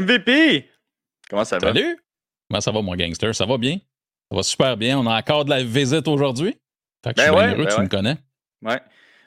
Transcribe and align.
MVP! 0.00 0.68
Comment 1.30 1.44
ça 1.44 1.58
va? 1.58 1.68
Salut! 1.68 1.98
Comment 2.48 2.60
ça 2.60 2.70
va, 2.70 2.82
mon 2.82 2.94
gangster? 2.94 3.34
Ça 3.34 3.46
va 3.46 3.58
bien? 3.58 3.78
Ça 4.30 4.36
va 4.36 4.42
super 4.42 4.76
bien. 4.76 4.98
On 4.98 5.06
a 5.06 5.18
encore 5.18 5.44
de 5.44 5.50
la 5.50 5.62
visite 5.62 6.06
aujourd'hui. 6.08 6.56
Fait 7.04 7.14
que 7.14 7.20
je 7.20 7.26
Ben 7.26 7.32
suis 7.32 7.36
ouais, 7.36 7.46
heureux, 7.54 7.64
ben 7.64 7.66
tu 7.68 7.76
ouais. 7.76 7.82
me 7.84 7.88
connais. 7.88 8.16
Ouais. 8.62 8.80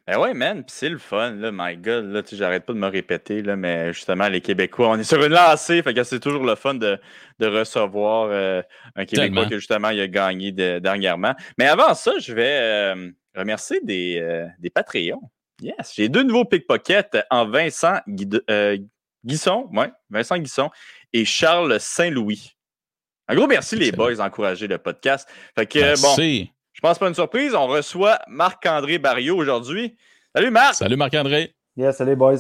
Ben 0.08 0.18
ouais, 0.20 0.34
man, 0.34 0.64
pis 0.64 0.74
c'est 0.74 0.90
le 0.90 0.98
fun, 0.98 1.32
là, 1.36 1.52
my 1.54 1.78
God, 1.78 2.06
là, 2.06 2.24
tu 2.24 2.36
j'arrête 2.36 2.66
pas 2.66 2.74
de 2.74 2.80
me 2.80 2.88
répéter, 2.88 3.44
là, 3.44 3.56
mais 3.56 3.94
justement, 3.94 4.28
les 4.28 4.42
Québécois, 4.42 4.90
on 4.90 4.98
est 4.98 5.04
sur 5.04 5.24
une 5.24 5.34
lancée, 5.34 5.84
fait 5.84 5.94
que 5.94 6.04
c'est 6.04 6.20
toujours 6.20 6.44
le 6.44 6.56
fun 6.56 6.74
de, 6.74 7.00
de 7.38 7.46
recevoir 7.46 8.30
euh, 8.32 8.64
un 8.96 9.06
Québécois 9.06 9.26
Tellement. 9.36 9.50
que 9.50 9.60
justement, 9.60 9.90
il 9.90 10.02
a 10.02 10.08
gagné 10.08 10.52
de- 10.52 10.80
dernièrement. 10.80 11.36
Mais 11.60 11.68
avant 11.68 11.94
ça, 11.94 12.14
je 12.20 12.34
vais 12.34 12.58
euh, 12.60 13.12
remercier 13.36 13.82
des, 13.84 14.18
euh, 14.20 14.48
des 14.58 14.72
Patreons. 14.72 15.22
Yes, 15.62 15.94
j'ai 15.96 16.10
deux 16.10 16.24
nouveaux 16.24 16.46
pickpockets 16.46 17.16
en 17.30 17.48
Vincent 17.48 18.00
Guide- 18.08 18.44
euh, 18.50 18.78
Guisson, 19.26 19.70
ouais, 19.74 19.92
Vincent 20.10 20.38
Guisson 20.38 20.70
et 21.14 21.26
Charles 21.26 21.80
Saint-Louis. 21.80 22.56
Un 23.28 23.36
gros 23.36 23.48
merci, 23.48 23.76
les 23.76 23.92
boys, 23.92 24.16
d'encourager 24.16 24.68
le 24.68 24.78
podcast. 24.78 25.30
Fait 25.56 25.68
que, 25.68 25.80
euh, 25.80 25.96
bon, 26.02 26.08
Merci. 26.08 26.52
je 26.74 26.82
pense 26.82 26.98
pas 26.98 27.08
une 27.08 27.14
surprise. 27.14 27.54
On 27.54 27.68
reçoit 27.68 28.20
Marc-André 28.28 28.98
Barriot 28.98 29.38
aujourd'hui. 29.38 29.96
Salut 30.36 30.50
Marc! 30.52 30.76
Salut, 30.76 30.96
Marc-André. 30.96 31.54
Yes, 31.76 31.98
salut 31.98 32.16
boys. 32.16 32.40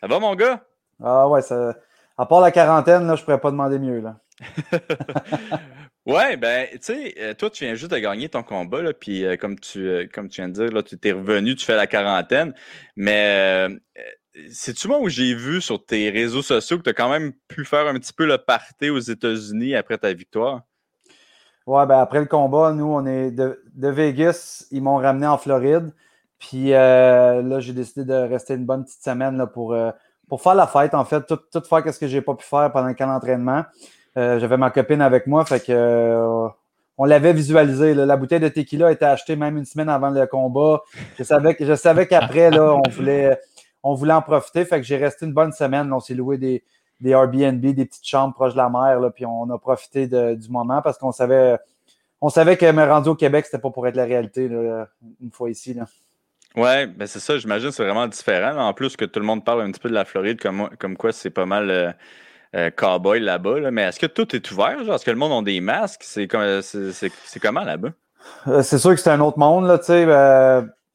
Ça 0.00 0.06
va 0.08 0.18
mon 0.18 0.34
gars? 0.34 0.64
Ah 1.02 1.28
ouais, 1.28 1.42
ça... 1.42 1.74
à 2.16 2.26
part 2.26 2.40
la 2.40 2.50
quarantaine, 2.50 3.06
là, 3.06 3.16
je 3.16 3.22
pourrais 3.22 3.40
pas 3.40 3.50
demander 3.50 3.78
mieux. 3.78 4.00
Là. 4.00 4.20
ouais, 6.06 6.36
ben, 6.36 6.68
tu 6.72 6.78
sais, 6.80 7.14
euh, 7.18 7.34
toi, 7.34 7.50
tu 7.50 7.64
viens 7.64 7.74
juste 7.74 7.90
de 7.90 7.98
gagner 7.98 8.28
ton 8.28 8.42
combat, 8.42 8.82
là, 8.82 8.92
puis 8.92 9.24
euh, 9.24 9.36
comme, 9.36 9.58
tu, 9.58 9.86
euh, 9.86 10.06
comme 10.12 10.28
tu 10.28 10.40
viens 10.40 10.48
de 10.48 10.54
dire, 10.54 10.72
là, 10.72 10.82
tu 10.82 10.98
t'es 10.98 11.12
revenu, 11.12 11.54
tu 11.56 11.64
fais 11.64 11.76
la 11.76 11.86
quarantaine. 11.86 12.54
Mais 12.96 13.68
euh, 13.68 13.78
c'est-tu 14.50 14.88
moi 14.88 14.98
où 15.00 15.08
j'ai 15.08 15.34
vu 15.34 15.60
sur 15.60 15.84
tes 15.84 16.10
réseaux 16.10 16.42
sociaux 16.42 16.78
que 16.78 16.82
tu 16.82 16.90
as 16.90 16.94
quand 16.94 17.10
même 17.10 17.32
pu 17.48 17.64
faire 17.64 17.86
un 17.86 17.94
petit 17.94 18.12
peu 18.12 18.26
le 18.26 18.38
party 18.38 18.90
aux 18.90 18.98
États-Unis 18.98 19.74
après 19.74 19.98
ta 19.98 20.12
victoire? 20.12 20.62
Ouais, 21.66 21.84
ben 21.86 21.98
après 21.98 22.20
le 22.20 22.26
combat, 22.26 22.72
nous, 22.72 22.86
on 22.86 23.06
est 23.06 23.30
de, 23.30 23.58
Vegas, 23.74 24.66
ils 24.70 24.82
m'ont 24.82 24.96
ramené 24.96 25.26
en 25.26 25.38
Floride. 25.38 25.92
Puis 26.38 26.74
euh, 26.74 27.42
là, 27.42 27.60
j'ai 27.60 27.72
décidé 27.72 28.04
de 28.04 28.14
rester 28.14 28.54
une 28.54 28.66
bonne 28.66 28.84
petite 28.84 29.02
semaine 29.02 29.36
là, 29.36 29.46
pour, 29.46 29.72
euh, 29.72 29.90
pour 30.28 30.42
faire 30.42 30.54
la 30.54 30.66
fête, 30.66 30.94
en 30.94 31.04
fait, 31.04 31.26
tout, 31.26 31.38
tout 31.52 31.62
faire 31.62 31.92
ce 31.92 31.98
que 31.98 32.06
j'ai 32.06 32.20
pas 32.20 32.34
pu 32.34 32.44
faire 32.44 32.70
pendant 32.72 32.88
le 32.88 32.94
camp 32.94 33.06
d'entraînement. 33.06 33.64
Euh, 34.16 34.38
J'avais 34.38 34.56
ma 34.56 34.70
copine 34.70 35.00
avec 35.00 35.26
moi, 35.26 35.44
fait 35.44 35.64
que 35.64 36.48
on 36.98 37.04
l'avait 37.04 37.32
visualisé. 37.32 37.94
La 37.94 38.16
bouteille 38.16 38.40
de 38.40 38.48
tequila 38.48 38.88
a 38.88 38.92
été 38.92 39.04
achetée 39.04 39.36
même 39.36 39.56
une 39.58 39.66
semaine 39.66 39.88
avant 39.88 40.08
le 40.08 40.26
combat. 40.26 40.82
Je 41.18 41.24
savais, 41.24 41.56
je 41.58 41.74
savais 41.74 42.06
qu'après, 42.06 42.50
là, 42.50 42.74
on 42.74 42.88
voulait, 42.90 43.38
on 43.88 43.94
voulait 43.94 44.12
en 44.14 44.22
profiter. 44.22 44.64
Fait 44.64 44.78
que 44.80 44.86
j'ai 44.86 44.96
resté 44.96 45.26
une 45.26 45.32
bonne 45.32 45.52
semaine. 45.52 45.92
On 45.92 46.00
s'est 46.00 46.14
loué 46.14 46.38
des, 46.38 46.64
des 47.00 47.10
Airbnb, 47.10 47.60
des 47.60 47.84
petites 47.84 48.06
chambres 48.06 48.34
proches 48.34 48.52
de 48.54 48.58
la 48.58 48.68
mer, 48.68 49.00
là, 49.00 49.10
puis 49.10 49.24
on 49.26 49.48
a 49.50 49.58
profité 49.58 50.06
de- 50.06 50.34
du 50.34 50.48
moment 50.48 50.82
parce 50.82 50.98
qu'on 50.98 51.12
savait, 51.12 51.58
on 52.20 52.28
savait 52.30 52.56
que 52.56 52.70
me 52.72 52.84
rendu 52.84 53.08
au 53.10 53.14
Québec, 53.14 53.44
c'était 53.44 53.60
pas 53.60 53.70
pour 53.70 53.86
être 53.86 53.96
la 53.96 54.04
réalité 54.04 54.48
là, 54.48 54.88
une 55.20 55.30
fois 55.30 55.50
ici. 55.50 55.74
Là. 55.74 55.84
Ouais, 56.56 56.86
ben 56.86 57.06
c'est 57.06 57.20
ça, 57.20 57.36
j'imagine 57.36 57.70
c'est 57.70 57.84
vraiment 57.84 58.06
différent. 58.06 58.56
En 58.56 58.72
plus 58.72 58.96
que 58.96 59.04
tout 59.04 59.20
le 59.20 59.26
monde 59.26 59.44
parle 59.44 59.60
un 59.62 59.70
petit 59.70 59.80
peu 59.80 59.90
de 59.90 59.94
la 59.94 60.06
Floride, 60.06 60.40
comme, 60.40 60.70
comme 60.78 60.96
quoi 60.96 61.12
c'est 61.12 61.28
pas 61.30 61.44
mal 61.44 61.70
euh, 61.70 61.92
euh, 62.54 62.70
cowboy 62.70 63.20
là-bas. 63.20 63.60
là. 63.60 63.70
Mais 63.70 63.82
est-ce 63.82 64.00
que 64.00 64.06
tout 64.06 64.34
est 64.34 64.50
ouvert? 64.50 64.80
Est-ce 64.80 65.04
que 65.04 65.10
le 65.10 65.18
monde 65.18 65.32
a 65.32 65.42
des 65.42 65.60
masques? 65.60 66.02
C'est 66.02 66.26
comme- 66.26 66.62
c'est- 66.62 66.92
c'est- 66.92 67.12
c'est 67.26 67.40
comment 67.40 67.62
là-bas? 67.62 67.90
Euh, 68.48 68.62
c'est 68.62 68.78
sûr 68.78 68.90
que 68.94 69.00
c'est 69.00 69.10
un 69.10 69.20
autre 69.20 69.38
monde, 69.38 69.66
là, 69.66 69.78
tu 69.78 69.84
sais. 69.86 70.06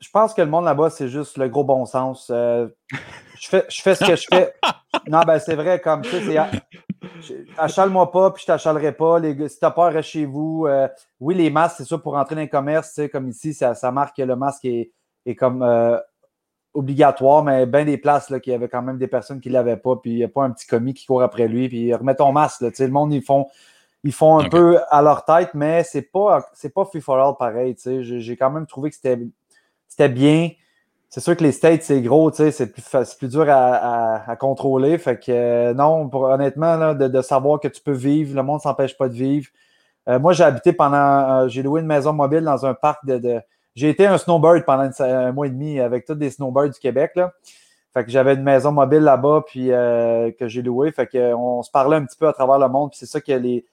Je 0.02 0.10
pense 0.10 0.34
que 0.34 0.42
le 0.42 0.50
monde 0.50 0.66
là-bas, 0.66 0.90
c'est 0.90 1.08
juste 1.08 1.38
le 1.38 1.48
gros 1.48 1.64
bon 1.64 1.86
sens. 1.86 2.30
Euh, 2.34 2.68
je, 3.40 3.48
fais, 3.48 3.66
je 3.70 3.82
fais 3.82 3.96
ce 3.96 4.04
que 4.04 4.16
je 4.16 4.28
fais. 4.30 4.54
Non, 5.08 5.22
ben 5.26 5.40
c'est 5.40 5.56
vrai, 5.56 5.80
comme 5.80 6.02
tu 6.02 6.10
sais, 6.10 6.38
Achale-moi 7.58 8.12
pas, 8.12 8.32
puis 8.32 8.42
je 8.42 8.48
t'achalerai 8.48 8.92
pas. 8.92 9.20
Les 9.20 9.36
gars, 9.36 9.48
si 9.48 9.58
t'as 9.58 9.72
peur, 9.72 9.92
reste 9.92 10.10
chez 10.10 10.26
vous. 10.26 10.66
Euh, 10.67 10.88
oui, 11.20 11.34
les 11.34 11.50
masques, 11.50 11.78
c'est 11.78 11.86
sûr, 11.86 12.02
pour 12.02 12.16
entrer 12.16 12.36
dans 12.36 12.42
les 12.42 12.50
commerces, 12.50 13.00
comme 13.10 13.30
ici, 13.30 13.54
ça, 13.54 13.73
ça 13.73 13.90
marque 13.92 14.17
que 14.17 14.22
le 14.22 14.36
masque 14.36 14.66
est, 14.66 14.92
est 15.26 15.36
comme 15.36 15.64
euh, 15.64 15.98
obligatoire, 16.73 17.44
mais 17.44 17.66
bien 17.66 17.86
des 17.86 17.98
places 17.98 18.30
là, 18.30 18.42
qu'il 18.42 18.52
y 18.52 18.56
avait 18.56 18.67
quand 18.67 18.82
même 18.82 18.98
des 18.98 19.08
personnes 19.08 19.40
qui 19.40 19.48
ne 19.48 19.54
l'avaient 19.54 19.78
pas, 19.78 19.95
puis 19.95 20.11
il 20.11 20.17
n'y 20.17 20.23
a 20.26 20.28
pas 20.28 20.44
un 20.44 20.52
petit 20.52 20.67
commis 20.67 20.94
qui 20.94 21.06
court 21.06 21.23
après 21.23 21.48
lui, 21.48 21.70
puis 21.70 21.94
remets 21.95 22.16
ton 22.16 22.34
masque. 22.34 22.61
Là, 22.61 22.70
le 22.78 22.88
monde, 22.90 23.14
ils 23.14 23.23
font, 23.23 23.48
ils 24.04 24.14
font 24.14 24.40
un 24.40 24.50
peu 24.50 24.80
à 24.90 25.02
leur 25.02 25.23
tête, 25.23 25.52
mais 25.54 25.84
c'est 25.84 26.11
pas, 26.11 26.45
c'est 26.54 26.73
pas 26.73 26.84
free 26.84 27.02
for 27.02 27.17
all 27.17 27.36
pareil. 27.40 27.76
j'ai 27.80 28.36
quand 28.36 28.52
même 28.52 28.67
trouvé 28.67 28.90
que 28.90 28.98
c'était 28.98 29.17
c'était 29.92 30.08
bien. 30.10 30.50
C'est 31.10 31.20
sûr 31.20 31.36
que 31.36 31.44
les 31.44 31.52
States, 31.52 31.84
c'est 31.84 32.02
gros, 32.02 32.32
c'est 32.32 32.72
plus, 32.72 33.16
plus 33.16 33.28
dur 33.28 33.46
à, 33.50 34.24
à- 34.32 34.36
contrôler. 34.38 34.98
Fait 34.98 35.20
que 35.20 35.30
euh, 35.30 35.74
non, 35.74 36.08
pour- 36.08 36.24
honnêtement, 36.24 36.78
là, 36.78 36.94
de, 36.94 37.10
de 37.10 37.22
savoir 37.22 37.60
que 37.60 37.68
tu 37.68 37.82
peux 37.82 37.92
vivre, 37.92 38.34
le 38.34 38.42
monde 38.44 38.60
ne 38.60 38.62
s'empêche 38.62 38.98
pas 38.98 39.10
de 39.10 39.14
vivre. 39.14 39.50
Euh, 40.08 40.18
moi, 40.18 40.32
j'ai 40.32 40.46
habité 40.46 40.72
pendant. 40.72 40.98
euh, 41.44 41.48
j'ai 41.50 41.62
loué 41.64 41.82
une 41.82 41.88
maison 41.88 42.14
mobile 42.14 42.46
dans 42.46 42.66
un 42.66 42.74
parc 42.74 43.06
de. 43.06 43.42
j'ai 43.76 43.90
été 43.90 44.08
un 44.08 44.18
snowbird 44.18 44.64
pendant 44.64 44.90
un 45.00 45.32
mois 45.34 45.48
et 45.48 45.50
demi 45.50 45.82
avec 45.82 46.06
tous 46.06 46.16
des 46.16 46.30
snowbirds 46.30 46.70
du 46.70 46.80
Québec. 46.80 47.12
Là. 47.16 47.34
Fait 47.94 48.06
que 48.06 48.10
j'avais 48.10 48.36
une 48.36 48.44
maison 48.44 48.72
mobile 48.72 49.02
là-bas 49.02 49.44
puis 49.46 49.68
que 49.68 50.48
j'ai 50.48 50.62
loué. 50.62 50.94
Fait 50.94 51.08
que 51.08 51.18
euh, 51.18 51.36
on 51.36 51.62
se 51.64 51.70
parlait 51.70 51.98
un 51.98 52.06
petit 52.06 52.18
peu 52.18 52.30
à 52.30 52.34
travers 52.34 52.60
le 52.60 52.70
monde. 52.70 52.92
Puis 52.92 53.00
c'est 53.00 53.06
ça 53.06 53.20
que 53.20 53.34
les. 53.34 53.66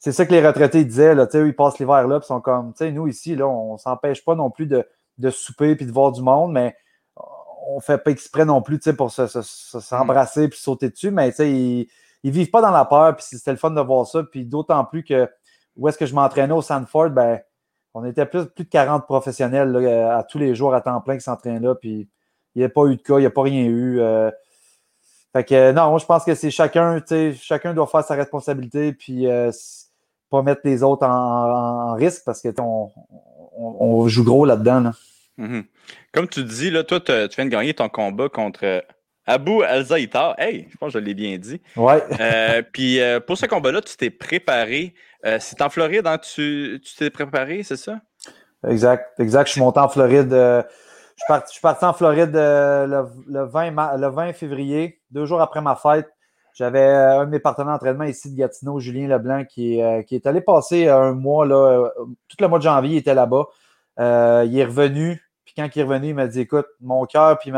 C'est 0.00 0.10
ça 0.10 0.26
que 0.26 0.32
les 0.32 0.44
retraités 0.44 0.84
disaient, 0.84 1.14
là, 1.14 1.28
ils 1.32 1.54
passent 1.54 1.78
l'hiver 1.78 2.08
là, 2.08 2.18
puis 2.18 2.26
sont 2.26 2.40
comme, 2.40 2.72
tu 2.72 2.78
sais, 2.78 2.90
nous 2.90 3.06
ici, 3.06 3.36
là, 3.36 3.46
on 3.46 3.78
s'empêche 3.78 4.24
pas 4.24 4.34
non 4.34 4.50
plus 4.50 4.66
de, 4.66 4.84
de 5.18 5.30
souper 5.30 5.76
puis 5.76 5.86
de 5.86 5.92
voir 5.92 6.12
du 6.12 6.22
monde, 6.22 6.52
mais 6.52 6.74
on 7.68 7.80
fait 7.80 7.98
pas 7.98 8.10
exprès 8.10 8.44
non 8.44 8.60
plus, 8.62 8.78
tu 8.78 8.84
sais, 8.90 8.96
pour 8.96 9.10
se- 9.10 9.26
se- 9.28 9.42
se- 9.42 9.80
s'embrasser 9.80 10.48
puis 10.48 10.58
sauter 10.58 10.90
dessus, 10.90 11.10
mais 11.12 11.30
tu 11.30 11.36
sais, 11.36 11.50
ils, 11.52 11.88
ils 12.24 12.30
vivent 12.32 12.50
pas 12.50 12.60
dans 12.62 12.70
la 12.72 12.84
peur, 12.84 13.14
puis 13.16 13.24
c'était 13.28 13.52
le 13.52 13.56
fun 13.56 13.70
de 13.70 13.80
voir 13.80 14.06
ça, 14.06 14.22
puis 14.24 14.44
d'autant 14.44 14.84
plus 14.84 15.04
que 15.04 15.28
où 15.76 15.88
est-ce 15.88 15.96
que 15.98 16.06
je 16.06 16.14
m'entraînais 16.14 16.52
au 16.54 16.60
Sanford, 16.62 17.10
ben, 17.10 17.40
on 17.94 18.04
était 18.04 18.26
plus, 18.26 18.46
plus 18.46 18.64
de 18.64 18.68
40 18.70 19.04
professionnels 19.06 19.70
là, 19.70 20.18
à 20.18 20.22
tous 20.24 20.38
les 20.38 20.54
jours 20.54 20.74
à 20.74 20.80
temps 20.80 21.00
plein 21.00 21.14
qui 21.16 21.22
s'entraînaient 21.22 21.60
là, 21.60 21.74
puis 21.74 22.08
il 22.54 22.58
n'y 22.58 22.64
a 22.64 22.68
pas 22.68 22.86
eu 22.86 22.96
de 22.96 23.02
cas, 23.02 23.16
il 23.18 23.20
n'y 23.20 23.26
a 23.26 23.30
pas 23.30 23.42
rien 23.42 23.64
eu. 23.64 24.00
euh. 24.00 24.30
fait 25.32 25.44
que 25.44 25.72
non, 25.72 25.90
moi 25.90 25.98
je 25.98 26.04
pense 26.06 26.24
que 26.24 26.34
c'est 26.34 26.50
chacun, 26.50 27.00
tu 27.00 27.06
sais, 27.08 27.34
chacun 27.34 27.72
doit 27.74 27.86
faire 27.86 28.04
sa 28.04 28.14
responsabilité, 28.14 28.92
puis 28.92 29.26
euh, 29.26 29.50
pas 30.30 30.42
mettre 30.42 30.62
les 30.64 30.82
autres 30.82 31.06
en, 31.06 31.90
en- 31.90 31.94
risque 31.94 32.22
parce 32.24 32.40
que 32.42 32.48
on, 32.60 32.90
on- 33.56 33.76
on 33.80 34.08
joue 34.08 34.24
gros 34.24 34.44
là-dedans. 34.44 34.80
Là. 34.80 34.92
Mhm. 35.38 35.64
Comme 36.12 36.28
tu 36.28 36.44
dis, 36.44 36.70
là, 36.70 36.84
toi, 36.84 37.00
tu 37.00 37.12
viens 37.12 37.44
de 37.46 37.50
gagner 37.50 37.74
ton 37.74 37.88
combat 37.88 38.28
contre 38.28 38.60
euh, 38.64 38.80
Abu 39.26 39.62
Al-Zaïtar. 39.62 40.34
Hey, 40.38 40.68
je 40.70 40.76
pense 40.76 40.92
que 40.92 40.98
je 40.98 41.04
l'ai 41.04 41.14
bien 41.14 41.38
dit. 41.38 41.60
Ouais. 41.76 42.02
Euh, 42.20 42.62
puis 42.72 43.00
euh, 43.00 43.20
pour 43.20 43.36
ce 43.38 43.46
combat-là, 43.46 43.80
tu 43.80 43.96
t'es 43.96 44.10
préparé. 44.10 44.94
Euh, 45.24 45.38
c'est 45.40 45.60
en 45.62 45.70
Floride, 45.70 46.06
hein, 46.06 46.18
tu 46.18 46.80
tu 46.84 46.96
t'es 46.96 47.10
préparé, 47.10 47.62
c'est 47.62 47.76
ça? 47.76 48.00
Exact, 48.68 49.18
exact. 49.20 49.46
Je 49.46 49.52
suis 49.52 49.60
monté 49.60 49.80
en 49.80 49.88
Floride. 49.88 50.30
je, 50.30 50.62
suis 51.16 51.26
parti, 51.28 51.46
je 51.48 51.52
suis 51.52 51.60
parti 51.62 51.84
en 51.84 51.92
Floride 51.92 52.32
le, 52.34 53.04
le 53.28 53.44
20 53.46 53.70
ma- 53.70 53.96
le 53.96 54.08
20 54.08 54.32
février, 54.32 55.00
deux 55.10 55.24
jours 55.26 55.40
après 55.40 55.60
ma 55.60 55.76
fête. 55.76 56.08
J'avais 56.54 56.80
euh, 56.80 57.20
un 57.20 57.24
de 57.24 57.30
mes 57.30 57.38
partenaires 57.40 57.72
d'entraînement 57.72 58.04
ici 58.04 58.30
de 58.30 58.36
Gatineau, 58.36 58.78
Julien 58.78 59.08
Leblanc, 59.08 59.44
qui, 59.44 59.78
est, 59.78 59.82
euh, 59.82 60.02
est 60.08 60.26
allé 60.26 60.42
passer 60.42 60.88
un 60.88 61.12
mois, 61.12 61.46
là, 61.46 61.54
euh, 61.56 61.88
tout 62.28 62.36
le 62.40 62.48
mois 62.48 62.58
de 62.58 62.64
janvier, 62.64 62.96
il 62.96 62.98
était 62.98 63.14
là-bas. 63.14 63.46
Il 63.98 64.58
est 64.58 64.64
revenu, 64.64 65.22
puis 65.44 65.54
quand 65.56 65.68
il 65.74 65.78
est 65.78 65.82
revenu, 65.82 66.08
il 66.08 66.14
m'a 66.14 66.26
dit 66.26 66.40
Écoute, 66.40 66.66
mon 66.80 67.04
cœur, 67.06 67.38
puis 67.38 67.52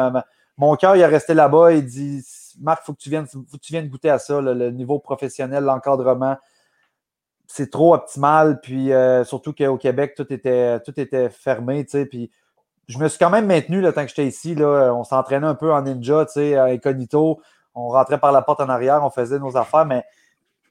mon 0.56 0.77
cœur, 0.77 0.97
il 0.97 1.03
est 1.03 1.06
resté 1.06 1.34
là-bas. 1.34 1.72
Il 1.72 1.84
dit 1.84 2.25
Marc, 2.60 2.82
il 2.82 2.87
faut, 2.87 2.93
que 2.93 2.99
tu 2.99 3.10
viennes- 3.10 3.27
tu 3.27 3.72
viennes 3.72 3.88
goûter 3.88 4.10
à 4.10 4.19
ça, 4.19 4.41
le 4.41 4.71
niveau 4.71 4.99
professionnel, 5.00 5.65
l'encadrement. 5.65 6.37
C'est 7.47 7.71
trop 7.71 7.94
optimal, 7.94 8.61
puis 8.61 8.91
surtout 9.25 9.53
qu'au 9.53 9.76
Québec, 9.76 10.15
tout 10.16 10.32
était, 10.32 10.81
tout 10.81 10.99
était 11.00 11.31
fermé, 11.31 11.84
tu 11.84 11.91
sais, 11.93 12.06
puis 12.06 12.31
je 12.87 12.99
me 12.99 13.09
suis 13.09 13.19
quand 13.19 13.31
même 13.31 13.47
maintenu 13.47 13.81
le 13.81 13.93
temps 13.93 14.03
que 14.03 14.09
j'étais 14.09 14.26
ici. 14.26 14.55
Là. 14.55 14.93
On 14.94 15.05
s'entraînait 15.05 15.47
un 15.47 15.55
peu 15.55 15.73
en 15.73 15.82
ninja, 15.82 16.26
tu 16.26 16.32
sais, 16.35 16.56
incognito. 16.56 17.40
On 17.75 17.88
rentrait 17.88 18.19
par 18.19 18.32
la 18.32 18.43
porte 18.43 18.61
en 18.61 18.69
arrière, 18.69 19.03
on 19.03 19.11
faisait 19.11 19.38
nos 19.38 19.56
affaires, 19.56 19.85
mais 19.85 20.03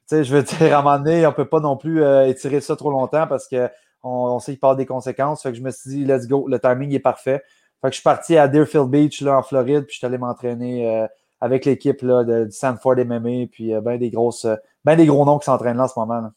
tu 0.08 0.16
sais, 0.16 0.24
je 0.24 0.34
veux 0.34 0.42
dire, 0.42 0.76
à 0.76 0.80
un 0.80 0.82
moment 0.82 0.98
donné, 0.98 1.26
on 1.26 1.30
ne 1.30 1.34
peut 1.34 1.48
pas 1.48 1.60
non 1.60 1.76
plus 1.76 2.02
euh, 2.02 2.26
étirer 2.26 2.60
ça 2.60 2.76
trop 2.76 2.90
longtemps 2.90 3.26
parce 3.26 3.48
qu'on 3.48 3.68
on 4.02 4.38
sait 4.38 4.52
qu'il 4.52 4.58
avoir 4.58 4.76
des 4.76 4.86
conséquences. 4.86 5.42
Fait 5.42 5.50
que 5.50 5.58
je 5.58 5.62
me 5.62 5.70
suis 5.70 5.90
dit, 5.90 6.04
let's 6.04 6.26
go, 6.26 6.46
le 6.48 6.58
timing 6.58 6.92
est 6.94 6.98
parfait. 7.00 7.42
Fait 7.80 7.88
que 7.88 7.92
je 7.92 8.00
suis 8.00 8.02
parti 8.02 8.36
à 8.36 8.48
Deerfield 8.48 8.88
Beach, 8.88 9.20
là, 9.20 9.38
en 9.38 9.42
Floride, 9.42 9.84
puis 9.84 9.94
je 9.94 9.98
suis 9.98 10.06
allé 10.06 10.16
m'entraîner 10.16 10.88
euh, 10.88 11.06
avec 11.40 11.66
l'équipe 11.66 12.02
du 12.02 12.50
Sanford 12.50 12.96
MMA, 12.96 13.46
puis 13.52 13.74
euh, 13.74 13.82
ben 13.82 13.98
des 13.98 14.10
grosses, 14.10 14.46
euh, 14.46 14.56
ben 14.84 14.96
des 14.96 15.04
gros 15.04 15.24
noms 15.26 15.38
qui 15.38 15.44
s'entraînent 15.44 15.76
là 15.76 15.84
en 15.84 15.88
ce 15.88 15.98
moment. 15.98 16.20
Là. 16.20 16.32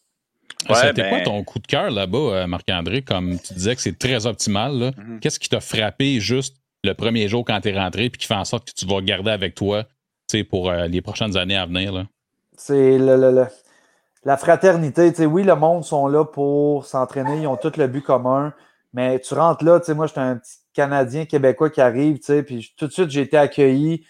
Ouais, 0.69 0.75
C'était 0.75 1.03
ben- 1.03 1.09
quoi 1.09 1.21
ton 1.21 1.43
coup 1.43 1.59
de 1.59 1.67
cœur 1.67 1.89
là-bas, 1.89 2.47
Marc-André? 2.47 3.01
Comme 3.01 3.37
tu 3.39 3.53
disais 3.53 3.75
que 3.75 3.81
c'est 3.81 3.97
très 3.97 4.25
optimal. 4.25 4.91
Mhm. 4.97 5.19
Qu'est-ce 5.21 5.39
qui 5.39 5.47
t'a 5.47 5.61
frappé 5.61 6.19
juste 6.19 6.57
le 6.83 6.93
premier 6.93 7.29
jour 7.29 7.45
quand 7.45 7.61
tu 7.61 7.69
es 7.69 7.77
rentré 7.77 8.09
puis 8.09 8.19
qui 8.19 8.27
fait 8.27 8.33
en 8.33 8.45
sorte 8.45 8.69
que 8.69 8.73
tu 8.73 8.85
vas 8.85 9.01
garder 9.01 9.31
avec 9.31 9.55
toi 9.55 9.85
pour 10.49 10.69
euh, 10.69 10.87
les 10.87 11.01
prochaines 11.01 11.37
années 11.37 11.57
à 11.57 11.65
venir? 11.65 12.05
C'est 12.55 12.97
le- 12.97 13.47
la 14.23 14.37
fraternité. 14.37 15.25
Oui, 15.25 15.43
le 15.43 15.55
monde 15.55 15.83
sont 15.83 16.07
là 16.07 16.25
pour 16.25 16.85
s'entraîner, 16.85 17.41
ils 17.41 17.47
ont 17.47 17.55
tous 17.57 17.77
le 17.77 17.87
but 17.87 18.01
commun, 18.01 18.53
mais 18.93 19.19
tu 19.19 19.33
rentres 19.33 19.63
là, 19.63 19.79
moi, 19.95 20.07
j'étais 20.07 20.19
un 20.19 20.37
petit 20.37 20.57
Canadien 20.73 21.25
québécois 21.25 21.69
qui 21.69 21.81
arrive, 21.81 22.19
puis 22.45 22.73
tout 22.77 22.87
de 22.87 22.91
suite, 22.91 23.09
j'ai 23.09 23.21
été 23.21 23.37
accueilli 23.37 24.05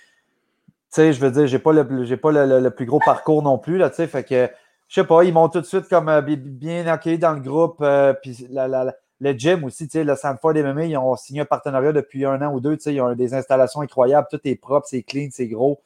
je 0.96 1.19
veux 1.19 1.31
dire, 1.31 1.48
j'ai 1.48 1.60
pas 1.60 1.74
le, 1.74 1.84
pas 2.18 2.31
le, 2.31 2.69
plus 2.69 2.86
gros 2.86 3.00
parcours 3.00 3.44
non 3.44 3.58
plus, 3.58 3.78
là, 3.78 3.90
fait 3.90 4.24
que, 4.24 4.50
je 4.88 5.02
sais 5.02 5.08
pas, 5.08 5.24
ils 5.24 5.34
m'ont 5.34 5.50
tout 5.50 5.62
de 5.62 5.66
suite 5.66 5.88
comme 5.88 6.10
euh, 6.10 6.22
bien 6.22 6.88
accueilli 6.88 7.19
dans 7.19 7.34
le 7.34 7.42
groupe, 7.42 7.78
euh, 7.81 8.14
puis 8.14 8.48
le 9.19 9.31
gym 9.34 9.64
aussi, 9.64 9.90
le 9.94 10.16
Sanford 10.16 10.56
MMA, 10.56 10.86
ils 10.86 10.98
ont 10.98 11.16
signé 11.16 11.42
un 11.42 11.46
partenariat 11.46 11.92
depuis 11.92 12.25
un 12.25 12.42
an 12.42 12.54
ou 12.54 12.60
deux, 12.60 12.78
ils 12.86 13.02
ont 13.02 13.14
des 13.14 13.34
installations 13.34 13.81
incroyables, 13.81 14.28
tout 14.30 14.40
est 14.44 14.56
propre, 14.56 14.88
c'est 14.90 15.04
clean, 15.04 15.30
c'est 15.31 15.48
gros. 15.48 15.81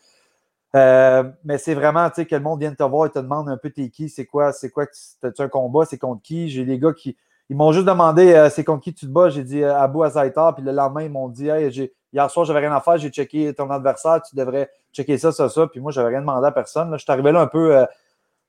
Euh, 0.76 1.24
mais 1.44 1.58
c'est 1.58 1.74
vraiment, 1.74 2.10
tu 2.10 2.16
sais, 2.16 2.26
que 2.26 2.36
le 2.36 2.42
monde 2.42 2.60
vienne 2.60 2.76
te 2.76 2.84
voir 2.84 3.06
et 3.08 3.10
te 3.10 3.20
demande 3.20 3.50
un 3.50 3.58
peu 3.58 3.70
t'es 3.70 3.90
qui, 3.90 4.08
c'est 4.10 4.26
quoi, 4.26 4.54
c'est 4.54 4.70
quoi, 4.70 4.86
t'as-tu 5.20 5.42
un 5.42 5.50
combat, 5.50 5.86
c'est 5.86 5.98
contre 5.98 6.22
qui? 6.22 6.50
J'ai 6.50 6.64
des 6.64 6.80
gars 6.80 6.94
qui, 6.94 7.18
ils 7.50 7.58
m'ont 7.58 7.74
juste 7.74 7.86
demandé 7.86 8.48
c'est 8.52 8.64
contre 8.64 8.84
qui 8.84 8.94
tu 8.94 9.06
te 9.06 9.12
bats? 9.12 9.30
J'ai 9.30 9.44
dit 9.44 9.64
Abou 9.64 10.04
Azaitar, 10.04 10.56
puis 10.56 10.64
le 10.64 10.72
lendemain, 10.72 11.04
ils 11.04 11.12
m'ont 11.12 11.28
dit 11.28 11.50
hey, 11.50 11.70
hier 12.14 12.32
soir, 12.32 12.46
j'avais 12.46 12.60
rien 12.60 12.74
à 12.74 12.82
faire, 12.82 12.98
j'ai 12.98 13.10
checké 13.10 13.54
ton 13.54 13.70
adversaire, 13.70 14.22
tu 14.22 14.36
devrais 14.36 14.70
checker 14.94 15.18
ça, 15.18 15.32
ça, 15.32 15.50
ça. 15.50 15.68
Puis 15.68 15.80
moi, 15.80 15.92
j'avais 15.92 16.10
rien 16.10 16.22
demandé 16.22 16.48
à 16.48 16.52
personne. 16.52 16.92
Je 16.94 16.98
suis 17.04 17.12
arrivé 17.12 17.32
là 17.32 17.42
un 17.42 17.48
peu, 17.48 17.76
euh, 17.76 17.86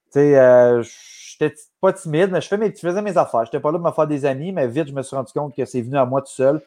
tu 0.06 0.20
sais, 0.20 0.38
euh, 0.38 0.82
j'étais 0.82 1.54
pas 1.80 1.92
timide, 1.92 2.30
mais 2.30 2.40
je, 2.40 2.48
fais 2.48 2.58
mes, 2.58 2.72
faisais 2.72 3.02
mes 3.02 3.16
affaires. 3.16 3.44
Je 3.44 3.48
n'étais 3.48 3.60
pas 3.60 3.70
là 3.70 3.78
pour 3.78 3.88
me 3.88 3.92
faire 3.92 4.06
des 4.06 4.24
amis, 4.24 4.52
mais 4.52 4.66
vite, 4.66 4.88
je 4.88 4.92
me 4.92 5.02
suis 5.02 5.16
rendu 5.16 5.32
compte 5.32 5.54
que 5.54 5.64
c'est 5.64 5.82
venu 5.82 5.96
à 5.96 6.04
moi 6.04 6.20
tout 6.20 6.32
seul. 6.32 6.60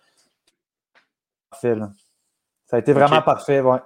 Parfait, 1.49 1.75
là. 1.75 1.89
Ça 2.67 2.77
a 2.77 2.79
été 2.79 2.93
vraiment 2.93 3.21
parfait, 3.21 3.61
ouais. 3.61 3.79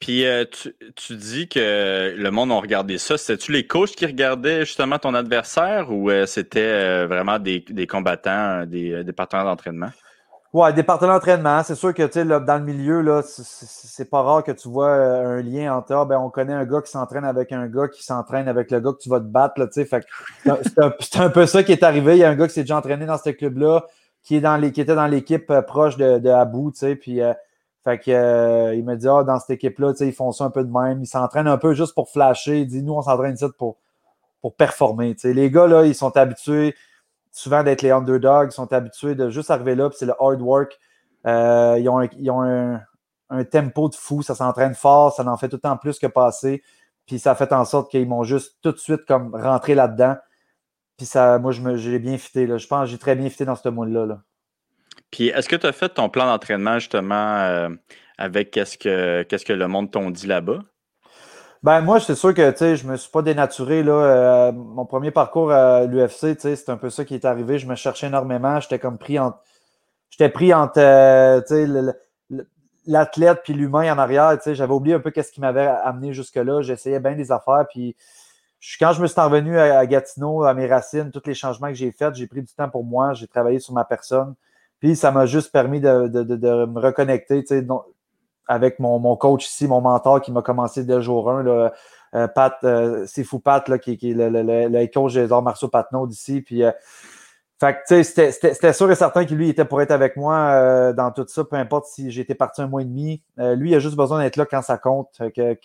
Puis 0.00 0.24
euh, 0.24 0.44
tu, 0.94 1.16
dis 1.16 1.48
que 1.48 2.14
le 2.16 2.30
monde 2.30 2.52
a 2.52 2.60
regardé 2.60 2.98
ça. 2.98 3.18
C'était-tu 3.18 3.52
les 3.52 3.66
coachs 3.66 3.90
qui 3.90 4.06
regardaient 4.06 4.60
justement 4.64 4.98
ton 4.98 5.14
adversaire 5.14 5.90
ou 5.90 6.10
c'était 6.26 7.04
vraiment 7.06 7.38
des, 7.38 7.64
combattants, 7.88 8.64
des, 8.64 9.02
des 9.02 9.12
partenaires 9.12 9.44
d'entraînement? 9.44 9.90
Ouais, 10.54 10.72
des 10.72 10.82
d'entraînement. 10.82 11.62
C'est 11.62 11.74
sûr 11.74 11.92
que 11.92 12.10
sais, 12.10 12.24
dans 12.24 12.58
le 12.58 12.64
milieu, 12.64 13.02
là, 13.02 13.20
c'est 13.22 14.08
pas 14.08 14.22
rare 14.22 14.42
que 14.42 14.52
tu 14.52 14.68
vois 14.68 14.88
euh, 14.88 15.38
un 15.38 15.42
lien 15.42 15.76
entre 15.76 15.92
ah, 15.92 16.06
ben, 16.06 16.18
on 16.18 16.30
connaît 16.30 16.54
un 16.54 16.64
gars 16.64 16.80
qui 16.80 16.90
s'entraîne 16.90 17.26
avec 17.26 17.52
un 17.52 17.66
gars 17.66 17.86
qui 17.86 18.02
s'entraîne 18.02 18.48
avec 18.48 18.70
le 18.70 18.80
gars 18.80 18.92
que 18.92 18.98
tu 18.98 19.10
vas 19.10 19.20
te 19.20 19.26
battre. 19.26 19.60
Là, 19.60 19.66
c'est, 19.70 21.18
un, 21.18 21.28
peu 21.28 21.44
ça 21.44 21.62
qui 21.62 21.72
est 21.72 21.82
arrivé. 21.82 22.16
Il 22.16 22.20
y 22.20 22.24
a 22.24 22.30
un 22.30 22.34
gars 22.34 22.48
qui 22.48 22.54
s'est 22.54 22.62
déjà 22.62 22.78
entraîné 22.78 23.04
dans 23.04 23.18
ce 23.18 23.28
club-là, 23.28 23.84
qui, 24.22 24.40
qui 24.72 24.80
était 24.80 24.94
dans 24.94 25.06
l'équipe 25.06 25.50
euh, 25.50 25.60
proche 25.60 25.98
de, 25.98 26.18
de 26.18 26.30
Abou, 26.30 26.72
puis 26.98 27.20
euh, 27.20 27.34
fait 27.84 27.98
que, 27.98 28.74
il 28.74 28.84
me 28.84 28.96
dit 28.96 29.08
Ah, 29.08 29.24
dans 29.24 29.38
cette 29.38 29.50
équipe-là, 29.50 29.92
ils 30.00 30.12
font 30.12 30.32
ça 30.32 30.44
un 30.44 30.50
peu 30.50 30.64
de 30.64 30.70
même. 30.70 31.02
Ils 31.02 31.06
s'entraînent 31.06 31.48
un 31.48 31.58
peu 31.58 31.74
juste 31.74 31.94
pour 31.94 32.10
flasher. 32.10 32.60
Il 32.60 32.66
dit 32.66 32.82
Nous, 32.82 32.94
on 32.94 33.02
s'entraîne 33.02 33.34
ici 33.34 33.44
pour, 33.56 33.76
pour 34.40 34.54
performer. 34.54 35.16
Les 35.24 35.50
gars, 35.50 35.66
là, 35.66 35.84
ils 35.84 35.94
sont 35.94 36.16
habitués 36.16 36.74
souvent 37.38 37.62
d'être 37.62 37.82
les 37.82 37.90
underdogs, 37.90 38.48
ils 38.50 38.54
sont 38.54 38.72
habitués 38.72 39.14
de 39.14 39.30
juste 39.30 39.50
arriver 39.50 39.74
là, 39.76 39.88
puis 39.88 39.98
c'est 39.98 40.06
le 40.06 40.14
hard 40.18 40.40
work. 40.40 40.78
Euh, 41.26 41.76
ils 41.78 41.88
ont, 41.88 42.42
un, 43.30 43.44
tempo 43.44 43.88
de 43.88 43.94
fou, 43.94 44.22
ça 44.22 44.34
s'entraîne 44.34 44.74
fort, 44.74 45.12
ça 45.14 45.24
en 45.26 45.36
fait 45.36 45.48
tout 45.48 45.56
le 45.56 45.60
temps 45.60 45.76
plus 45.76 45.98
que 45.98 46.06
passer. 46.06 46.62
Puis 47.06 47.18
ça 47.18 47.32
a 47.32 47.34
fait 47.34 47.52
en 47.52 47.64
sorte 47.64 47.90
qu'ils 47.90 48.08
m'ont 48.08 48.24
juste 48.24 48.56
tout 48.62 48.72
de 48.72 48.78
suite 48.78 49.04
comme 49.06 49.34
rentré 49.34 49.74
là-dedans. 49.74 50.16
Puis 50.96 51.06
ça, 51.06 51.38
moi, 51.38 51.52
j'ai 51.52 51.98
bien 51.98 52.18
fité. 52.18 52.46
Là. 52.46 52.58
Je 52.58 52.66
pense 52.66 52.84
que 52.84 52.90
j'ai 52.90 52.98
très 52.98 53.14
bien 53.14 53.30
fité 53.30 53.44
dans 53.44 53.54
ce 53.54 53.68
monde-là. 53.68 54.20
Puis 55.10 55.28
est-ce 55.28 55.48
que 55.48 55.56
tu 55.56 55.66
as 55.66 55.72
fait 55.72 55.88
ton 55.88 56.08
plan 56.08 56.26
d'entraînement 56.26 56.78
justement 56.78 57.38
euh, 57.38 57.68
avec 58.18 58.50
qu'est-ce 58.50 58.76
que, 58.76 59.22
qu'est-ce 59.22 59.44
que 59.44 59.52
le 59.52 59.68
monde 59.68 59.90
t'ont 59.90 60.10
dit 60.10 60.26
là-bas? 60.26 60.60
Ben, 61.62 61.80
moi, 61.80 61.98
c'est 61.98 62.14
sûr 62.14 62.32
que 62.34 62.54
je 62.56 62.86
ne 62.86 62.92
me 62.92 62.96
suis 62.96 63.10
pas 63.10 63.22
dénaturé. 63.22 63.82
Là, 63.82 63.92
euh, 63.92 64.52
mon 64.52 64.86
premier 64.86 65.10
parcours 65.10 65.50
à 65.50 65.84
l'UFC, 65.86 66.38
c'est 66.38 66.68
un 66.68 66.76
peu 66.76 66.88
ça 66.88 67.04
qui 67.04 67.14
est 67.14 67.24
arrivé. 67.24 67.58
Je 67.58 67.66
me 67.66 67.74
cherchais 67.74 68.06
énormément. 68.06 68.60
J'étais 68.60 68.78
comme 68.78 68.96
pris 68.96 69.18
entre. 69.18 69.38
J'étais 70.10 70.28
pris 70.28 70.54
entre 70.54 70.78
euh, 70.78 71.40
l'athlète 72.86 73.40
puis 73.42 73.54
l'humain 73.54 73.92
en 73.92 73.98
arrière. 73.98 74.38
J'avais 74.46 74.72
oublié 74.72 74.94
un 74.94 75.00
peu 75.00 75.10
qu'est-ce 75.10 75.32
qui 75.32 75.40
m'avait 75.40 75.66
amené 75.66 76.12
jusque-là. 76.12 76.62
J'essayais 76.62 77.00
bien 77.00 77.16
des 77.16 77.32
affaires. 77.32 77.66
Puis 77.68 77.96
quand 78.78 78.92
je 78.92 79.02
me 79.02 79.06
suis 79.08 79.20
revenu 79.20 79.58
à, 79.58 79.84
Gatineau, 79.86 80.44
à 80.44 80.54
mes 80.54 80.66
racines, 80.66 81.10
tous 81.10 81.26
les 81.26 81.34
changements 81.34 81.68
que 81.68 81.74
j'ai 81.74 81.90
faits, 81.90 82.14
j'ai 82.14 82.26
pris 82.28 82.42
du 82.42 82.54
temps 82.54 82.68
pour 82.68 82.84
moi. 82.84 83.14
J'ai 83.14 83.26
travaillé 83.26 83.58
sur 83.58 83.74
ma 83.74 83.84
personne. 83.84 84.34
Puis 84.80 84.96
ça 84.96 85.10
m'a 85.10 85.26
juste 85.26 85.52
permis 85.52 85.80
de, 85.80 86.08
de, 86.08 86.22
de, 86.22 86.66
me 86.66 86.80
reconnecter 86.80 87.44
avec 88.46 88.78
mon, 88.78 89.16
coach 89.16 89.46
ici, 89.46 89.66
mon 89.66 89.80
mentor 89.80 90.20
qui 90.20 90.32
m'a 90.32 90.42
commencé 90.42 90.84
dès 90.84 90.96
le 90.96 91.00
jour 91.00 91.30
1, 91.30 91.42
là, 91.42 91.72
euh, 92.14 92.26
Pat, 92.28 92.56
euh, 92.64 93.04
c'est 93.06 93.24
fou 93.24 93.38
Pat, 93.38 93.68
là, 93.68 93.78
qui, 93.78 93.92
est 93.92 94.14
le, 94.14 94.86
coach 94.92 95.14
des 95.14 95.32
arts 95.32 95.42
martiaux 95.42 95.68
Patnaud 95.68 96.06
d'ici. 96.06 96.40
Puis, 96.40 96.62
euh, 96.62 96.72
c'était 97.84 98.72
sûr 98.72 98.90
et 98.90 98.94
certain 98.94 99.24
que 99.26 99.34
lui 99.34 99.50
était 99.50 99.64
pour 99.64 99.82
être 99.82 99.90
avec 99.90 100.16
moi 100.16 100.92
dans 100.92 101.10
tout 101.10 101.26
ça, 101.26 101.42
peu 101.44 101.56
importe 101.56 101.86
si 101.86 102.10
j'étais 102.10 102.36
parti 102.36 102.62
un 102.62 102.68
mois 102.68 102.82
et 102.82 102.84
demi. 102.84 103.20
lui, 103.36 103.70
il 103.70 103.74
a 103.74 103.80
juste 103.80 103.96
besoin 103.96 104.22
d'être 104.22 104.36
là 104.36 104.46
quand 104.46 104.62
ça 104.62 104.78
compte. 104.78 105.08
Que, 105.34 105.58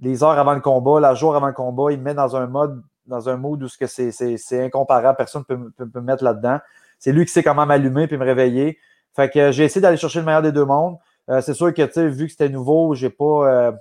les 0.00 0.22
heures 0.22 0.38
avant 0.38 0.54
le 0.54 0.60
combat, 0.60 1.00
la 1.00 1.14
jour 1.14 1.36
avant 1.36 1.48
le 1.48 1.52
combat, 1.52 1.92
il 1.92 1.98
me 1.98 2.04
met 2.04 2.14
dans 2.14 2.36
un 2.36 2.46
mode, 2.46 2.82
dans 3.06 3.28
un 3.28 3.36
mode 3.36 3.62
où 3.62 3.68
c'est 3.68 4.64
incomparable, 4.64 5.16
personne 5.16 5.44
ne 5.48 5.56
peut, 5.56 5.90
me 5.94 6.00
mettre 6.00 6.24
là-dedans. 6.24 6.58
C'est 7.00 7.12
lui 7.12 7.24
qui 7.24 7.32
sait 7.32 7.42
comment 7.42 7.66
m'allumer 7.66 8.06
puis 8.06 8.16
me 8.16 8.24
réveiller. 8.24 8.78
Fait 9.16 9.28
que 9.28 9.50
j'ai 9.50 9.64
essayé 9.64 9.80
d'aller 9.80 9.96
chercher 9.96 10.20
le 10.20 10.26
meilleur 10.26 10.42
des 10.42 10.52
deux 10.52 10.64
mondes. 10.64 10.96
Euh, 11.28 11.40
c'est 11.40 11.54
sûr 11.54 11.72
que, 11.74 12.00
vu 12.08 12.26
que 12.26 12.30
c'était 12.30 12.48
nouveau, 12.48 12.94
j'ai 12.94 13.10
pas. 13.10 13.24
Euh, 13.24 13.72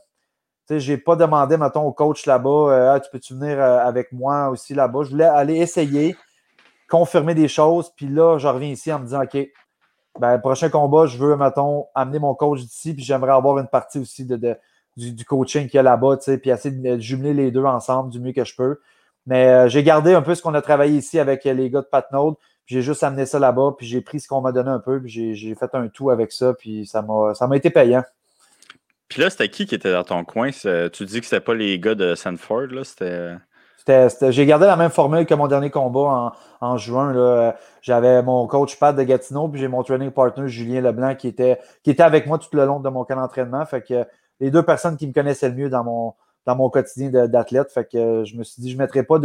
j'ai 0.69 0.97
pas 0.97 1.15
demandé, 1.15 1.57
mettons, 1.57 1.81
au 1.81 1.91
coach 1.91 2.27
là-bas, 2.27 2.49
euh, 2.49 2.93
ah, 2.93 2.99
tu 2.99 3.09
peux-tu 3.09 3.33
venir 3.33 3.59
avec 3.59 4.11
moi 4.11 4.49
aussi 4.49 4.75
là-bas? 4.75 5.01
Je 5.03 5.09
voulais 5.09 5.25
aller 5.25 5.55
essayer, 5.55 6.15
confirmer 6.87 7.33
des 7.33 7.47
choses, 7.47 7.91
puis 7.95 8.07
là, 8.07 8.37
je 8.37 8.47
reviens 8.47 8.69
ici 8.69 8.93
en 8.93 8.99
me 8.99 9.05
disant, 9.05 9.23
OK, 9.23 9.35
ben, 10.19 10.37
prochain 10.37 10.69
combat, 10.69 11.07
je 11.07 11.17
veux, 11.17 11.35
mettons, 11.35 11.87
amener 11.95 12.19
mon 12.19 12.35
coach 12.35 12.59
d'ici, 12.59 12.93
puis 12.93 13.03
j'aimerais 13.03 13.31
avoir 13.31 13.57
une 13.57 13.67
partie 13.67 13.97
aussi 13.97 14.25
de, 14.25 14.55
du, 14.95 15.25
coaching 15.25 15.63
qu'il 15.63 15.77
y 15.77 15.79
a 15.79 15.83
là-bas, 15.83 16.17
puis 16.39 16.51
essayer 16.51 16.75
de 16.75 16.99
jumeler 16.99 17.33
les 17.33 17.49
deux 17.49 17.65
ensemble 17.65 18.11
du 18.11 18.19
mieux 18.19 18.33
que 18.33 18.45
je 18.45 18.55
peux. 18.55 18.79
Mais 19.25 19.67
j'ai 19.71 19.81
gardé 19.81 20.13
un 20.13 20.21
peu 20.21 20.35
ce 20.35 20.43
qu'on 20.43 20.53
a 20.53 20.61
travaillé 20.61 20.97
ici 20.97 21.17
avec 21.17 21.45
les 21.45 21.71
gars 21.71 21.81
de 21.81 21.87
Patnode. 21.87 22.35
J'ai 22.69 22.83
juste 22.83 23.01
amené 23.01 23.25
ça 23.25 23.39
là-bas, 23.39 23.73
puis 23.75 23.87
j'ai 23.87 23.99
pris 23.99 24.19
ce 24.19 24.27
qu'on 24.27 24.41
m'a 24.41 24.51
donné 24.51 24.69
un 24.69 24.77
peu, 24.77 25.01
puis 25.01 25.33
j'ai 25.33 25.55
fait 25.55 25.73
un 25.73 25.87
tout 25.87 26.11
avec 26.11 26.31
ça, 26.31 26.53
puis 26.53 26.85
ça 26.85 27.01
m'a 27.01 27.57
été 27.57 27.71
payant. 27.71 28.03
Puis 29.07 29.23
là, 29.23 29.31
c'était 29.31 29.49
qui 29.49 29.65
qui 29.65 29.73
était 29.73 29.91
dans 29.91 30.03
ton 30.03 30.23
coin? 30.23 30.51
Tu 30.51 31.05
dis 31.05 31.19
que 31.19 31.25
c'était 31.25 31.39
pas 31.39 31.55
les 31.55 31.79
gars 31.79 31.95
de 31.95 32.13
Sanford, 32.13 32.67
là? 32.67 32.83
C'était. 32.83 33.37
J'ai 34.29 34.45
gardé 34.45 34.67
la 34.67 34.75
même 34.75 34.91
formule 34.91 35.25
que 35.25 35.33
mon 35.33 35.47
dernier 35.47 35.71
combat 35.71 36.31
en, 36.61 36.77
juin. 36.77 37.55
J'avais 37.81 38.21
mon 38.21 38.45
coach 38.45 38.77
Pat 38.77 38.95
de 38.95 39.01
Gatineau, 39.01 39.47
puis 39.47 39.59
j'ai 39.59 39.67
mon 39.67 39.81
training 39.81 40.11
partner 40.11 40.47
Julien 40.47 40.81
Leblanc 40.81 41.15
qui 41.15 41.27
était, 41.27 41.57
qui 41.81 41.89
était 41.89 42.03
avec 42.03 42.27
moi 42.27 42.37
tout 42.37 42.55
le 42.55 42.65
long 42.65 42.79
de 42.79 42.89
mon 42.89 43.03
camp 43.03 43.15
d'entraînement. 43.15 43.65
Fait 43.65 43.81
que 43.81 44.05
les 44.39 44.51
deux 44.51 44.61
personnes 44.61 44.95
qui 44.95 45.07
me 45.07 45.13
connaissaient 45.13 45.49
le 45.49 45.55
mieux 45.55 45.69
dans 45.71 45.83
mon, 45.83 46.13
dans 46.45 46.55
mon 46.55 46.69
quotidien 46.69 47.09
d'athlète. 47.27 47.71
Fait 47.71 47.85
que 47.85 48.23
je 48.25 48.35
me 48.35 48.43
suis 48.43 48.61
dit, 48.61 48.69
je 48.69 48.75
ne 48.75 48.83
mettrais 48.83 49.01
pas 49.01 49.17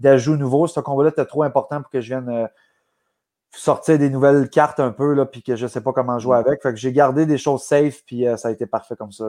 d'ajout 0.00 0.36
nouveau. 0.36 0.66
Ce 0.66 0.80
combat-là 0.80 1.08
était 1.08 1.24
trop 1.24 1.44
important 1.44 1.80
pour 1.80 1.90
que 1.90 2.02
je 2.02 2.08
vienne 2.08 2.28
euh, 2.28 2.46
sortir 3.58 3.98
des 3.98 4.10
nouvelles 4.10 4.48
cartes 4.48 4.80
un 4.80 4.92
peu, 4.92 5.14
là, 5.14 5.26
puis 5.26 5.42
que 5.42 5.56
je 5.56 5.64
ne 5.64 5.68
sais 5.68 5.80
pas 5.80 5.92
comment 5.92 6.18
jouer 6.18 6.36
avec. 6.36 6.62
Fait 6.62 6.70
que 6.70 6.76
j'ai 6.76 6.92
gardé 6.92 7.26
des 7.26 7.38
choses 7.38 7.62
safe, 7.62 8.02
puis 8.04 8.26
euh, 8.26 8.36
ça 8.36 8.48
a 8.48 8.50
été 8.52 8.66
parfait 8.66 8.94
comme 8.96 9.12
ça. 9.12 9.28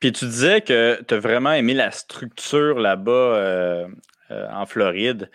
Puis 0.00 0.12
tu 0.12 0.24
disais 0.24 0.60
que 0.62 1.00
tu 1.06 1.14
as 1.14 1.18
vraiment 1.18 1.52
aimé 1.52 1.74
la 1.74 1.90
structure 1.90 2.78
là-bas 2.78 3.12
euh, 3.12 3.86
euh, 4.30 4.48
en 4.50 4.66
Floride. 4.66 5.30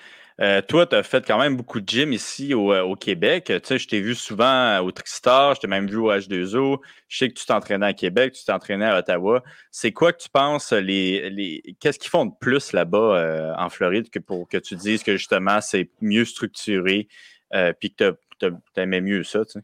toi, 0.67 0.85
tu 0.85 0.95
as 0.95 1.03
fait 1.03 1.25
quand 1.25 1.39
même 1.39 1.55
beaucoup 1.55 1.79
de 1.79 1.87
gym 1.87 2.11
ici 2.11 2.53
au, 2.53 2.95
Québec. 2.95 3.45
Tu 3.45 3.59
sais, 3.63 3.77
je 3.77 3.87
t'ai 3.87 4.01
vu 4.01 4.13
souvent 4.13 4.79
au 4.79 4.91
Tristar, 4.91 5.55
je 5.55 5.61
t'ai 5.61 5.67
même 5.67 5.87
vu 5.87 5.97
au 5.97 6.11
H2O. 6.11 6.79
Je 7.07 7.17
sais 7.17 7.29
que 7.29 7.33
tu 7.33 7.45
t'entraînais 7.45 7.85
à 7.85 7.93
Québec, 7.93 8.33
tu 8.33 8.43
t'entraînais 8.43 8.85
à 8.85 8.99
Ottawa. 8.99 9.41
C'est 9.71 9.93
quoi 9.93 10.11
que 10.11 10.21
tu 10.21 10.29
penses, 10.29 10.73
les, 10.73 11.29
les... 11.29 11.63
qu'est-ce 11.79 11.97
qu'ils 11.97 12.09
font 12.09 12.25
de 12.25 12.33
plus 12.39 12.73
là-bas 12.73 13.55
en 13.57 13.69
Floride 13.69 14.09
que 14.09 14.19
pour 14.19 14.49
que 14.49 14.57
tu 14.57 14.75
dises 14.75 15.01
que 15.01 15.15
justement 15.15 15.61
c'est 15.61 15.89
mieux 16.01 16.25
structuré, 16.25 17.07
euh, 17.53 17.73
puis 17.79 17.93
que 17.93 18.17
tu 18.39 18.51
aimais 18.75 19.01
mieux 19.01 19.23
ça, 19.23 19.45
tu 19.45 19.53
sais? 19.53 19.63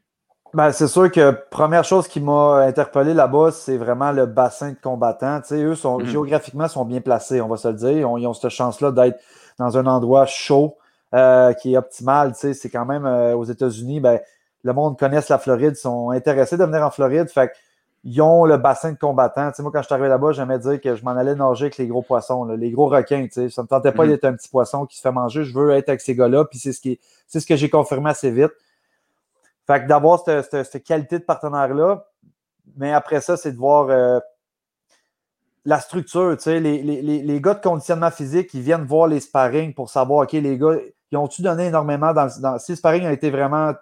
Ben, 0.54 0.72
c'est 0.72 0.88
sûr 0.88 1.12
que 1.12 1.32
première 1.50 1.84
chose 1.84 2.08
qui 2.08 2.22
m'a 2.22 2.58
interpellé 2.58 3.16
là-bas, 3.16 3.50
c'est 3.52 3.78
vraiment 3.78 4.12
le 4.12 4.28
bassin 4.28 4.70
de 4.70 4.78
combattants. 4.80 5.42
Tu 5.42 5.48
sais, 5.48 5.64
eux, 5.64 5.74
sont, 5.74 5.98
mhm. 5.98 6.06
géographiquement, 6.06 6.68
sont 6.68 6.86
bien 6.86 7.02
placés, 7.02 7.42
on 7.42 7.48
va 7.48 7.58
se 7.58 7.68
le 7.68 7.74
dire. 7.74 7.92
Ils 7.92 8.28
ont, 8.28 8.34
cette 8.36 8.50
chance-là 8.50 8.92
d'être 8.92 9.20
dans 9.58 9.80
un 9.80 9.88
endroit 9.88 10.28
chaud 10.28 10.78
euh, 11.16 11.54
qui 11.54 11.74
est 11.74 11.78
optimal. 11.78 12.34
Tu 12.34 12.40
sais, 12.40 12.54
c'est 12.54 12.70
quand 12.70 12.86
même 12.86 13.06
euh, 13.08 13.36
aux 13.36 13.46
États-Unis, 13.46 14.00
ben, 14.00 14.20
le 14.64 14.74
monde 14.74 14.98
connaît 14.98 15.22
la 15.28 15.40
Floride, 15.40 15.76
sont 15.76 16.12
intéressés 16.12 16.56
de 16.56 16.64
venir 16.64 16.84
en 16.84 16.92
Floride. 16.92 17.30
Fait 17.30 17.52
ils 18.06 18.22
ont 18.22 18.46
le 18.46 18.58
bassin 18.58 18.92
de 18.92 18.98
combattants. 18.98 19.50
Tu 19.50 19.56
sais, 19.56 19.64
moi, 19.64 19.72
quand 19.72 19.82
je 19.82 19.86
suis 19.86 19.94
arrivé 19.94 20.10
là-bas, 20.10 20.34
j'aimais 20.34 20.60
dire 20.60 20.82
que 20.82 20.96
je 20.96 21.04
m'en 21.06 21.12
allais 21.12 21.36
nager 21.36 21.66
avec 21.66 21.78
les 21.78 21.88
gros 21.88 22.02
poissons, 22.02 22.44
les 22.46 22.72
gros 22.72 22.90
requins. 22.90 23.24
Tu 23.24 23.32
sais. 23.32 23.50
Ça 23.50 23.62
ne 23.62 23.64
me 23.64 23.70
tentait 23.70 23.94
pas 23.94 24.04
mhm. 24.04 24.10
d'être 24.10 24.26
un 24.26 24.34
petit 24.34 24.50
poisson 24.50 24.86
qui 24.86 24.98
se 24.98 25.02
fait 25.02 25.12
manger. 25.12 25.46
Je 25.46 25.54
veux 25.54 25.72
être 25.72 25.88
avec 25.88 26.02
ces 26.02 26.14
gars-là. 26.14 26.44
Puis 26.46 26.60
c'est 26.60 26.74
ce, 26.74 26.82
qui 26.82 27.00
c'est 27.28 27.40
ce 27.40 27.48
que 27.48 27.56
j'ai 27.56 27.70
confirmé 27.70 28.10
assez 28.10 28.30
vite. 28.30 28.52
Fait 29.66 29.82
que 29.82 29.88
d'avoir 29.88 30.24
cette, 30.26 30.84
qualité 30.84 31.20
de 31.20 31.24
partenaire-là, 31.24 32.06
mais 32.76 32.92
après 32.92 33.22
ça, 33.22 33.38
c'est 33.38 33.54
de 33.54 33.58
voir 33.58 33.90
euh, 33.90 34.20
la 35.64 35.80
structure. 35.80 36.36
Tu 36.36 36.44
sais, 36.44 36.60
les, 36.60 36.84
les, 36.84 37.02
les, 37.02 37.42
gars 37.42 37.54
de 37.54 37.62
conditionnement 37.62 38.12
physique, 38.12 38.54
ils 38.54 38.62
viennent 38.62 38.84
voir 38.84 39.08
les 39.08 39.22
sparring 39.22 39.74
pour 39.74 39.90
savoir, 39.90 40.24
OK, 40.24 40.34
les 40.34 40.58
gars, 40.58 40.76
ils 41.12 41.18
ont-tu 41.18 41.42
donné 41.42 41.68
énormément 41.68 42.14
dans, 42.14 42.28
dans, 42.42 42.60
Si 42.60 42.74
le 42.74 42.76
sparring 42.76 43.06
a 43.06 43.14
été 43.14 43.30
vraiment 43.30 43.74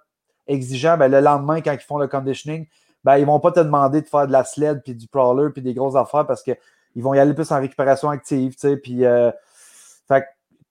exigeant, 0.46 0.98
ben, 0.98 1.10
le 1.10 1.20
lendemain, 1.20 1.62
quand 1.62 1.72
ils 1.72 1.80
font 1.80 1.98
le 1.98 2.08
conditioning, 2.08 2.68
ben, 3.03 3.17
ils 3.17 3.25
vont 3.25 3.39
pas 3.39 3.51
te 3.51 3.60
demander 3.60 4.01
de 4.01 4.08
faire 4.08 4.27
de 4.27 4.31
la 4.31 4.43
sled, 4.43 4.81
puis 4.84 4.96
du 4.96 5.08
crawler, 5.08 5.50
puis 5.51 5.62
des 5.62 5.74
grosses 5.74 5.96
affaires 5.96 6.25
parce 6.27 6.43
qu'ils 6.43 6.58
vont 6.98 7.13
y 7.13 7.20
aller 7.20 7.34
plus 7.34 7.51
en 7.51 7.60
récupération 7.60 8.10
active, 8.10 8.55
puis 8.81 9.05
euh, 9.05 9.31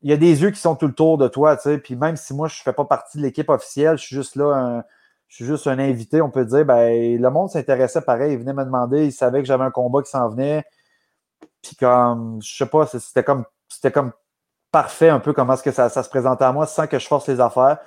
il 0.02 0.10
y 0.10 0.12
a 0.12 0.16
des 0.16 0.42
yeux 0.42 0.50
qui 0.50 0.60
sont 0.60 0.76
tout 0.76 0.87
le 0.87 0.94
tour 0.94 1.18
de 1.18 1.28
toi, 1.28 1.56
puis 1.82 1.96
même 1.96 2.16
si 2.16 2.34
moi, 2.34 2.49
je 2.49 2.58
ne 2.60 2.62
fais 2.62 2.72
pas 2.72 2.84
partie 2.84 3.18
de 3.18 3.22
l'équipe 3.22 3.49
officielle, 3.50 3.99
je 3.99 4.04
suis 4.04 4.16
juste 4.16 4.37
là, 4.37 4.54
un, 4.54 4.84
je 5.28 5.37
suis 5.37 5.44
juste 5.44 5.66
un 5.66 5.78
invité, 5.78 6.22
on 6.22 6.30
peut 6.30 6.44
dire, 6.44 6.64
ben, 6.64 7.20
le 7.20 7.30
monde 7.30 7.50
s'intéressait 7.50 8.00
pareil, 8.00 8.32
ils 8.32 8.38
venaient 8.38 8.54
me 8.54 8.64
demander, 8.64 9.06
ils 9.06 9.12
savaient 9.12 9.40
que 9.40 9.46
j'avais 9.46 9.64
un 9.64 9.70
combat 9.70 10.02
qui 10.02 10.10
s'en 10.10 10.28
venait, 10.28 10.64
puis 11.62 11.76
comme, 11.76 12.40
je 12.42 12.56
sais 12.56 12.66
pas, 12.66 12.87
c'était 12.87 13.25
comme, 13.25 13.44
c'était 13.68 13.92
comme 13.92 14.12
parfait 14.70 15.08
un 15.08 15.20
peu 15.20 15.32
comment 15.32 15.54
est-ce 15.54 15.62
que 15.62 15.72
ça, 15.72 15.88
se 15.88 16.08
présentait 16.08 16.44
à 16.44 16.52
moi 16.52 16.66
sans 16.66 16.87
que 16.87 16.99
je 16.99 17.06
force 17.06 17.28
les 17.28 17.40
affaires. 17.40 17.78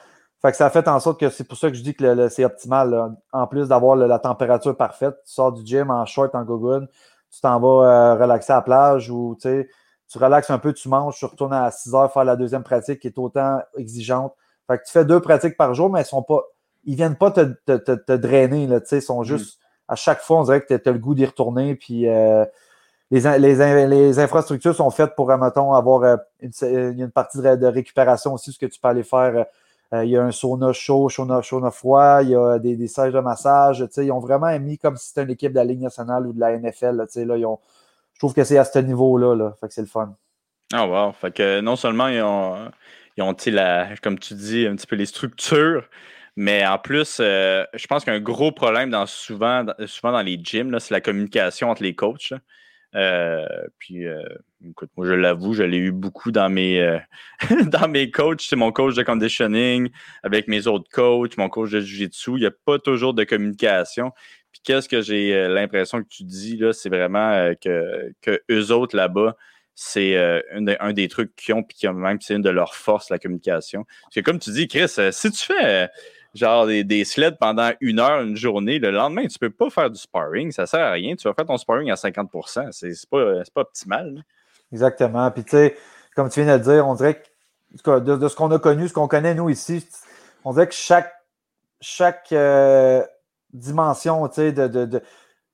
Fait 0.43 0.51
que 0.51 0.57
ça 0.57 0.65
a 0.65 0.69
fait 0.69 0.89
en 0.89 0.99
sorte 0.99 1.21
que 1.21 1.29
c'est 1.29 1.45
pour 1.45 1.57
ça 1.57 1.69
que 1.69 1.77
je 1.77 1.81
dis 1.81 1.95
que 1.95 2.27
c'est 2.27 2.43
optimal. 2.43 3.15
En 3.31 3.47
plus 3.47 3.69
d'avoir 3.69 3.95
la 3.95 4.19
température 4.19 4.75
parfaite, 4.75 5.15
tu 5.25 5.31
sors 5.31 5.53
du 5.53 5.65
gym 5.65 5.89
en 5.89 6.05
short, 6.05 6.35
en 6.35 6.43
gogoon, 6.43 6.87
tu 7.31 7.39
t'en 7.39 7.61
vas 7.61 7.87
euh, 7.87 8.15
relaxer 8.15 8.51
à 8.51 8.57
la 8.57 8.61
plage 8.61 9.09
ou 9.09 9.37
tu 9.41 9.67
relaxes 10.15 10.49
un 10.49 10.59
peu, 10.59 10.73
tu 10.73 10.89
manges, 10.89 11.15
tu 11.17 11.23
retournes 11.23 11.53
à 11.53 11.71
6 11.71 11.95
heures 11.95 12.11
faire 12.11 12.25
la 12.25 12.35
deuxième 12.35 12.63
pratique 12.63 12.99
qui 12.99 13.07
est 13.07 13.17
autant 13.17 13.61
exigeante. 13.77 14.35
Fait 14.67 14.77
que 14.77 14.83
tu 14.83 14.91
fais 14.91 15.05
deux 15.05 15.21
pratiques 15.21 15.55
par 15.55 15.73
jour, 15.73 15.89
mais 15.89 16.01
ils 16.01 16.05
sont 16.05 16.23
pas. 16.23 16.41
Ils 16.83 16.95
viennent 16.95 17.15
pas 17.15 17.31
te, 17.31 17.43
te, 17.77 18.11
drainer. 18.11 18.67
Là, 18.67 18.81
ils 18.91 19.01
sont 19.01 19.21
mm. 19.21 19.25
juste. 19.25 19.59
À 19.87 19.95
chaque 19.95 20.19
fois, 20.19 20.41
on 20.41 20.43
dirait 20.43 20.61
que 20.61 20.75
tu 20.75 20.89
as 20.89 20.91
le 20.91 20.99
goût 20.99 21.15
d'y 21.15 21.25
retourner. 21.25 21.75
Puis 21.75 22.09
euh, 22.09 22.43
les, 23.11 24.19
infrastructures 24.19 24.75
sont 24.75 24.89
faites 24.89 25.15
pour, 25.15 25.27
mettons, 25.37 25.73
avoir 25.73 26.03
euh, 26.03 26.17
une, 26.41 26.51
une 26.99 27.11
partie 27.11 27.37
de, 27.37 27.65
récupération 27.65 28.33
aussi, 28.33 28.51
ce 28.51 28.59
que 28.59 28.65
tu 28.65 28.79
peux 28.81 28.89
aller 28.89 29.03
faire. 29.03 29.45
Euh, 29.93 30.03
il 30.05 30.11
y 30.11 30.17
a 30.17 30.23
un 30.23 30.31
sauna 30.31 30.73
chaud, 30.73 31.09
sauna, 31.09 31.41
sauna 31.43 31.69
froid, 31.69 32.21
il 32.23 32.29
y 32.29 32.35
a 32.35 32.57
des, 32.57 32.75
des 32.75 32.87
de 32.87 33.19
massage. 33.19 33.85
Ils 33.97 34.11
ont 34.11 34.19
vraiment 34.19 34.57
mis 34.59 34.77
comme 34.79 34.97
si 34.97 35.09
c'était 35.09 35.23
une 35.23 35.31
équipe 35.31 35.51
de 35.51 35.57
la 35.57 35.65
Ligue 35.65 35.81
nationale 35.81 36.25
ou 36.25 36.33
de 36.33 36.39
la 36.39 36.57
NFL. 36.57 36.95
Là, 36.97 37.37
ils 37.37 37.45
ont, 37.45 37.59
je 38.13 38.19
trouve 38.19 38.33
que 38.33 38.43
c'est 38.43 38.57
à 38.57 38.65
ce 38.65 38.79
niveau-là. 38.79 39.35
Là, 39.35 39.53
fait 39.59 39.67
que 39.67 39.73
c'est 39.73 39.81
le 39.81 39.87
fun. 39.87 40.15
Ah, 40.73 40.87
wow. 40.87 41.11
Fait 41.11 41.31
que 41.31 41.61
non 41.61 41.75
seulement 41.75 42.07
ils 42.07 42.21
ont, 42.21 42.71
ils 43.17 43.23
ont 43.23 43.35
la, 43.47 43.95
comme 44.01 44.17
tu 44.17 44.33
dis, 44.33 44.65
un 44.65 44.75
petit 44.75 44.87
peu 44.87 44.95
les 44.95 45.05
structures, 45.05 45.87
mais 46.35 46.65
en 46.65 46.79
plus, 46.79 47.17
euh, 47.19 47.63
je 47.75 47.85
pense 47.85 48.03
qu'un 48.03 48.19
gros 48.19 48.51
problème 48.51 48.89
dans, 48.89 49.05
souvent, 49.05 49.63
souvent 49.85 50.11
dans 50.11 50.23
les 50.23 50.39
gyms, 50.43 50.79
c'est 50.79 50.93
la 50.93 51.01
communication 51.01 51.69
entre 51.69 51.83
les 51.83 51.93
coachs. 51.93 52.33
Euh, 52.95 53.45
puis, 53.79 54.05
euh, 54.05 54.21
écoute, 54.67 54.89
moi, 54.95 55.07
je 55.07 55.13
l'avoue, 55.13 55.53
je 55.53 55.63
l'ai 55.63 55.77
eu 55.77 55.91
beaucoup 55.91 56.31
dans 56.31 56.49
mes, 56.49 56.79
euh, 56.79 56.99
dans 57.67 57.87
mes 57.87 58.11
coachs. 58.11 58.41
C'est 58.41 58.55
mon 58.55 58.71
coach 58.71 58.95
de 58.95 59.03
conditioning, 59.03 59.89
avec 60.23 60.47
mes 60.47 60.67
autres 60.67 60.89
coachs, 60.91 61.37
mon 61.37 61.49
coach 61.49 61.71
de 61.71 61.79
jiu-jitsu. 61.79 62.31
Il 62.31 62.41
n'y 62.41 62.45
a 62.45 62.51
pas 62.65 62.79
toujours 62.79 63.13
de 63.13 63.23
communication. 63.23 64.11
Puis, 64.51 64.61
qu'est-ce 64.63 64.87
que 64.87 65.01
j'ai 65.01 65.47
l'impression 65.47 66.03
que 66.03 66.07
tu 66.07 66.23
dis, 66.23 66.57
là, 66.57 66.73
c'est 66.73 66.89
vraiment 66.89 67.53
que, 67.59 68.13
que 68.21 68.41
eux 68.51 68.71
autres 68.71 68.95
là-bas, 68.95 69.35
c'est 69.75 70.15
un, 70.51 70.93
des 70.93 71.07
trucs 71.07 71.35
qu'ils 71.35 71.55
ont, 71.55 71.63
puis 71.63 71.87
même 71.91 72.21
c'est 72.21 72.35
une 72.35 72.43
de 72.43 72.51
leurs 72.51 72.75
forces, 72.75 73.09
la 73.09 73.17
communication. 73.17 73.85
Parce 74.03 74.15
que, 74.15 74.19
comme 74.19 74.37
tu 74.37 74.51
dis, 74.51 74.67
Chris, 74.67 74.87
si 75.11 75.31
tu 75.31 75.45
fais 75.45 75.89
genre 76.33 76.65
des, 76.65 76.83
des, 76.83 77.05
sleds 77.05 77.37
pendant 77.39 77.71
une 77.79 77.99
heure, 77.99 78.21
une 78.21 78.35
journée. 78.35 78.79
Le 78.79 78.91
lendemain, 78.91 79.27
tu 79.27 79.37
ne 79.41 79.47
peux 79.47 79.49
pas 79.49 79.69
faire 79.69 79.89
du 79.89 79.99
sparring. 79.99 80.51
Ça 80.51 80.63
ne 80.63 80.67
sert 80.67 80.79
à 80.79 80.91
rien. 80.91 81.15
Tu 81.15 81.27
vas 81.27 81.33
faire 81.33 81.45
ton 81.45 81.57
sparring 81.57 81.91
à 81.91 81.95
50% 81.95 82.71
C'est 82.71 83.09
pas, 83.09 83.43
pas 83.53 83.61
optimal. 83.61 84.23
Exactement. 84.71 85.29
Puis, 85.31 85.43
tu 85.43 85.51
sais, 85.51 85.77
comme 86.15 86.29
tu 86.29 86.41
viens 86.41 86.57
de 86.57 86.57
le 86.57 86.73
dire, 86.73 86.87
on 86.87 86.95
dirait 86.95 87.21
que 87.83 87.99
de, 87.99 88.27
ce 88.27 88.35
qu'on 88.35 88.51
a 88.51 88.59
connu, 88.59 88.87
ce 88.87 88.93
qu'on 88.93 89.07
connaît, 89.07 89.35
nous, 89.35 89.49
ici, 89.49 89.87
on 90.43 90.53
dirait 90.53 90.67
que 90.67 90.73
chaque, 90.73 91.13
chaque 91.81 92.31
euh, 92.31 93.03
dimension, 93.53 94.27
tu 94.27 94.35
sais, 94.35 94.51
de, 94.51 94.67
de, 94.67 95.01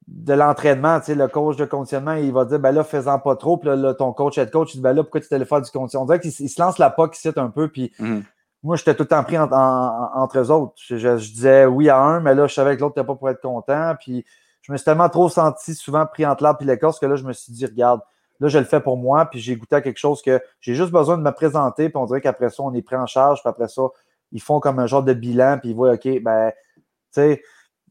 de 0.08 0.34
l'entraînement, 0.34 1.00
tu 1.00 1.08
sais, 1.08 1.16
le 1.16 1.28
coach 1.28 1.58
de 1.58 1.66
conditionnement, 1.66 2.14
il 2.14 2.32
va 2.32 2.46
dire, 2.46 2.60
ben 2.60 2.72
là, 2.72 2.86
fais-en 2.86 3.20
pas 3.20 3.36
trop. 3.36 3.58
Puis 3.58 3.70
là, 3.70 3.94
ton 3.94 4.14
coach, 4.14 4.38
head 4.38 4.50
coach, 4.50 4.74
il 4.74 4.78
dit, 4.78 4.84
ben 4.84 4.94
là, 4.94 5.04
pourquoi 5.04 5.20
tu 5.20 5.28
t'allais 5.28 5.46
faire 5.46 5.62
du 5.62 5.70
conditionnement? 5.72 6.04
On 6.04 6.08
dirait 6.08 6.20
qu'il 6.20 6.32
se 6.32 6.62
lance 6.62 6.78
la 6.78 6.90
POC 6.90 7.18
ici 7.18 7.30
un 7.36 7.50
peu, 7.50 7.68
puis 7.68 7.92
mm-hmm 8.00 8.24
moi, 8.62 8.76
j'étais 8.76 8.94
tout 8.94 9.04
le 9.04 9.08
temps 9.08 9.24
pris 9.24 9.38
entre 9.38 10.40
eux 10.40 10.52
autres. 10.52 10.74
Je, 10.78 11.16
disais 11.16 11.66
oui 11.66 11.90
à 11.90 12.00
un, 12.00 12.20
mais 12.20 12.36
là, 12.36 12.48
je 12.48 12.54
savais 12.54 12.76
que 12.76 12.82
l'autre 12.82 12.98
n'était 12.98 13.08
pas 13.08 13.16
pour 13.16 13.30
être 13.30 13.42
content. 13.42 13.96
Puis 14.00 14.26
je 14.62 14.72
me 14.72 14.78
suis 14.78 14.86
tellement 14.86 15.10
trop 15.10 15.30
senti 15.30 15.76
souvent 15.76 16.06
pris 16.06 16.26
entre 16.26 16.44
l'arbre 16.44 16.62
et 16.62 16.66
l'écorce 16.66 17.00
que 17.00 17.06
là, 17.06 17.16
je 17.16 17.24
me 17.24 17.34
suis 17.34 17.54
dit, 17.54 17.66
regarde, 17.66 18.02
là, 18.40 18.48
je 18.50 18.60
le 18.60 18.66
fais 18.66 18.82
pour 18.82 18.98
moi, 18.98 19.26
puis 19.26 19.40
j'ai 19.40 19.56
goûté 19.56 19.76
à 19.76 19.82
quelque 19.82 19.98
chose 19.98 20.22
que 20.22 20.42
j'ai 20.60 20.76
juste 20.76 20.92
besoin 20.92 21.18
de 21.18 21.24
me 21.24 21.32
présenter, 21.32 21.90
puis 21.90 21.98
on 21.98 22.06
dirait 22.06 22.22
qu'après 22.22 22.50
ça, 22.50 22.64
on 22.64 22.74
est 22.74 22.82
pris 22.82 22.96
en 22.96 23.06
charge, 23.06 23.42
puis 23.42 23.50
après 23.50 23.68
ça, 23.68 23.84
ils 24.32 24.42
font 24.42 24.60
comme 24.60 24.80
un 24.80 24.86
genre 24.86 25.04
de 25.04 25.14
bilan, 25.14 25.58
puis 25.60 25.70
ils 25.70 25.76
voient, 25.76 25.94
OK, 25.94 26.08
ben, 26.22 26.52
tu 26.76 26.84
sais. 27.12 27.42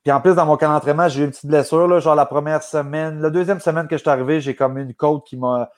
Puis 0.05 0.13
en 0.13 0.21
plus, 0.21 0.35
dans 0.35 0.47
mon 0.47 0.57
camp 0.57 0.73
d'entraînement, 0.73 1.09
j'ai 1.09 1.23
eu 1.23 1.25
une 1.25 1.31
petite 1.31 1.47
blessure, 1.47 1.89
là, 1.89 1.99
genre 1.99 2.15
la 2.15 2.27
première 2.27 2.63
semaine, 2.63 3.21
la 3.21 3.31
deuxième 3.31 3.61
semaine 3.61 3.89
que 3.89 3.97
je 3.97 4.03
suis 4.03 4.11
arrivé, 4.11 4.41
j'ai 4.41 4.55
comme 4.55 4.79
une 4.79 4.95
côte 4.95 5.27
qui 5.27 5.37
m'a 5.37 5.71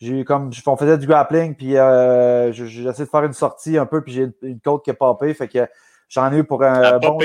j'ai 0.00 0.24
comme 0.24 0.50
on 0.66 0.76
faisait 0.76 0.96
du 0.96 1.06
grappling, 1.06 1.54
puis 1.54 1.76
euh, 1.76 2.52
j'ai 2.52 2.84
essayé 2.84 3.04
de 3.04 3.10
faire 3.10 3.24
une 3.24 3.32
sortie 3.32 3.78
un 3.78 3.86
peu, 3.86 4.02
puis 4.02 4.12
j'ai 4.12 4.30
une, 4.42 4.60
côte 4.60 4.84
qui 4.84 4.90
a 4.90 4.94
popé. 4.94 5.34
Fait 5.34 5.48
que 5.48 5.66
j'en 6.08 6.32
ai 6.32 6.38
eu 6.38 6.44
pour 6.44 6.62
un. 6.62 6.82
Elle 6.82 7.00
bon, 7.00 7.18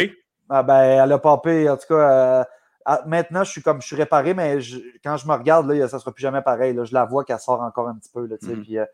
ah, 0.50 0.64
ben, 0.64 0.82
elle 0.82 1.12
a 1.12 1.20
popé. 1.20 1.70
En 1.70 1.78
tout 1.78 1.88
cas, 1.88 1.96
euh, 1.96 2.44
maintenant, 3.06 3.44
je 3.44 3.52
suis 3.52 3.62
comme 3.62 3.82
je 3.82 3.88
suis 3.88 3.96
réparé, 3.96 4.34
mais 4.34 4.58
quand 5.04 5.18
je 5.18 5.28
me 5.28 5.34
regarde, 5.34 5.70
là, 5.70 5.88
ça 5.88 5.98
ne 5.98 6.02
sera 6.02 6.12
plus 6.12 6.22
jamais 6.22 6.42
pareil. 6.42 6.74
Là, 6.74 6.84
je 6.84 6.94
la 6.94 7.06
vois 7.06 7.24
qu'elle 7.24 7.40
sort 7.40 7.62
encore 7.62 7.88
un 7.88 7.96
petit 7.96 8.12
peu. 8.12 8.26
Là, 8.26 8.38
puis, 8.40 8.80
euh, 8.80 8.86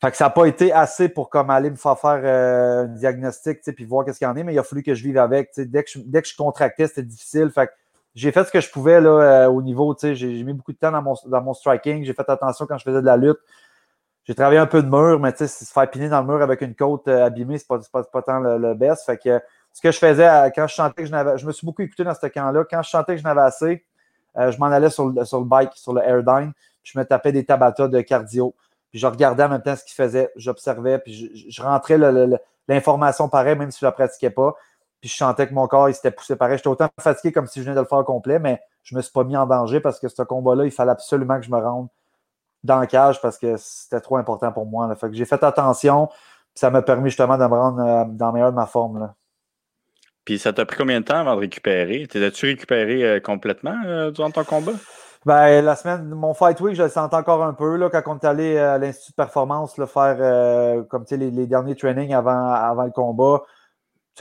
fait 0.00 0.10
que 0.10 0.16
ça 0.16 0.24
n'a 0.24 0.30
pas 0.30 0.44
été 0.44 0.70
assez 0.70 1.08
pour 1.08 1.30
comme 1.30 1.50
aller 1.50 1.70
me 1.70 1.76
faire 1.76 1.98
faire 1.98 2.22
un 2.22 2.84
diagnostic, 2.84 3.60
puis 3.62 3.84
voir 3.86 4.04
qu'est-ce 4.04 4.18
qu'il 4.18 4.28
y 4.28 4.30
en 4.30 4.36
a, 4.36 4.42
mais 4.42 4.52
il 4.52 4.58
a 4.58 4.62
fallu 4.62 4.82
que 4.82 4.94
je 4.94 5.02
vive 5.02 5.18
avec. 5.18 5.52
Dès 5.56 5.84
que, 5.84 5.90
je, 5.90 5.98
dès 6.04 6.20
que 6.20 6.28
je 6.28 6.36
contractais, 6.36 6.86
c'était 6.86 7.02
difficile. 7.02 7.50
Fait 7.50 7.68
que 7.68 7.72
j'ai 8.18 8.32
fait 8.32 8.44
ce 8.44 8.50
que 8.50 8.60
je 8.60 8.68
pouvais 8.68 9.00
là, 9.00 9.10
euh, 9.10 9.46
au 9.46 9.62
niveau, 9.62 9.94
tu 9.94 10.00
sais, 10.00 10.14
j'ai 10.16 10.42
mis 10.42 10.52
beaucoup 10.52 10.72
de 10.72 10.76
temps 10.76 10.90
dans 10.90 11.02
mon, 11.02 11.14
dans 11.26 11.40
mon 11.40 11.54
striking. 11.54 12.04
J'ai 12.04 12.14
fait 12.14 12.28
attention 12.28 12.66
quand 12.66 12.76
je 12.76 12.82
faisais 12.82 13.00
de 13.00 13.06
la 13.06 13.16
lutte. 13.16 13.38
J'ai 14.24 14.34
travaillé 14.34 14.58
un 14.58 14.66
peu 14.66 14.82
de 14.82 14.88
mur, 14.88 15.20
mais 15.20 15.30
tu 15.30 15.46
sais, 15.46 15.46
se 15.46 15.72
faire 15.72 15.88
piner 15.88 16.08
dans 16.08 16.20
le 16.20 16.26
mur 16.26 16.42
avec 16.42 16.60
une 16.62 16.74
côte 16.74 17.06
euh, 17.06 17.24
abîmée, 17.24 17.58
c'est 17.58 17.68
pas, 17.68 17.78
pas, 17.92 18.02
pas 18.02 18.22
tant 18.22 18.40
le, 18.40 18.74
best. 18.74 19.06
Fait 19.06 19.18
que 19.18 19.40
ce 19.72 19.80
que 19.80 19.92
je 19.92 19.98
faisais 19.98 20.28
quand 20.52 20.66
je 20.66 20.74
chantais 20.74 21.02
que 21.02 21.06
je 21.06 21.12
n'avais. 21.12 21.38
Je 21.38 21.46
me 21.46 21.52
suis 21.52 21.64
beaucoup 21.64 21.82
écouté 21.82 22.02
dans 22.02 22.12
ce 22.12 22.26
camp-là. 22.26 22.64
Quand 22.68 22.82
je 22.82 22.88
chantais 22.90 23.12
que 23.14 23.20
je 23.20 23.24
n'avais 23.24 23.42
assez, 23.42 23.86
euh, 24.36 24.50
je 24.50 24.58
m'en 24.58 24.66
allais 24.66 24.90
sur 24.90 25.06
le, 25.06 25.24
sur 25.24 25.38
le 25.38 25.46
bike, 25.46 25.70
sur 25.76 25.92
le 25.92 26.02
airdyne, 26.02 26.52
puis 26.82 26.92
je 26.92 26.98
me 26.98 27.04
tapais 27.04 27.30
des 27.30 27.44
tabatas 27.44 27.86
de 27.86 28.00
cardio. 28.00 28.52
Puis 28.90 28.98
je 28.98 29.06
regardais 29.06 29.44
en 29.44 29.48
même 29.48 29.62
temps 29.62 29.76
ce 29.76 29.84
qu'il 29.84 29.94
faisait, 29.94 30.32
j'observais, 30.34 30.98
puis 30.98 31.14
je, 31.14 31.50
je 31.50 31.62
rentrais 31.62 31.98
l'information 32.66 33.28
pareil, 33.28 33.54
même 33.54 33.70
si 33.70 33.78
je 33.78 33.86
ne 33.86 33.90
la 33.90 33.92
pratiquais 33.92 34.30
pas. 34.30 34.56
Puis 35.00 35.10
je 35.10 35.16
sentais 35.16 35.46
que 35.46 35.54
mon 35.54 35.66
corps, 35.68 35.88
il 35.88 35.94
s'était 35.94 36.10
poussé 36.10 36.34
pareil. 36.34 36.56
J'étais 36.56 36.68
autant 36.68 36.88
fatigué 36.98 37.32
comme 37.32 37.46
si 37.46 37.60
je 37.60 37.64
venais 37.64 37.76
de 37.76 37.80
le 37.80 37.86
faire 37.86 38.04
complet, 38.04 38.38
mais 38.38 38.60
je 38.82 38.94
ne 38.94 38.98
me 38.98 39.02
suis 39.02 39.12
pas 39.12 39.24
mis 39.24 39.36
en 39.36 39.46
danger 39.46 39.80
parce 39.80 40.00
que 40.00 40.08
ce 40.08 40.22
combat-là, 40.22 40.64
il 40.64 40.72
fallait 40.72 40.90
absolument 40.90 41.38
que 41.38 41.46
je 41.46 41.50
me 41.50 41.58
rende 41.58 41.88
dans 42.64 42.80
le 42.80 42.86
cage 42.86 43.20
parce 43.20 43.38
que 43.38 43.56
c'était 43.56 44.00
trop 44.00 44.16
important 44.16 44.52
pour 44.52 44.66
moi. 44.66 44.92
Fait 44.96 45.08
que 45.08 45.14
j'ai 45.14 45.24
fait 45.24 45.42
attention, 45.42 46.06
puis 46.08 46.16
ça 46.56 46.70
m'a 46.70 46.82
permis 46.82 47.10
justement 47.10 47.38
de 47.38 47.44
me 47.44 47.54
rendre 47.54 47.80
euh, 47.80 48.04
dans 48.08 48.28
le 48.28 48.32
meilleur 48.32 48.50
de 48.50 48.56
ma 48.56 48.66
forme. 48.66 48.98
Là. 48.98 49.14
Puis 50.24 50.38
ça 50.38 50.52
t'a 50.52 50.66
pris 50.66 50.76
combien 50.76 51.00
de 51.00 51.04
temps 51.04 51.18
avant 51.18 51.36
de 51.36 51.40
récupérer? 51.40 52.06
T'es-tu 52.06 52.46
récupéré 52.46 53.04
euh, 53.04 53.20
complètement 53.20 53.76
euh, 53.86 54.10
durant 54.10 54.30
ton 54.30 54.44
combat? 54.44 54.72
Ben, 55.24 55.64
la 55.64 55.76
semaine, 55.76 56.08
mon 56.08 56.34
fight 56.34 56.60
week, 56.60 56.74
je 56.74 56.82
le 56.82 56.88
sentais 56.88 57.16
encore 57.16 57.42
un 57.44 57.52
peu 57.52 57.76
là, 57.76 57.90
quand 57.90 58.02
on 58.06 58.18
est 58.18 58.24
allé 58.24 58.58
à 58.58 58.78
l'Institut 58.78 59.12
de 59.12 59.16
performance 59.16 59.76
le 59.76 59.86
faire 59.86 60.86
comme 60.88 61.04
les, 61.10 61.30
les 61.30 61.46
derniers 61.46 61.74
trainings 61.74 62.14
avant, 62.14 62.50
avant 62.52 62.84
le 62.84 62.90
combat 62.92 63.42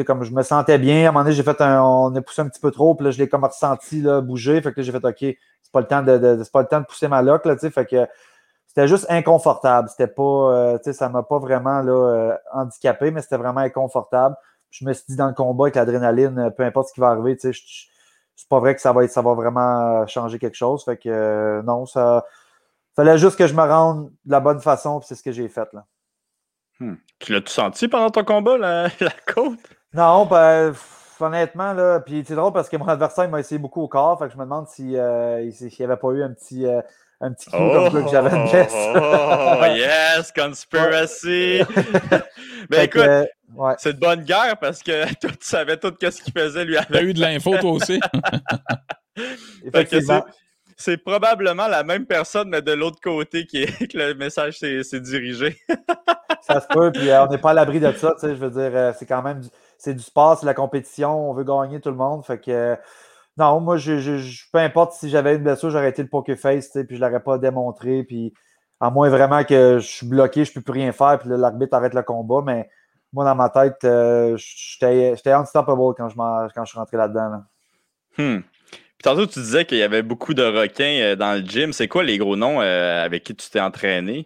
comme 0.03 0.23
je 0.23 0.31
me 0.31 0.43
sentais 0.43 0.77
bien. 0.77 1.05
À 1.05 1.09
un 1.09 1.11
moment 1.11 1.23
donné, 1.23 1.35
j'ai 1.35 1.43
fait 1.43 1.59
un, 1.61 1.81
on 1.81 2.15
a 2.15 2.21
poussé 2.21 2.41
un 2.41 2.49
petit 2.49 2.59
peu 2.59 2.71
trop, 2.71 2.95
puis 2.95 3.05
là, 3.05 3.11
je 3.11 3.17
l'ai 3.17 3.27
comme 3.29 3.43
ressenti 3.43 4.01
là, 4.01 4.21
bouger. 4.21 4.61
Fait 4.61 4.73
que 4.73 4.81
j'ai 4.81 4.91
fait 4.91 5.03
OK, 5.03 5.17
c'est 5.19 5.71
pas 5.71 5.81
le 5.81 5.87
temps 5.87 6.01
de, 6.01 6.43
pas 6.51 6.61
le 6.61 6.67
temps 6.67 6.79
de 6.79 6.85
pousser 6.85 7.07
ma 7.07 7.21
loque, 7.21 7.45
là, 7.45 7.57
fait 7.57 7.85
que 7.85 8.07
c'était 8.67 8.87
juste 8.87 9.07
inconfortable. 9.09 9.89
C'était 9.89 10.07
pas, 10.07 10.21
euh, 10.23 10.77
sais, 10.83 10.93
ça 10.93 11.09
m'a 11.09 11.23
pas 11.23 11.39
vraiment 11.39 11.81
là, 11.81 11.91
euh, 11.91 12.37
handicapé, 12.53 13.11
mais 13.11 13.21
c'était 13.21 13.37
vraiment 13.37 13.61
inconfortable. 13.61 14.35
Je 14.69 14.85
me 14.85 14.93
suis 14.93 15.05
dit 15.09 15.15
dans 15.15 15.27
le 15.27 15.33
combat 15.33 15.65
avec 15.65 15.75
l'adrénaline, 15.75 16.51
peu 16.55 16.63
importe 16.63 16.89
ce 16.89 16.93
qui 16.93 16.99
va 16.99 17.09
arriver, 17.09 17.35
tu 17.37 17.53
sais, 17.53 17.59
c'est 18.35 18.47
pas 18.47 18.59
vrai 18.59 18.75
que 18.75 18.81
ça 18.81 18.93
va 18.93 19.03
être, 19.03 19.11
ça 19.11 19.23
va 19.23 19.33
vraiment 19.33 20.05
changer 20.05 20.37
quelque 20.37 20.55
chose. 20.55 20.85
Fait 20.85 20.95
que 20.95 21.09
euh, 21.09 21.63
non, 21.63 21.87
ça 21.87 22.23
fallait 22.95 23.17
juste 23.17 23.37
que 23.37 23.47
je 23.47 23.55
me 23.55 23.63
rende 23.63 24.11
de 24.25 24.31
la 24.31 24.39
bonne 24.39 24.59
façon, 24.59 24.99
puis 24.99 25.07
c'est 25.07 25.15
ce 25.15 25.23
que 25.23 25.31
j'ai 25.31 25.49
fait 25.49 25.67
là. 25.73 25.85
Hmm. 26.79 26.95
Tu 27.17 27.33
l'as-tu 27.33 27.51
senti 27.51 27.87
pendant 27.87 28.11
ton 28.11 28.23
combat, 28.23 28.57
la, 28.59 28.83
la 28.99 29.11
côte? 29.33 29.59
Non, 29.97 30.27
ben, 30.27 30.75
honnêtement, 31.19 31.73
là, 31.73 31.99
puis 31.99 32.23
c'est 32.23 32.35
drôle 32.35 32.53
parce 32.53 32.69
que 32.69 32.77
mon 32.77 32.87
adversaire 32.87 33.27
m'a 33.29 33.39
essayé 33.39 33.57
beaucoup 33.57 33.81
au 33.81 33.87
corps, 33.87 34.19
fait 34.19 34.27
que 34.27 34.33
je 34.33 34.37
me 34.37 34.43
demande 34.43 34.67
s'il 34.67 34.91
si, 34.91 34.95
euh, 34.95 35.51
n'y 35.79 35.85
avait 35.85 35.97
pas 35.97 36.09
eu 36.09 36.21
un 36.21 36.33
petit, 36.33 36.67
euh, 36.67 36.81
un 37.19 37.33
petit 37.33 37.49
coup 37.49 37.57
comme 37.57 37.89
ça 37.91 38.01
que 38.03 38.09
j'avais 38.11 38.29
une 38.29 38.47
blesse. 38.47 38.75
oh, 38.75 39.65
yes, 39.75 40.31
conspiracy! 40.31 41.63
ben 42.69 42.83
écoute, 42.83 43.01
ouais. 43.55 43.73
c'est 43.79 43.93
de 43.93 43.99
bonne 43.99 44.21
guerre 44.21 44.57
parce 44.61 44.83
que 44.83 45.11
toi, 45.19 45.31
tu 45.31 45.37
savais 45.41 45.77
tout 45.77 45.91
ce 45.99 46.21
qu'il 46.21 46.33
faisait 46.33 46.63
lui 46.63 46.77
avec. 46.77 46.89
Tu 46.89 46.97
as 46.97 47.01
eu 47.01 47.13
de 47.15 47.19
l'info 47.19 47.57
toi 47.57 47.71
aussi. 47.71 47.99
c'est 50.77 50.97
probablement 50.97 51.67
la 51.67 51.83
même 51.83 52.05
personne, 52.05 52.49
mais 52.49 52.61
de 52.61 52.73
l'autre 52.73 53.01
côté 53.01 53.47
qui 53.47 53.63
est, 53.63 53.91
que 53.91 53.97
le 53.97 54.13
message 54.13 54.59
s'est 54.59 54.99
dirigé. 54.99 55.57
ça 56.41 56.61
se 56.61 56.67
peut, 56.67 56.91
puis 56.91 57.09
euh, 57.09 57.25
on 57.25 57.31
n'est 57.31 57.39
pas 57.39 57.49
à 57.49 57.55
l'abri 57.55 57.79
de 57.79 57.91
ça, 57.93 58.13
tu 58.13 58.27
sais, 58.27 58.35
je 58.35 58.45
veux 58.45 58.51
dire, 58.51 58.93
c'est 58.95 59.07
quand 59.07 59.23
même 59.23 59.39
du 59.39 59.49
c'est 59.77 59.93
du 59.93 60.03
sport, 60.03 60.37
c'est 60.39 60.45
la 60.45 60.53
compétition, 60.53 61.29
on 61.29 61.33
veut 61.33 61.43
gagner 61.43 61.79
tout 61.79 61.89
le 61.89 61.95
monde. 61.95 62.25
Fait 62.25 62.39
que 62.39 62.75
Non, 63.37 63.59
moi, 63.59 63.77
je, 63.77 64.49
peu 64.51 64.59
importe 64.59 64.93
si 64.93 65.09
j'avais 65.09 65.35
une 65.35 65.43
blessure, 65.43 65.69
j'aurais 65.69 65.89
été 65.89 66.01
le 66.01 66.09
poker 66.09 66.37
face, 66.37 66.69
puis 66.69 66.85
je 66.89 66.95
ne 66.95 66.99
l'aurais 66.99 67.23
pas 67.23 67.37
démontré. 67.37 68.03
Puis, 68.03 68.33
à 68.79 68.89
moins 68.89 69.09
vraiment 69.09 69.43
que 69.43 69.79
je 69.79 69.87
suis 69.87 70.07
bloqué, 70.07 70.45
je 70.45 70.51
ne 70.51 70.53
peux 70.55 70.61
plus 70.61 70.73
rien 70.73 70.91
faire, 70.91 71.19
puis 71.19 71.29
l'arbitre 71.29 71.75
arrête 71.75 71.93
le 71.93 72.03
combat. 72.03 72.41
Mais 72.45 72.69
moi, 73.13 73.25
dans 73.25 73.35
ma 73.35 73.49
tête, 73.49 73.83
euh, 73.83 74.37
j'étais 74.37 75.31
unstoppable 75.31 75.95
quand 75.95 76.09
je, 76.09 76.15
quand 76.15 76.65
je 76.65 76.69
suis 76.69 76.79
rentré 76.79 76.97
là-dedans. 76.97 77.43
Hmm. 78.17 78.39
Puis 78.97 79.03
tantôt, 79.03 79.27
tu 79.27 79.39
disais 79.39 79.65
qu'il 79.65 79.77
y 79.77 79.83
avait 79.83 80.01
beaucoup 80.01 80.33
de 80.33 80.43
requins 80.43 80.99
euh, 81.01 81.15
dans 81.15 81.39
le 81.39 81.47
gym. 81.47 81.71
C'est 81.71 81.87
quoi 81.87 82.03
les 82.03 82.17
gros 82.17 82.35
noms 82.35 82.61
euh, 82.61 83.03
avec 83.03 83.23
qui 83.23 83.35
tu 83.35 83.49
t'es 83.49 83.59
entraîné? 83.59 84.25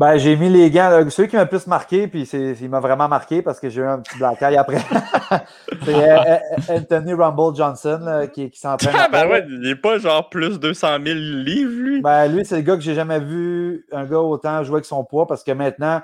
Ben, 0.00 0.16
j'ai 0.16 0.34
mis 0.34 0.48
les 0.48 0.70
gants. 0.70 1.10
celui 1.10 1.28
qui 1.28 1.36
m'a 1.36 1.42
le 1.42 1.48
plus 1.50 1.66
marqué, 1.66 2.08
puis 2.08 2.22
il 2.22 2.70
m'a 2.70 2.80
vraiment 2.80 3.06
marqué 3.06 3.42
parce 3.42 3.60
que 3.60 3.68
j'ai 3.68 3.82
eu 3.82 3.86
un 3.86 3.98
petit 3.98 4.16
black 4.16 4.40
eye 4.40 4.56
après. 4.56 4.78
c'est 5.84 6.10
euh, 6.10 6.36
Anthony 6.70 7.12
Rumble 7.12 7.54
Johnson 7.54 8.26
qui, 8.32 8.48
qui 8.48 8.58
s'entraîne. 8.58 8.94
Ah, 8.98 9.08
ben 9.12 9.28
ouais, 9.28 9.44
il 9.46 9.60
n'est 9.60 9.76
pas 9.76 9.98
genre 9.98 10.30
plus 10.30 10.58
200 10.58 10.88
000 11.04 11.18
livres, 11.44 11.82
lui. 11.82 12.00
Ben, 12.00 12.28
lui, 12.28 12.46
c'est 12.46 12.56
le 12.56 12.62
gars 12.62 12.76
que 12.76 12.80
j'ai 12.80 12.94
jamais 12.94 13.20
vu 13.20 13.84
un 13.92 14.06
gars 14.06 14.20
autant 14.20 14.64
jouer 14.64 14.76
avec 14.76 14.86
son 14.86 15.04
poids 15.04 15.26
parce 15.26 15.44
que 15.44 15.52
maintenant, 15.52 16.00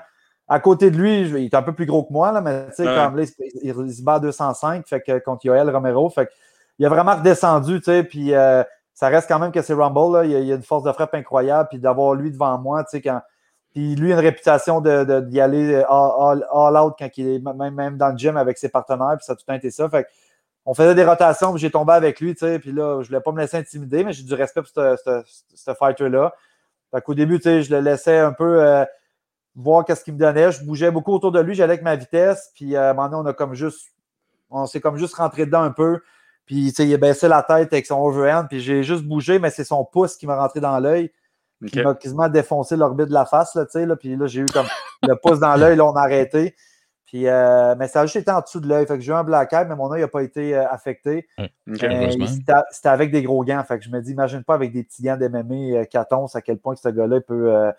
à 0.47 0.59
côté 0.59 0.91
de 0.91 0.97
lui, 0.97 1.21
il 1.21 1.45
est 1.45 1.55
un 1.55 1.63
peu 1.63 1.73
plus 1.73 1.87
gros 1.87 2.03
que 2.03 2.13
moi, 2.13 2.31
là, 2.31 2.39
mais 2.39 2.67
tu 2.67 2.75
sais, 2.75 2.83
comme 2.83 3.17
là, 3.17 3.23
il, 3.63 3.91
se 3.91 4.03
bat 4.03 4.13
à 4.13 4.19
205 4.19 4.87
fait 4.87 5.01
que, 5.01 5.17
contre 5.17 5.43
Yoel 5.47 5.71
Romero. 5.71 6.07
Fait 6.11 6.27
que, 6.27 6.31
il 6.77 6.85
a 6.85 6.89
vraiment 6.89 7.15
redescendu, 7.15 7.79
tu 7.79 7.85
sais, 7.85 8.03
puis 8.03 8.35
euh, 8.35 8.61
ça 8.93 9.07
reste 9.07 9.27
quand 9.27 9.39
même 9.39 9.51
que 9.51 9.63
c'est 9.63 9.73
Rumble, 9.73 10.17
là, 10.17 10.23
il, 10.23 10.35
a, 10.35 10.53
a, 10.53 10.55
une 10.55 10.61
force 10.61 10.83
de 10.83 10.91
frappe 10.91 11.15
incroyable, 11.15 11.69
puis 11.71 11.79
d'avoir 11.79 12.13
lui 12.13 12.29
devant 12.29 12.59
moi, 12.59 12.83
tu 12.83 12.91
sais, 12.91 13.01
quand. 13.01 13.21
Puis 13.77 13.93
lui, 13.93 14.11
a 14.11 14.15
une 14.15 14.21
réputation 14.21 14.81
d'y 14.81 14.89
de, 14.89 15.39
aller 15.39 15.83
all, 15.87 16.77
out 16.77 16.95
quand 16.97 17.09
il 17.15 17.27
est 17.27 17.39
même, 17.39 17.75
même 17.75 17.95
dans 17.95 18.09
le 18.09 18.17
gym 18.17 18.35
avec 18.35 18.57
ses 18.57 18.69
partenaires, 18.69 19.17
puis 19.17 19.23
ça 19.23 19.33
a 19.33 19.35
tout 19.35 19.51
été 19.51 19.69
ça. 19.69 19.87
Fait 19.87 20.07
on 20.65 20.73
faisait 20.73 20.95
des 20.95 21.05
rotations, 21.05 21.51
puis 21.51 21.61
j'ai 21.61 21.69
tombé 21.69 21.93
avec 21.93 22.19
lui, 22.19 22.33
tu 22.33 22.39
sais, 22.39 22.57
puis 22.57 22.71
là, 22.71 23.03
je 23.03 23.07
voulais 23.09 23.21
pas 23.21 23.31
me 23.31 23.39
laisser 23.39 23.57
intimider, 23.57 24.03
mais 24.03 24.13
j'ai 24.13 24.23
du 24.23 24.33
respect 24.33 24.63
pour 24.63 24.71
ce 24.71 25.73
fighter-là. 25.75 26.33
Fait 26.89 27.01
qu'au 27.03 27.13
début, 27.13 27.37
tu 27.37 27.43
sais, 27.43 27.61
je 27.61 27.69
le 27.69 27.81
laissais 27.81 28.17
un 28.17 28.33
peu 28.33 28.63
euh, 28.63 28.83
voir 29.53 29.85
qu'est-ce 29.85 30.03
qu'il 30.03 30.15
me 30.15 30.19
donnait. 30.19 30.51
Je 30.51 30.65
bougeais 30.65 30.89
beaucoup 30.89 31.13
autour 31.13 31.31
de 31.31 31.39
lui, 31.39 31.53
j'allais 31.53 31.73
avec 31.73 31.83
ma 31.83 31.95
vitesse, 31.95 32.49
puis 32.55 32.75
euh, 32.75 32.81
à 32.81 32.89
un 32.89 32.93
moment 32.95 33.09
donné, 33.09 33.21
on 33.25 33.25
a 33.27 33.33
comme 33.33 33.53
juste, 33.53 33.89
on 34.49 34.65
s'est 34.65 34.81
comme 34.81 34.97
juste 34.97 35.13
rentré 35.13 35.45
dedans 35.45 35.61
un 35.61 35.71
peu. 35.71 36.01
Puis, 36.47 36.69
tu 36.69 36.77
sais, 36.77 36.87
il 36.87 36.95
a 36.95 36.97
baissé 36.97 37.27
la 37.27 37.43
tête 37.43 37.71
avec 37.73 37.85
son 37.85 37.99
overhand, 38.01 38.47
puis 38.49 38.59
j'ai 38.59 38.81
juste 38.81 39.03
bougé, 39.03 39.37
mais 39.37 39.51
c'est 39.51 39.65
son 39.65 39.85
pouce 39.85 40.17
qui 40.17 40.25
m'a 40.25 40.35
rentré 40.35 40.61
dans 40.61 40.79
l'œil. 40.79 41.11
Qui 41.65 41.81
m'a 41.81 41.95
quasiment 41.95 42.29
défoncé 42.29 42.75
l'orbite 42.75 43.07
de 43.07 43.13
la 43.13 43.25
face, 43.25 43.55
là, 43.55 43.65
tu 43.65 43.71
sais, 43.71 43.85
là, 43.85 43.95
puis 43.95 44.15
là, 44.15 44.27
j'ai 44.27 44.41
eu 44.41 44.45
comme 44.45 44.67
le 45.03 45.15
pouce 45.15 45.39
dans 45.39 45.55
l'œil, 45.55 45.75
là, 45.75 45.85
on 45.85 45.95
a 45.95 46.01
arrêté. 46.01 46.55
Puis, 47.07 47.27
euh, 47.27 47.73
mais 47.79 47.87
ça 47.87 48.01
a 48.01 48.05
juste 48.05 48.17
été 48.17 48.31
en 48.31 48.41
dessous 48.41 48.59
de 48.59 48.67
l'œil. 48.67 48.85
Fait 48.85 48.95
que 48.95 48.99
j'ai 48.99 49.11
eu 49.11 49.15
un 49.15 49.23
black 49.23 49.53
eye, 49.53 49.65
mais 49.67 49.77
mon 49.77 49.91
œil 49.93 50.01
n'a 50.01 50.09
pas 50.09 50.21
été 50.21 50.55
euh, 50.55 50.67
affecté. 50.69 51.27
C'était 51.65 52.89
avec 52.89 53.11
des 53.11 53.23
gros 53.23 53.43
gants. 53.45 53.63
Fait 53.63 53.79
que 53.79 53.85
je 53.85 53.89
me 53.89 54.01
dis, 54.01 54.11
imagine 54.11 54.43
pas 54.43 54.55
avec 54.55 54.73
des 54.73 54.83
petits 54.83 55.03
gants 55.03 55.15
d'MMA 55.15 55.85
14 55.85 56.35
euh, 56.35 56.37
à 56.37 56.41
quel 56.41 56.57
point 56.59 56.75
ce 56.75 56.89
gars-là 56.89 57.21
peut, 57.21 57.71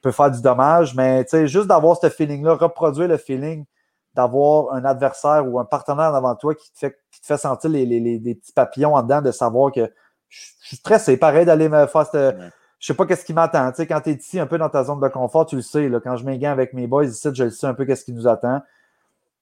peut 0.00 0.12
faire 0.12 0.30
du 0.30 0.40
dommage. 0.40 0.94
Mais 0.94 1.24
tu 1.24 1.30
sais, 1.30 1.46
juste 1.46 1.66
d'avoir 1.66 1.98
ce 1.98 2.08
feeling-là, 2.08 2.54
reproduire 2.54 3.06
le 3.06 3.18
feeling 3.18 3.66
d'avoir 4.14 4.72
un 4.72 4.84
adversaire 4.84 5.46
ou 5.46 5.60
un 5.60 5.64
partenaire 5.64 6.12
devant 6.12 6.34
toi 6.34 6.54
qui 6.54 6.72
te 6.72 6.78
fait, 6.78 6.98
qui 7.12 7.20
te 7.20 7.26
fait 7.26 7.36
sentir 7.36 7.70
les, 7.70 7.86
les, 7.86 8.00
les, 8.00 8.34
petits 8.34 8.52
papillons 8.52 8.94
en 8.94 9.02
dedans, 9.02 9.22
de 9.22 9.30
savoir 9.30 9.70
que 9.70 9.92
je, 10.28 10.46
suis 10.62 10.76
stressé. 10.76 11.16
Pareil 11.16 11.44
d'aller 11.44 11.68
me 11.68 11.86
faire 11.86 12.06
cette. 12.06 12.36
Je 12.80 12.86
sais 12.86 12.94
pas 12.94 13.06
qu'est-ce 13.06 13.24
qui 13.24 13.34
m'attend. 13.34 13.70
Tu 13.70 13.76
sais, 13.76 13.86
quand 13.86 14.00
tu 14.00 14.10
es 14.10 14.14
ici 14.14 14.40
un 14.40 14.46
peu 14.46 14.58
dans 14.58 14.68
ta 14.68 14.82
zone 14.82 15.00
de 15.00 15.08
confort, 15.08 15.46
tu 15.46 15.56
le 15.56 15.62
sais. 15.62 15.88
Là, 15.88 16.00
quand 16.00 16.16
je 16.16 16.24
mets 16.24 16.44
avec 16.44 16.72
mes 16.72 16.86
boys 16.86 17.04
ici, 17.04 17.28
je 17.32 17.44
le 17.44 17.50
sais 17.50 17.66
un 17.66 17.74
peu 17.74 17.84
qu'est-ce 17.84 18.04
qui 18.04 18.12
nous 18.12 18.26
attend. 18.26 18.62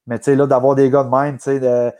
Mais 0.06 0.18
tu 0.18 0.24
sais, 0.24 0.36
là, 0.36 0.46
d'avoir 0.46 0.74
des 0.74 0.90
gars 0.90 1.04
de 1.04 1.08
même, 1.08 1.36
tu 1.36 1.44
sais, 1.44 1.60
de, 1.60 1.92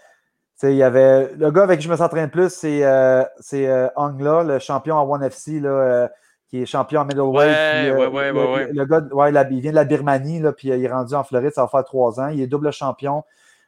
il 0.65 0.77
y 0.77 0.83
avait. 0.83 1.33
Le 1.35 1.51
gars 1.51 1.63
avec 1.63 1.79
qui 1.79 1.87
je 1.87 1.91
me 1.91 1.97
s'entraîne 1.97 2.29
plus, 2.29 2.51
c'est 2.51 2.85
euh, 2.85 3.23
euh, 3.55 3.89
Angla, 3.97 4.43
le 4.43 4.59
champion 4.59 4.97
en 4.97 5.09
One 5.09 5.23
FC. 5.23 5.61
Là, 5.61 5.71
euh, 5.71 6.09
qui 6.49 6.63
est 6.63 6.67
champion 6.67 7.03
en 7.03 7.05
middleweight. 7.05 7.95
Ouais, 7.95 8.07
ouais, 8.07 8.31
ouais, 8.31 8.67
le, 8.67 8.73
le, 8.73 8.85
gars, 8.87 9.03
ouais, 9.13 9.31
il 9.51 9.61
vient 9.61 9.71
de 9.71 9.77
la 9.77 9.85
Birmanie, 9.85 10.41
là, 10.41 10.53
puis 10.53 10.69
il 10.69 10.85
est 10.85 10.91
rendu 10.91 11.15
en 11.15 11.23
Floride, 11.23 11.53
ça 11.55 11.63
va 11.63 11.69
faire 11.69 11.85
trois 11.85 12.21
ans. 12.21 12.29
Il 12.29 12.41
est 12.41 12.47
double 12.47 12.73
champion. 12.73 13.23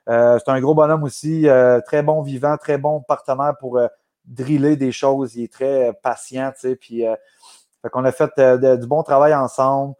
Euh, 0.08 0.38
c'est 0.38 0.50
un 0.50 0.60
gros 0.60 0.74
bonhomme 0.74 1.04
aussi, 1.04 1.46
euh, 1.48 1.80
très 1.80 2.02
bon 2.02 2.22
vivant, 2.22 2.56
très 2.56 2.78
bon 2.78 3.00
partenaire 3.00 3.54
pour 3.60 3.78
euh, 3.78 3.86
driller 4.24 4.76
des 4.76 4.92
choses. 4.92 5.36
Il 5.36 5.44
est 5.44 5.52
très 5.52 5.92
patient, 6.02 6.52
tu 6.52 6.60
sais, 6.60 6.76
puis 6.76 7.04
fait 7.82 7.90
qu'on 7.90 8.04
a 8.04 8.12
fait 8.12 8.32
du 8.78 8.86
bon 8.86 9.02
travail 9.02 9.34
ensemble. 9.34 9.94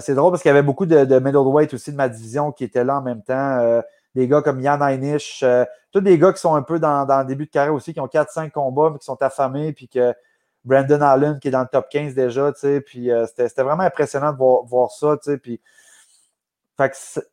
c'est 0.00 0.14
drôle 0.14 0.32
parce 0.32 0.42
qu'il 0.42 0.48
y 0.48 0.52
avait 0.52 0.62
beaucoup 0.62 0.86
de, 0.86 1.18
middleweight 1.18 1.74
aussi 1.74 1.92
de 1.92 1.96
ma 1.96 2.08
division 2.08 2.52
qui 2.52 2.64
étaient 2.64 2.84
là 2.84 2.98
en 2.98 3.02
même 3.02 3.22
temps. 3.22 3.82
des 4.14 4.28
gars 4.28 4.42
comme 4.42 4.60
Yann 4.60 4.82
Einish, 4.82 5.44
tous 5.92 6.00
des 6.00 6.18
gars 6.18 6.32
qui 6.32 6.40
sont 6.40 6.54
un 6.54 6.62
peu 6.62 6.78
dans, 6.78 7.06
le 7.06 7.24
début 7.24 7.46
de 7.46 7.50
carrière 7.50 7.74
aussi, 7.74 7.92
qui 7.92 8.00
ont 8.00 8.06
4-5 8.06 8.50
combats, 8.50 8.90
mais 8.92 8.98
qui 8.98 9.04
sont 9.04 9.20
affamés, 9.22 9.72
puis 9.72 9.88
que 9.88 10.14
Brandon 10.64 11.00
Allen 11.00 11.38
qui 11.40 11.48
est 11.48 11.50
dans 11.50 11.62
le 11.62 11.68
top 11.70 11.88
15 11.88 12.14
déjà, 12.14 12.52
tu 12.52 12.60
sais, 12.60 12.80
puis 12.80 13.10
euh, 13.10 13.26
c'était 13.26 13.62
vraiment 13.62 13.82
impressionnant 13.82 14.32
de 14.32 14.38
voir, 14.38 14.90
ça, 14.90 15.16
tu 15.16 15.30
sais, 15.30 15.38
puis 15.38 15.60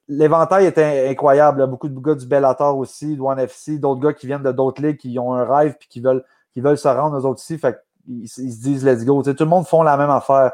l'éventail 0.08 0.66
était 0.66 1.08
incroyable. 1.10 1.66
Beaucoup 1.68 1.88
de 1.88 2.00
gars 2.00 2.16
du 2.16 2.26
Bellator 2.26 2.78
aussi, 2.78 3.16
de 3.16 3.22
One 3.22 3.40
FC, 3.40 3.78
d'autres 3.78 4.02
gars 4.02 4.14
qui 4.14 4.28
viennent 4.28 4.44
de 4.44 4.52
d'autres 4.52 4.82
ligues 4.82 4.98
qui 4.98 5.18
ont 5.20 5.34
un 5.34 5.46
rêve 5.46 5.76
puis 5.80 5.88
qui 5.88 6.02
veulent, 6.02 6.24
qui 6.52 6.60
veulent 6.60 6.78
se 6.78 6.88
rendre 6.88 7.18
aux 7.18 7.26
autres 7.26 7.42
ici. 7.42 7.58
Fait 7.58 7.78
ils, 8.08 8.28
se 8.28 8.42
disent 8.42 8.86
let's 8.86 9.06
go. 9.06 9.22
tout 9.22 9.36
le 9.40 9.46
monde 9.46 9.68
font 9.68 9.84
la 9.84 9.98
même 9.98 10.10
affaire. 10.10 10.52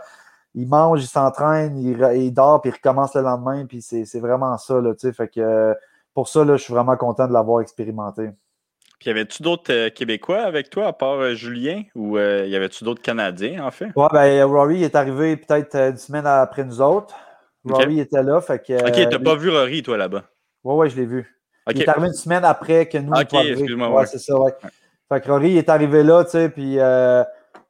Ils 0.56 0.68
mangent, 0.68 1.04
ils 1.04 1.08
s'entraînent, 1.08 1.78
ils, 1.78 2.34
dorment, 2.34 2.62
puis 2.62 2.70
ils 2.70 2.74
recommencent 2.74 3.16
le 3.16 3.22
lendemain. 3.22 3.66
Puis 3.66 3.82
c'est 3.82 4.20
vraiment 4.20 4.58
ça. 4.58 4.80
Là, 4.80 4.94
fait 4.96 5.28
que, 5.28 5.76
pour 6.14 6.28
ça, 6.28 6.46
là, 6.46 6.58
je 6.58 6.64
suis 6.64 6.74
vraiment 6.74 6.96
content 6.96 7.28
de 7.28 7.34
l'avoir 7.34 7.62
expérimenté. 7.62 8.30
Puis 9.00 9.10
y 9.10 9.12
avait-tu 9.12 9.44
d'autres 9.44 9.74
euh, 9.74 9.90
Québécois 9.90 10.44
avec 10.44 10.70
toi 10.70 10.88
à 10.88 10.94
part 10.94 11.20
euh, 11.20 11.34
Julien 11.34 11.84
ou 11.94 12.18
euh, 12.18 12.46
y 12.48 12.56
avait-tu 12.56 12.86
d'autres 12.86 13.02
Canadiens 13.02 13.66
en 13.66 13.70
fait? 13.70 13.92
Ouais, 13.98 14.08
ben 14.14 14.44
Rory 14.46 14.82
est 14.84 14.96
arrivé 14.96 15.36
peut-être 15.36 15.76
une 15.76 15.98
semaine 15.98 16.26
après 16.26 16.64
nous 16.64 16.80
autres. 16.80 17.14
Rory 17.66 18.00
était 18.00 18.24
là. 18.24 18.40
Fait 18.40 18.66
que, 18.66 18.74
ok, 18.74 19.10
t'as 19.10 19.20
pas 19.20 19.36
vu 19.36 19.50
Rory 19.50 19.84
toi 19.84 19.98
là-bas? 19.98 20.24
Ouais, 20.64 20.76
ouais, 20.76 20.90
je 20.90 20.96
l'ai 20.96 21.06
vu. 21.06 21.38
Il 21.70 21.82
est 21.82 21.90
arrivé 21.90 22.08
une 22.08 22.14
semaine 22.14 22.46
après 22.46 22.88
que 22.88 22.98
nous. 22.98 23.12
Ok, 23.12 23.34
excuse-moi. 23.34 23.90
Ouais, 23.90 24.06
c'est 24.06 24.20
ça, 24.20 24.40
ouais. 24.40 24.54
Fait 25.10 25.20
que 25.20 25.30
Rory 25.30 25.58
est 25.58 25.68
arrivé 25.68 26.04
là, 26.04 26.24
tu 26.24 26.32
sais, 26.32 26.48
puis 26.48 26.78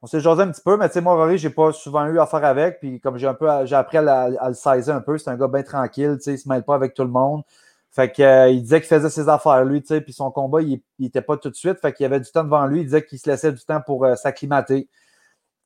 on 0.04 0.06
s'est 0.06 0.20
jasé 0.20 0.42
un 0.42 0.52
petit 0.52 0.62
peu, 0.62 0.76
mais 0.76 0.90
tu 0.90 0.96
sais, 0.96 1.02
moi, 1.02 1.16
Rory, 1.16 1.38
j'ai 1.38 1.50
pas 1.50 1.72
souvent 1.72 2.06
eu 2.08 2.20
affaire 2.20 2.44
avec, 2.44 2.82
puis 2.82 3.00
comme 3.00 3.18
j'ai 3.18 3.26
un 3.26 3.34
peu, 3.34 3.48
j'ai 3.64 3.76
appris 3.76 3.98
à, 3.98 4.50
le 4.50 4.54
saisir 4.54 4.94
un 4.96 5.00
peu, 5.00 5.18
c'est 5.18 5.30
un 5.30 5.38
gars 5.38 5.48
bien 5.48 5.64
tranquille, 5.64 6.16
tu 6.18 6.24
sais, 6.24 6.34
il 6.34 6.38
se 6.38 6.50
mêle 6.50 6.64
pas 6.64 6.76
avec 6.76 6.94
tout 6.94 7.04
le 7.04 7.10
monde. 7.10 7.44
Fait 7.90 8.12
qu'il 8.12 8.26
euh, 8.26 8.52
disait 8.52 8.82
qu'il 8.82 8.90
faisait 8.90 9.10
ses 9.10 9.30
affaires, 9.30 9.64
lui, 9.64 9.82
tu 9.82 9.88
sais, 9.88 10.02
puis 10.02 10.12
son 10.12 10.30
combat, 10.30 10.62
il 10.62 10.82
n'était 11.00 11.22
pas 11.22 11.38
tout 11.38 11.50
de 11.50 11.56
suite. 11.56 11.80
Fait 11.80 11.94
qu'il 11.94 12.06
avait 12.06 12.20
du 12.20 12.30
temps 12.30 12.44
devant 12.44 12.66
lui. 12.66 12.82
Il 12.82 12.86
disait 12.86 13.06
qu'il 13.06 13.18
se 13.18 13.30
laissait 13.30 13.54
du 13.54 13.64
temps 13.64 13.80
pour 13.80 14.04
euh, 14.04 14.16
s'acclimater. 14.16 14.90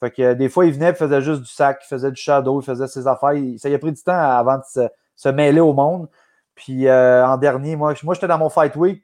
Fait 0.02 0.12
que 0.12 0.22
euh, 0.22 0.36
des 0.36 0.50
fois, 0.50 0.68
il 0.68 0.74
venait, 0.74 0.90
il 0.90 0.96
faisait 0.96 1.22
juste 1.22 1.42
du 1.42 1.50
sac, 1.50 1.82
il 1.86 1.88
faisait 1.88 2.12
du 2.12 2.22
shadow, 2.22 2.62
il 2.62 2.66
faisait 2.66 2.88
ses 2.88 3.08
affaires. 3.08 3.34
ça 3.58 3.70
y 3.70 3.74
a 3.74 3.80
pris 3.80 3.92
du 3.92 4.04
temps 4.04 4.12
avant 4.14 4.58
de 4.58 4.64
se, 5.16 5.30
mêler 5.30 5.62
au 5.62 5.74
monde. 5.74 6.10
Puis 6.54 6.92
en 6.92 7.38
dernier, 7.38 7.76
moi, 7.76 7.96
moi 8.04 8.14
j'étais 8.14 8.28
dans 8.28 8.38
mon 8.38 8.50
fight 8.50 8.76
week, 8.76 9.04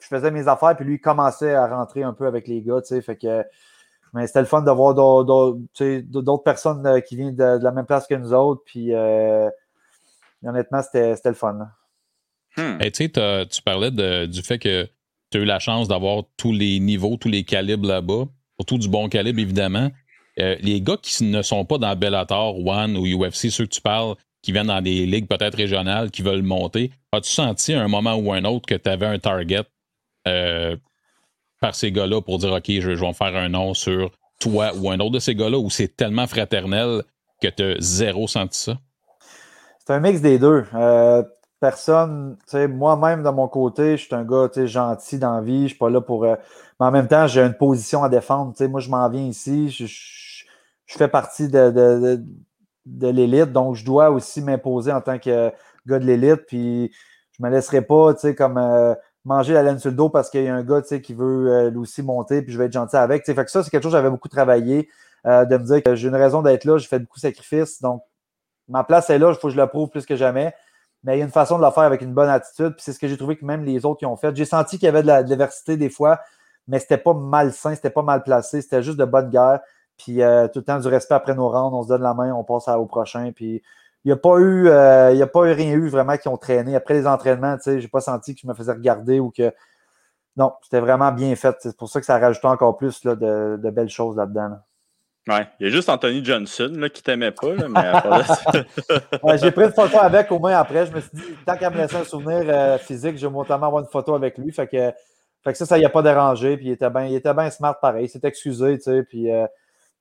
je 0.00 0.06
faisais 0.08 0.30
mes 0.30 0.48
affaires, 0.48 0.74
puis 0.76 0.84
lui, 0.84 0.94
il 0.96 1.00
commençait 1.00 1.54
à 1.54 1.66
rentrer 1.68 2.02
un 2.02 2.12
peu 2.12 2.26
avec 2.26 2.48
les 2.48 2.62
gars, 2.62 2.80
tu 2.80 2.88
sais. 2.88 3.02
Fait 3.02 3.16
que. 3.16 3.44
Mais 4.12 4.26
c'était 4.26 4.40
le 4.40 4.46
fun 4.46 4.62
d'avoir 4.62 4.94
d'autres 4.94 6.42
personnes 6.44 7.02
qui 7.02 7.16
viennent 7.16 7.34
de, 7.34 7.62
la 7.62 7.70
même 7.72 7.86
place 7.86 8.06
que 8.06 8.14
nous 8.14 8.32
autres. 8.34 8.62
Puis 8.66 8.92
honnêtement, 10.44 10.82
c'était 10.82 11.16
le 11.24 11.34
fun. 11.34 11.68
Hmm. 12.56 12.78
tu 12.78 13.62
parlais 13.64 13.90
du 14.26 14.42
fait 14.42 14.58
que 14.58 14.86
tu 15.30 15.38
as 15.38 15.40
eu 15.40 15.44
la 15.44 15.58
chance 15.58 15.88
d'avoir 15.88 16.24
tous 16.36 16.52
les 16.52 16.78
niveaux, 16.78 17.16
tous 17.16 17.30
les 17.30 17.44
calibres 17.44 17.88
là-bas, 17.88 18.24
surtout 18.60 18.78
du 18.78 18.88
bon 18.88 19.08
calibre, 19.08 19.40
évidemment. 19.40 19.90
Euh, 20.38 20.56
les 20.60 20.80
gars 20.80 20.96
qui 21.00 21.24
ne 21.24 21.42
sont 21.42 21.64
pas 21.64 21.78
dans 21.78 21.94
Bellator, 21.96 22.58
One 22.66 22.96
ou 22.96 23.06
UFC, 23.06 23.50
ceux 23.50 23.64
que 23.64 23.70
tu 23.70 23.80
parles, 23.80 24.14
qui 24.42 24.52
viennent 24.52 24.68
dans 24.68 24.82
des 24.82 25.06
ligues 25.06 25.28
peut-être 25.28 25.56
régionales, 25.56 26.10
qui 26.10 26.22
veulent 26.22 26.42
monter, 26.42 26.90
as-tu 27.12 27.30
senti 27.30 27.74
à 27.74 27.82
un 27.82 27.88
moment 27.88 28.14
ou 28.14 28.32
un 28.32 28.44
autre 28.44 28.66
que 28.66 28.74
tu 28.74 28.88
avais 28.88 29.06
un 29.06 29.18
target 29.18 29.64
euh, 30.26 30.76
par 31.62 31.76
ces 31.76 31.92
gars-là 31.92 32.20
pour 32.20 32.38
dire 32.38 32.52
OK, 32.52 32.64
je, 32.66 32.90
vais 32.90 33.12
faire 33.14 33.36
un 33.36 33.48
nom 33.48 33.72
sur 33.72 34.10
toi 34.40 34.72
ou 34.76 34.90
un 34.90 34.98
autre 34.98 35.12
de 35.12 35.18
ces 35.20 35.34
gars-là, 35.34 35.58
ou 35.58 35.70
c'est 35.70 35.96
tellement 35.96 36.26
fraternel 36.26 37.04
que 37.40 37.46
tu 37.48 37.62
as 37.62 37.76
zéro 37.78 38.26
senti 38.26 38.58
ça? 38.58 38.78
C'est 39.78 39.92
un 39.94 40.00
mix 40.00 40.20
des 40.20 40.38
deux. 40.38 40.64
Euh, 40.74 41.22
personne, 41.60 42.36
tu 42.46 42.50
sais, 42.50 42.66
moi-même 42.66 43.22
de 43.22 43.30
mon 43.30 43.46
côté, 43.46 43.96
je 43.96 44.06
suis 44.06 44.14
un 44.14 44.24
gars 44.24 44.48
gentil 44.66 45.18
dans 45.18 45.36
la 45.36 45.40
vie, 45.40 45.62
je 45.62 45.68
suis 45.68 45.78
pas 45.78 45.88
là 45.88 46.00
pour. 46.00 46.24
Euh, 46.24 46.34
mais 46.80 46.86
en 46.86 46.90
même 46.90 47.06
temps, 47.06 47.28
j'ai 47.28 47.40
une 47.40 47.54
position 47.54 48.02
à 48.02 48.08
défendre. 48.08 48.52
Moi, 48.68 48.80
je 48.80 48.90
m'en 48.90 49.08
viens 49.08 49.26
ici, 49.26 49.70
je, 49.70 50.44
fais 50.86 51.08
partie 51.08 51.48
de, 51.48 52.18
de, 52.84 53.08
l'élite, 53.08 53.52
donc 53.52 53.76
je 53.76 53.84
dois 53.84 54.10
aussi 54.10 54.42
m'imposer 54.42 54.92
en 54.92 55.00
tant 55.00 55.18
que 55.20 55.52
gars 55.86 55.98
de 56.00 56.04
l'élite. 56.04 56.46
Puis 56.48 56.90
je 57.38 57.42
me 57.44 57.50
laisserai 57.50 57.82
pas, 57.82 58.14
tu 58.14 58.20
sais, 58.20 58.34
comme 58.34 58.58
euh, 58.58 58.94
manger 59.24 59.54
la 59.54 59.62
laine 59.62 59.78
sur 59.78 59.90
le 59.90 59.96
dos 59.96 60.08
parce 60.08 60.30
qu'il 60.30 60.44
y 60.44 60.48
a 60.48 60.54
un 60.54 60.62
gars, 60.62 60.82
qui 60.82 61.14
veut 61.14 61.72
euh, 61.74 62.02
monter, 62.02 62.42
puis 62.42 62.52
je 62.52 62.58
vais 62.58 62.66
être 62.66 62.72
gentil 62.72 62.96
avec. 62.96 63.24
Fait 63.24 63.34
que 63.34 63.50
ça, 63.50 63.62
c'est 63.62 63.70
quelque 63.70 63.82
chose 63.82 63.92
que 63.92 63.98
j'avais 63.98 64.10
beaucoup 64.10 64.28
travaillé, 64.28 64.88
de 65.24 65.56
me 65.56 65.64
dire 65.64 65.82
que 65.82 65.94
j'ai 65.94 66.08
une 66.08 66.16
raison 66.16 66.42
d'être 66.42 66.64
là, 66.64 66.78
j'ai 66.78 66.88
fait 66.88 66.98
beaucoup 66.98 67.18
de 67.18 67.22
sacrifices, 67.22 67.80
donc 67.80 68.02
ma 68.68 68.82
place 68.82 69.08
est 69.10 69.18
là, 69.18 69.30
il 69.30 69.34
faut 69.36 69.48
que 69.48 69.54
je 69.54 69.60
le 69.60 69.66
prouve 69.68 69.88
plus 69.88 70.04
que 70.04 70.16
jamais 70.16 70.52
mais 71.04 71.16
il 71.16 71.18
y 71.18 71.22
a 71.22 71.24
une 71.24 71.32
façon 71.32 71.58
de 71.58 71.64
le 71.64 71.70
faire 71.70 71.82
avec 71.82 72.00
une 72.00 72.14
bonne 72.14 72.28
attitude. 72.28 72.74
Puis 72.74 72.82
c'est 72.84 72.92
ce 72.92 72.98
que 72.98 73.08
j'ai 73.08 73.16
trouvé 73.16 73.36
que 73.36 73.44
même 73.44 73.64
les 73.64 73.84
autres 73.84 73.98
qui 73.98 74.06
ont 74.06 74.16
fait. 74.16 74.34
J'ai 74.36 74.44
senti 74.44 74.78
qu'il 74.78 74.86
y 74.86 74.88
avait 74.88 75.02
de 75.02 75.08
la 75.08 75.22
diversité 75.22 75.76
des 75.76 75.90
fois. 75.90 76.20
mais 76.68 76.78
c'était 76.78 76.98
pas 76.98 77.14
malsain, 77.14 77.74
c'était 77.74 77.90
pas 77.90 78.02
mal 78.02 78.22
placé, 78.22 78.62
c'était 78.62 78.82
juste 78.82 78.98
de 78.98 79.04
bonne 79.04 79.30
guerre. 79.30 79.60
Puis 79.98 80.22
euh, 80.22 80.48
tout 80.48 80.60
le 80.60 80.64
temps 80.64 80.78
du 80.78 80.88
respect 80.88 81.14
après 81.14 81.34
nos 81.34 81.48
rounds, 81.48 81.76
on 81.76 81.82
se 81.82 81.88
donne 81.88 82.02
la 82.02 82.14
main, 82.14 82.32
on 82.32 82.44
passe 82.44 82.68
au 82.68 82.86
prochain. 82.86 83.32
Puis 83.34 83.62
il 84.04 84.08
n'y 84.08 84.12
a 84.12 84.16
pas 84.16 84.38
eu, 84.38 84.68
euh, 84.68 85.12
il 85.12 85.22
a 85.22 85.26
pas 85.26 85.46
eu 85.46 85.52
rien 85.52 85.74
eu 85.74 85.88
vraiment 85.88 86.16
qui 86.16 86.28
ont 86.28 86.36
traîné. 86.36 86.74
Après 86.74 86.94
les 86.94 87.06
entraînements, 87.06 87.56
tu 87.56 87.64
sais, 87.64 87.80
j'ai 87.80 87.88
pas 87.88 88.00
senti 88.00 88.34
que 88.34 88.40
je 88.40 88.46
me 88.46 88.54
faisais 88.54 88.72
regarder 88.72 89.20
ou 89.20 89.30
que. 89.30 89.52
Non, 90.36 90.52
c'était 90.62 90.80
vraiment 90.80 91.12
bien 91.12 91.36
fait. 91.36 91.54
C'est 91.60 91.76
pour 91.76 91.88
ça 91.88 92.00
que 92.00 92.06
ça 92.06 92.18
rajouté 92.18 92.46
encore 92.46 92.76
plus 92.76 93.04
là, 93.04 93.14
de, 93.14 93.70
belles 93.70 93.90
choses 93.90 94.16
là-dedans. 94.16 94.56
Ouais, 95.28 95.46
il 95.60 95.66
y 95.66 95.70
a 95.70 95.72
juste 95.72 95.88
Anthony 95.88 96.24
Johnson 96.24 96.72
là, 96.74 96.88
qui 96.88 97.00
t'aimait 97.00 97.30
pas, 97.30 97.54
là, 97.54 97.68
mais 97.68 99.38
J'ai 99.38 99.52
pris 99.52 99.66
une 99.66 99.72
photo 99.72 99.98
avec 100.00 100.32
au 100.32 100.38
moins 100.40 100.56
après. 100.56 100.86
Je 100.86 100.92
me 100.92 101.00
suis 101.00 101.10
dit, 101.12 101.22
tant 101.46 101.56
qu'à 101.56 101.70
me 101.70 101.76
laisser 101.76 101.96
un 101.96 102.04
souvenir 102.04 102.42
euh, 102.46 102.78
physique, 102.78 103.16
je 103.18 103.26
vais 103.26 103.32
notamment 103.32 103.66
avoir 103.66 103.82
une 103.82 103.88
photo 103.88 104.14
avec 104.14 104.36
lui. 104.38 104.50
Fait 104.52 104.66
que, 104.66 104.90
fait 105.44 105.52
que 105.52 105.58
ça, 105.58 105.66
ça 105.66 105.78
n'y 105.78 105.84
a 105.84 105.90
pas 105.90 106.02
dérangé. 106.02 106.56
Puis 106.56 106.66
il 106.66 106.72
était 106.72 106.90
bien 106.90 107.08
bien 107.08 107.50
smart 107.50 107.78
pareil. 107.78 108.06
Il 108.06 108.08
s'est 108.08 108.20
excusé, 108.24 108.78
tu 108.78 108.84
sais. 108.84 109.02
Puis 109.04 109.30
euh, 109.30 109.46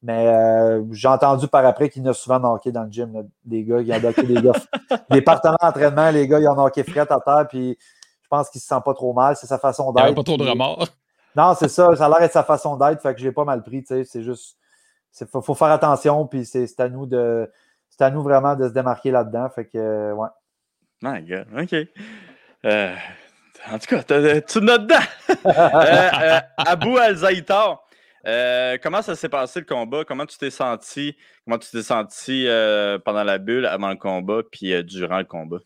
mais 0.03 0.27
euh, 0.27 0.83
j'ai 0.91 1.07
entendu 1.07 1.47
par 1.47 1.65
après 1.65 1.89
qu'il 1.89 2.03
y 2.03 2.09
a 2.09 2.13
souvent 2.13 2.39
knocké 2.39 2.71
dans 2.71 2.83
le 2.83 2.91
gym, 2.91 3.27
des 3.45 3.63
gars, 3.63 3.83
qui 3.83 3.91
ont 3.93 3.99
knocké 3.99 4.23
des 4.23 4.41
gars. 4.41 4.51
des 5.11 5.21
partenaires 5.21 5.57
d'entraînement, 5.61 6.09
les 6.09 6.27
gars, 6.27 6.39
ils 6.39 6.47
ont 6.47 6.55
knocké 6.55 6.83
fret 6.83 7.01
à 7.11 7.19
terre, 7.19 7.45
puis 7.47 7.77
je 8.21 8.27
pense 8.27 8.49
qu'il 8.49 8.59
ne 8.59 8.61
se 8.61 8.67
sent 8.67 8.81
pas 8.83 8.93
trop 8.93 9.13
mal. 9.13 9.35
C'est 9.35 9.47
sa 9.47 9.59
façon 9.59 9.91
d'être. 9.91 10.05
Il 10.05 10.09
n'y 10.09 10.15
pas 10.15 10.23
trop 10.23 10.37
de 10.37 10.43
remords. 10.43 10.87
Non, 11.35 11.53
c'est 11.53 11.67
ça. 11.67 11.95
Ça 11.95 12.05
a 12.05 12.09
l'air 12.09 12.19
d'être 12.19 12.33
sa 12.33 12.43
façon 12.43 12.77
d'être, 12.77 13.01
fait 13.01 13.13
que 13.13 13.21
j'ai 13.21 13.31
pas 13.31 13.45
mal 13.45 13.61
pris, 13.61 13.81
tu 13.83 13.87
sais. 13.87 14.03
C'est 14.03 14.23
juste. 14.23 14.57
Il 15.19 15.27
faut, 15.27 15.53
faire 15.53 15.67
attention, 15.67 16.25
puis 16.25 16.45
c'est 16.45 16.79
à 16.79 16.89
nous 16.89 17.05
de. 17.05 17.51
C'est 17.89 18.03
à 18.03 18.09
nous 18.09 18.23
vraiment 18.23 18.55
de 18.55 18.67
se 18.67 18.73
démarquer 18.73 19.11
là-dedans. 19.11 19.49
Fait 19.49 19.65
que, 19.65 20.13
ouais. 20.13 20.29
My 21.01 21.21
God, 21.21 21.47
OK. 21.57 21.75
Euh, 22.65 22.95
en 23.69 23.79
tout 23.79 23.87
cas, 23.87 24.03
tu 24.03 24.61
notes 24.61 24.87
dedans? 24.87 24.95
euh, 25.45 26.39
Abou 26.57 26.97
Al-Zaïtar. 26.97 27.83
Euh, 28.27 28.77
comment 28.81 29.01
ça 29.01 29.15
s'est 29.15 29.29
passé 29.29 29.59
le 29.59 29.65
combat? 29.65 30.03
Comment 30.05 30.25
tu 30.25 30.37
t'es 30.37 30.51
senti? 30.51 31.15
Comment 31.45 31.57
tu 31.57 31.69
t'es 31.71 31.81
senti 31.81 32.45
euh, 32.47 32.99
pendant 32.99 33.23
la 33.23 33.37
bulle, 33.37 33.65
avant 33.65 33.89
le 33.89 33.95
combat, 33.95 34.41
puis 34.49 34.73
euh, 34.73 34.83
durant 34.83 35.17
le 35.17 35.25
combat? 35.25 35.57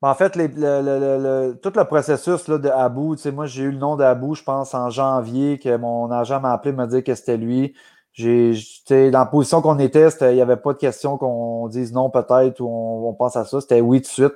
Ben, 0.00 0.08
en 0.08 0.14
fait, 0.14 0.32
tout 0.32 0.38
le 0.40 1.84
processus 1.84 2.48
là, 2.48 2.58
de 2.58 2.68
Abou, 2.68 3.16
moi 3.32 3.46
j'ai 3.46 3.64
eu 3.64 3.70
le 3.70 3.78
nom 3.78 3.96
d'Abou, 3.96 4.34
je 4.34 4.42
pense, 4.42 4.74
en 4.74 4.90
janvier, 4.90 5.58
que 5.58 5.76
mon 5.76 6.10
agent 6.10 6.40
m'a 6.40 6.52
appelé, 6.52 6.72
m'a 6.72 6.86
dit 6.86 7.04
que 7.04 7.14
c'était 7.14 7.36
lui. 7.36 7.74
J'ai, 8.12 8.52
dans 8.88 9.20
la 9.20 9.26
position 9.26 9.62
qu'on 9.62 9.78
était, 9.78 10.08
il 10.22 10.34
n'y 10.34 10.42
avait 10.42 10.56
pas 10.56 10.72
de 10.72 10.78
question 10.78 11.16
qu'on 11.16 11.68
dise 11.68 11.92
non 11.92 12.10
peut-être 12.10 12.60
ou 12.60 12.68
on, 12.68 13.08
on, 13.08 13.14
pense 13.14 13.36
à 13.36 13.44
ça. 13.44 13.60
C'était 13.60 13.80
oui 13.80 14.02
tout 14.02 14.08
de 14.08 14.12
suite. 14.12 14.34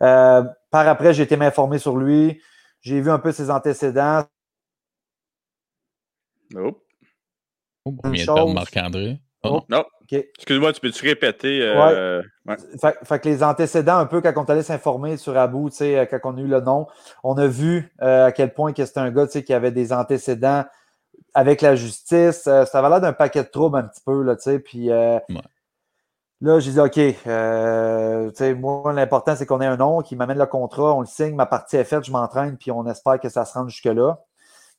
par 0.00 0.88
après, 0.88 1.12
j'ai 1.14 1.24
été 1.24 1.36
m'informer 1.36 1.78
sur 1.78 1.96
lui. 1.96 2.40
J'ai 2.80 3.00
vu 3.00 3.10
un 3.10 3.18
peu 3.18 3.30
ses 3.30 3.50
antécédents. 3.50 4.24
Nope. 6.52 6.82
Oh, 7.84 7.94
on 8.04 8.10
vient 8.10 8.26
de 8.26 8.52
Marc-André. 8.52 9.20
Oh. 9.42 9.62
Non. 9.68 9.84
Excuse-moi, 10.10 10.72
tu 10.72 10.80
peux-tu 10.80 11.06
répéter? 11.06 11.62
Euh, 11.62 12.22
fait, 13.04 13.18
que 13.18 13.28
les 13.28 13.42
antécédents, 13.42 13.96
un 13.96 14.06
peu, 14.06 14.20
quand 14.20 14.32
on 14.36 14.44
allait 14.44 14.62
s'informer 14.62 15.16
sur 15.16 15.36
Abou, 15.36 15.70
euh, 15.80 16.06
quand 16.06 16.18
on 16.24 16.36
a 16.36 16.40
eu 16.40 16.46
le 16.46 16.60
nom, 16.60 16.86
on 17.24 17.36
a 17.38 17.46
vu 17.46 17.92
euh, 18.02 18.26
à 18.26 18.32
quel 18.32 18.52
point 18.52 18.72
que 18.72 18.84
c'était 18.84 19.00
un 19.00 19.10
gars 19.10 19.26
qui 19.26 19.52
avait 19.54 19.70
des 19.70 19.92
antécédents 19.92 20.64
avec 21.34 21.62
la 21.62 21.76
justice. 21.76 22.42
ça 22.42 22.62
avait 22.62 22.88
l'air 22.90 23.00
d'un 23.00 23.12
paquet 23.14 23.42
de 23.42 23.48
troubles 23.48 23.78
un 23.78 23.84
petit 23.84 24.02
peu. 24.04 24.22
Là, 24.22 24.36
puis 24.62 24.88
là, 24.88 25.22
j'ai 26.58 26.72
dit 26.72 26.80
OK, 26.80 26.98
moi, 28.58 28.92
l'important, 28.92 29.34
c'est 29.34 29.46
qu'on 29.46 29.60
ait 29.62 29.66
un 29.66 29.78
nom 29.78 30.02
qui 30.02 30.14
m'amène 30.14 30.38
le 30.38 30.46
contrat, 30.46 30.94
on 30.94 31.00
le 31.00 31.06
signe, 31.06 31.34
ma 31.34 31.46
partie 31.46 31.76
est 31.76 31.84
faite, 31.84 32.04
je 32.04 32.12
m'entraîne, 32.12 32.58
puis 32.58 32.70
on 32.70 32.86
espère 32.86 33.18
que 33.18 33.30
ça 33.30 33.46
se 33.46 33.54
rende 33.54 33.70
jusque-là. 33.70 34.22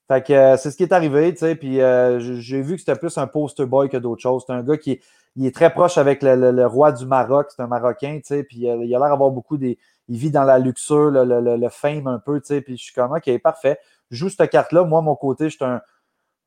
Fait 0.08 0.26
que 0.26 0.34
euh, 0.34 0.58
c'est 0.58 0.72
ce 0.72 0.78
qui 0.78 0.84
est 0.84 0.92
arrivé, 0.92 1.32
tu 1.34 1.40
sais, 1.40 1.56
puis 1.56 1.82
euh, 1.82 2.20
j'ai 2.20 2.62
vu 2.62 2.76
que 2.76 2.80
c'était 2.80 2.96
plus 2.96 3.18
un 3.18 3.28
poster 3.28 3.66
boy 3.66 3.90
que 3.90 3.98
d'autres 3.98 4.22
choses. 4.22 4.44
C'est 4.46 4.54
un 4.54 4.62
gars 4.62 4.78
qui 4.78 5.00
est 5.42 5.56
très 5.56 5.72
proche 5.72 5.98
avec 5.98 6.22
le, 6.22 6.66
roi 6.66 6.92
du 6.92 7.06
Maroc, 7.06 7.48
c'est 7.56 7.62
un 7.62 7.68
Marocain, 7.68 8.18
tu 8.18 8.28
sais, 8.28 8.44
puis 8.44 8.68
euh, 8.68 8.84
il 8.84 8.94
a 8.94 9.00
l'air 9.00 9.10
d'avoir 9.10 9.32
beaucoup 9.32 9.58
des... 9.58 9.80
Il 10.10 10.18
vit 10.18 10.32
dans 10.32 10.44
la 10.44 10.60
luxure, 10.60 11.12
le, 11.12 11.70
fame 11.70 12.08
un 12.08 12.20
peu, 12.20 12.42
tu 12.42 12.48
sais, 12.48 12.62
puis 12.62 12.78
je 12.78 12.84
suis 12.84 12.94
comme, 12.94 13.14
OK, 13.14 13.38
parfait. 13.42 13.80
Je 14.12 14.18
joue 14.18 14.30
cette 14.30 14.50
carte-là. 14.50 14.84
Moi, 14.84 15.02
mon 15.02 15.16
côté, 15.16 15.50
j'étais 15.50 15.64
un... 15.64 15.82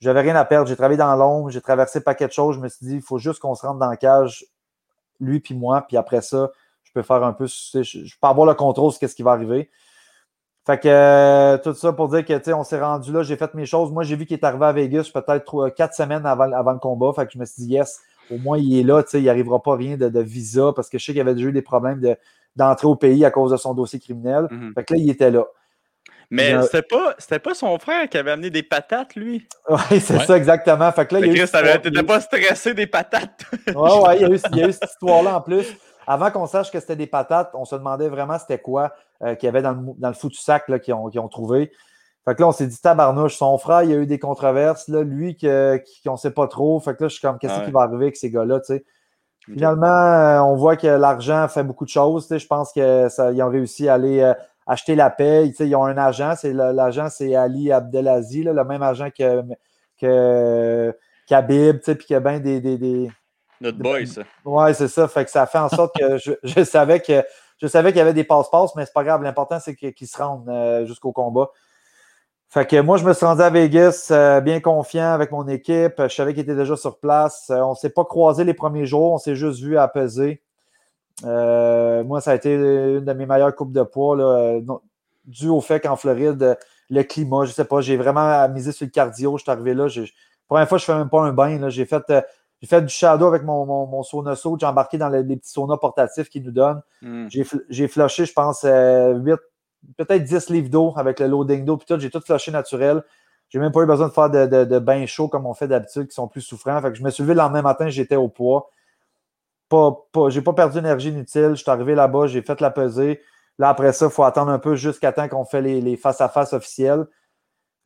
J'avais 0.00 0.20
rien 0.20 0.36
à 0.36 0.44
perdre. 0.44 0.68
J'ai 0.68 0.76
travaillé 0.76 0.98
dans 0.98 1.16
l'ombre, 1.16 1.48
j'ai 1.48 1.62
traversé 1.62 2.02
paquet 2.02 2.26
de 2.26 2.32
choses. 2.32 2.56
Je 2.56 2.60
me 2.60 2.68
suis 2.68 2.84
dit, 2.84 2.94
il 2.96 3.02
faut 3.02 3.16
juste 3.16 3.40
qu'on 3.40 3.54
se 3.54 3.66
rentre 3.66 3.78
dans 3.78 3.88
la 3.88 3.96
cage, 3.96 4.44
lui 5.18 5.40
puis 5.40 5.54
moi, 5.54 5.86
puis 5.88 5.96
après 5.96 6.20
ça, 6.20 6.50
je 6.82 6.92
peux 6.92 7.02
faire 7.02 7.24
un 7.24 7.32
peu... 7.32 7.46
Je, 7.46 7.82
je 7.82 8.14
peux 8.20 8.28
avoir 8.28 8.46
le 8.46 8.52
contrôle 8.52 8.92
sur 8.92 9.08
ce 9.08 9.14
qui 9.14 9.22
va 9.22 9.30
arriver. 9.30 9.70
Fait 10.66 10.79
que 10.79 10.88
euh, 10.88 11.59
tout 11.59 11.74
ça 11.74 11.92
pour 11.92 12.09
dire 12.09 12.24
que 12.24 12.37
tu 12.37 12.44
sais, 12.44 12.52
on 12.52 12.64
s'est 12.64 12.81
rendu 12.81 13.12
là, 13.12 13.22
j'ai 13.22 13.37
fait 13.37 13.55
mes 13.55 13.66
choses. 13.66 13.92
Moi, 13.92 14.02
j'ai 14.02 14.16
vu 14.16 14.26
qu'il 14.26 14.37
est 14.37 14.44
arrivé 14.44 14.64
à 14.66 14.72
Vegas 14.72 15.11
peut-être 15.14 15.68
quatre 15.70 15.94
semaines 15.94 16.26
avant, 16.26 16.50
avant, 16.50 16.72
le 16.72 16.81
combat. 16.81 17.12
Fait 17.14 17.24
que 17.24 17.33
je 17.33 17.38
me 17.38 17.44
suis 17.44 17.62
dit, 17.62 17.74
yes, 17.74 18.00
au 18.33 18.38
moins 18.38 18.59
il 18.59 18.81
est 18.81 18.83
là, 18.83 19.05
tu 19.05 19.11
sais, 19.11 19.20
il 19.20 19.26
n'arrivera 19.26 19.62
pas 19.62 19.76
rien 19.76 19.96
de, 19.96 20.20
visa 20.20 20.72
parce 20.74 20.90
que 20.90 20.98
je 20.98 21.05
sais 21.05 21.12
qu'il 21.12 21.20
avait 21.20 21.35
déjà 21.35 21.48
eu 21.48 21.52
des 21.52 21.62
problèmes 21.62 22.02
d'entrée 22.57 22.88
au 22.88 22.96
pays 22.96 23.24
à 23.24 23.31
cause 23.31 23.52
de 23.52 23.57
son 23.57 23.74
dossier 23.74 24.00
criminel. 24.00 24.48
Mhm. 24.50 24.72
Fait 24.74 24.83
que 24.83 24.94
là, 24.94 25.00
il 25.00 25.09
était 25.09 25.31
là. 25.31 25.44
Mais 26.31 26.55
euh, 26.55 26.62
c'était 26.62 26.83
pas, 26.83 27.14
pas 27.38 27.55
son 27.55 27.79
frère 27.79 28.09
qui 28.09 28.18
avait 28.18 28.33
amené 28.33 28.50
des 28.50 28.64
patates, 28.64 29.14
lui? 29.14 29.46
Oui, 29.68 30.00
c'est 30.00 30.18
ça, 30.18 30.37
exactement. 30.37 30.90
Fait 30.90 31.07
que 31.07 31.14
là, 31.14 31.20
il 31.24 31.81
T'étais 31.81 32.02
pas 32.02 32.20
stressé 32.20 32.74
des 32.74 32.88
patates. 32.88 33.44
Oui, 33.68 33.72
ouais, 33.74 34.16
il 34.16 34.22
y 34.22 34.24
a 34.24 34.29
eu, 34.29 34.40
il 34.52 34.59
y 34.59 34.64
a 34.64 34.68
eu 34.68 34.72
cette 34.72 34.90
histoire-là 34.90 35.37
en 35.37 35.40
plus. 35.40 35.66
Avant 36.06 36.30
qu'on 36.30 36.46
sache 36.46 36.70
que 36.70 36.78
c'était 36.78 36.96
des 36.96 37.06
patates, 37.06 37.50
on 37.54 37.64
se 37.64 37.74
demandait 37.74 38.08
vraiment 38.08 38.38
c'était 38.38 38.58
quoi 38.58 38.92
euh, 39.22 39.34
qu'il 39.34 39.46
y 39.46 39.48
avait 39.48 39.62
dans 39.62 39.72
le, 39.72 39.80
dans 39.98 40.08
le 40.08 40.14
foutu 40.14 40.38
sac 40.38 40.64
qu'ils 40.80 40.94
ont, 40.94 41.10
ont, 41.14 41.28
trouvé. 41.28 41.72
Fait 42.24 42.34
que 42.34 42.42
là, 42.42 42.48
on 42.48 42.52
s'est 42.52 42.66
dit 42.66 42.80
tabarnouche. 42.80 43.36
Son 43.36 43.56
frère, 43.58 43.82
il 43.82 43.90
y 43.90 43.94
a 43.94 43.96
eu 43.96 44.06
des 44.06 44.18
controverses. 44.18 44.88
Là, 44.88 45.02
lui, 45.02 45.36
qu'on 45.36 46.12
ne 46.12 46.16
sait 46.16 46.32
pas 46.32 46.48
trop. 46.48 46.78
Fait 46.80 46.96
que 46.96 47.04
là, 47.04 47.08
je 47.08 47.14
suis 47.14 47.22
comme, 47.22 47.38
qu'est-ce 47.38 47.64
qui 47.64 47.70
va 47.70 47.82
arriver 47.82 48.06
avec 48.06 48.16
ces 48.16 48.30
gars-là, 48.30 48.60
tu 48.60 48.74
sais? 48.74 48.84
Finalement, 49.44 49.86
euh, 49.86 50.40
on 50.40 50.56
voit 50.56 50.76
que 50.76 50.88
l'argent 50.88 51.46
fait 51.46 51.62
beaucoup 51.62 51.84
de 51.84 51.90
choses. 51.90 52.26
Je 52.28 52.46
pense 52.46 52.72
qu'ils 52.72 53.42
ont 53.42 53.48
réussi 53.48 53.88
à 53.88 53.94
aller 53.94 54.20
euh, 54.20 54.34
acheter 54.66 54.96
la 54.96 55.08
paix. 55.08 55.48
Ils 55.48 55.76
ont 55.76 55.84
un 55.84 55.96
agent. 55.96 56.34
L'agent, 56.42 57.08
c'est 57.10 57.36
Ali 57.36 57.70
Abdelaziz, 57.70 58.44
le 58.44 58.64
même 58.64 58.82
agent 58.82 59.10
que, 59.16 59.42
que 60.00 60.96
Khabib, 61.28 61.78
puis 61.78 61.96
qu'il 61.96 62.14
y 62.14 62.16
a 62.16 62.20
bien 62.20 62.40
des, 62.40 62.60
des, 62.60 63.08
Notre 63.60 63.78
boy, 63.78 64.06
ça. 64.06 64.22
Ouais, 64.44 64.74
c'est 64.74 64.88
ça. 64.88 65.08
Fait 65.08 65.24
que 65.24 65.30
ça 65.30 65.46
fait 65.46 65.58
en 65.58 65.68
sorte 65.68 65.96
que 65.98 66.18
je 66.42 66.64
savais 66.64 67.00
que 67.00 67.24
je 67.58 67.66
savais 67.66 67.90
qu'il 67.90 67.98
y 67.98 68.02
avait 68.02 68.12
des 68.12 68.24
passe-passe, 68.24 68.74
mais 68.76 68.84
c'est 68.84 68.92
pas 68.92 69.04
grave. 69.04 69.22
L'important, 69.22 69.58
c'est 69.60 69.74
qu'ils 69.74 70.06
se 70.06 70.18
rendent 70.18 70.48
euh, 70.48 70.84
jusqu'au 70.84 71.12
combat. 71.12 71.50
Fait 72.48 72.66
que 72.66 72.80
moi, 72.80 72.96
je 72.96 73.04
me 73.04 73.12
suis 73.12 73.26
rendu 73.26 73.42
à 73.42 73.50
Vegas 73.50 74.08
euh, 74.10 74.40
bien 74.40 74.60
confiant 74.60 75.12
avec 75.12 75.32
mon 75.32 75.48
équipe. 75.48 75.94
Je 75.98 76.08
savais 76.08 76.32
qu'il 76.32 76.42
était 76.42 76.54
déjà 76.54 76.76
sur 76.76 76.98
place. 76.98 77.50
Euh, 77.50 77.60
on 77.60 77.70
ne 77.70 77.74
s'est 77.74 77.90
pas 77.90 78.04
croisé 78.04 78.44
les 78.44 78.54
premiers 78.54 78.86
jours. 78.86 79.12
On 79.12 79.18
s'est 79.18 79.34
juste 79.34 79.60
vu 79.60 79.78
à 79.78 79.88
peser. 79.88 80.42
moi, 81.22 82.20
ça 82.20 82.32
a 82.32 82.34
été 82.34 82.54
une 82.54 83.04
de 83.04 83.12
mes 83.14 83.26
meilleures 83.26 83.54
coupes 83.54 83.72
de 83.72 83.82
poids, 83.82 84.16
là, 84.16 84.60
dû 85.24 85.48
au 85.48 85.60
fait 85.60 85.80
qu'en 85.80 85.96
Floride, 85.96 86.56
le 86.88 87.02
climat, 87.02 87.44
je 87.44 87.50
ne 87.50 87.54
sais 87.54 87.64
pas, 87.64 87.80
j'ai 87.80 87.96
vraiment 87.96 88.48
misé 88.50 88.70
sur 88.70 88.84
le 88.84 88.90
cardio. 88.90 89.38
Je 89.38 89.42
suis 89.42 89.50
arrivé 89.50 89.74
là. 89.74 89.86
La 89.88 90.04
première 90.46 90.68
fois, 90.68 90.78
je 90.78 90.84
ne 90.84 90.86
fais 90.86 90.98
même 90.98 91.08
pas 91.08 91.22
un 91.22 91.32
bain. 91.32 91.68
J'ai 91.70 91.86
fait 91.86 92.12
j'ai 92.66 92.76
fait 92.76 92.83
du 92.83 92.92
shadow 92.92 93.26
avec 93.26 93.44
mon, 93.44 93.64
mon, 93.64 93.87
mon 93.87 94.02
sauna 94.02 94.35
saut. 94.35 94.57
J'ai 94.59 94.66
embarqué 94.66 94.98
dans 94.98 95.09
les, 95.09 95.22
petits 95.22 95.52
saunas 95.52 95.76
portatifs 95.76 96.29
qu'ils 96.29 96.42
nous 96.42 96.50
donnent. 96.50 96.83
Hmm. 97.00 97.29
J'ai 97.29 97.87
flushé, 97.87 98.26
je 98.26 98.33
pense, 98.33 98.62
8, 98.62 98.68
euh, 98.68 99.37
peut-être 99.96 100.24
10 100.24 100.50
livres 100.50 100.68
d'eau 100.68 100.92
avec 100.96 101.20
le 101.20 101.29
loading 101.29 101.64
d'eau. 101.64 101.76
Puis 101.76 101.87
tout, 101.87 102.00
j'ai 102.00 102.11
tout 102.11 102.20
flushé 102.20 102.50
naturel. 102.50 103.05
J'ai 103.50 103.61
même 103.61 103.70
pas 103.70 103.83
eu 103.83 103.87
besoin 103.87 104.09
de 104.09 104.12
faire 104.12 104.31
de, 104.31 104.64
de, 104.64 104.79
bains 104.81 105.07
chauds 105.07 105.29
comme 105.29 105.46
on 105.46 105.55
fait 105.55 105.68
d'habitude, 105.68 106.09
qui 106.09 106.14
sont 106.14 106.26
plus 106.26 106.40
souffrants. 106.40 106.81
Fait 106.83 106.90
que 106.90 106.98
je 106.98 107.05
me 107.05 107.11
suis 107.11 107.22
levé 107.22 107.35
le 107.35 107.38
lendemain 107.38 107.62
matin, 107.62 107.88
j'étais 107.88 108.16
au 108.16 108.29
poids. 108.29 108.68
Pas, 109.68 109.96
pas, 110.11 110.29
j'ai 110.29 110.42
pas 110.42 110.52
perdu 110.52 110.74
d'énergie 110.74 111.11
inutile. 111.11 111.50
Je 111.50 111.62
suis 111.62 111.70
arrivé 111.70 111.94
là-bas, 111.94 112.26
j'ai 112.26 112.42
fait 112.42 112.61
la 112.61 112.72
pesée. 112.72 113.20
Là, 113.61 113.68
après 113.68 113.92
ça, 113.92 114.07
il 114.07 114.11
faut 114.11 114.24
attendre 114.24 114.50
un 114.50 114.59
peu 114.59 114.74
jusqu'à 114.74 115.12
temps 115.12 115.29
qu'on 115.29 115.44
fait 115.44 115.62
les 115.62 115.96
face-à-face 115.96 116.52
officiels. 116.52 117.07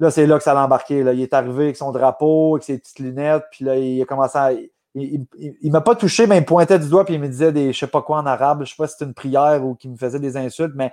Là, 0.01 0.11
c'est 0.11 0.27
là 0.27 0.39
que 0.39 0.43
ça 0.43 0.55
l'a 0.55 0.65
embarqué. 0.65 1.01
Il 1.01 1.21
est 1.21 1.35
arrivé 1.35 1.65
avec 1.65 1.77
son 1.77 1.93
drapeau, 1.93 2.55
avec 2.55 2.65
ses 2.65 2.79
petites 2.79 2.99
lunettes, 2.99 3.45
puis 3.53 3.65
là, 3.65 3.77
il 3.77 4.03
a 4.03 4.05
commencé 4.07 4.39
à. 4.39 4.53
Il 4.95 5.27
ne 5.63 5.71
m'a 5.71 5.83
pas 5.83 5.95
touché, 5.95 6.27
mais 6.27 6.39
il 6.39 6.41
me 6.41 6.47
pointait 6.47 6.79
du 6.79 6.89
doigt, 6.89 7.05
puis 7.05 7.15
il 7.15 7.21
me 7.21 7.29
disait 7.29 7.53
des 7.53 7.73
je 7.73 7.79
sais 7.79 7.87
pas 7.87 8.03
quoi 8.03 8.19
en 8.19 8.27
arabe. 8.27 8.65
Je 8.65 8.71
sais 8.71 8.77
pas 8.77 8.89
si 8.89 8.95
c'était 8.95 9.05
une 9.05 9.15
prière 9.15 9.65
ou 9.65 9.77
qu'il 9.77 9.93
me 9.93 9.97
faisait 9.97 10.19
des 10.19 10.37
insultes, 10.37 10.73
mais 10.75 10.93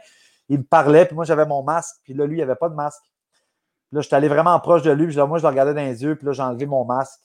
il 0.49 0.59
me 0.59 0.63
parlait, 0.63 1.05
puis 1.05 1.15
moi, 1.15 1.25
j'avais 1.25 1.45
mon 1.45 1.63
masque, 1.63 1.95
puis 2.03 2.13
là, 2.13 2.25
lui, 2.25 2.37
il 2.37 2.41
avait 2.41 2.55
pas 2.55 2.69
de 2.69 2.75
masque. 2.75 3.01
Là, 3.91 4.01
j'étais 4.01 4.15
allé 4.15 4.27
vraiment 4.27 4.59
proche 4.59 4.81
de 4.83 4.91
lui, 4.91 5.07
puis 5.07 5.15
là, 5.15 5.25
moi, 5.25 5.39
je 5.39 5.43
le 5.43 5.49
regardais 5.49 5.73
dans 5.73 5.81
les 5.81 6.03
yeux, 6.03 6.15
puis 6.15 6.25
là, 6.25 6.33
j'ai 6.33 6.43
enlevé 6.43 6.65
mon 6.65 6.85
masque. 6.85 7.19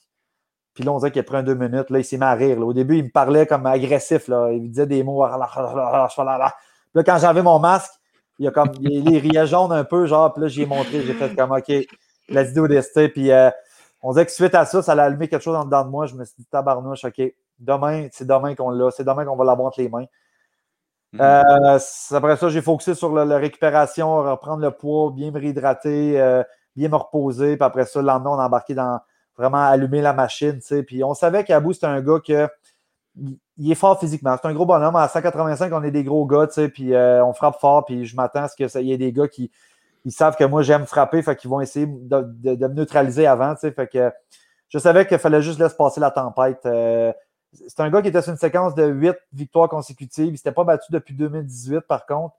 Puis 0.73 0.83
là, 0.83 0.91
on 0.91 0.97
dirait 0.97 1.11
qu'il 1.11 1.19
a 1.19 1.23
pris 1.23 1.37
un 1.37 1.43
deux 1.43 1.55
minutes. 1.55 1.89
Là, 1.89 1.99
il 1.99 2.05
s'est 2.05 2.17
mis 2.17 2.23
à 2.23 2.33
rire. 2.33 2.57
Au 2.59 2.73
début, 2.73 2.97
il 2.97 3.03
me 3.03 3.09
parlait 3.09 3.45
comme 3.45 3.65
agressif. 3.65 4.27
Là. 4.27 4.51
Il 4.51 4.63
me 4.63 4.67
disait 4.69 4.87
des 4.87 5.03
mots. 5.03 5.23
Là, 5.23 7.03
quand 7.05 7.17
j'avais 7.19 7.43
mon 7.43 7.59
masque, 7.59 7.91
il, 8.39 8.47
a 8.47 8.51
comme, 8.51 8.71
il, 8.81 9.17
riait 9.19 9.47
jaune 9.47 9.71
un 9.71 9.83
peu, 9.83 10.05
genre, 10.05 10.33
puis 10.33 10.43
là, 10.43 10.47
j'ai 10.47 10.65
montré, 10.65 11.01
j'ai 11.01 11.13
fait 11.13 11.35
comme, 11.35 11.51
OK, 11.51 11.71
let's 12.29 12.53
do 12.53 12.67
this, 12.67 12.89
puis 13.13 13.31
euh, 13.31 13.49
on 14.01 14.11
disait 14.11 14.25
que 14.25 14.31
suite 14.31 14.53
à 14.53 14.65
ça, 14.65 14.81
ça 14.81 14.91
allait 14.91 15.03
allumer 15.03 15.29
quelque 15.29 15.41
chose 15.41 15.55
en 15.55 15.63
dedans 15.63 15.85
de 15.85 15.89
moi. 15.89 16.05
Je 16.05 16.15
me 16.15 16.25
suis 16.25 16.35
dit, 16.37 16.45
tabarnouche, 16.45 17.05
OK, 17.05 17.21
demain, 17.59 18.07
c'est 18.11 18.27
demain 18.27 18.53
qu'on 18.53 18.69
l'a, 18.69 18.91
c'est 18.91 19.05
demain 19.05 19.23
qu'on 19.23 19.37
va 19.37 19.45
l'avoir 19.45 19.67
entre 19.67 19.81
les 19.81 19.89
mains. 19.89 20.05
Mhm. 21.13 21.21
Euh, 21.21 21.79
après 22.11 22.35
ça, 22.37 22.49
j'ai 22.49 22.61
focusé 22.61 22.95
sur 22.95 23.13
la, 23.13 23.37
récupération, 23.37 24.17
reprendre 24.17 24.61
le 24.61 24.71
poids, 24.71 25.11
bien 25.15 25.31
me 25.31 25.39
réhydrater, 25.39 26.19
euh, 26.19 26.43
bien 26.75 26.89
me 26.89 26.95
reposer. 26.95 27.55
Puis 27.55 27.63
après 27.63 27.85
ça, 27.85 28.01
le 28.01 28.07
lendemain, 28.07 28.31
on 28.31 28.39
a 28.39 28.45
embarqué 28.45 28.73
dans 28.73 28.99
vraiment 29.37 29.63
allumer 29.63 30.01
la 30.01 30.13
machine. 30.13 30.59
Puis 30.85 31.03
on 31.03 31.13
savait 31.13 31.43
qu'Abou, 31.43 31.71
c'était 31.73 31.87
un 31.87 32.01
gars 32.01 32.19
que 32.19 32.49
il 33.57 33.71
est 33.71 33.75
fort 33.75 33.99
physiquement. 33.99 34.35
C'est 34.41 34.47
un 34.47 34.53
gros 34.53 34.65
bonhomme. 34.65 34.95
À 34.95 35.07
185, 35.07 35.71
on 35.73 35.83
est 35.83 35.91
des 35.91 36.03
gros 36.03 36.25
gars, 36.25 36.47
puis 36.73 36.93
euh, 36.93 37.23
on 37.23 37.33
frappe 37.33 37.59
fort, 37.59 37.85
puis 37.85 38.05
je 38.05 38.15
m'attends 38.15 38.43
à 38.43 38.47
ce 38.47 38.55
qu'il 38.55 38.87
y 38.87 38.91
ait 38.91 38.97
des 38.97 39.11
gars 39.11 39.27
qui 39.27 39.51
savent 40.09 40.35
que 40.35 40.43
moi, 40.43 40.63
j'aime 40.63 40.85
frapper, 40.85 41.21
fait 41.21 41.35
qu'ils 41.35 41.49
vont 41.49 41.61
essayer 41.61 41.85
de, 41.85 42.67
me 42.67 42.73
neutraliser 42.73 43.27
avant, 43.27 43.55
fait 43.55 43.87
que 43.87 44.11
je 44.69 44.77
savais 44.79 45.05
qu'il 45.05 45.19
fallait 45.19 45.41
juste 45.41 45.59
laisser 45.59 45.75
passer 45.75 45.99
la 45.99 46.11
tempête. 46.11 46.65
Euh, 46.65 47.13
c'est 47.53 47.79
un 47.81 47.91
gars 47.91 48.01
qui 48.01 48.07
était 48.07 48.23
sur 48.23 48.31
une 48.31 48.39
séquence 48.39 48.73
de 48.73 48.85
8 48.85 49.15
victoires 49.31 49.69
consécutives. 49.69 50.25
Il 50.25 50.31
ne 50.31 50.37
s'était 50.37 50.51
pas 50.51 50.63
battu 50.63 50.91
depuis 50.91 51.13
2018, 51.13 51.81
par 51.81 52.07
contre. 52.07 52.35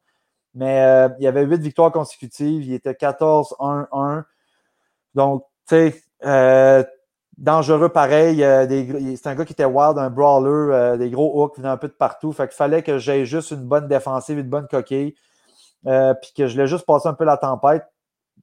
Mais 0.54 0.82
euh, 0.82 1.08
il 1.20 1.24
y 1.24 1.28
avait 1.28 1.44
8 1.44 1.60
victoires 1.60 1.92
consécutives. 1.92 2.64
Il 2.64 2.72
était 2.72 2.92
14-1-1. 2.92 4.24
Donc, 5.14 5.44
tu 5.68 5.76
sais, 5.76 6.86
dangereux 7.38 7.88
pareil. 7.88 8.38
c'est 8.38 9.26
un 9.26 9.34
gars 9.34 9.44
qui 9.44 9.52
était 9.52 9.64
wild, 9.64 9.98
un 9.98 10.10
brawler, 10.10 10.72
euh, 10.72 10.96
des 10.96 11.10
gros 11.10 11.42
hooks 11.42 11.56
venaient 11.56 11.68
un 11.68 11.76
peu 11.76 11.88
de 11.88 11.92
partout. 11.92 12.32
Fait 12.32 12.48
qu'il 12.48 12.56
fallait 12.56 12.82
que 12.82 12.98
j'aie 12.98 13.24
juste 13.24 13.50
une 13.50 13.64
bonne 13.64 13.88
défensive, 13.88 14.38
une 14.38 14.48
bonne 14.48 14.66
coquille. 14.68 15.14
Euh, 15.86 16.14
puis 16.14 16.32
que 16.34 16.46
je 16.46 16.56
l'ai 16.56 16.66
juste 16.66 16.86
passé 16.86 17.08
un 17.08 17.14
peu 17.14 17.24
la 17.24 17.36
tempête. 17.36 17.84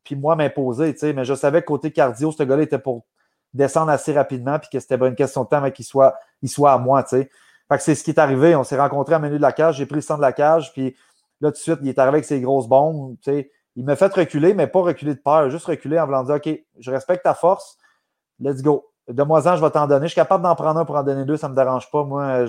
Puis 0.04 0.16
moi, 0.16 0.36
m'imposer, 0.36 0.94
tu 0.94 1.00
sais. 1.00 1.14
Mais 1.14 1.26
je 1.26 1.34
savais 1.34 1.62
que 1.62 1.68
côté 1.68 1.92
cardio, 1.92 2.32
ce 2.32 2.44
gars-là 2.44 2.64
était 2.64 2.80
pour 2.80 3.06
descendre 3.54 3.92
assez 3.92 4.14
rapidement. 4.14 4.60
Puis 4.60 4.70
que 4.72 4.80
c'était 4.80 4.96
une 4.96 5.16
question 5.16 5.44
de 5.44 5.50
temps 5.50 5.72
qu'il 5.72 5.86
soit, 5.86 6.16
il 6.42 6.50
soit 6.50 6.74
à 6.74 6.78
moi, 6.78 7.04
tu 7.04 7.10
sais. 7.10 7.30
Fait 7.70 7.78
que 7.78 7.84
c'est 7.84 7.96
ce 7.96 8.04
qui 8.04 8.12
est 8.12 8.20
arrivé. 8.20 8.56
On 8.56 8.64
s'est 8.64 8.78
rencontrés 8.78 9.16
à 9.16 9.20
milieu 9.20 9.38
de 9.38 9.42
la 9.42 9.54
cage. 9.54 9.78
J'ai 9.78 9.86
pris 9.86 9.96
le 9.96 10.02
centre 10.02 10.20
de 10.20 10.26
la 10.26 10.34
cage. 10.34 10.72
Puis 10.74 10.96
là, 11.40 11.50
tout 11.50 11.58
de 11.58 11.62
suite, 11.62 11.80
il 11.82 11.90
est 11.90 12.00
arrivé 12.00 12.16
avec 12.16 12.26
ses 12.26 12.42
grosses 12.42 12.68
bombes, 12.68 13.16
tu 13.24 13.32
sais. 13.32 13.52
Il 13.78 13.86
m'a 13.86 13.96
fait 13.96 14.14
reculer, 14.14 14.54
mais 14.54 14.68
pas 14.68 14.82
reculer 14.82 15.16
de 15.16 15.20
peur, 15.20 15.50
juste 15.50 15.66
reculer 15.66 15.98
en 15.98 16.06
voulant 16.06 16.24
dire 16.24 16.36
OK, 16.36 16.50
je 16.78 16.92
respecte 16.92 17.24
ta 17.24 17.34
force, 17.34 17.78
let's 18.42 18.62
go. 18.62 18.86
De 19.08 19.24
moi 19.24 19.46
en, 19.48 19.56
je 19.56 19.62
vais 19.62 19.70
t'en 19.70 19.88
donner. 19.88 20.06
Je 20.06 20.12
suis 20.12 20.16
capable 20.16 20.44
d'en 20.44 20.56
prendre 20.56 20.80
un 20.80 20.86
pour 20.86 20.96
en 20.96 21.04
donner 21.04 21.26
deux, 21.26 21.38
ça 21.38 21.48
ne 21.48 21.54
me 21.54 21.56
dérange 21.56 21.90
pas. 21.92 22.04
Moi, 22.04 22.46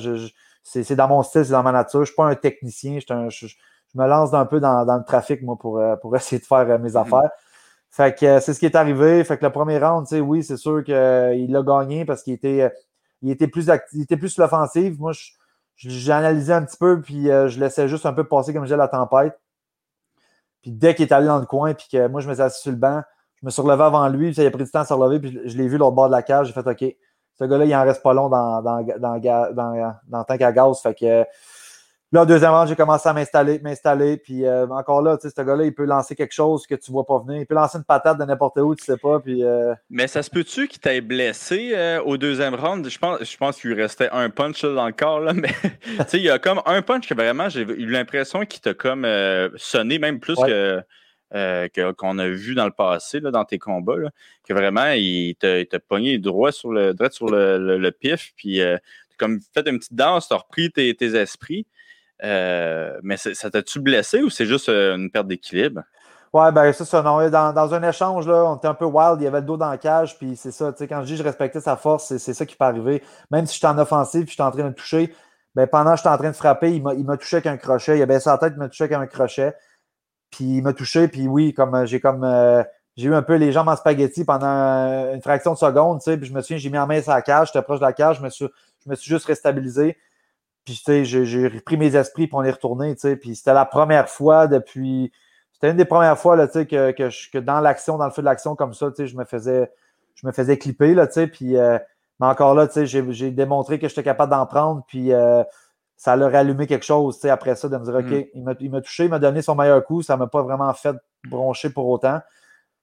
c'est 0.63 0.97
dans 0.97 1.09
mon 1.09 1.23
style, 1.23 1.45
c'est 1.45 1.53
dans 1.53 1.63
ma 1.63 1.73
nature. 1.73 2.01
Je 2.01 2.01
ne 2.01 2.05
suis 2.07 2.15
pas 2.15 2.27
un 2.27 2.35
technicien. 2.35 2.99
Je, 3.01 3.47
me 3.95 4.07
lance 4.07 4.33
un 4.33 4.47
peu 4.47 4.59
dans, 4.59 4.85
le 4.85 5.05
trafic, 5.05 5.43
moi, 5.43 5.57
pour, 5.59 5.79
euh, 5.79 5.97
pour 5.97 6.17
essayer 6.17 6.41
de 6.41 6.47
faire 6.47 6.59
euh, 6.71 6.79
mes 6.79 6.91
mm-hmm. 6.91 7.01
affaires. 7.01 7.31
Fait 7.91 8.19
que 8.19 8.25
euh, 8.25 8.41
c'est 8.41 8.55
ce 8.55 8.59
qui 8.59 8.67
est 8.67 8.77
arrivé. 8.77 9.23
Fait 9.25 9.37
que 9.37 9.45
le 9.45 9.53
premier 9.53 9.79
round, 9.79 10.07
oui, 10.13 10.43
c'est 10.43 10.57
sûr 10.57 10.83
qu'il 10.85 11.53
l'a 11.53 11.63
gagné 11.63 12.05
parce 12.05 12.23
qu'il 12.23 12.33
était, 12.33 12.73
il 13.21 13.31
était 13.31 13.49
plus 13.49 13.71
il 13.93 14.03
était 14.03 14.17
plus 14.17 14.31
sur 14.31 14.43
l'offensive. 14.43 14.99
Moi, 14.99 15.13
j'ai 15.77 16.13
analysé 16.13 16.53
un 16.53 16.65
petit 16.65 16.77
peu, 16.79 17.01
puis 17.01 17.25
je 17.25 17.61
laissais 17.61 17.89
juste 17.89 18.07
un 18.07 18.13
peu 18.13 18.25
passer 18.25 18.55
comme 18.55 18.67
j'ai 18.67 18.77
la 18.77 18.89
tempête. 18.89 19.39
Puis 20.63 20.71
dès 20.71 20.95
qu'il 20.95 21.07
est 21.07 21.13
allé 21.13 21.27
dans 21.27 21.41
le 21.41 21.47
coin, 21.47 21.75
puis 21.75 21.87
que 21.91 22.07
moi, 22.07 22.21
je 22.21 22.29
me 22.29 22.35
suis 22.35 22.43
assis 22.43 22.63
sur 22.63 22.71
le 22.71 22.77
banc, 22.79 23.03
je 23.43 23.47
me 23.47 23.51
suis 23.51 23.63
relevé 23.63 23.83
avant 23.83 24.09
lui, 24.09 24.31
puis 24.31 24.43
il 24.43 24.47
a 24.47 24.51
pris 24.51 24.65
du 24.65 24.71
temps 24.71 24.81
à 24.81 24.85
se 24.85 24.95
relever, 24.95 25.21
puis 25.21 25.41
je 25.45 25.57
l'ai 25.57 25.69
vu 25.69 25.77
l'autre 25.77 25.97
bord 25.97 26.07
de 26.07 26.13
la 26.13 26.23
cage. 26.23 26.47
J'ai 26.47 26.53
fait 26.53 26.67
OK, 26.67 26.97
ce 27.39 27.45
gars-là, 27.45 27.65
il 27.65 27.75
en 27.75 27.85
reste 27.85 28.03
pas 28.03 28.15
long 28.15 28.29
dans, 28.29 28.63
dans, 28.63 28.83
dans, 28.83 29.19
dans, 29.19 29.95
dans 30.09 30.19
le 30.19 30.25
tank 30.25 30.41
à 30.41 30.53
gaz. 30.53 30.81
Fait 30.81 30.95
que 30.95 31.27
Là, 32.15 32.27
deuxième 32.27 32.51
round, 32.51 32.69
j'ai 32.69 32.77
commencé 32.77 33.09
à 33.09 33.15
m'installer, 33.15 33.59
m'installer. 33.61 34.19
Puis 34.19 34.45
euh, 34.45 34.67
encore 34.67 35.01
là, 35.01 35.17
tu 35.17 35.23
sais, 35.27 35.35
ce 35.35 35.41
gars-là, 35.41 35.65
il 35.65 35.75
peut 35.75 35.87
lancer 35.87 36.15
quelque 36.15 36.35
chose 36.35 36.67
que 36.67 36.75
tu 36.75 36.91
ne 36.91 36.93
vois 36.93 37.07
pas 37.07 37.19
venir. 37.21 37.41
Il 37.41 37.47
peut 37.47 37.55
lancer 37.55 37.79
une 37.79 37.85
patate 37.85 38.19
de 38.19 38.25
n'importe 38.25 38.59
où, 38.59 38.75
tu 38.75 38.85
sais 38.85 38.99
pas. 38.99 39.19
Puis, 39.19 39.43
euh, 39.43 39.75
Mais 39.89 40.07
ça 40.07 40.23
se 40.23 40.29
peut-tu 40.29 40.69
qu'il 40.69 40.79
t'ait 40.79 41.01
blessé 41.01 41.73
euh, 41.75 42.03
au 42.03 42.19
deuxième 42.19 42.55
round? 42.55 42.87
Je 42.87 42.99
pense, 42.99 43.25
je 43.25 43.37
pense 43.39 43.59
qu'il 43.59 43.71
lui 43.71 43.81
restait 43.81 44.11
un 44.13 44.29
punch 44.29 44.63
dans 44.63 44.87
le 44.87 44.93
corps, 44.93 45.21
là, 45.21 45.33
mais 45.35 45.53
il 46.13 46.21
y 46.21 46.29
a 46.29 46.39
comme 46.39 46.61
un 46.67 46.83
punch 46.83 47.09
que 47.09 47.15
vraiment, 47.15 47.49
j'ai 47.49 47.63
eu 47.63 47.87
l'impression 47.87 48.45
qu'il 48.45 48.61
t'a 48.61 48.75
comme 48.75 49.07
sonné, 49.57 49.99
même 49.99 50.21
plus 50.21 50.37
que. 50.37 50.83
Qu'on 51.33 52.19
a 52.19 52.29
vu 52.29 52.55
dans 52.55 52.67
le 52.67 52.73
passé, 52.73 53.21
là, 53.21 53.31
dans 53.31 53.45
tes 53.45 53.59
combats, 53.59 53.97
que 54.47 54.53
vraiment, 54.53 54.91
il 54.95 55.35
t'a 55.37 55.81
pogné 55.81 56.19
droit 56.19 56.53
sur 56.53 56.73
le, 56.73 56.95
droit 56.95 57.11
sur 57.11 57.27
le, 57.31 57.91
pif, 57.91 58.33
puis 58.37 58.61
tu 59.13 59.17
comme 59.19 59.41
fait 59.55 59.69
une 59.69 59.79
petite 59.79 59.95
danse, 59.95 60.29
tu 60.29 60.35
as 60.35 60.39
repris 60.39 60.71
tes, 60.71 61.17
esprits. 61.17 61.67
Euh, 62.25 62.99
mais 63.03 63.17
ça 63.17 63.51
t'a-tu 63.51 63.81
blessé 63.81 64.23
ou 64.23 64.31
c'est 64.31 64.47
juste 64.47 64.69
euh, 64.69 64.95
une 64.95 65.11
perte 65.11 65.27
d'équilibre? 65.27 65.83
Ouais, 66.33 66.51
ben 66.53 66.73
c'est 66.73 66.85
ça. 66.85 67.03
Non, 67.03 67.29
dans, 67.29 67.75
un 67.75 67.83
échange, 67.83 68.27
là, 68.27 68.45
on 68.47 68.57
était 68.57 68.69
un 68.69 68.75
peu 68.75 68.87
wild, 68.87 69.21
il 69.21 69.25
y 69.25 69.27
avait 69.27 69.41
le 69.41 69.47
dos 69.47 69.57
dans 69.57 69.69
la 69.69 69.77
cage, 69.77 70.17
puis 70.17 70.35
c'est 70.37 70.51
ça. 70.51 70.73
Quand 70.79 71.03
je 71.03 71.07
dis 71.07 71.17
je 71.17 71.23
respectais 71.23 71.61
sa 71.61 71.77
force, 71.77 72.17
c'est 72.17 72.33
ça 72.33 72.47
qui 72.47 72.57
peut 72.57 72.65
arriver. 72.65 73.03
Même 73.31 73.45
si 73.47 73.59
je 73.61 73.67
en 73.67 73.77
offensive, 73.77 74.23
puis 74.23 74.31
je 74.31 74.35
suis 74.35 74.43
en 74.43 74.51
train 74.51 74.69
de 74.69 74.75
toucher, 74.75 75.13
ben, 75.55 75.67
pendant 75.67 75.91
que 75.91 75.99
j'étais 75.99 76.09
en 76.09 76.17
train 76.17 76.31
de 76.31 76.37
frapper, 76.37 76.75
il 76.75 76.83
m'a 76.83 77.17
touché 77.19 77.37
avec 77.37 77.47
un 77.47 77.59
crochet. 77.59 77.99
Il 77.99 78.03
a 78.03 78.07
baissé 78.07 78.31
la 78.31 78.39
tête, 78.39 78.55
il 78.57 78.59
m'a 78.59 78.69
touché 78.69 78.85
avec 78.85 78.97
un 78.97 79.07
crochet. 79.07 79.55
Puis 80.33 80.45
il 80.45 80.63
m'a 80.63 80.73
touché, 80.73 81.07
puis 81.07 81.29
oui, 81.29 81.55
comme 81.55 81.75
euh, 81.75 81.87
j'ai 81.87 82.01
comme 82.01 82.25
j'ai 82.97 83.09
eu 83.09 83.15
un 83.15 83.23
peu 83.23 83.37
les 83.37 83.53
jambes 83.53 83.69
en 83.69 83.77
spaghetti 83.77 84.25
pendant 84.25 85.13
une 85.15 85.23
fraction 85.23 85.53
de 85.53 85.59
seconde, 85.59 86.01
tu 86.01 86.05
sais, 86.05 86.19
puis 86.19 86.27
je 86.27 86.35
me 86.35 86.41
souviens, 86.41 86.59
j'ai 86.59 86.71
mis 86.71 86.79
en 86.79 86.87
main 86.87 87.01
sur 87.01 87.13
la 87.13 87.23
cage, 87.23 87.49
j'étais 87.49 87.63
proche 87.63 87.79
de 87.79 87.85
la 87.85 87.93
cage, 87.93 88.19
je 88.19 88.23
me 88.23 88.29
suis, 88.29 88.47
je 88.85 88.91
me 88.91 88.95
suis 88.95 89.09
juste 89.09 89.27
restabilisé. 89.27 89.97
Puis, 90.65 90.75
tu 90.75 90.83
sais, 90.83 91.05
j'ai 91.05 91.49
repris 91.49 91.77
mes 91.77 91.97
esprits 91.97 92.29
pour 92.29 92.39
on 92.39 92.45
est 92.45 92.51
retourné, 92.51 92.95
tu 92.95 93.01
sais. 93.01 93.17
Puis, 93.17 93.35
c'était 93.35 93.55
la 93.55 93.65
première 93.65 94.09
fois 94.09 94.47
depuis. 94.47 95.11
C'était 95.53 95.71
une 95.71 95.77
des 95.77 95.85
premières 95.85 96.19
fois, 96.19 96.37
là, 96.37 96.47
tu 96.47 96.55
sais, 96.55 96.67
que, 96.67 96.93
que, 96.93 97.39
dans 97.39 97.61
l'action, 97.61 97.99
dans 97.99 98.05
le 98.05 98.13
feu 98.13 98.23
de 98.23 98.27
l'action, 98.27 98.55
comme 98.55 98.75
ça, 98.75 98.91
tu 98.91 98.97
sais, 98.97 99.07
je 99.07 99.17
me 99.17 99.25
faisais, 99.25 99.71
je 100.15 100.27
me 100.27 100.33
faisais 100.33 100.59
clipper, 100.59 100.95
là, 100.95 101.07
tu 101.07 101.15
sais. 101.15 101.27
Puis, 101.27 101.57
euh, 101.57 101.79
mais 102.21 102.27
encore 102.27 102.55
là, 102.55 102.69
j'ai 102.85 103.31
démontré 103.31 103.79
que 103.79 103.89
j'étais 103.89 104.03
capable 104.03 104.31
d'en 104.31 104.47
prendre. 104.47 104.85
Puis, 104.87 105.13
euh, 105.13 105.43
ça 106.03 106.17
leur 106.17 106.35
a 106.35 106.41
allumé 106.41 106.67
quelque 106.67 106.85
chose, 106.85 107.15
tu 107.15 107.21
sais, 107.21 107.31
après 107.31 107.55
ça, 107.55 107.69
de 107.69 107.77
me 107.77 107.85
dire, 107.85 107.95
OK, 107.95 108.27
mm. 108.35 108.57
il 108.59 108.71
m'a 108.73 108.81
touché, 108.81 109.05
il 109.05 109.09
m'a 109.09 109.21
donné 109.21 109.41
son 109.41 109.55
meilleur 109.55 109.85
coup. 109.85 110.03
Ça 110.03 110.15
ne 110.15 110.19
m'a 110.19 110.27
pas 110.27 110.43
vraiment 110.43 110.75
fait 110.75 110.97
broncher 111.29 111.71
pour 111.71 111.87
autant. 111.87 112.21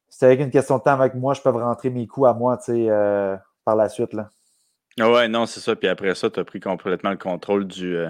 C'était 0.08 0.28
avec 0.28 0.40
une 0.40 0.52
question 0.52 0.78
de 0.78 0.84
temps 0.84 0.94
avec 0.94 1.16
moi, 1.16 1.34
je 1.34 1.42
peux 1.42 1.50
rentrer 1.50 1.90
mes 1.90 2.08
coups 2.08 2.30
à 2.30 2.34
moi, 2.34 2.56
tu 2.56 2.72
sais, 2.72 2.86
euh, 2.90 3.36
par 3.66 3.76
la 3.76 3.90
suite, 3.90 4.14
là. 4.14 4.30
Ah 4.98 5.12
ouais, 5.12 5.28
non, 5.28 5.46
c'est 5.46 5.60
ça. 5.60 5.76
Puis 5.76 5.90
après 5.90 6.16
ça, 6.16 6.30
tu 6.30 6.40
as 6.40 6.46
pris 6.46 6.62
complètement 6.62 7.10
le 7.10 7.18
contrôle 7.18 7.68
du, 7.68 7.94
euh, 7.94 8.10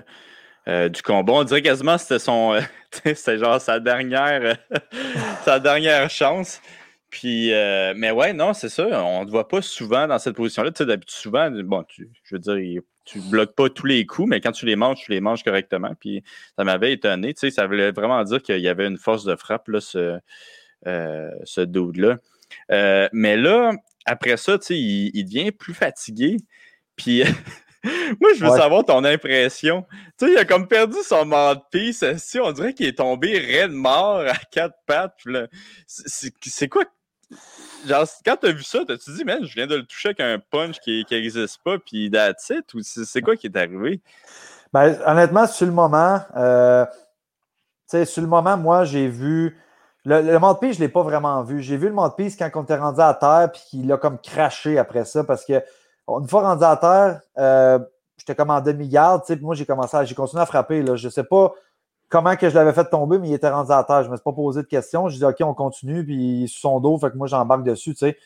euh, 0.67 0.89
du 0.89 1.01
combat. 1.01 1.33
On 1.33 1.43
dirait 1.43 1.63
quasiment 1.63 1.95
que 1.95 2.01
c'était 2.01 2.19
son. 2.19 2.53
Euh, 2.53 2.61
c'était 3.15 3.39
genre 3.39 3.59
sa 3.59 3.79
dernière, 3.79 4.57
sa 5.43 5.59
dernière 5.59 6.07
chance. 6.11 6.61
Puis, 7.09 7.49
mais 7.95 8.11
ouais, 8.11 8.31
non, 8.33 8.53
c'est 8.53 8.69
ça. 8.69 8.85
On 9.03 9.21
ne 9.21 9.25
te 9.25 9.31
voit 9.31 9.47
pas 9.47 9.63
souvent 9.63 10.05
dans 10.05 10.19
cette 10.19 10.35
position-là. 10.35 10.69
Tu 10.69 10.77
sais, 10.77 10.85
d'habitude, 10.85 11.17
souvent, 11.17 11.49
bon, 11.49 11.83
je 11.97 12.35
veux 12.35 12.37
dire, 12.37 12.83
tu 13.09 13.19
bloques 13.19 13.55
pas 13.55 13.69
tous 13.69 13.85
les 13.85 14.05
coups, 14.05 14.29
mais 14.29 14.41
quand 14.41 14.51
tu 14.51 14.65
les 14.65 14.75
manges, 14.75 14.99
tu 15.03 15.11
les 15.11 15.21
manges 15.21 15.43
correctement. 15.43 15.93
Puis 15.99 16.23
ça 16.57 16.63
m'avait 16.63 16.93
étonné. 16.93 17.33
Tu 17.33 17.39
sais, 17.39 17.51
ça 17.51 17.65
voulait 17.65 17.91
vraiment 17.91 18.23
dire 18.23 18.41
qu'il 18.41 18.59
y 18.59 18.67
avait 18.67 18.87
une 18.87 18.97
force 18.97 19.23
de 19.23 19.35
frappe, 19.35 19.67
là, 19.69 19.81
ce, 19.81 20.19
ce 20.85 21.61
dude-là. 21.61 22.17
mais 23.13 23.37
là, 23.37 23.71
après 24.05 24.37
ça, 24.37 24.57
tu 24.57 24.67
sais, 24.67 24.77
il, 24.77 25.11
il, 25.13 25.25
devient 25.25 25.51
plus 25.51 25.73
fatigué. 25.73 26.37
Puis 26.95 27.23
moi, 28.19 28.31
je 28.37 28.43
veux 28.43 28.51
savoir 28.51 28.85
ton 28.85 29.03
impression. 29.03 29.85
Tu 30.17 30.25
sais, 30.25 30.31
il 30.33 30.37
a 30.37 30.45
comme 30.45 30.67
perdu 30.67 30.97
son 31.03 31.25
mouthpiece. 31.25 32.03
Si 32.17 32.39
on 32.39 32.51
dirait 32.51 32.73
qu'il 32.73 32.87
est 32.87 32.97
tombé 32.97 33.37
raide 33.37 33.71
mort 33.71 34.19
à 34.19 34.35
quatre 34.51 34.75
pattes. 34.85 35.17
C'est 35.87 36.67
quoi? 36.67 36.85
Genre, 37.85 38.05
quand 38.25 38.35
t'as 38.41 38.51
vu 38.51 38.63
ça, 38.63 38.79
t'as-tu 38.85 39.11
dit, 39.13 39.23
man, 39.23 39.43
je 39.43 39.53
viens 39.53 39.67
de 39.67 39.75
le 39.75 39.83
toucher 39.83 40.09
avec 40.09 40.19
un 40.19 40.37
punch 40.51 40.79
qui 40.79 41.05
n'existe 41.09 41.59
pas, 41.63 41.77
puis 41.77 42.11
that's 42.11 42.49
it? 42.49 42.73
Ou 42.73 42.79
c'est 42.83 43.21
quoi 43.21 43.35
qui 43.35 43.47
est 43.47 43.57
arrivé? 43.57 44.01
Ben, 44.73 44.97
honnêtement, 45.05 45.47
sur 45.47 45.65
le 45.65 45.71
moment, 45.71 46.19
euh, 46.35 46.85
sur 47.87 48.21
le 48.21 48.27
moment, 48.27 48.57
moi, 48.57 48.85
j'ai 48.85 49.07
vu. 49.07 49.57
Le, 50.05 50.21
le 50.21 50.39
mouthpiece, 50.39 50.75
je 50.75 50.81
ne 50.81 50.85
l'ai 50.85 50.91
pas 50.91 51.03
vraiment 51.03 51.43
vu. 51.43 51.61
J'ai 51.61 51.77
vu 51.77 51.87
le 51.87 51.93
mouthpiece 51.93 52.35
quand 52.37 52.49
on 52.55 52.63
était 52.63 52.77
rendu 52.77 53.01
à 53.01 53.13
terre, 53.13 53.51
puis 53.51 53.63
il 53.73 53.91
a 53.91 53.97
comme 53.97 54.17
craché 54.19 54.77
après 54.77 55.05
ça, 55.05 55.23
parce 55.23 55.45
que 55.45 55.61
une 56.07 56.27
fois 56.27 56.41
rendu 56.41 56.63
à 56.63 56.77
terre, 56.77 57.21
euh, 57.37 57.79
j'étais 58.17 58.35
comme 58.35 58.49
en 58.49 58.61
demi-garde. 58.61 59.23
Moi, 59.41 59.55
j'ai 59.55 59.65
commencé 59.65 59.95
à, 59.95 60.03
j'ai 60.05 60.15
continué 60.15 60.41
à 60.41 60.45
frapper. 60.45 60.81
Là. 60.81 60.95
Je 60.95 61.09
sais 61.09 61.23
pas 61.23 61.53
comment 62.09 62.35
que 62.35 62.49
je 62.49 62.55
l'avais 62.55 62.73
fait 62.73 62.85
tomber, 62.85 63.19
mais 63.19 63.29
il 63.29 63.33
était 63.33 63.49
rendu 63.49 63.71
à 63.71 63.83
terre. 63.83 64.01
Je 64.01 64.07
ne 64.07 64.11
me 64.11 64.17
suis 64.17 64.23
pas 64.23 64.33
posé 64.33 64.61
de 64.61 64.67
questions. 64.67 65.07
Je 65.07 65.17
dis 65.17 65.23
OK, 65.25 65.37
on 65.41 65.53
continue, 65.53 66.03
puis 66.03 66.47
sur 66.47 66.61
son 66.61 66.79
dos, 66.79 66.97
fait 66.97 67.11
que 67.11 67.17
moi, 67.17 67.27
j'embarque 67.27 67.63
dessus. 67.63 67.95
sais. 67.95 68.17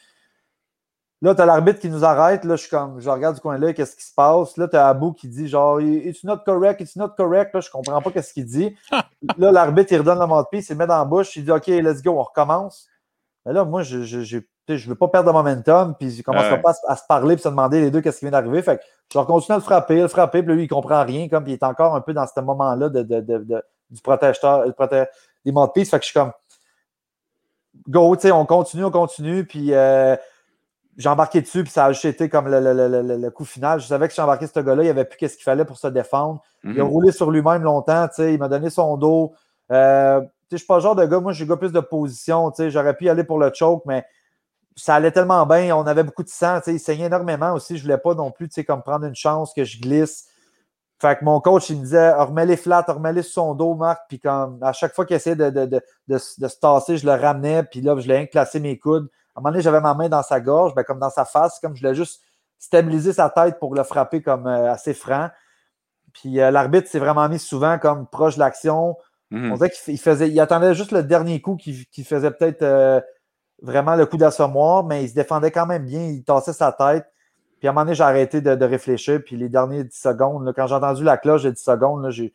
Là, 1.21 1.33
tu 1.33 1.41
as 1.41 1.45
l'arbitre 1.45 1.79
qui 1.79 1.89
nous 1.89 2.03
arrête. 2.03 2.43
Là, 2.43 2.57
je 2.57 2.61
suis 2.61 2.69
comme, 2.69 2.99
je 2.99 3.09
regarde 3.09 3.35
du 3.35 3.41
coin 3.41 3.57
là, 3.57 3.71
qu'est-ce 3.71 3.95
qui 3.95 4.03
se 4.03 4.13
passe? 4.13 4.57
Là, 4.57 4.67
tu 4.67 4.75
as 4.75 4.87
Abou 4.87 5.13
qui 5.13 5.29
dit 5.29 5.47
genre, 5.47 5.79
It's 5.79 6.23
not 6.23 6.39
correct, 6.45 6.81
it's 6.81 6.97
not 6.97 7.09
correct. 7.15 7.53
Là, 7.53 7.61
je 7.61 7.69
comprends 7.69 8.01
pas 8.01 8.11
qu'est-ce 8.11 8.33
qu'il 8.33 8.45
dit. 8.45 8.75
là, 9.37 9.51
l'arbitre, 9.51 9.93
il 9.93 9.99
redonne 9.99 10.19
le 10.19 10.25
mot 10.25 10.41
de 10.41 10.47
pied, 10.47 10.59
il 10.59 10.63
se 10.63 10.73
met 10.73 10.87
dans 10.87 10.97
la 10.97 11.05
bouche. 11.05 11.35
Il 11.37 11.45
dit 11.45 11.51
OK, 11.51 11.67
let's 11.67 12.01
go, 12.01 12.11
on 12.11 12.23
recommence. 12.23 12.89
Mais 13.45 13.53
là, 13.53 13.63
moi, 13.63 13.83
je 13.83 14.01
j'ai 14.01 14.45
je 14.67 14.73
ne 14.75 14.89
veux 14.89 14.95
pas 14.95 15.07
perdre 15.07 15.27
de 15.27 15.33
momentum, 15.33 15.95
puis 15.95 16.09
je 16.11 16.19
ne 16.19 16.23
commencerai 16.23 16.61
pas 16.61 16.73
à, 16.87 16.95
se 16.95 17.03
parler 17.07 17.35
et 17.35 17.37
se 17.37 17.49
demander 17.49 17.81
les 17.81 17.91
deux 17.91 18.01
qu'est-ce 18.01 18.19
qui 18.19 18.25
vient 18.25 18.31
d'arriver. 18.31 18.61
Fait 18.61 18.77
que 18.77 18.83
je 19.13 19.19
vais 19.19 19.25
continuer 19.25 19.55
à 19.55 19.57
le 19.57 19.63
frapper, 19.63 20.01
le 20.01 20.07
frapper, 20.07 20.41
puis 20.41 20.53
lui, 20.53 20.61
il 20.63 20.65
ne 20.65 20.69
comprend 20.69 21.03
rien, 21.03 21.27
comme 21.27 21.47
il 21.47 21.53
est 21.53 21.63
encore 21.63 21.95
un 21.95 22.01
peu 22.01 22.13
dans 22.13 22.25
ce 22.25 22.39
moment-là 22.39 22.89
de, 22.89 23.01
de, 23.01 23.19
de, 23.19 23.63
du 23.89 24.01
protecteur, 24.01 24.65
des 25.45 25.51
mots 25.51 25.67
de 25.67 25.71
piste. 25.71 25.91
Fait 25.91 25.99
que 25.99 26.05
je 26.05 26.11
suis 26.11 26.19
comme 26.19 26.31
go, 27.87 28.15
tu 28.15 28.23
sais, 28.23 28.31
on 28.31 28.45
continue, 28.45 28.85
on 28.85 28.91
continue, 28.91 29.45
puis 29.45 29.73
euh, 29.73 30.15
j'ai 30.97 31.09
embarqué 31.09 31.41
dessus, 31.41 31.63
puis 31.63 31.71
ça 31.71 31.85
a 31.85 31.91
juste 31.91 32.05
été 32.05 32.29
comme 32.29 32.47
le, 32.47 32.59
le, 32.59 33.17
le, 33.17 33.31
coup 33.31 33.45
final. 33.45 33.79
Je 33.79 33.87
savais 33.87 34.07
que 34.07 34.13
j'ai 34.13 34.21
embarqué 34.21 34.47
ce 34.47 34.59
gars-là, 34.59 34.83
il 34.83 34.85
n'y 34.85 34.91
avait 34.91 35.05
plus 35.05 35.17
qu'est-ce 35.17 35.35
qu'il 35.35 35.43
fallait 35.43 35.65
pour 35.65 35.77
se 35.77 35.87
défendre. 35.87 36.41
Il 36.63 36.79
a 36.79 36.83
mhm. 36.83 36.89
roulé 36.89 37.11
sur 37.11 37.31
lui-même 37.31 37.63
longtemps, 37.63 38.07
tu 38.07 38.15
sais, 38.15 38.33
il 38.33 38.39
m'a 38.39 38.47
donné 38.47 38.69
son 38.69 38.95
dos. 38.97 39.33
Euh, 39.71 40.21
je 40.51 40.57
suis 40.57 40.67
pas 40.67 40.75
le 40.75 40.81
genre 40.81 40.95
de 40.95 41.05
gars, 41.05 41.19
moi, 41.19 41.33
j'ai 41.33 41.45
gars 41.45 41.57
plus 41.57 41.71
de 41.71 41.79
position. 41.79 42.51
J'aurais 42.57 42.95
pu 42.95 43.05
y 43.05 43.09
aller 43.09 43.23
pour 43.23 43.39
le 43.39 43.51
choke, 43.53 43.83
mais 43.85 44.05
ça 44.75 44.95
allait 44.95 45.11
tellement 45.11 45.45
bien. 45.45 45.75
On 45.75 45.85
avait 45.87 46.03
beaucoup 46.03 46.23
de 46.23 46.29
sang. 46.29 46.59
Il 46.67 46.79
saignait 46.79 47.05
énormément 47.05 47.53
aussi. 47.53 47.77
Je 47.77 47.83
voulais 47.83 47.97
pas 47.97 48.13
non 48.13 48.31
plus 48.31 48.49
comme 48.65 48.81
prendre 48.81 49.05
une 49.05 49.15
chance 49.15 49.53
que 49.53 49.63
je 49.63 49.79
glisse. 49.79 50.27
Fait 50.99 51.17
que 51.17 51.25
mon 51.25 51.41
coach, 51.41 51.69
il 51.69 51.77
me 51.77 51.83
disait 51.83 52.13
remets-les 52.13 52.55
flat, 52.55 52.85
remets-les 52.87 53.23
sur 53.23 53.33
son 53.33 53.55
dos, 53.55 53.75
Marc. 53.75 54.03
Puis 54.07 54.19
comme 54.19 54.59
à 54.61 54.73
chaque 54.73 54.93
fois 54.93 55.05
qu'il 55.05 55.15
essayait 55.15 55.35
de, 55.35 55.49
de, 55.49 55.81
de, 56.07 56.17
se 56.17 56.59
tasser, 56.59 56.97
je 56.97 57.05
le 57.05 57.13
ramenais. 57.13 57.63
Puis 57.63 57.81
là, 57.81 57.95
je 57.99 58.07
l'ai 58.07 58.27
placé 58.27 58.59
mes 58.59 58.77
coudes. 58.77 59.09
À 59.35 59.39
un 59.39 59.41
moment 59.41 59.51
donné, 59.51 59.63
j'avais 59.63 59.81
ma 59.81 59.93
main 59.95 60.09
dans 60.09 60.23
sa 60.23 60.39
gorge, 60.39 60.75
ben, 60.75 60.83
comme 60.83 60.99
dans 60.99 61.09
sa 61.09 61.25
face, 61.25 61.59
comme 61.59 61.75
je 61.75 61.81
voulais 61.81 61.95
juste 61.95 62.21
stabiliser 62.59 63.11
sa 63.11 63.29
tête 63.29 63.59
pour 63.59 63.75
le 63.75 63.83
frapper 63.83 64.21
comme 64.21 64.47
euh, 64.47 64.71
assez 64.71 64.93
franc. 64.93 65.29
Puis 66.13 66.39
euh, 66.39 66.51
l'arbitre 66.51 66.87
s'est 66.87 66.99
vraiment 66.99 67.27
mis 67.27 67.39
souvent 67.39 67.77
comme 67.79 68.07
proche 68.07 68.35
de 68.35 68.39
l'action. 68.39 68.95
Mhm. 69.31 69.51
On 69.51 69.55
dirait 69.55 69.71
qu'il 69.71 69.99
faisait, 69.99 70.29
il 70.29 70.39
attendait 70.39 70.73
juste 70.73 70.91
le 70.91 71.03
dernier 71.03 71.41
coup 71.41 71.57
qui, 71.57 72.03
faisait 72.05 72.31
peut-être 72.31 72.61
euh, 72.61 73.01
vraiment 73.61 73.95
le 73.95 74.05
coup 74.05 74.17
d'assommoir, 74.17 74.85
mais 74.85 75.03
il 75.03 75.09
se 75.09 75.15
défendait 75.15 75.51
quand 75.51 75.65
même 75.65 75.85
bien. 75.85 76.03
Il 76.05 76.23
tassait 76.23 76.53
sa 76.53 76.71
tête. 76.71 77.05
Puis 77.63 77.69
à 77.69 77.71
un 77.71 77.75
moment 77.75 77.85
donné, 77.85 77.95
j'ai 77.95 78.03
arrêté 78.03 78.41
de, 78.41 78.65
réfléchir. 78.65 79.21
Puis 79.25 79.37
les 79.37 79.47
derniers 79.47 79.85
10 79.85 79.97
secondes, 79.97 80.51
quand 80.53 80.67
j'ai 80.67 80.75
entendu 80.75 81.01
la 81.05 81.15
cloche 81.15 81.43
de 81.43 81.49
10 81.49 81.63
secondes, 81.63 82.11
j'ai 82.11 82.33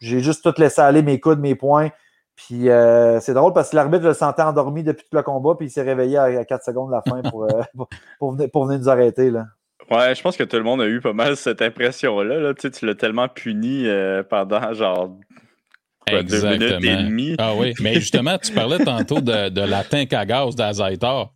juste 0.00 0.42
tout 0.42 0.60
laissé 0.60 0.80
aller, 0.80 1.00
mes 1.00 1.20
coudes, 1.20 1.38
mes 1.38 1.54
poings. 1.54 1.90
Puis 2.34 2.68
euh, 2.68 3.20
c'est 3.20 3.34
drôle 3.34 3.52
parce 3.52 3.70
que 3.70 3.76
l'arbitre 3.76 4.04
le 4.04 4.14
sentait 4.14 4.42
endormi 4.42 4.82
depuis 4.82 5.04
tout 5.08 5.16
le 5.16 5.22
combat, 5.22 5.54
puis 5.56 5.68
il 5.68 5.70
s'est 5.70 5.82
réveillé 5.82 6.18
à, 6.18 6.44
4 6.44 6.64
secondes 6.64 6.88
de 6.88 6.94
la 6.96 7.02
fin 7.02 7.22
pour, 8.18 8.32
venir, 8.32 8.50
pour 8.50 8.66
venir 8.66 8.80
nous 8.80 8.88
arrêter. 8.88 9.30
Là. 9.30 9.44
Ouais, 9.92 10.12
je 10.12 10.20
pense 10.20 10.36
que 10.36 10.42
tout 10.42 10.56
le 10.56 10.64
monde 10.64 10.82
a 10.82 10.88
eu 10.88 11.00
pas 11.00 11.12
mal 11.12 11.36
cette 11.36 11.62
impression-là. 11.62 12.52
Tu, 12.54 12.68
tu 12.72 12.84
l'as 12.84 12.96
tellement 12.96 13.28
puni 13.28 13.86
euh, 13.86 14.24
pendant 14.24 14.74
genre 14.74 15.16
deux 16.08 16.48
minutes 16.48 16.82
et 16.82 16.96
demie. 16.96 17.36
Ah 17.38 17.52
oui, 17.56 17.74
mais 17.80 17.94
justement, 17.94 18.38
tu 18.38 18.50
parlais 18.50 18.84
tantôt 18.84 19.20
de, 19.20 19.50
de 19.50 19.60
la 19.60 19.84
tank 19.84 20.12
à 20.12 20.26
gaz 20.26 20.56
d'Azaitar. 20.56 21.32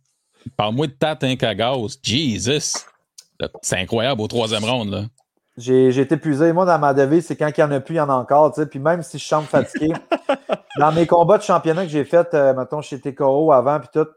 Parle-moi 0.57 0.87
de 0.87 0.91
ta 0.91 1.15
tank 1.15 1.41
à 1.41 1.55
gaz. 1.55 1.97
Jesus! 2.03 2.88
C'est 3.61 3.77
incroyable 3.77 4.21
au 4.21 4.27
troisième 4.27 4.63
round. 4.63 4.91
Là. 4.91 5.03
J'ai, 5.57 5.97
été 5.99 6.15
épuisé. 6.15 6.53
Moi, 6.53 6.65
dans 6.65 6.79
ma 6.79 6.93
devise, 6.93 7.25
c'est 7.25 7.35
quand 7.35 7.49
il 7.49 7.59
n'y 7.59 7.63
en 7.63 7.71
a 7.71 7.79
plus, 7.79 7.95
il 7.95 7.97
y 7.97 8.01
en 8.01 8.09
a 8.09 8.13
encore. 8.13 8.53
Puis 8.69 8.79
même 8.79 9.03
si 9.03 9.17
je 9.17 9.23
chante 9.23 9.45
fatigué, 9.45 9.93
dans 10.79 10.91
mes 10.91 11.05
combats 11.05 11.37
de 11.37 11.43
championnat 11.43 11.83
que 11.83 11.91
j'ai 11.91 12.05
fait, 12.05 12.33
euh, 12.33 12.53
mettons, 12.53 12.81
chez 12.81 12.99
TKO 12.99 13.51
avant, 13.51 13.79
puis 13.79 13.89
tout, 13.93 14.07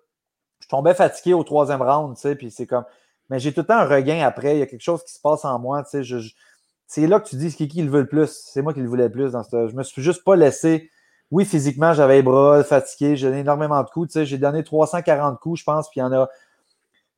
je 0.61 0.69
tombais 0.69 0.95
fatigué 0.95 1.35
au 1.35 1.43
troisième 1.43 1.83
round. 1.83 2.17
Puis 2.37 2.51
c'est 2.51 2.67
comme 2.67 2.85
mais 3.33 3.39
j'ai 3.39 3.55
tout 3.55 3.61
le 3.61 3.67
temps 3.67 3.79
un 3.79 3.87
regain 3.87 4.23
après. 4.27 4.57
Il 4.57 4.59
y 4.59 4.63
a 4.63 4.67
quelque 4.67 4.83
chose 4.83 5.03
qui 5.05 5.15
se 5.15 5.21
passe 5.21 5.47
en 5.47 5.59
moi. 5.59 5.83
c'est 5.85 7.07
là 7.07 7.19
que 7.19 7.27
tu 7.27 7.37
dis 7.37 7.55
qui, 7.55 7.67
qui 7.67 7.83
le 7.83 7.91
veut 7.91 8.03
le 8.03 8.07
plus? 8.07 8.31
C'est 8.31 8.61
moi 8.61 8.75
qui 8.75 8.81
le 8.81 8.89
voulais 8.89 9.05
le 9.05 9.11
plus. 9.11 9.33
Dans 9.33 9.43
ce... 9.43 9.69
Je 9.69 9.75
me 9.75 9.83
suis 9.83 10.03
juste 10.03 10.23
pas 10.23 10.37
laissé. 10.37 10.91
Oui, 11.31 11.47
physiquement, 11.47 11.95
j'avais 11.95 12.17
les 12.17 12.23
bras 12.23 12.63
fatigués. 12.63 13.17
J'ai 13.17 13.29
donné 13.29 13.41
énormément 13.41 13.83
de 13.83 13.89
coups. 13.89 14.23
J'ai 14.25 14.37
donné 14.37 14.63
340 14.63 15.41
coups, 15.41 15.61
je 15.61 15.65
pense. 15.65 15.89
Puis 15.89 16.01
il 16.01 16.03
y 16.03 16.05
en 16.05 16.13
a. 16.13 16.29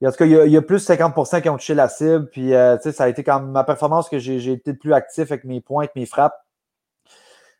En 0.06 0.10
tout 0.10 0.16
cas, 0.16 0.26
il 0.26 0.50
y 0.50 0.56
a, 0.56 0.62
plus 0.62 0.86
de 0.86 0.94
50% 0.94 1.42
qui 1.42 1.48
ont 1.48 1.56
touché 1.56 1.74
la 1.74 1.88
cible. 1.88 2.28
Puis 2.30 2.54
euh, 2.54 2.78
ça 2.78 3.04
a 3.04 3.08
été 3.08 3.22
comme 3.24 3.50
ma 3.50 3.64
performance 3.64 4.08
que 4.08 4.18
j'ai 4.18 4.52
été 4.52 4.74
plus 4.74 4.92
actif 4.92 5.30
avec 5.30 5.44
mes 5.44 5.60
points, 5.60 5.84
avec 5.84 5.96
mes 5.96 6.06
frappes. 6.06 6.38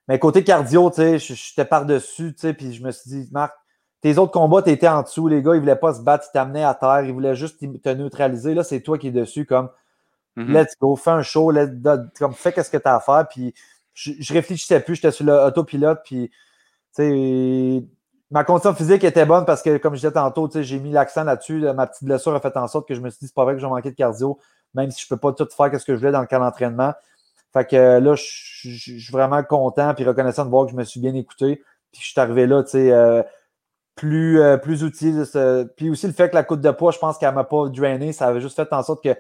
Mais 0.09 0.19
côté 0.19 0.45
cardio, 0.45 0.93
j'étais 0.95 1.65
par-dessus, 1.65 2.35
puis 2.57 2.75
je 2.75 2.83
me 2.83 2.91
suis 2.91 3.11
dit, 3.11 3.29
Marc, 3.33 3.55
tes 4.03 4.19
autres 4.19 4.33
combats, 4.33 4.61
tu 4.61 4.69
étais 4.69 4.89
en 4.89 5.03
dessous. 5.03 5.29
Les 5.29 5.43
gars, 5.43 5.53
ils 5.53 5.57
ne 5.57 5.61
voulaient 5.61 5.77
pas 5.77 5.95
se 5.95 6.03
battre, 6.03 6.27
ils 6.29 6.33
t'amenaient 6.33 6.65
à 6.65 6.75
terre. 6.75 7.03
Ils 7.05 7.13
voulaient 7.13 7.35
juste 7.35 7.59
te 7.61 7.89
neutraliser. 7.89 8.53
Là, 8.53 8.63
c'est 8.63 8.81
toi 8.81 8.99
qui 8.99 9.09
es 9.09 9.11
dessus, 9.11 9.47
comme 9.47 9.71
mm-hmm. 10.37 10.53
let's 10.53 10.75
go, 10.79 10.95
fais 10.97 11.11
un 11.11 11.23
show, 11.23 11.51
comme 12.19 12.35
fais 12.35 12.63
ce 12.63 12.69
que 12.69 12.77
tu 12.77 12.89
as 12.89 12.97
à 12.97 13.01
faire. 13.01 13.27
Puis 13.29 13.55
je, 13.95 14.13
je 14.19 14.33
réfléchissais 14.35 14.81
plus, 14.81 14.97
j'étais 14.97 15.11
sur 15.11 15.25
l'autopilote. 15.25 16.01
Puis, 16.05 16.31
ma 18.31 18.45
condition 18.45 18.75
physique 18.75 19.05
était 19.05 19.27
bonne 19.27 19.45
parce 19.45 19.63
que, 19.63 19.77
comme 19.77 19.95
je 19.95 20.01
disais 20.01 20.13
tantôt, 20.13 20.51
j'ai 20.53 20.79
mis 20.79 20.91
l'accent 20.91 21.25
là-dessus. 21.25 21.61
ma 21.75 21.87
petite 21.87 22.05
blessure 22.05 22.35
a 22.35 22.41
fait 22.41 22.57
en 22.57 22.69
sorte 22.69 22.89
que 22.89 22.95
je 22.95 23.01
me 23.01 23.11
suis 23.11 23.21
dit, 23.21 23.27
c'est 23.27 23.35
pas 23.35 23.45
vrai 23.45 23.55
que 23.55 23.61
j'ai 23.61 23.67
manqué 23.67 23.91
de 23.91 23.97
cardio, 23.97 24.39
même 24.75 24.91
si 24.91 25.03
je 25.03 25.09
peux 25.09 25.17
pas 25.17 25.33
tout 25.33 25.49
faire 25.55 25.81
ce 25.81 25.85
que 25.85 25.95
je 25.95 25.99
voulais 25.99 26.13
dans 26.13 26.21
le 26.21 26.27
camp 26.27 26.41
d'entraînement. 26.41 26.93
Fait 27.53 27.69
que 27.69 27.99
là, 27.99 28.15
je, 28.17 28.23
suis 28.23 29.13
vraiment 29.13 29.43
content 29.45 29.95
et 29.97 30.05
reconnaissant 30.05 30.45
de 30.45 30.51
voir 30.51 30.67
que 30.67 30.73
je 30.73 30.77
me 30.77 30.85
suis 30.85 31.01
bien 31.01 31.15
écouté. 31.15 31.63
Puis 31.93 32.03
je 32.03 32.11
suis 32.11 32.21
arrivé 32.21 32.47
là, 32.47 32.65
tu 32.65 32.71
sais. 32.71 32.91
Euh, 32.91 33.23
plus, 33.95 34.41
euh, 34.41 34.57
plus 34.57 34.83
utile. 34.83 35.25
Puis 35.77 35.91
aussi 35.91 36.07
le 36.07 36.13
fait 36.13 36.31
que 36.31 36.35
la 36.35 36.43
coûte 36.43 36.61
de 36.61 36.71
poids, 36.71 36.91
je 36.91 36.99
pense 36.99 37.19
qu'elle 37.19 37.35
m'a 37.35 37.45
pas 37.45 37.69
drainé. 37.69 38.13
Ça 38.13 38.27
avait 38.27 38.41
juste 38.41 38.57
fait 38.57 38.73
en 38.73 38.83
sorte 38.83 39.05
que 39.05 39.17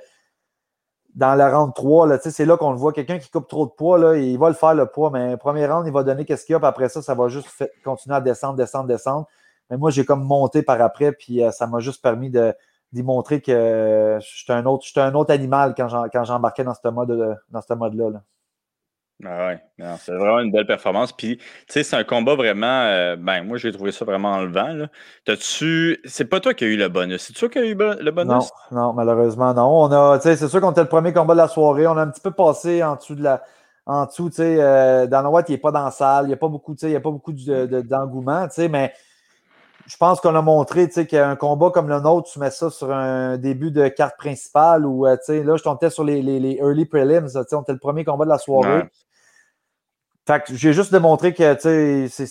dans 1.14 1.35
la 1.35 1.57
round 1.57 1.72
3, 1.74 2.18
c'est 2.18 2.44
là 2.44 2.57
qu'on 2.57 2.72
le 2.72 2.77
voit. 2.77 2.92
Quelqu'un 2.92 3.18
qui 3.18 3.31
coupe 3.31 3.48
trop 3.48 3.66
de 3.66 3.70
poids, 3.70 3.98
là, 3.98 4.16
il 4.16 4.38
va 4.38 4.48
le 4.48 4.55
faire 4.55 4.74
le 4.74 4.87
poids, 4.87 5.11
mais 5.11 5.37
premier 5.37 5.66
round, 5.66 5.87
il 5.87 5.92
va 5.92 6.03
donner 6.03 6.24
qu'est-ce 6.24 6.44
qu'il 6.44 6.55
y 6.55 6.57
a, 6.57 6.59
puis 6.59 6.66
après 6.66 6.88
ça, 6.88 7.03
ça 7.03 7.14
va 7.14 7.29
juste 7.29 7.48
continuer 7.85 8.16
à 8.16 8.20
descendre, 8.20 8.57
descendre, 8.57 8.88
descendre. 8.88 9.27
Mais 9.70 9.77
moi, 9.77 9.90
j'ai 9.90 10.05
comme 10.05 10.24
monté 10.24 10.62
par 10.62 10.81
après, 10.81 11.12
puis 11.12 11.42
euh, 11.42 11.50
ça 11.53 11.66
m'a 11.66 11.81
juste 11.81 12.03
permis 12.03 12.31
de, 12.31 12.53
d'y 12.92 13.03
montrer 13.03 13.40
que 13.40 14.18
j'étais 14.20 14.53
un 14.53 14.66
autre, 14.66 14.87
un 14.96 15.14
autre 15.14 15.33
animal 15.33 15.74
quand, 15.77 15.88
j'embarquais 16.24 16.64
dans 16.64 16.74
ce 16.74 16.88
mode, 16.88 17.38
dans 17.50 17.62
ce 17.62 17.74
mode-là. 17.74 18.11
là 18.11 18.22
ah 19.22 19.46
ouais, 19.46 19.61
c'est 20.00 20.12
vraiment 20.12 20.40
une 20.40 20.50
belle 20.50 20.66
performance. 20.66 21.12
Puis, 21.12 21.37
tu 21.38 21.44
sais, 21.68 21.83
c'est 21.83 21.96
un 21.96 22.05
combat 22.05 22.35
vraiment. 22.35 22.66
Euh, 22.66 23.16
ben, 23.16 23.44
moi, 23.44 23.57
j'ai 23.59 23.70
trouvé 23.72 23.92
ça 23.92 24.05
vraiment 24.05 24.33
enlevant. 24.33 24.87
T'as-tu. 25.24 26.00
C'est 26.05 26.24
pas 26.24 26.40
toi 26.40 26.53
qui 26.53 26.64
as 26.64 26.68
eu 26.68 26.77
le 26.77 26.88
bonus. 26.88 27.22
C'est 27.22 27.33
toi 27.33 27.48
qui 27.48 27.59
as 27.59 27.64
eu 27.64 27.74
le 27.74 28.11
bonus? 28.11 28.50
Non, 28.70 28.81
non, 28.81 28.92
malheureusement, 28.92 29.55
non. 29.55 29.85
On 29.85 29.92
a, 29.92 30.20
c'est 30.20 30.37
sûr 30.48 30.61
qu'on 30.61 30.72
était 30.72 30.83
le 30.83 30.88
premier 30.88 31.12
combat 31.12 31.35
de 31.35 31.38
la 31.38 31.48
soirée. 31.48 31.87
On 31.87 31.96
a 31.96 32.03
un 32.03 32.09
petit 32.09 32.20
peu 32.20 32.33
passé 32.33 32.83
en 32.83 32.96
dessous 32.96 33.14
de 33.14 33.22
la. 33.22 33.42
En 33.87 34.07
dessous, 34.07 34.31
tu 34.31 34.37
sais, 34.37 34.57
euh, 34.61 35.07
White, 35.07 35.50
il 35.50 35.53
n'est 35.53 35.59
pas 35.59 35.70
dans 35.70 35.85
la 35.85 35.90
salle. 35.90 36.24
Il 36.24 36.29
n'y 36.29 36.35
a 36.35 36.38
pas 36.38 36.48
beaucoup, 36.48 36.74
il 36.83 36.90
y 36.90 36.96
a 36.96 37.00
pas 37.00 37.11
beaucoup 37.11 37.33
d'engouement, 37.33 38.48
tu 38.48 38.55
sais, 38.55 38.68
mais 38.68 38.94
je 39.87 39.96
pense 39.98 40.20
qu'on 40.20 40.35
a 40.35 40.42
montré 40.42 40.88
qu'un 40.88 41.37
combat 41.37 41.70
comme 41.70 41.88
le 41.88 42.00
nôtre, 42.00 42.31
tu 42.33 42.38
mets 42.38 42.50
ça 42.50 42.70
sur 42.70 42.90
un 42.90 43.37
début 43.37 43.70
de 43.70 43.88
carte 43.88 44.16
principale 44.16 44.87
ou 44.87 45.07
euh, 45.07 45.16
là, 45.29 45.57
je 45.57 45.62
tombais 45.62 45.90
sur 45.90 46.05
les, 46.05 46.22
les, 46.22 46.40
les, 46.40 46.55
early 46.55 46.87
prelims. 46.87 47.29
On 47.35 47.61
était 47.61 47.72
le 47.72 47.79
premier 47.79 48.05
combat 48.05 48.24
de 48.24 48.31
la 48.31 48.38
soirée. 48.38 48.85
Fait 50.27 50.43
que 50.43 50.55
j'ai 50.55 50.73
juste 50.73 50.91
démontré 50.91 51.35
que, 51.35 51.55
tu 51.55 52.09
sais, 52.09 52.27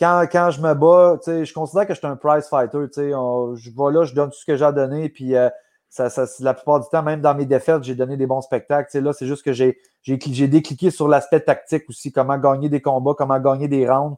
quand, 0.00 0.26
quand 0.32 0.50
je 0.50 0.60
me 0.60 0.74
bats, 0.74 1.16
tu 1.22 1.30
sais, 1.30 1.44
je 1.44 1.54
considère 1.54 1.86
que 1.86 1.94
je 1.94 1.98
suis 1.98 2.06
un 2.06 2.16
prize 2.16 2.48
fighter, 2.48 2.78
tu 2.92 2.94
sais, 2.94 3.10
je 3.10 3.70
vais 3.70 3.92
là, 3.92 4.04
je 4.04 4.14
donne 4.14 4.30
tout 4.30 4.38
ce 4.38 4.46
que 4.46 4.56
j'ai 4.56 4.64
à 4.64 4.72
donner, 4.72 5.08
puis 5.08 5.36
euh, 5.36 5.48
ça, 5.88 6.10
ça, 6.10 6.24
la 6.40 6.54
plupart 6.54 6.80
du 6.80 6.88
temps, 6.88 7.02
même 7.02 7.20
dans 7.20 7.34
mes 7.34 7.46
défaites, 7.46 7.84
j'ai 7.84 7.94
donné 7.94 8.16
des 8.16 8.26
bons 8.26 8.40
spectacles. 8.40 8.88
Tu 8.90 8.98
sais, 8.98 9.00
là, 9.00 9.12
c'est 9.12 9.26
juste 9.26 9.44
que 9.44 9.52
j'ai, 9.52 9.78
j'ai, 10.02 10.48
décliqué 10.48 10.90
sur 10.90 11.06
l'aspect 11.06 11.40
tactique 11.40 11.84
aussi, 11.88 12.10
comment 12.10 12.38
gagner 12.38 12.68
des 12.68 12.80
combats, 12.80 13.14
comment 13.16 13.38
gagner 13.38 13.68
des 13.68 13.88
rounds, 13.88 14.16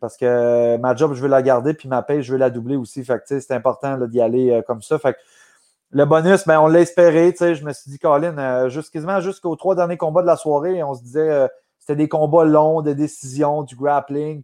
parce 0.00 0.16
que 0.16 0.78
ma 0.78 0.94
job, 0.94 1.12
je 1.12 1.20
veux 1.20 1.28
la 1.28 1.42
garder, 1.42 1.74
puis 1.74 1.88
ma 1.88 2.02
paye, 2.02 2.22
je 2.22 2.32
veux 2.32 2.38
la 2.38 2.48
doubler 2.48 2.76
aussi. 2.76 3.04
Fait 3.04 3.18
que, 3.18 3.26
tu 3.26 3.34
sais, 3.34 3.40
c'est 3.40 3.54
important 3.54 3.98
d'y 3.98 4.20
aller 4.20 4.50
euh, 4.50 4.62
comme 4.62 4.80
ça. 4.80 4.98
Fait 4.98 5.12
que, 5.12 5.18
le 5.90 6.06
bonus, 6.06 6.46
ben, 6.46 6.60
on 6.60 6.68
l'a 6.68 6.80
espéré. 6.80 7.34
Je 7.38 7.64
me 7.64 7.72
suis 7.72 7.90
dit, 7.90 7.98
Colin, 7.98 8.36
euh, 8.38 8.82
quasiment 8.92 9.20
jusqu'aux 9.20 9.56
trois 9.56 9.74
derniers 9.74 9.96
combats 9.96 10.22
de 10.22 10.26
la 10.26 10.36
soirée, 10.36 10.82
on 10.82 10.94
se 10.94 11.02
disait, 11.02 11.48
c'était 11.86 12.02
des 12.02 12.08
combats 12.08 12.44
longs, 12.44 12.82
de 12.82 12.92
décisions, 12.92 13.62
du 13.62 13.76
grappling. 13.76 14.42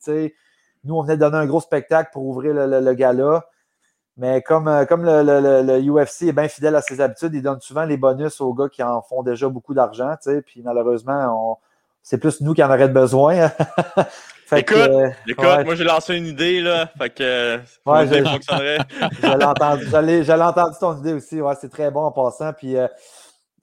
Nous, 0.84 0.94
on 0.94 1.02
venait 1.02 1.16
donner 1.16 1.38
un 1.38 1.46
gros 1.46 1.60
spectacle 1.60 2.10
pour 2.12 2.24
ouvrir 2.24 2.54
le, 2.54 2.94
gala. 2.94 3.44
Mais 4.16 4.42
comme, 4.42 4.68
euh, 4.68 4.84
comme 4.84 5.04
le, 5.04 5.80
UFC 5.80 6.28
est 6.28 6.32
bien 6.32 6.46
fidèle 6.46 6.76
à 6.76 6.82
ses 6.82 7.00
habitudes, 7.00 7.34
il 7.34 7.42
donne 7.42 7.60
souvent 7.60 7.84
les 7.84 7.96
bonus 7.96 8.40
aux 8.40 8.54
gars 8.54 8.68
qui 8.68 8.80
en 8.84 9.02
font 9.02 9.24
déjà 9.24 9.48
beaucoup 9.48 9.74
d'argent. 9.74 10.14
Puis 10.46 10.62
malheureusement, 10.62 11.58
c'est 12.00 12.18
plus 12.18 12.40
nous 12.42 12.54
qui 12.54 12.62
en 12.62 12.70
aurions 12.70 12.86
besoin. 12.86 13.34
écoute, 14.56 14.76
euh, 14.76 15.10
écoute 15.26 15.44
moi 15.64 15.74
j'ai 15.74 15.84
lancé 15.84 16.14
une 16.14 16.26
idée, 16.26 16.60
là. 16.60 16.90
Fait 16.96 17.10
que 17.10 17.56
ouais, 17.86 18.24
fonctionnerait. 18.24 18.78
J'allais 19.20 19.44
entendu, 19.44 20.30
entendu 20.30 20.76
ton 20.78 20.96
idée 20.98 21.14
aussi. 21.14 21.40
Ouais, 21.40 21.54
c'est 21.60 21.70
très 21.70 21.90
bon 21.90 22.02
en 22.02 22.12
passant. 22.12 22.52
Puis 22.52 22.76
euh, 22.76 22.86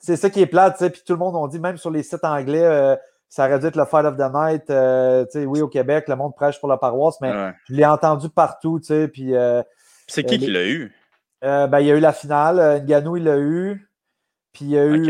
c'est 0.01 0.17
ça 0.17 0.29
qui 0.29 0.41
est 0.41 0.47
plate, 0.47 0.77
puis 0.91 1.01
tout 1.05 1.13
le 1.13 1.19
monde, 1.19 1.37
on 1.37 1.47
dit, 1.47 1.59
même 1.59 1.77
sur 1.77 1.91
les 1.91 2.03
sites 2.03 2.25
anglais, 2.25 2.97
ça 3.29 3.45
aurait 3.45 3.59
dû 3.59 3.67
être 3.67 3.75
le 3.75 3.85
Fight 3.85 4.05
of 4.05 4.17
the 4.17 4.33
Night. 4.33 4.69
Euh, 4.71 5.23
oui, 5.35 5.61
au 5.61 5.67
Québec, 5.67 6.05
le 6.07 6.15
monde 6.15 6.35
prêche 6.35 6.59
pour 6.59 6.67
la 6.67 6.77
paroisse, 6.77 7.21
mais 7.21 7.31
je 7.69 7.75
l'ai 7.75 7.85
entendu 7.85 8.27
partout. 8.27 8.81
Puis, 9.13 9.35
euh, 9.35 9.61
c'est 10.07 10.23
qui 10.23 10.35
euh, 10.35 10.37
qui 10.39 10.47
l'a 10.47 10.67
eu? 10.67 10.91
ben, 11.41 11.79
il 11.79 11.85
y 11.85 11.91
a 11.91 11.95
eu 11.95 11.99
la 11.99 12.11
finale. 12.11 12.83
Nganou, 12.83 13.17
il 13.17 13.23
l'a 13.25 13.37
eu. 13.37 13.87
Puis 14.51 14.65
il 14.65 14.71
y 14.71 14.79
a 14.79 14.85
eu 14.85 15.05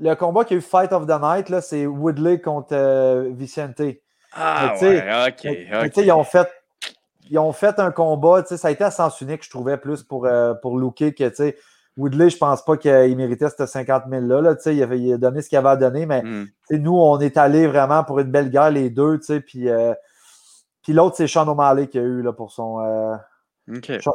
le 0.00 0.14
combat 0.14 0.44
qui 0.44 0.54
a 0.54 0.56
eu 0.56 0.60
Fight 0.62 0.92
of 0.92 1.06
the 1.06 1.20
Night, 1.20 1.60
c'est 1.60 1.84
Woodley 1.84 2.40
contre 2.40 3.28
Vicente. 3.30 3.82
Ah, 4.32 4.74
ouais, 4.80 5.02
ok. 5.28 5.96
Ils, 5.96 6.12
ont 6.12 6.24
fait, 6.24 6.48
ils 7.28 7.38
ont 7.38 7.52
fait 7.52 7.78
un 7.78 7.90
combat, 7.90 8.44
ça 8.44 8.68
a 8.68 8.70
été 8.70 8.84
à 8.84 8.90
sens 8.90 9.20
unique, 9.20 9.44
je 9.44 9.50
trouvais, 9.50 9.76
plus 9.76 10.02
pour, 10.02 10.28
pour 10.62 10.78
looker 10.78 11.14
que, 11.14 11.28
tu 11.28 11.34
sais, 11.34 11.56
Woodley, 11.98 12.30
je 12.30 12.36
ne 12.36 12.38
pense 12.38 12.64
pas 12.64 12.76
qu'il 12.76 13.16
méritait 13.16 13.48
ce 13.50 13.66
50 13.66 14.04
000-là. 14.06 14.40
Là, 14.40 14.56
il, 14.66 15.02
il 15.02 15.12
a 15.12 15.18
donné 15.18 15.42
ce 15.42 15.48
qu'il 15.48 15.58
avait 15.58 15.70
à 15.70 15.76
donner, 15.76 16.06
mais 16.06 16.22
hmm. 16.22 16.46
nous, 16.70 16.96
on 16.96 17.18
est 17.18 17.36
allé 17.36 17.66
vraiment 17.66 18.04
pour 18.04 18.20
une 18.20 18.30
belle 18.30 18.50
guerre, 18.50 18.70
les 18.70 18.88
deux. 18.88 19.18
Puis, 19.44 19.68
euh, 19.68 19.92
puis 20.82 20.92
l'autre, 20.92 21.16
c'est 21.16 21.26
Sean 21.26 21.48
O'Malley 21.48 21.88
qui 21.88 21.98
a 21.98 22.02
eu 22.02 22.22
là, 22.22 22.32
pour 22.32 22.52
son. 22.52 22.80
Euh, 22.80 23.16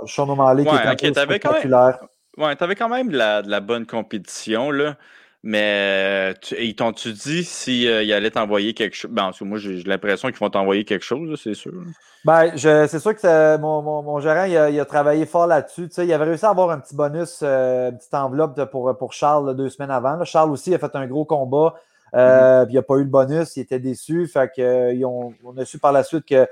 Sean 0.06 0.30
O'Malley 0.30 0.66
qui 0.66 1.08
était 1.08 1.22
okay, 1.22 1.40
populaire. 1.40 2.00
Ouais, 2.38 2.56
tu 2.56 2.64
avais 2.64 2.76
quand 2.76 2.90
même 2.90 3.10
de 3.10 3.18
la, 3.18 3.42
de 3.42 3.50
la 3.52 3.60
bonne 3.60 3.86
compétition. 3.86 4.72
Là. 4.72 4.96
Mais 5.44 6.34
ils 6.58 6.74
t'ont-tu 6.74 7.12
dit 7.12 7.44
s'ils 7.44 8.14
allaient 8.14 8.32
t'envoyer 8.32 8.74
quelque 8.74 8.96
chose? 8.96 9.12
Ben, 9.12 9.32
moi, 9.42 9.58
j'ai 9.58 9.84
l'impression 9.84 10.30
qu'ils 10.30 10.38
vont 10.38 10.50
t'envoyer 10.50 10.86
quelque 10.86 11.04
chose, 11.04 11.38
c'est 11.44 11.54
sûr. 11.54 11.74
Ben, 12.24 12.56
c'est 12.56 13.00
sûr 13.00 13.14
que 13.14 13.58
mon, 13.58 13.82
mon, 13.82 14.20
gérant, 14.22 14.46
il 14.46 14.80
a, 14.80 14.86
travaillé 14.86 15.26
fort 15.26 15.48
là-dessus. 15.48 15.90
il 15.98 16.14
avait 16.14 16.24
réussi 16.24 16.46
à 16.46 16.50
avoir 16.50 16.70
un 16.70 16.80
petit 16.80 16.96
bonus, 16.96 17.44
une 17.44 17.98
petite 17.98 18.14
enveloppe 18.14 18.64
pour, 18.72 18.98
pour 18.98 19.12
Charles 19.12 19.56
deux 19.56 19.70
semaines 19.70 19.92
avant. 19.92 20.24
Charles 20.24 20.52
aussi 20.52 20.74
a 20.74 20.80
fait 20.80 20.96
un 20.96 21.08
gros 21.08 21.26
combat. 21.26 21.76
Mm-hmm. 22.14 22.68
il 22.70 22.76
n'a 22.76 22.82
pas 22.84 22.96
eu 22.96 23.04
le 23.04 23.10
bonus, 23.10 23.58
il 23.58 23.62
était 23.62 23.80
déçu. 23.80 24.28
Fait 24.28 24.50
que, 24.56 25.04
on 25.04 25.58
a 25.58 25.66
su 25.66 25.78
par 25.78 25.92
la 25.92 26.04
suite 26.04 26.26
que 26.26 26.48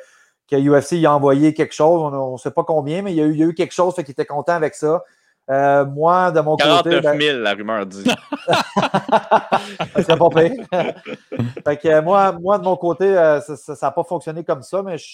que 0.52 0.58
UFC 0.58 0.94
il 0.94 1.06
a 1.06 1.16
envoyé 1.16 1.54
quelque 1.54 1.74
chose, 1.74 2.14
on 2.14 2.34
ne 2.34 2.38
sait 2.38 2.52
pas 2.52 2.64
combien, 2.64 3.02
mais 3.02 3.14
il 3.14 3.16
y 3.16 3.22
a 3.22 3.26
eu, 3.26 3.50
eu 3.50 3.54
quelque 3.54 3.72
chose, 3.72 3.96
fait 3.96 4.04
qu'il 4.04 4.12
était 4.12 4.26
content 4.26 4.54
avec 4.54 4.76
ça. 4.76 5.04
Euh, 5.52 5.86
moi, 5.86 6.32
de 6.32 6.40
mon 6.40 6.56
côté. 6.56 7.02
49 7.02 7.20
000, 7.20 7.40
la 7.40 7.54
rumeur 7.54 7.86
dit. 7.86 8.04
C'est 9.98 10.18
pas 10.18 10.30
pire. 10.30 10.66
fait 11.66 11.78
que 11.78 12.00
moi, 12.02 12.32
moi, 12.32 12.58
de 12.58 12.64
mon 12.64 12.78
côté, 12.78 13.18
euh, 13.18 13.42
ça 13.42 13.74
n'a 13.82 13.92
pas 13.92 14.04
fonctionné 14.04 14.46
comme 14.46 14.62
ça, 14.62 14.82
mais 14.82 14.98
je, 14.98 15.06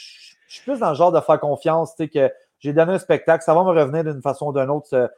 suis 0.48 0.62
plus 0.64 0.80
dans 0.80 0.90
le 0.90 0.96
genre 0.96 1.12
de 1.12 1.20
faire 1.22 1.40
confiance, 1.40 1.96
tu 1.96 2.04
sais, 2.04 2.10
que 2.10 2.32
j'ai 2.60 2.72
donné 2.72 2.94
un 2.94 3.00
spectacle, 3.00 3.44
ça 3.44 3.54
va 3.56 3.64
me 3.64 3.70
revenir 3.70 4.04
d'une 4.04 4.22
façon 4.22 4.48
ou 4.48 4.54
d'une 4.54 4.70
autre. 4.70 5.12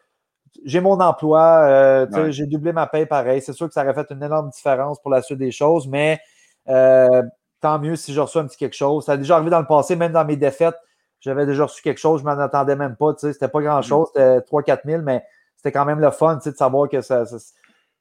J'ai 0.64 0.80
mon 0.80 1.00
emploi, 1.00 1.64
euh, 1.68 2.32
j'ai 2.32 2.46
doublé 2.46 2.72
ma 2.72 2.88
paye 2.88 3.06
pareil. 3.06 3.42
C'est 3.42 3.54
sûr 3.54 3.68
que 3.68 3.74
ça 3.74 3.84
aurait 3.84 3.94
fait 3.94 4.08
une 4.12 4.24
énorme 4.24 4.50
différence 4.50 5.02
pour 5.02 5.12
la 5.12 5.22
suite 5.22 5.38
des 5.38 5.52
choses, 5.52 5.86
mais 5.88 6.20
tant 6.66 7.78
mieux 7.78 7.98
si 7.98 8.14
je 8.14 8.22
reçois 8.22 8.42
un 8.42 8.48
petit 8.48 8.58
quelque 8.58 8.76
chose. 8.76 9.06
Ça 9.06 9.14
a 9.14 9.18
déjà 9.18 9.36
arrivé 9.36 9.52
dans 9.52 9.60
le 9.60 9.68
passé, 9.68 9.98
même 9.98 10.14
dans 10.14 10.24
mes 10.24 10.38
défaites, 10.38 10.76
j'avais 11.20 11.46
déjà 11.46 11.64
reçu 11.64 11.82
quelque 11.82 12.00
chose, 12.00 12.22
je 12.22 12.26
m'en 12.26 12.38
attendais 12.40 12.76
même 12.76 12.96
pas. 12.96 13.14
C'était 13.18 13.48
pas 13.48 13.62
grand-chose, 13.62 14.10
mm. 14.16 14.42
c'était 14.46 14.74
3-4 14.76 14.80
000, 14.86 15.02
mais 15.04 15.24
c'était 15.56 15.72
quand 15.72 15.86
même 15.86 16.00
le 16.00 16.12
fun 16.12 16.40
de 16.44 16.52
savoir 16.52 16.88
que 16.88 17.02
ça. 17.02 17.24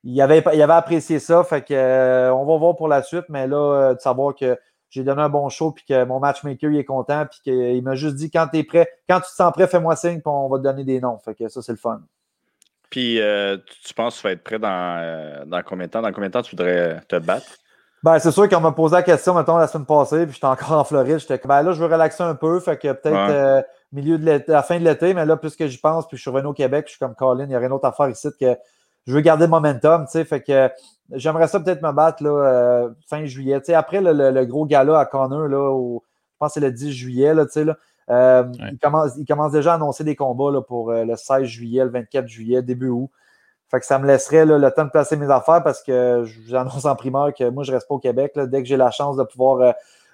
il, 0.05 0.21
avait, 0.23 0.45
il 0.55 0.63
avait 0.63 0.73
apprécié 0.73 1.19
ça. 1.19 1.43
Fait 1.45 1.63
que, 1.63 1.75
euh, 1.75 2.33
on 2.33 2.45
va 2.45 2.57
voir 2.57 2.77
pour 2.77 2.89
la 2.89 3.03
suite, 3.03 3.25
mais 3.29 3.47
là, 3.47 3.57
euh, 3.57 3.95
de 3.95 4.01
savoir 4.01 4.35
que 4.35 4.59
j'ai 4.91 5.03
donné 5.03 5.21
un 5.21 5.29
bon 5.29 5.49
show 5.49 5.73
puis 5.73 5.85
que 5.87 6.05
mon 6.05 6.19
matchmaker 6.19 6.71
il 6.71 6.79
est 6.79 6.85
content 6.85 7.27
puis 7.27 7.41
qu'il 7.43 7.83
m'a 7.83 7.95
juste 7.95 8.15
dit 8.15 8.31
quand 8.31 8.47
tu 8.51 8.59
es 8.59 8.65
prêt, 8.65 8.89
quand 9.09 9.21
tu 9.21 9.29
te 9.29 9.35
sens 9.35 9.53
prêt, 9.53 9.67
fais-moi 9.67 9.97
signe 9.97 10.21
puis 10.21 10.23
on 10.25 10.49
va 10.49 10.59
te 10.59 10.63
donner 10.63 10.85
des 10.85 11.01
noms. 11.01 11.19
Fait 11.19 11.35
que 11.35 11.49
ça, 11.49 11.61
c'est 11.61 11.73
le 11.73 11.79
fun. 11.79 12.01
Puis 12.89 13.21
euh, 13.21 13.59
tu 13.85 13.93
penses 13.93 14.17
que 14.17 14.21
tu 14.21 14.27
vas 14.29 14.33
être 14.33 14.45
prêt 14.45 14.59
dans, 14.59 15.47
dans 15.47 15.63
combien 15.63 15.87
de 15.87 15.91
temps? 15.91 16.01
Dans 16.01 16.13
combien 16.13 16.29
de 16.29 16.33
temps 16.33 16.43
tu 16.43 16.57
voudrais 16.57 17.01
te 17.07 17.17
battre? 17.17 17.59
Ben, 18.05 18.19
c'est 18.21 18.31
sûr 18.31 18.49
qu'on 18.49 18.61
m'a 18.61 18.73
posé 18.73 18.95
la 18.95 19.03
question, 19.03 19.35
mettons, 19.35 19.57
la 19.57 19.67
semaine 19.67 19.87
passée, 19.87 20.25
puis 20.25 20.35
j'étais 20.35 20.47
encore 20.47 20.73
en 20.73 20.85
Floride. 20.85 21.19
J'étais 21.19 21.41
ben 21.45 21.63
là, 21.63 21.73
je 21.73 21.83
veux 21.83 21.93
relaxer 21.93 22.23
un 22.23 22.37
peu, 22.37 22.61
fait 22.61 22.77
que 22.77 22.93
peut-être 22.93 23.31
euh, 23.31 23.63
milieu 23.93 24.19
de 24.19 24.25
l'été, 24.25 24.53
la 24.53 24.63
fin 24.63 24.79
de 24.79 24.85
l'été, 24.85 25.15
mais 25.15 25.27
là, 25.27 25.37
puisque 25.37 25.67
j'y 25.67 25.79
pense, 25.79 26.07
puis 26.07 26.17
je 26.17 26.23
suis 26.23 26.31
revenu 26.31 26.49
au 26.49 26.53
Québec, 26.53 26.85
je 26.87 26.93
suis 26.93 26.99
comme 27.01 27.17
Colin, 27.17 27.45
il 27.45 27.51
y 27.51 27.55
a 27.57 27.59
rien 27.59 27.69
d'autre 27.69 27.87
à 27.87 27.93
faire 27.93 28.09
ici 28.09 28.29
que 28.41 28.57
je 29.07 29.13
veux 29.13 29.21
garder 29.21 29.45
le 29.45 29.51
momentum, 29.51 30.05
tu 30.05 30.13
sais, 30.13 30.25
fait 30.25 30.43
que 30.43 30.71
j'aimerais 31.11 31.49
ça 31.49 31.59
peut-être 31.59 31.83
me 31.83 31.91
battre 31.91 32.23
là, 32.23 32.31
euh, 32.31 32.91
fin 33.09 33.25
juillet. 33.25 33.59
Tu 33.61 33.67
sais, 33.67 33.75
après 33.75 34.01
le, 34.01 34.45
gros 34.45 34.65
gala 34.65 35.01
à 35.01 35.07
Connor, 35.07 35.49
là, 35.49 35.73
je 35.73 36.37
pense 36.39 36.55
que 36.55 36.61
c'est 36.61 36.67
le 36.67 36.71
10 36.71 36.93
juillet, 36.93 37.35
là, 37.35 37.47
tu 37.47 37.53
sais, 37.53 37.65
là, 37.65 37.77
euh, 38.11 38.45
il, 38.71 38.79
commence, 38.79 39.13
il 39.19 39.27
commence 39.27 39.53
déjà 39.53 39.73
à 39.73 39.75
annoncer 39.75 40.05
des 40.05 40.15
combats 40.15 40.53
là, 40.53 40.63
pour 40.63 40.93
le 40.93 41.17
16 41.17 41.45
juillet, 41.45 41.85
le 41.85 41.91
24 41.91 42.29
juillet, 42.29 42.63
début 42.63 42.91
août. 42.91 43.11
Fait 43.71 43.81
que 43.81 43.87
ça 43.87 43.99
me 43.99 44.07
laisserait 44.07 44.47
le 44.47 44.71
temps 44.71 44.85
de 44.85 44.91
placer 44.91 45.17
mes 45.17 45.31
affaires 45.31 45.63
parce 45.63 45.83
que 45.83 46.25
je 46.25 46.41
vous 46.41 46.55
annonce 46.55 46.87
en 46.87 46.97
primeur 46.97 47.35
que 47.35 47.49
moi, 47.51 47.65
je 47.65 47.73
reste 47.73 47.87
pas 47.87 47.95
au 47.95 47.99
Québec. 47.99 48.33
Dès 48.35 48.63
que 48.63 48.69
j'ai 48.69 48.79
la 48.79 48.91
chance 48.91 49.17
de 49.17 49.25
pouvoir 49.25 49.61
euh, 49.61 49.73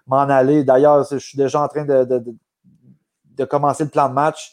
m'en 0.08 0.22
aller. 0.22 0.64
D'ailleurs, 0.64 1.06
je 1.08 1.18
suis 1.18 1.38
déjà 1.38 1.60
en 1.60 1.68
train 1.68 1.84
de, 1.84 3.44
commencer 3.44 3.84
le 3.84 3.90
plan 3.90 4.08
de 4.08 4.14
match. 4.14 4.52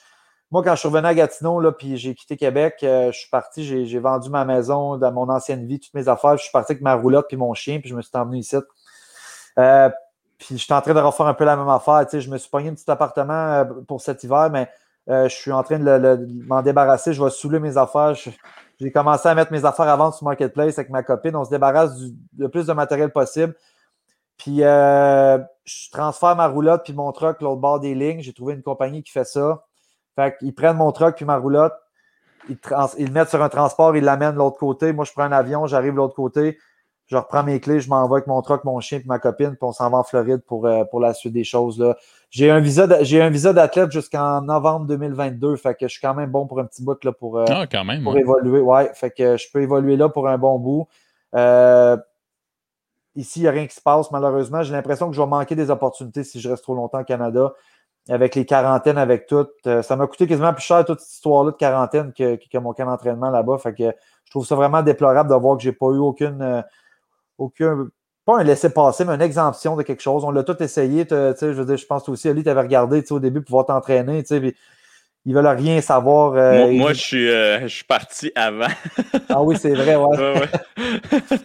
Moi, 0.51 0.61
quand 0.63 0.75
je 0.75 0.79
suis 0.79 0.87
revenu 0.87 1.07
à 1.07 1.15
Gatineau, 1.15 1.59
là, 1.61 1.71
puis 1.71 1.97
j'ai 1.97 2.13
quitté 2.13 2.35
Québec, 2.35 2.75
euh, 2.83 3.11
je 3.11 3.19
suis 3.19 3.29
parti, 3.29 3.63
j'ai 3.63 3.99
vendu 3.99 4.29
ma 4.29 4.43
maison 4.45 4.97
dans 4.97 5.11
mon 5.11 5.29
ancienne 5.29 5.65
vie, 5.65 5.79
toutes 5.79 5.93
mes 5.93 6.07
affaires. 6.07 6.37
Je 6.37 6.43
suis 6.43 6.51
parti 6.51 6.73
avec 6.73 6.83
ma 6.83 6.93
roulotte 6.93 7.25
puis 7.27 7.37
mon 7.37 7.53
chien, 7.53 7.79
puis 7.79 7.89
je 7.89 7.95
me 7.95 8.01
suis 8.01 8.11
emmené 8.13 8.39
ici. 8.39 8.57
Euh, 9.57 9.89
puis 10.37 10.57
je 10.57 10.63
suis 10.63 10.73
en 10.73 10.81
train 10.81 10.93
de 10.93 10.99
refaire 10.99 11.25
un 11.25 11.33
peu 11.33 11.45
la 11.45 11.55
même 11.55 11.69
affaire. 11.69 12.05
je 12.11 12.29
me 12.29 12.37
suis 12.37 12.49
pogné 12.49 12.69
un 12.69 12.73
petit 12.73 12.89
appartement 12.91 13.65
pour 13.87 14.01
cet 14.01 14.23
hiver, 14.23 14.49
mais 14.51 14.69
je 15.07 15.29
suis 15.29 15.51
en 15.51 15.63
train 15.63 15.79
de, 15.79 16.27
m'en 16.45 16.61
débarrasser. 16.61 17.13
Je 17.13 17.23
vais 17.23 17.29
saouler 17.31 17.59
mes 17.59 17.77
affaires. 17.77 18.15
J'ai 18.81 18.91
commencé 18.91 19.29
à 19.29 19.35
mettre 19.35 19.51
mes 19.51 19.63
affaires 19.63 19.87
à 19.87 19.95
vendre 19.95 20.15
sur 20.15 20.25
Marketplace 20.25 20.79
avec 20.79 20.89
ma 20.89 21.03
copine. 21.03 21.35
On 21.35 21.45
se 21.45 21.51
débarrasse 21.51 21.95
du, 21.97 22.15
le 22.35 22.49
plus 22.49 22.65
de 22.65 22.73
matériel 22.73 23.11
possible. 23.11 23.55
Puis 24.37 24.63
euh, 24.63 25.37
je 25.65 25.91
transfère 25.91 26.35
ma 26.35 26.47
roulotte 26.47 26.81
puis 26.83 26.93
mon 26.93 27.11
truck 27.11 27.41
l'autre 27.41 27.61
bord 27.61 27.79
des 27.79 27.93
lignes. 27.93 28.21
J'ai 28.21 28.33
trouvé 28.33 28.55
une 28.55 28.63
compagnie 28.63 29.03
qui 29.03 29.11
fait 29.11 29.23
ça. 29.23 29.67
Fait 30.15 30.35
qu'ils 30.35 30.55
prennent 30.55 30.77
mon 30.77 30.91
truck 30.91 31.15
puis 31.15 31.25
ma 31.25 31.37
roulotte, 31.37 31.75
ils, 32.49 32.57
le 32.57 33.11
mettent 33.11 33.29
sur 33.29 33.43
un 33.43 33.49
transport, 33.49 33.95
ils 33.95 34.03
l'amènent 34.03 34.33
de 34.33 34.39
l'autre 34.39 34.57
côté. 34.57 34.93
Moi, 34.93 35.05
je 35.05 35.11
prends 35.11 35.25
un 35.25 35.31
avion, 35.31 35.67
j'arrive 35.67 35.91
de 35.91 35.97
l'autre 35.97 36.15
côté, 36.15 36.57
je 37.11 37.17
reprends 37.17 37.43
mes 37.43 37.59
clés, 37.59 37.81
je 37.81 37.89
m'envoie 37.89 38.19
avec 38.19 38.27
mon 38.27 38.41
truck, 38.41 38.63
mon 38.63 38.79
chien 38.79 38.99
puis 38.99 39.07
ma 39.09 39.19
copine, 39.19 39.49
puis 39.49 39.57
on 39.63 39.73
s'en 39.73 39.89
va 39.89 39.97
en 39.97 40.03
Floride 40.03 40.41
pour, 40.47 40.65
euh, 40.65 40.85
pour 40.85 41.01
la 41.01 41.13
suite 41.13 41.33
des 41.33 41.43
choses. 41.43 41.77
Là. 41.77 41.97
J'ai 42.29 42.49
un 42.49 42.61
visa 42.61 42.87
j'ai 43.03 43.21
un 43.21 43.29
visa 43.29 43.51
d'athlète 43.51 43.91
jusqu'en 43.91 44.41
novembre 44.41 44.85
2022. 44.85 45.57
Fait 45.57 45.75
que 45.75 45.89
je 45.89 45.91
suis 45.91 45.99
quand 45.99 46.13
même 46.13 46.31
bon 46.31 46.47
pour 46.47 46.61
un 46.61 46.65
petit 46.65 46.81
bout 46.81 47.03
là, 47.03 47.11
pour, 47.11 47.37
euh, 47.37 47.45
ah, 47.49 47.67
quand 47.69 47.83
même, 47.83 48.03
pour 48.03 48.17
évoluer. 48.17 48.61
Ouais, 48.61 48.91
fait 48.93 49.11
que 49.11 49.35
je 49.35 49.45
peux 49.51 49.61
évoluer 49.61 49.97
là 49.97 50.07
pour 50.07 50.29
un 50.29 50.37
bon 50.37 50.57
bout. 50.57 50.87
Euh, 51.35 51.97
ici, 53.17 53.39
il 53.39 53.43
n'y 53.43 53.49
a 53.49 53.51
rien 53.51 53.67
qui 53.67 53.75
se 53.75 53.81
passe, 53.81 54.09
malheureusement. 54.11 54.63
J'ai 54.63 54.71
l'impression 54.71 55.09
que 55.09 55.15
je 55.15 55.21
vais 55.21 55.27
manquer 55.27 55.55
des 55.55 55.69
opportunités 55.69 56.23
si 56.23 56.39
je 56.39 56.49
reste 56.49 56.63
trop 56.63 56.75
longtemps 56.75 57.01
au 57.01 57.05
Canada. 57.05 57.51
Avec 58.09 58.35
les 58.35 58.45
quarantaines, 58.45 58.97
avec 58.97 59.27
tout. 59.27 59.47
Ça 59.63 59.95
m'a 59.97 60.07
coûté 60.07 60.27
quasiment 60.27 60.53
plus 60.53 60.63
cher 60.63 60.85
toute 60.85 61.01
cette 61.01 61.11
histoire-là 61.11 61.51
de 61.51 61.57
quarantaine 61.57 62.13
que, 62.13 62.35
que, 62.35 62.57
mon 62.57 62.73
camp 62.73 62.85
d'entraînement 62.85 63.29
là-bas. 63.29 63.57
Fait 63.57 63.73
que 63.73 63.93
je 64.23 64.31
trouve 64.31 64.45
ça 64.45 64.55
vraiment 64.55 64.81
déplorable 64.81 65.29
de 65.29 65.35
voir 65.35 65.57
que 65.57 65.63
je 65.63 65.69
n'ai 65.69 65.75
pas 65.75 65.87
eu 65.87 65.99
aucune, 65.99 66.63
aucun 67.41 67.87
pas 68.25 68.39
un 68.39 68.43
laisser-passer, 68.43 69.05
mais 69.05 69.13
une 69.13 69.21
exemption 69.21 69.75
de 69.75 69.83
quelque 69.83 70.01
chose. 70.01 70.23
On 70.23 70.31
l'a 70.31 70.43
tout 70.43 70.61
essayé. 70.61 71.05
Je 71.09 71.45
veux 71.45 71.65
dire, 71.65 71.77
je 71.77 71.85
pense 71.85 72.07
aussi, 72.07 72.29
Ali, 72.29 72.43
tu 72.43 72.49
avais 72.49 72.61
regardé 72.61 73.03
au 73.09 73.19
début 73.19 73.39
pour 73.41 73.47
pouvoir 73.47 73.65
t'entraîner. 73.65 74.23
Ils 75.25 75.35
veulent 75.35 75.47
rien 75.47 75.81
savoir. 75.81 76.33
Euh, 76.33 76.71
moi, 76.71 76.93
je, 76.93 76.99
suis, 76.99 77.29
euh, 77.29 77.61
je 77.61 77.67
suis 77.67 77.83
parti 77.83 78.31
avant. 78.35 78.67
ah 79.29 79.41
oui, 79.41 79.55
c'est 79.57 79.73
vrai, 79.73 79.95
ouais. 79.95 80.47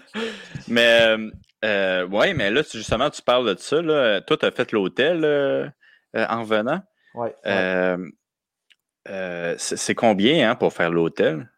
mais 0.68 1.16
euh, 1.64 2.06
ouais, 2.06 2.34
mais 2.34 2.50
là, 2.50 2.62
justement, 2.70 3.10
tu 3.10 3.22
parles 3.22 3.54
de 3.54 3.60
ça. 3.60 3.80
Là. 3.80 4.20
Toi, 4.20 4.36
tu 4.36 4.46
as 4.46 4.50
fait 4.50 4.72
l'hôtel 4.72 5.72
en 6.14 6.42
venant. 6.42 6.80
Oui. 7.14 7.28
c'est 9.56 9.94
combien 9.94 10.50
hein, 10.50 10.54
pour 10.54 10.72
faire 10.72 10.90
l'hôtel? 10.90 11.50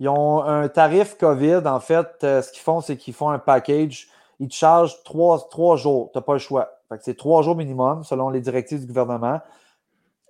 Ils 0.00 0.08
ont 0.08 0.42
un 0.42 0.68
tarif 0.68 1.16
COVID. 1.16 1.62
En 1.66 1.80
fait, 1.80 2.08
ce 2.20 2.50
qu'ils 2.50 2.62
font, 2.62 2.80
c'est 2.80 2.96
qu'ils 2.96 3.14
font 3.14 3.28
un 3.30 3.38
package 3.38 4.08
ils 4.40 4.48
te 4.48 4.54
chargent 4.54 5.02
trois, 5.04 5.76
jours. 5.76 6.10
Tu 6.12 6.18
n'as 6.18 6.22
pas 6.22 6.32
le 6.32 6.38
choix. 6.38 6.72
c'est 7.00 7.16
trois 7.16 7.42
jours 7.42 7.54
minimum 7.54 8.02
selon 8.02 8.30
les 8.30 8.40
directives 8.40 8.80
du 8.80 8.86
gouvernement. 8.86 9.40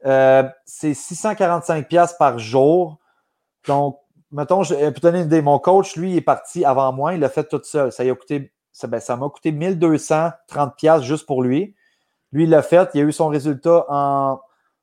Euh, 0.04 0.42
c'est 0.64 0.92
645$ 0.92 2.16
par 2.18 2.38
jour. 2.38 2.98
Donc, 3.68 4.00
mettons, 4.32 4.64
je, 4.64 4.90
pour 4.90 5.00
donner 5.00 5.20
une 5.20 5.26
idée, 5.26 5.42
mon 5.42 5.60
coach, 5.60 5.96
lui, 5.96 6.16
est 6.16 6.22
parti 6.22 6.64
avant 6.64 6.92
moi, 6.92 7.14
il 7.14 7.20
l'a 7.20 7.28
fait 7.28 7.44
tout 7.44 7.60
seul. 7.62 7.92
Ça 7.92 8.02
a 8.02 8.14
coûté, 8.14 8.52
ça, 8.72 8.88
ben, 8.88 9.00
m'a 9.10 9.28
coûté 9.28 9.52
1230$ 9.52 11.02
juste 11.02 11.26
pour 11.26 11.42
lui. 11.42 11.76
Lui, 12.32 12.44
il 12.44 12.50
l'a 12.50 12.62
fait, 12.62 12.90
il 12.94 13.00
a 13.00 13.04
eu 13.04 13.12
son 13.12 13.28
résultat 13.28 13.86
en 13.88 14.40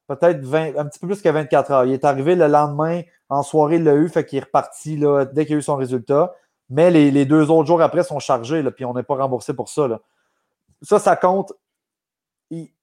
peut-être 0.07 0.39
un 0.55 0.85
petit 0.85 0.99
peu 0.99 1.07
plus 1.07 1.21
que 1.21 1.27
24 1.27 1.71
heures. 1.71 1.85
Il 1.85 1.91
est 1.91 2.05
arrivé 2.05 2.35
le 2.35 2.47
lendemain, 2.47 3.01
en 3.29 3.43
soirée, 3.43 3.75
il 3.75 3.83
l'a 3.83 3.95
eu, 3.95 4.09
fait 4.09 4.25
qu'il 4.25 4.37
est 4.37 4.43
reparti 4.43 4.99
dès 5.33 5.45
qu'il 5.45 5.55
a 5.55 5.59
eu 5.59 5.61
son 5.61 5.75
résultat. 5.75 6.33
Mais 6.69 6.91
les, 6.91 7.25
deux 7.25 7.49
autres 7.49 7.67
jours 7.67 7.81
après 7.81 8.03
sont 8.03 8.19
chargés, 8.19 8.61
là, 8.61 8.71
puis 8.71 8.85
on 8.85 8.93
n'est 8.93 9.03
pas 9.03 9.15
remboursé 9.15 9.53
pour 9.53 9.69
ça. 9.69 9.87
Ça, 10.81 10.99
ça 10.99 11.15
compte, 11.15 11.53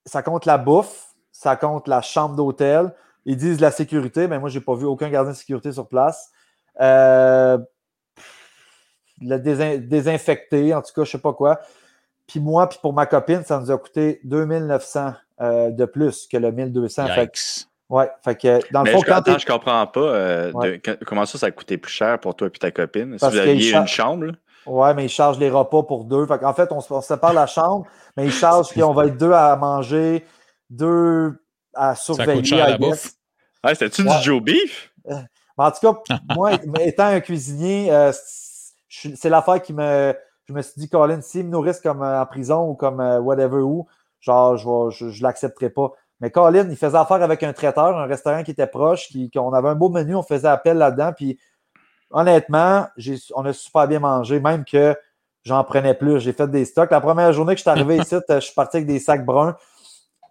ça 0.07 0.23
compte 0.23 0.47
la 0.47 0.59
bouffe, 0.59 1.09
ça 1.33 1.57
compte 1.57 1.87
la 1.89 2.01
chambre 2.01 2.37
d'hôtel. 2.37 2.95
Ils 3.27 3.37
disent 3.37 3.61
la 3.61 3.71
sécurité, 3.71 4.27
mais 4.27 4.39
moi, 4.39 4.49
je 4.49 4.59
n'ai 4.59 4.65
pas 4.65 4.75
vu 4.75 4.85
aucun 4.87 5.09
gardien 5.09 5.33
de 5.33 5.37
sécurité 5.37 5.73
sur 5.73 5.89
place. 5.89 6.31
Euh, 6.81 7.59
le 9.21 9.39
désinfecté, 9.79 10.75
en 10.75 10.83
tout 10.83 10.93
cas, 10.95 11.05
je 11.05 11.09
ne 11.09 11.13
sais 11.13 11.19
pas 11.19 11.33
quoi. 11.33 11.61
Puis 12.27 12.41
moi, 12.41 12.69
puis 12.69 12.79
pour 12.81 12.93
ma 12.93 13.07
copine, 13.07 13.45
ça 13.45 13.61
nous 13.61 13.71
a 13.71 13.79
coûté 13.79 14.21
2900 14.25 15.13
euh, 15.41 15.71
de 15.71 15.85
plus 15.85 16.27
que 16.27 16.37
le 16.37 16.53
1200. 16.53 17.07
Ouais, 17.91 18.11
fait 18.25 18.35
que 18.37 18.73
dans 18.73 18.83
le 18.83 18.91
fond, 18.91 19.01
je, 19.01 19.07
quand 19.07 19.17
attends, 19.17 19.39
je 19.39 19.47
comprends 19.47 19.87
pas 19.87 20.01
euh, 20.01 20.79
comment 21.05 21.27
ça, 21.27 21.39
ça 21.39 21.47
a 21.47 21.51
coûté 21.51 21.77
plus 21.77 21.93
cher 21.93 22.19
pour 22.19 22.35
toi 22.35 22.49
et 22.49 22.51
ta 22.51 22.71
copine? 22.71 23.19
si 23.19 23.27
vous 23.27 23.37
aviez 23.37 23.73
une 23.73 23.87
chambre. 23.87 24.33
Ouais, 24.67 24.95
mais 24.95 25.05
ils 25.05 25.11
chargent 25.11 25.39
les 25.39 25.51
repas 25.51 25.83
pour 25.83 26.05
deux. 26.05 26.27
Fait 26.27 26.43
en 26.43 26.55
fait, 26.55 26.73
on, 26.73 26.81
se 26.81 27.01
sépare 27.03 27.35
la 27.35 27.47
chambre, 27.47 27.87
mais 28.17 28.25
ils 28.25 28.33
chargent 28.33 28.73
qu'on 28.73 28.95
va 28.95 29.07
être 29.07 29.19
deux 29.19 29.33
à 29.33 29.55
manger, 29.57 30.25
deux 30.71 31.39
à 31.75 31.95
surveiller. 31.95 32.31
Ça 32.31 32.37
coûte 32.37 32.47
cher 32.47 32.69
la 32.71 32.79
bouffe. 32.79 33.13
Ouais, 33.63 33.75
c'était-tu 33.75 34.03
du 34.05 34.23
Joe 34.23 34.43
Beef? 34.43 34.93
Euh, 35.11 35.17
en 35.59 35.71
tout 35.71 35.93
cas, 35.93 36.19
moi, 36.35 36.53
étant 36.81 37.07
un 37.07 37.21
cuisinier, 37.21 37.93
euh, 37.93 38.13
c'est 38.89 39.29
l'affaire 39.29 39.61
qui 39.61 39.75
me. 39.75 40.15
Je 40.47 40.53
me 40.53 40.61
suis 40.61 40.75
dit, 40.77 40.89
Colin, 40.89 41.21
s'ils 41.21 41.45
me 41.45 41.51
nourrissent 41.51 41.81
comme 41.81 42.03
en 42.03 42.25
prison 42.27 42.69
ou 42.69 42.75
comme 42.75 43.01
whatever 43.01 43.61
où, 43.61 43.87
genre, 44.21 44.57
je 44.57 45.05
ne 45.07 45.11
je 45.11 45.23
l'accepterai 45.23 45.71
pas. 45.71 45.93
Mais 46.21 46.31
Colin, 46.31 46.69
il 46.71 46.77
faisait 46.77 46.97
affaire 46.97 47.23
avec 47.23 47.43
un 47.43 47.53
traiteur, 47.53 47.99
un 47.99 48.07
restaurant 48.07 48.43
qui 48.43 48.53
était 48.53 48.67
proche, 48.67 49.09
qui, 49.09 49.31
qu'on 49.31 49.53
avait 49.53 49.69
un 49.69 49.75
beau 49.75 49.89
menu, 49.89 50.15
on 50.15 50.23
faisait 50.23 50.49
appel 50.49 50.79
là-dedans. 50.79 51.13
Puis 51.15 51.39
honnêtement, 52.11 52.87
on 53.35 53.45
a 53.45 53.53
super 53.53 53.89
bien 53.89 53.99
mangé, 53.99 54.41
même 54.41 54.65
que 54.65 54.97
j'en 55.43 55.63
prenais 55.65 55.95
plus. 55.95 56.21
J'ai 56.21 56.33
fait 56.33 56.49
des 56.49 56.65
stocks. 56.65 56.91
La 56.91 57.01
première 57.01 57.33
journée 57.33 57.55
que 57.55 57.59
je 57.59 57.63
suis 57.63 57.71
arrivé 57.71 57.97
ici, 57.99 58.17
je 58.29 58.41
suis 58.41 58.55
parti 58.55 58.79
avec 58.79 58.87
des 58.87 58.99
sacs 58.99 59.25
bruns. 59.25 59.57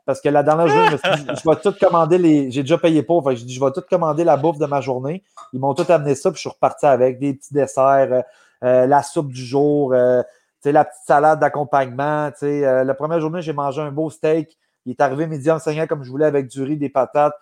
Parce 0.05 0.19
que 0.19 0.27
la 0.27 0.43
dernière 0.43 0.67
journée, 0.67 0.87
je, 0.87 0.93
me 0.93 0.97
suis 0.97 1.23
dit, 1.23 1.31
je 1.41 1.49
vais 1.49 1.55
tout 1.57 1.73
commander 1.79 2.17
les. 2.17 2.51
J'ai 2.51 2.61
déjà 2.61 2.77
payé 2.77 3.03
pour. 3.03 3.23
Fait 3.23 3.37
je 3.37 3.45
dis, 3.45 3.53
je 3.53 3.63
vais 3.63 3.71
tout 3.71 3.83
commander 3.89 4.25
la 4.25 4.35
bouffe 4.35 4.57
de 4.57 4.65
ma 4.65 4.81
journée. 4.81 5.23
Ils 5.53 5.59
m'ont 5.61 5.73
tout 5.73 5.85
amené 5.87 6.15
ça, 6.15 6.29
puis 6.29 6.37
je 6.37 6.41
suis 6.41 6.49
reparti 6.49 6.85
avec 6.85 7.19
des 7.19 7.33
petits 7.35 7.53
desserts, 7.53 8.09
euh, 8.11 8.21
euh, 8.65 8.85
la 8.85 9.01
soupe 9.01 9.31
du 9.31 9.45
jour, 9.45 9.93
euh, 9.93 10.21
la 10.65 10.83
petite 10.83 11.03
salade 11.05 11.39
d'accompagnement. 11.39 12.31
la 12.41 12.93
première 12.95 13.21
journée, 13.21 13.41
j'ai 13.41 13.53
mangé 13.53 13.81
un 13.81 13.91
beau 13.91 14.09
steak. 14.09 14.57
Il 14.85 14.91
est 14.91 15.01
arrivé 15.01 15.27
midi 15.27 15.49
enseignant 15.49 15.87
comme 15.87 16.03
je 16.03 16.09
voulais 16.09 16.25
avec 16.25 16.47
du 16.47 16.63
riz, 16.63 16.77
des 16.77 16.89
patates, 16.89 17.35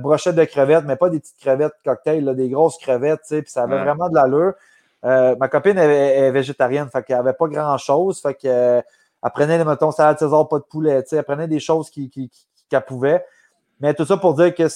brochettes 0.00 0.34
de 0.34 0.44
crevettes, 0.44 0.84
mais 0.84 0.96
pas 0.96 1.10
des 1.10 1.20
petites 1.20 1.38
crevettes 1.38 1.74
cocktail, 1.84 2.24
là, 2.24 2.34
des 2.34 2.48
grosses 2.48 2.78
crevettes, 2.78 3.20
puis 3.28 3.44
ça 3.46 3.62
avait 3.62 3.78
vraiment 3.78 4.08
de 4.08 4.14
l'allure. 4.14 4.54
ma 5.02 5.48
copine 5.48 5.78
est, 5.78 6.30
végétarienne, 6.30 6.88
fait 6.88 7.02
qu'elle 7.04 7.18
n'avait 7.18 7.34
pas 7.34 7.46
grand-chose. 7.46 8.20
Fait 8.20 8.34
que 8.34 8.82
elle 9.26 9.30
prenait, 9.32 9.64
mettons, 9.64 9.90
salade 9.90 10.18
César, 10.18 10.48
pas 10.48 10.58
de 10.58 10.64
poulet. 10.64 11.02
Elle 11.10 11.24
prenait 11.24 11.48
des 11.48 11.60
choses 11.60 11.90
qu'elle 11.90 12.08
qui, 12.08 12.30
qui, 12.30 12.76
pouvait. 12.86 13.24
Mais 13.80 13.94
tout 13.94 14.04
ça 14.04 14.16
pour 14.16 14.34
dire 14.34 14.54
que 14.54 14.66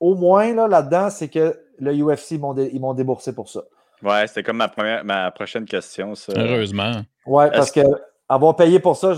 au 0.00 0.14
moins 0.14 0.52
là-dedans, 0.66 1.10
c'est 1.10 1.28
que 1.28 1.58
le 1.78 1.92
UFC, 1.92 2.32
ils 2.32 2.80
m'ont 2.80 2.94
déboursé 2.94 3.34
pour 3.34 3.48
ça. 3.48 3.62
Ouais, 4.02 4.26
c'était 4.26 4.42
comme 4.42 4.58
ma, 4.58 4.68
première, 4.68 5.04
ma 5.04 5.30
prochaine 5.30 5.64
question. 5.64 6.14
Ça. 6.14 6.32
Heureusement. 6.36 7.02
Ouais, 7.26 7.50
parce 7.50 7.70
que 7.70 7.80
avoir 8.28 8.56
payé 8.56 8.80
pour 8.80 8.96
ça, 8.96 9.14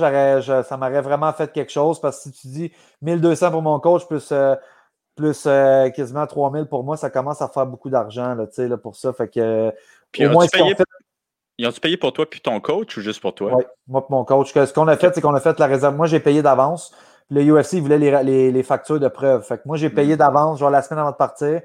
ça 0.63 0.77
m'aurait 0.77 1.01
vraiment 1.01 1.33
fait 1.33 1.53
quelque 1.53 1.73
chose. 1.73 2.01
Parce 2.01 2.25
que 2.25 2.31
si 2.31 2.33
tu 2.33 2.49
dis 2.49 2.73
1200 3.03 3.51
pour 3.51 3.63
mon 3.63 3.79
coach 3.81 4.07
plus, 4.07 4.29
euh, 4.33 4.55
plus 5.15 5.45
euh, 5.47 5.89
quasiment 5.91 6.27
3000 6.27 6.67
pour 6.67 6.85
moi, 6.85 6.97
ça 6.97 7.11
commence 7.11 7.41
à 7.41 7.49
faire 7.49 7.67
beaucoup 7.67 7.91
d'argent 7.91 8.35
là, 8.35 8.47
là, 8.57 8.77
pour 8.77 8.97
ça. 8.97 9.13
Fait 9.13 9.29
que, 9.29 9.73
Puis, 10.13 10.27
au 10.27 10.31
moins, 10.31 10.47
payé, 10.47 10.75
ils 11.59 11.67
ont-tu 11.67 11.81
payé 11.81 11.97
pour 11.97 12.13
toi 12.13 12.29
puis 12.29 12.41
ton 12.41 12.61
coach 12.61 12.97
ou 12.97 13.01
juste 13.01 13.21
pour 13.21 13.35
toi? 13.35 13.55
Oui, 13.55 13.65
moi 13.87 14.05
et 14.07 14.13
mon 14.13 14.25
coach. 14.25 14.53
Ce 14.53 14.73
qu'on 14.73 14.89
a 14.89 14.97
fait, 14.97 15.15
c'est 15.15 15.21
qu'on 15.21 15.35
a 15.35 15.41
fait 15.41 15.59
la 15.59 15.67
réserve. 15.67 15.97
Moi, 15.97 16.07
j'ai 16.07 16.21
payé 16.21 16.43
d'avance. 16.43 16.95
Le 17.31 17.43
UFC 17.43 17.81
voulait 17.81 17.99
les, 17.99 18.53
les, 18.53 18.63
factures 18.63 19.01
de 19.01 19.09
preuve. 19.09 19.43
Fait 19.43 19.57
que 19.59 19.63
moi, 19.65 19.77
j'ai 19.77 19.91
payé 19.91 20.15
mm. 20.15 20.19
d'avance, 20.19 20.59
genre 20.61 20.71
la 20.71 20.83
semaine 20.83 21.01
avant 21.01 21.11
de 21.11 21.17
partir. 21.17 21.63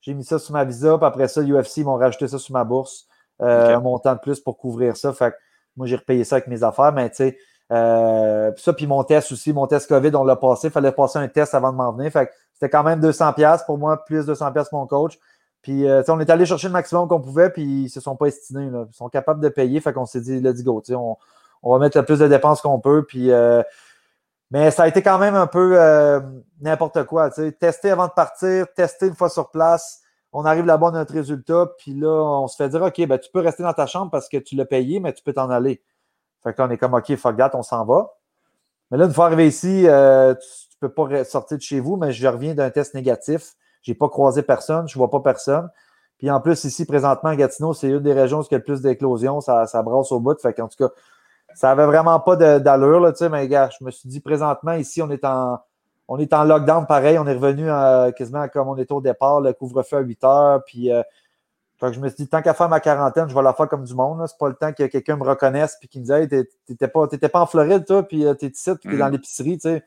J'ai 0.00 0.14
mis 0.14 0.24
ça 0.24 0.38
sur 0.38 0.52
ma 0.52 0.64
visa, 0.64 0.96
puis 0.96 1.06
après 1.06 1.28
ça, 1.28 1.42
l'UFC, 1.42 1.78
ils 1.78 1.84
m'ont 1.84 1.96
rajouté 1.96 2.28
ça 2.28 2.38
sur 2.38 2.52
ma 2.52 2.64
bourse. 2.64 3.06
Euh, 3.40 3.76
un 3.76 3.80
montant 3.80 4.14
de 4.14 4.20
plus 4.20 4.40
pour 4.40 4.56
couvrir 4.56 4.96
ça. 4.96 5.12
Fait 5.12 5.32
que 5.32 5.36
moi, 5.76 5.86
j'ai 5.86 5.96
repayé 5.96 6.24
ça 6.24 6.36
avec 6.36 6.48
mes 6.48 6.62
affaires, 6.62 6.92
mais 6.92 7.08
tu 7.10 7.16
sais, 7.16 7.38
euh, 7.72 8.52
ça, 8.56 8.72
puis 8.74 8.86
mon 8.86 9.02
test 9.02 9.32
aussi, 9.32 9.52
mon 9.52 9.66
test 9.66 9.88
COVID, 9.88 10.14
on 10.14 10.24
l'a 10.24 10.36
passé. 10.36 10.68
Il 10.68 10.70
fallait 10.70 10.92
passer 10.92 11.18
un 11.18 11.28
test 11.28 11.54
avant 11.54 11.72
de 11.72 11.76
m'en 11.76 11.92
venir. 11.92 12.12
Fait 12.12 12.30
c'était 12.52 12.68
quand 12.70 12.84
même 12.84 13.00
200$ 13.00 13.64
pour 13.64 13.78
moi, 13.78 14.04
plus 14.04 14.28
200$ 14.28 14.68
pour 14.68 14.78
mon 14.78 14.86
coach. 14.86 15.18
Puis, 15.62 15.88
euh, 15.88 16.02
on 16.08 16.20
est 16.20 16.28
allé 16.28 16.44
chercher 16.44 16.66
le 16.66 16.72
maximum 16.72 17.08
qu'on 17.08 17.20
pouvait, 17.20 17.50
puis 17.50 17.84
ils 17.84 17.88
se 17.88 18.00
sont 18.00 18.16
pas 18.16 18.26
estimés. 18.26 18.66
Ils 18.66 18.94
sont 18.94 19.08
capables 19.08 19.40
de 19.40 19.48
payer. 19.48 19.80
Fait 19.80 19.92
qu'on 19.92 20.06
s'est 20.06 20.20
dit, 20.20 20.40
let's 20.40 20.62
go. 20.62 20.82
On, 20.90 21.16
on 21.62 21.72
va 21.72 21.78
mettre 21.78 21.98
le 21.98 22.04
plus 22.04 22.18
de 22.18 22.28
dépenses 22.28 22.60
qu'on 22.60 22.78
peut. 22.78 23.04
Puis, 23.08 23.30
euh, 23.30 23.62
mais 24.50 24.70
ça 24.70 24.82
a 24.82 24.88
été 24.88 25.02
quand 25.02 25.18
même 25.18 25.34
un 25.34 25.46
peu 25.46 25.78
n'importe 26.60 27.04
quoi. 27.04 27.30
Tester 27.30 27.90
avant 27.90 28.06
de 28.06 28.12
partir, 28.12 28.66
tester 28.74 29.06
une 29.06 29.14
fois 29.14 29.30
sur 29.30 29.50
place. 29.50 30.02
On 30.32 30.44
arrive 30.44 30.64
là-bas, 30.64 30.90
notre 30.90 31.12
résultat. 31.12 31.70
Puis 31.78 31.92
là, 31.92 32.08
on 32.08 32.48
se 32.48 32.56
fait 32.56 32.68
dire, 32.68 32.82
OK, 32.82 33.06
ben, 33.06 33.18
tu 33.18 33.30
peux 33.30 33.40
rester 33.40 33.62
dans 33.62 33.72
ta 33.72 33.86
chambre 33.86 34.10
parce 34.10 34.28
que 34.28 34.38
tu 34.38 34.56
l'as 34.56 34.64
payé, 34.64 35.00
mais 35.00 35.12
tu 35.12 35.22
peux 35.22 35.32
t'en 35.32 35.50
aller. 35.50 35.82
Fait 36.42 36.54
qu'on 36.54 36.70
est 36.70 36.78
comme, 36.78 36.94
OK, 36.94 37.14
fuck 37.16 37.36
that, 37.36 37.50
on 37.54 37.62
s'en 37.62 37.84
va. 37.84 38.10
Mais 38.90 38.98
là, 38.98 39.04
une 39.06 39.12
fois 39.12 39.26
arrivé 39.26 39.46
ici, 39.46 39.82
tu 39.82 39.86
ne 39.86 40.34
peux 40.80 40.92
pas 40.92 41.24
sortir 41.24 41.56
de 41.58 41.62
chez 41.62 41.80
vous, 41.80 41.96
mais 41.96 42.12
je 42.12 42.26
reviens 42.26 42.54
d'un 42.54 42.70
test 42.70 42.94
négatif. 42.94 43.54
Je 43.82 43.90
n'ai 43.90 43.94
pas 43.94 44.08
croisé 44.08 44.42
personne, 44.42 44.88
je 44.88 44.94
ne 44.94 44.98
vois 44.98 45.10
pas 45.10 45.20
personne. 45.20 45.68
Puis 46.18 46.30
en 46.30 46.40
plus, 46.40 46.64
ici, 46.64 46.86
présentement, 46.86 47.34
Gatineau, 47.34 47.74
c'est 47.74 47.88
une 47.88 48.00
des 48.00 48.12
régions 48.12 48.40
où 48.40 48.42
il 48.42 48.52
y 48.52 48.54
a 48.54 48.58
le 48.58 48.64
plus 48.64 48.80
d'éclosions, 48.80 49.40
ça, 49.40 49.66
ça 49.66 49.82
brasse 49.82 50.12
au 50.12 50.20
bout. 50.20 50.40
Fait 50.40 50.54
qu'en 50.54 50.68
tout 50.68 50.76
cas, 50.78 50.94
ça 51.54 51.68
n'avait 51.68 51.86
vraiment 51.86 52.20
pas 52.20 52.36
d'allure, 52.36 53.00
là, 53.00 53.12
tu 53.12 53.18
sais, 53.18 53.28
mais 53.28 53.48
gars, 53.48 53.70
je 53.78 53.84
me 53.84 53.90
suis 53.90 54.08
dit, 54.08 54.20
présentement, 54.20 54.72
ici, 54.72 55.02
on 55.02 55.10
est 55.10 55.24
en, 55.24 55.58
on 56.08 56.18
est 56.18 56.32
en 56.32 56.44
lockdown 56.44 56.86
pareil. 56.86 57.18
On 57.18 57.26
est 57.26 57.34
revenu 57.34 57.70
euh, 57.70 58.10
quasiment 58.12 58.48
comme 58.48 58.68
on 58.68 58.76
était 58.76 58.92
au 58.92 59.00
départ, 59.00 59.40
le 59.40 59.52
couvre-feu 59.52 59.98
à 59.98 60.00
8 60.00 60.24
heures. 60.24 60.64
Puis, 60.64 60.92
euh, 60.92 61.02
je 61.90 61.98
me 61.98 62.08
suis 62.08 62.16
dit, 62.18 62.28
tant 62.28 62.42
qu'à 62.42 62.54
faire 62.54 62.68
ma 62.68 62.78
quarantaine, 62.78 63.28
je 63.28 63.34
vais 63.34 63.42
la 63.42 63.52
faire 63.52 63.68
comme 63.68 63.84
du 63.84 63.94
monde. 63.94 64.24
C'est 64.28 64.38
pas 64.38 64.48
le 64.48 64.54
temps 64.54 64.72
que 64.72 64.84
quelqu'un 64.84 65.16
me 65.16 65.24
reconnaisse 65.24 65.76
puis 65.80 65.88
qu'il 65.88 66.02
me 66.02 66.06
dise, 66.06 66.14
hey, 66.14 66.46
t'étais 66.66 66.88
pas, 66.88 67.08
pas 67.08 67.40
en 67.40 67.46
Floride, 67.46 67.84
toi, 67.84 68.02
puis 68.04 68.24
euh, 68.24 68.34
t'es 68.34 68.48
ici, 68.48 68.70
puis 68.80 68.90
t'es 68.90 68.98
dans 68.98 69.08
mm. 69.08 69.12
l'épicerie, 69.12 69.58
tu 69.58 69.68
sais. 69.68 69.84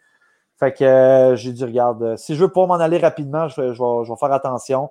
Fait 0.57 0.73
que 0.73 0.83
euh, 0.83 1.35
j'ai 1.35 1.51
dit, 1.51 1.63
regarde, 1.63 2.15
si 2.17 2.35
je 2.35 2.41
veux 2.41 2.51
pas 2.51 2.65
m'en 2.65 2.75
aller 2.75 2.97
rapidement, 2.97 3.47
je 3.47 3.61
vais, 3.61 3.73
je, 3.73 3.81
vais, 3.81 4.17
faire 4.17 4.31
attention. 4.31 4.89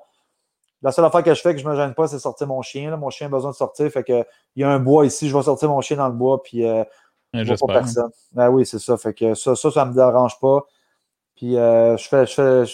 La 0.83 0.93
seule 0.93 1.07
affaire 1.07 1.23
que 1.23 1.33
je 1.33 1.41
fais 1.41 1.55
que 1.55 1.61
je 1.61 1.67
ne 1.67 1.71
me 1.71 1.77
gêne 1.77 1.95
pas, 1.95 2.07
c'est 2.07 2.19
sortir 2.19 2.47
mon 2.47 2.61
chien. 2.61 2.95
Mon 2.97 3.09
chien 3.09 3.29
a 3.29 3.31
besoin 3.31 3.51
de 3.51 3.57
sortir. 3.57 3.91
Fait 3.91 4.05
que 4.05 4.25
il 4.57 4.61
y 4.61 4.65
a 4.65 4.69
un 4.69 4.79
bois 4.79 5.07
ici, 5.07 5.29
je 5.29 5.37
vais 5.37 5.43
sortir 5.43 5.71
mon 5.71 5.81
chien 5.81 5.97
dans 5.97 6.09
le 6.09 6.15
bois, 6.15 6.43
puis 6.43 6.67
euh, 6.67 6.85
je 7.33 7.45
vois 7.45 7.67
pas 7.67 7.81
personne. 7.81 8.11
Ben 8.33 8.51
oui, 8.51 8.67
c'est 8.67 8.79
ça. 8.79 8.99
Fait 8.99 9.15
que 9.15 9.35
ça, 9.35 9.57
ça, 9.57 9.71
ça 9.71 9.85
me 9.87 9.95
dérange 9.95 10.39
pas. 10.39 10.65
Puis 11.37 11.55
je 11.55 12.07
fais, 12.09 12.27
je 12.27 12.33
fais 12.33 12.65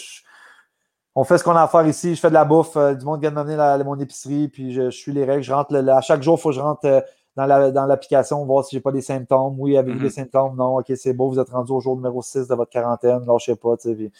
on 1.13 1.25
fait 1.25 1.37
ce 1.37 1.43
qu'on 1.43 1.55
a 1.55 1.63
à 1.63 1.67
faire 1.67 1.85
ici. 1.85 2.15
Je 2.15 2.19
fais 2.19 2.29
de 2.29 2.33
la 2.33 2.45
bouffe. 2.45 2.77
du 2.77 3.05
monde 3.05 3.19
vient 3.19 3.31
de 3.31 3.35
m'amener 3.35 3.83
mon 3.83 3.99
épicerie, 3.99 4.47
puis 4.47 4.73
je, 4.73 4.89
suis 4.89 5.11
les 5.11 5.25
règles. 5.25 5.43
Je 5.43 5.53
rentre 5.53 5.75
à 5.75 6.01
chaque 6.01 6.23
jour, 6.23 6.37
il 6.37 6.41
faut 6.41 6.49
que 6.49 6.55
je 6.55 6.61
rentre 6.61 7.03
dans 7.35 7.85
l'application, 7.85 8.45
voir 8.45 8.65
si 8.65 8.75
j'ai 8.75 8.81
pas 8.81 8.91
des 8.91 9.01
symptômes. 9.01 9.55
Oui, 9.57 9.77
avez-vous 9.77 9.99
des 9.99 10.07
mm-hmm. 10.07 10.13
symptômes? 10.13 10.55
Non, 10.55 10.77
ok, 10.79 10.91
c'est 10.95 11.13
beau, 11.13 11.29
vous 11.29 11.39
êtes 11.39 11.49
rendu 11.49 11.71
au 11.71 11.79
jour 11.79 11.95
numéro 11.95 12.21
6 12.21 12.47
de 12.47 12.55
votre 12.55 12.71
quarantaine, 12.71 13.25
lâchez 13.25 13.55
pas, 13.55 13.77
tu 13.77 13.95
sais. 13.95 14.11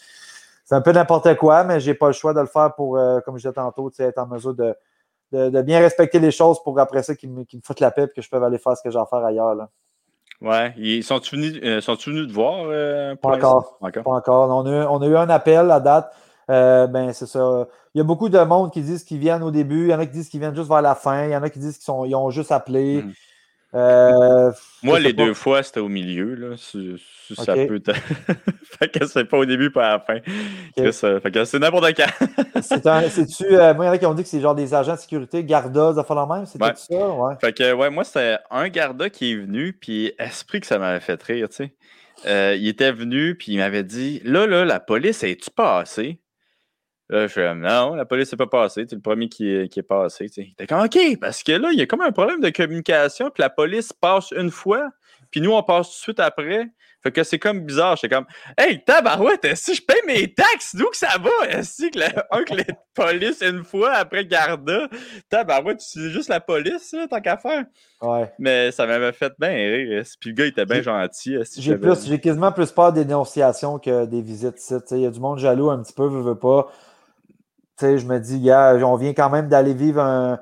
C'est 0.64 0.74
un 0.74 0.80
peu 0.80 0.92
n'importe 0.92 1.36
quoi, 1.36 1.64
mais 1.64 1.80
j'ai 1.80 1.94
pas 1.94 2.06
le 2.06 2.12
choix 2.12 2.32
de 2.32 2.40
le 2.40 2.46
faire 2.46 2.74
pour, 2.74 2.96
euh, 2.96 3.20
comme 3.20 3.36
je 3.36 3.42
disais 3.42 3.52
tantôt, 3.52 3.90
être 3.98 4.18
en 4.18 4.26
mesure 4.26 4.54
de, 4.54 4.74
de, 5.32 5.62
bien 5.62 5.80
respecter 5.80 6.18
les 6.20 6.30
choses 6.30 6.62
pour 6.62 6.78
après 6.78 7.02
ça 7.02 7.14
qu'ils 7.14 7.30
me, 7.30 7.44
foutent 7.64 7.80
la 7.80 7.90
paix 7.90 8.04
et 8.04 8.08
que 8.08 8.22
je 8.22 8.30
peux 8.30 8.42
aller 8.42 8.58
faire 8.58 8.76
ce 8.76 8.82
que 8.82 8.90
j'ai 8.90 8.98
à 8.98 9.06
faire 9.06 9.24
ailleurs. 9.24 9.54
Là. 9.54 9.68
Ouais. 10.42 10.74
Ils 10.76 11.04
sont-ils 11.04 11.36
venus, 11.36 11.60
euh, 11.62 11.80
sont 11.80 11.94
venus 11.94 12.28
te 12.28 12.32
voir? 12.32 12.64
Euh, 12.66 13.14
pas, 13.16 13.36
encore. 13.36 13.78
pas 13.78 14.10
encore. 14.10 14.50
On 14.50 14.66
a, 14.66 14.70
eu, 14.70 14.86
on 14.86 15.00
a 15.00 15.06
eu 15.06 15.16
un 15.16 15.30
appel 15.30 15.70
à 15.70 15.80
date. 15.80 16.12
ben, 16.48 17.12
c'est 17.12 17.26
ça. 17.26 17.66
Il 17.94 17.98
y 17.98 18.00
a 18.00 18.04
beaucoup 18.04 18.28
de 18.28 18.38
monde 18.38 18.72
qui 18.72 18.80
disent 18.80 19.04
qu'ils 19.04 19.18
viennent 19.18 19.42
au 19.42 19.50
début. 19.50 19.84
Il 19.84 19.90
y 19.90 19.94
en 19.94 20.00
a 20.00 20.06
qui 20.06 20.12
disent 20.12 20.28
qu'ils 20.28 20.40
viennent 20.40 20.56
juste 20.56 20.68
vers 20.68 20.82
la 20.82 20.94
fin. 20.94 21.24
Il 21.24 21.30
y 21.30 21.36
en 21.36 21.42
a 21.42 21.50
qui 21.50 21.58
disent 21.58 21.78
qu'ils 21.78 21.94
ils 22.06 22.14
ont 22.14 22.30
juste 22.30 22.52
appelé. 22.52 23.02
Hmm. 23.02 23.12
Euh, 23.74 24.52
Moi, 24.82 25.00
les 25.00 25.12
deux 25.12 25.34
fois, 25.34 25.62
c'était 25.62 25.80
au 25.80 25.88
milieu. 25.88 26.34
Là, 26.34 26.56
si, 26.56 26.96
ça 27.34 27.54
peut 27.54 27.80
fait 28.64 28.88
que 28.88 29.06
c'est 29.06 29.24
pas 29.24 29.38
au 29.38 29.44
début, 29.46 29.70
pas 29.70 29.86
à 29.86 29.92
la 29.92 30.00
fin. 30.00 30.20
fait 31.20 31.30
que 31.30 31.44
c'est 31.44 31.58
n'importe 31.58 31.94
quand. 31.96 32.60
C'est-tu. 32.62 33.44
Euh, 33.56 33.72
moi, 33.74 33.86
il 33.86 33.88
y 33.88 33.90
en 33.90 33.92
a 33.92 33.98
qui 33.98 34.06
ont 34.06 34.14
dit 34.14 34.22
que 34.22 34.28
c'est 34.28 34.40
genre 34.40 34.54
des 34.54 34.74
agents 34.74 34.94
de 34.94 34.98
sécurité, 34.98 35.42
Garda, 35.44 35.94
ça 35.94 36.04
fait 36.04 36.14
la 36.14 36.26
même. 36.26 36.46
C'était 36.46 36.74
ça? 36.74 37.08
Ouais. 37.08 37.34
Fait 37.40 37.52
que, 37.52 37.72
ouais, 37.72 37.90
moi, 37.90 38.04
c'était 38.04 38.38
un 38.50 38.68
Garda 38.68 39.08
qui 39.08 39.32
est 39.32 39.36
venu, 39.36 39.72
puis 39.72 40.12
esprit 40.18 40.60
que 40.60 40.66
ça 40.66 40.78
m'avait 40.78 41.00
fait 41.00 41.22
rire, 41.22 41.48
tu 41.48 41.56
sais. 41.56 41.74
Euh, 42.26 42.54
il 42.56 42.68
était 42.68 42.92
venu, 42.92 43.34
puis 43.34 43.52
il 43.52 43.58
m'avait 43.58 43.82
dit 43.82 44.20
Là, 44.24 44.46
là, 44.46 44.64
la 44.64 44.80
police, 44.80 45.24
est 45.24 45.42
tu 45.42 45.50
passée 45.50 46.20
Là, 47.12 47.26
je 47.26 47.32
fais 47.32 47.54
non, 47.54 47.94
la 47.94 48.06
police 48.06 48.32
n'est 48.32 48.38
pas 48.38 48.46
passée. 48.46 48.86
C'est 48.88 48.96
le 48.96 49.02
premier 49.02 49.28
qui 49.28 49.46
est, 49.46 49.68
qui 49.68 49.80
est 49.80 49.82
passé. 49.82 50.30
T'es 50.30 50.66
comme 50.66 50.80
OK, 50.80 50.98
parce 51.20 51.42
que 51.42 51.52
là, 51.52 51.68
il 51.70 51.78
y 51.78 51.82
a 51.82 51.86
comme 51.86 52.00
un 52.00 52.10
problème 52.10 52.40
de 52.40 52.48
communication, 52.48 53.28
puis 53.28 53.42
la 53.42 53.50
police 53.50 53.92
passe 53.92 54.30
une 54.30 54.50
fois, 54.50 54.88
puis 55.30 55.42
nous, 55.42 55.52
on 55.52 55.62
passe 55.62 55.88
tout 55.88 55.96
de 55.96 56.02
suite 56.02 56.20
après. 56.20 56.70
Fait 57.02 57.12
que 57.12 57.22
c'est 57.22 57.38
comme 57.38 57.60
bizarre. 57.66 57.96
J'étais 57.96 58.14
comme 58.14 58.24
Hey, 58.56 58.82
tabarouette, 58.82 59.56
si 59.56 59.74
je 59.74 59.82
paye 59.82 60.00
mes 60.06 60.32
taxes, 60.32 60.74
d'où 60.74 60.86
que 60.86 60.96
ça 60.96 61.18
va? 61.20 61.48
Est-ce 61.50 61.90
que, 61.90 61.98
la, 61.98 62.10
que 62.44 62.54
la 62.54 62.64
police 62.94 63.42
une 63.42 63.62
fois 63.62 63.92
après 63.92 64.24
Garda? 64.24 64.88
Tabarouette, 65.28 65.82
c'est 65.82 66.08
juste 66.08 66.30
la 66.30 66.40
police, 66.40 66.94
là, 66.94 67.08
tant 67.08 67.20
qu'à 67.20 67.36
faire. 67.36 67.64
Ouais. 68.00 68.32
Mais 68.38 68.70
ça 68.70 68.86
m'avait 68.86 69.12
fait 69.12 69.34
bien 69.38 69.50
rire. 69.50 70.02
Puis 70.18 70.30
le 70.30 70.34
gars 70.34 70.46
était 70.46 70.64
bien 70.64 70.80
gentil. 70.80 71.36
J'ai 71.58 71.76
plus, 71.76 72.06
j'ai 72.06 72.20
quasiment 72.20 72.52
plus 72.52 72.70
peur 72.70 72.90
des 72.94 73.04
dénonciations 73.04 73.78
que 73.78 74.06
des 74.06 74.22
visites 74.22 74.56
Il 74.92 75.00
y 75.00 75.06
a 75.06 75.10
du 75.10 75.20
monde 75.20 75.40
jaloux 75.40 75.68
un 75.68 75.82
petit 75.82 75.92
peu, 75.92 76.06
veut, 76.06 76.22
veut 76.22 76.38
pas 76.38 76.70
je 77.82 78.06
me 78.06 78.18
dis, 78.18 78.38
yeah, 78.38 78.74
on 78.84 78.96
vient 78.96 79.12
quand 79.12 79.30
même 79.30 79.48
d'aller 79.48 79.74
vivre 79.74 80.00
un. 80.00 80.40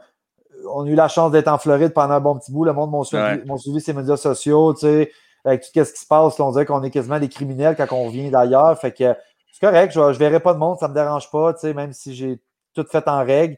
On 0.72 0.84
a 0.84 0.88
eu 0.88 0.94
la 0.94 1.08
chance 1.08 1.32
d'être 1.32 1.48
en 1.48 1.58
Floride 1.58 1.92
pendant 1.94 2.14
un 2.14 2.20
bon 2.20 2.38
petit 2.38 2.52
bout. 2.52 2.64
Le 2.64 2.72
monde 2.72 2.90
m'a 2.90 3.04
suivi, 3.04 3.58
suivi, 3.58 3.80
ses 3.80 3.92
médias 3.94 4.16
sociaux, 4.16 4.74
avec 5.44 5.62
tout 5.62 5.68
ce 5.72 5.92
qui 5.92 6.00
se 6.00 6.06
passe. 6.06 6.38
on 6.38 6.50
dirait 6.52 6.66
qu'on 6.66 6.82
est 6.82 6.90
quasiment 6.90 7.18
des 7.18 7.28
criminels 7.28 7.76
quand 7.76 7.86
on 7.92 8.08
vient 8.08 8.30
d'ailleurs. 8.30 8.78
Fait 8.78 8.92
que 8.92 9.14
c'est 9.52 9.66
correct, 9.66 9.92
je 9.92 10.00
ne 10.00 10.12
verrai 10.12 10.40
pas 10.40 10.52
de 10.52 10.58
monde, 10.58 10.78
ça 10.78 10.86
ne 10.86 10.92
me 10.92 10.94
dérange 10.94 11.30
pas, 11.30 11.54
même 11.74 11.92
si 11.92 12.14
j'ai 12.14 12.40
tout 12.74 12.84
fait 12.90 13.06
en 13.08 13.24
règle. 13.24 13.56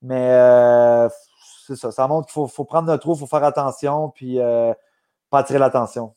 Mais 0.00 0.30
euh, 0.30 1.08
c'est 1.66 1.76
ça, 1.76 1.90
ça 1.90 2.06
montre 2.06 2.32
qu'il 2.32 2.48
faut, 2.48 2.64
prendre 2.64 2.86
notre 2.86 3.02
trou, 3.02 3.14
il 3.14 3.18
faut 3.18 3.26
faire 3.26 3.44
attention, 3.44 4.10
puis 4.10 4.38
euh, 4.38 4.72
pas 5.30 5.40
attirer 5.40 5.58
l'attention. 5.58 6.14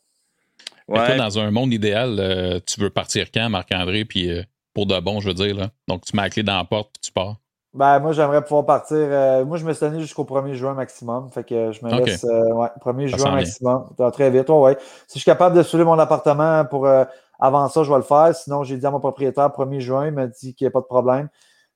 Ouais. 0.87 1.15
dans 1.17 1.39
un 1.39 1.51
monde 1.51 1.73
idéal, 1.73 2.17
euh, 2.19 2.59
tu 2.65 2.79
veux 2.79 2.89
partir 2.89 3.31
quand, 3.31 3.49
Marc-André, 3.49 4.05
puis 4.05 4.29
pour 4.73 4.85
de 4.85 4.99
bon, 4.99 5.19
je 5.19 5.27
veux 5.27 5.33
dire. 5.33 5.55
Là. 5.55 5.69
Donc, 5.87 6.05
tu 6.05 6.15
mets 6.15 6.23
la 6.23 6.29
clé 6.29 6.43
dans 6.43 6.57
la 6.57 6.63
porte 6.63 6.91
et 6.97 6.99
tu 7.01 7.11
pars. 7.11 7.35
Ben, 7.73 7.99
moi, 7.99 8.11
j'aimerais 8.11 8.43
pouvoir 8.43 8.65
partir. 8.65 8.97
Euh, 8.97 9.45
moi, 9.45 9.57
je 9.57 9.65
me 9.65 9.71
suis 9.71 9.85
donné 9.85 10.01
jusqu'au 10.01 10.25
1er 10.25 10.53
juin 10.55 10.73
maximum. 10.73 11.29
Fait 11.31 11.43
que 11.45 11.71
je 11.71 11.85
me 11.85 12.03
laisse. 12.03 12.25
Euh, 12.25 12.53
ouais, 12.53 12.67
1er 12.83 13.07
juin 13.07 13.31
maximum. 13.31 13.85
Très 14.11 14.29
vite. 14.29 14.49
ouais. 14.49 14.77
Si 15.07 15.17
je 15.17 15.19
suis 15.19 15.25
capable 15.25 15.55
de 15.55 15.63
soulever 15.63 15.85
mon 15.85 15.97
appartement 15.97 16.65
pour 16.65 16.85
euh, 16.85 17.05
avant 17.39 17.69
ça, 17.69 17.83
je 17.83 17.89
vais 17.89 17.97
le 17.97 18.03
faire. 18.03 18.35
Sinon, 18.35 18.63
j'ai 18.63 18.75
dit 18.75 18.85
à 18.85 18.91
mon 18.91 18.99
propriétaire 18.99 19.47
1er 19.47 19.79
juin, 19.79 20.07
il 20.07 20.13
m'a 20.13 20.27
dit 20.27 20.53
qu'il 20.53 20.65
n'y 20.65 20.69
a 20.69 20.71
pas 20.71 20.81
de 20.81 20.85
problème. 20.85 21.29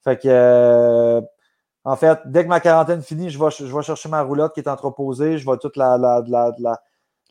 Fait 0.04 0.22
que 0.22 1.22
En 1.86 1.96
fait, 1.96 2.20
dès 2.26 2.44
que 2.44 2.50
ma 2.50 2.60
quarantaine 2.60 3.02
finit, 3.02 3.30
je 3.30 3.40
vais, 3.40 3.50
je 3.52 3.74
vais 3.74 3.82
chercher 3.84 4.10
ma 4.10 4.22
roulotte 4.22 4.54
qui 4.54 4.60
est 4.60 4.68
entreposée. 4.68 5.38
Je 5.38 5.50
vais 5.50 5.58
toute 5.58 5.78
la, 5.78 5.98
la, 5.98 6.22
la, 6.28 6.52
la, 6.60 6.82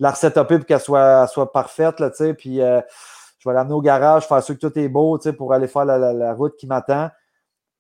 la 0.01 0.13
pour 0.13 0.67
qu'elle 0.67 0.81
soit, 0.81 1.27
soit 1.27 1.53
parfaite. 1.53 2.01
Là, 2.01 2.11
puis 2.37 2.63
euh, 2.63 2.81
je 3.45 3.49
vais 3.51 3.55
l'amener 3.55 3.75
au 3.75 3.83
garage, 3.83 4.27
faire 4.27 4.43
sûr 4.43 4.55
que 4.59 4.67
tout 4.67 4.79
est 4.79 4.89
beau 4.89 5.19
pour 5.37 5.53
aller 5.53 5.69
faire 5.69 5.85
la, 5.85 6.35
route 6.35 6.57
qui 6.57 6.67
m'attend. 6.67 7.11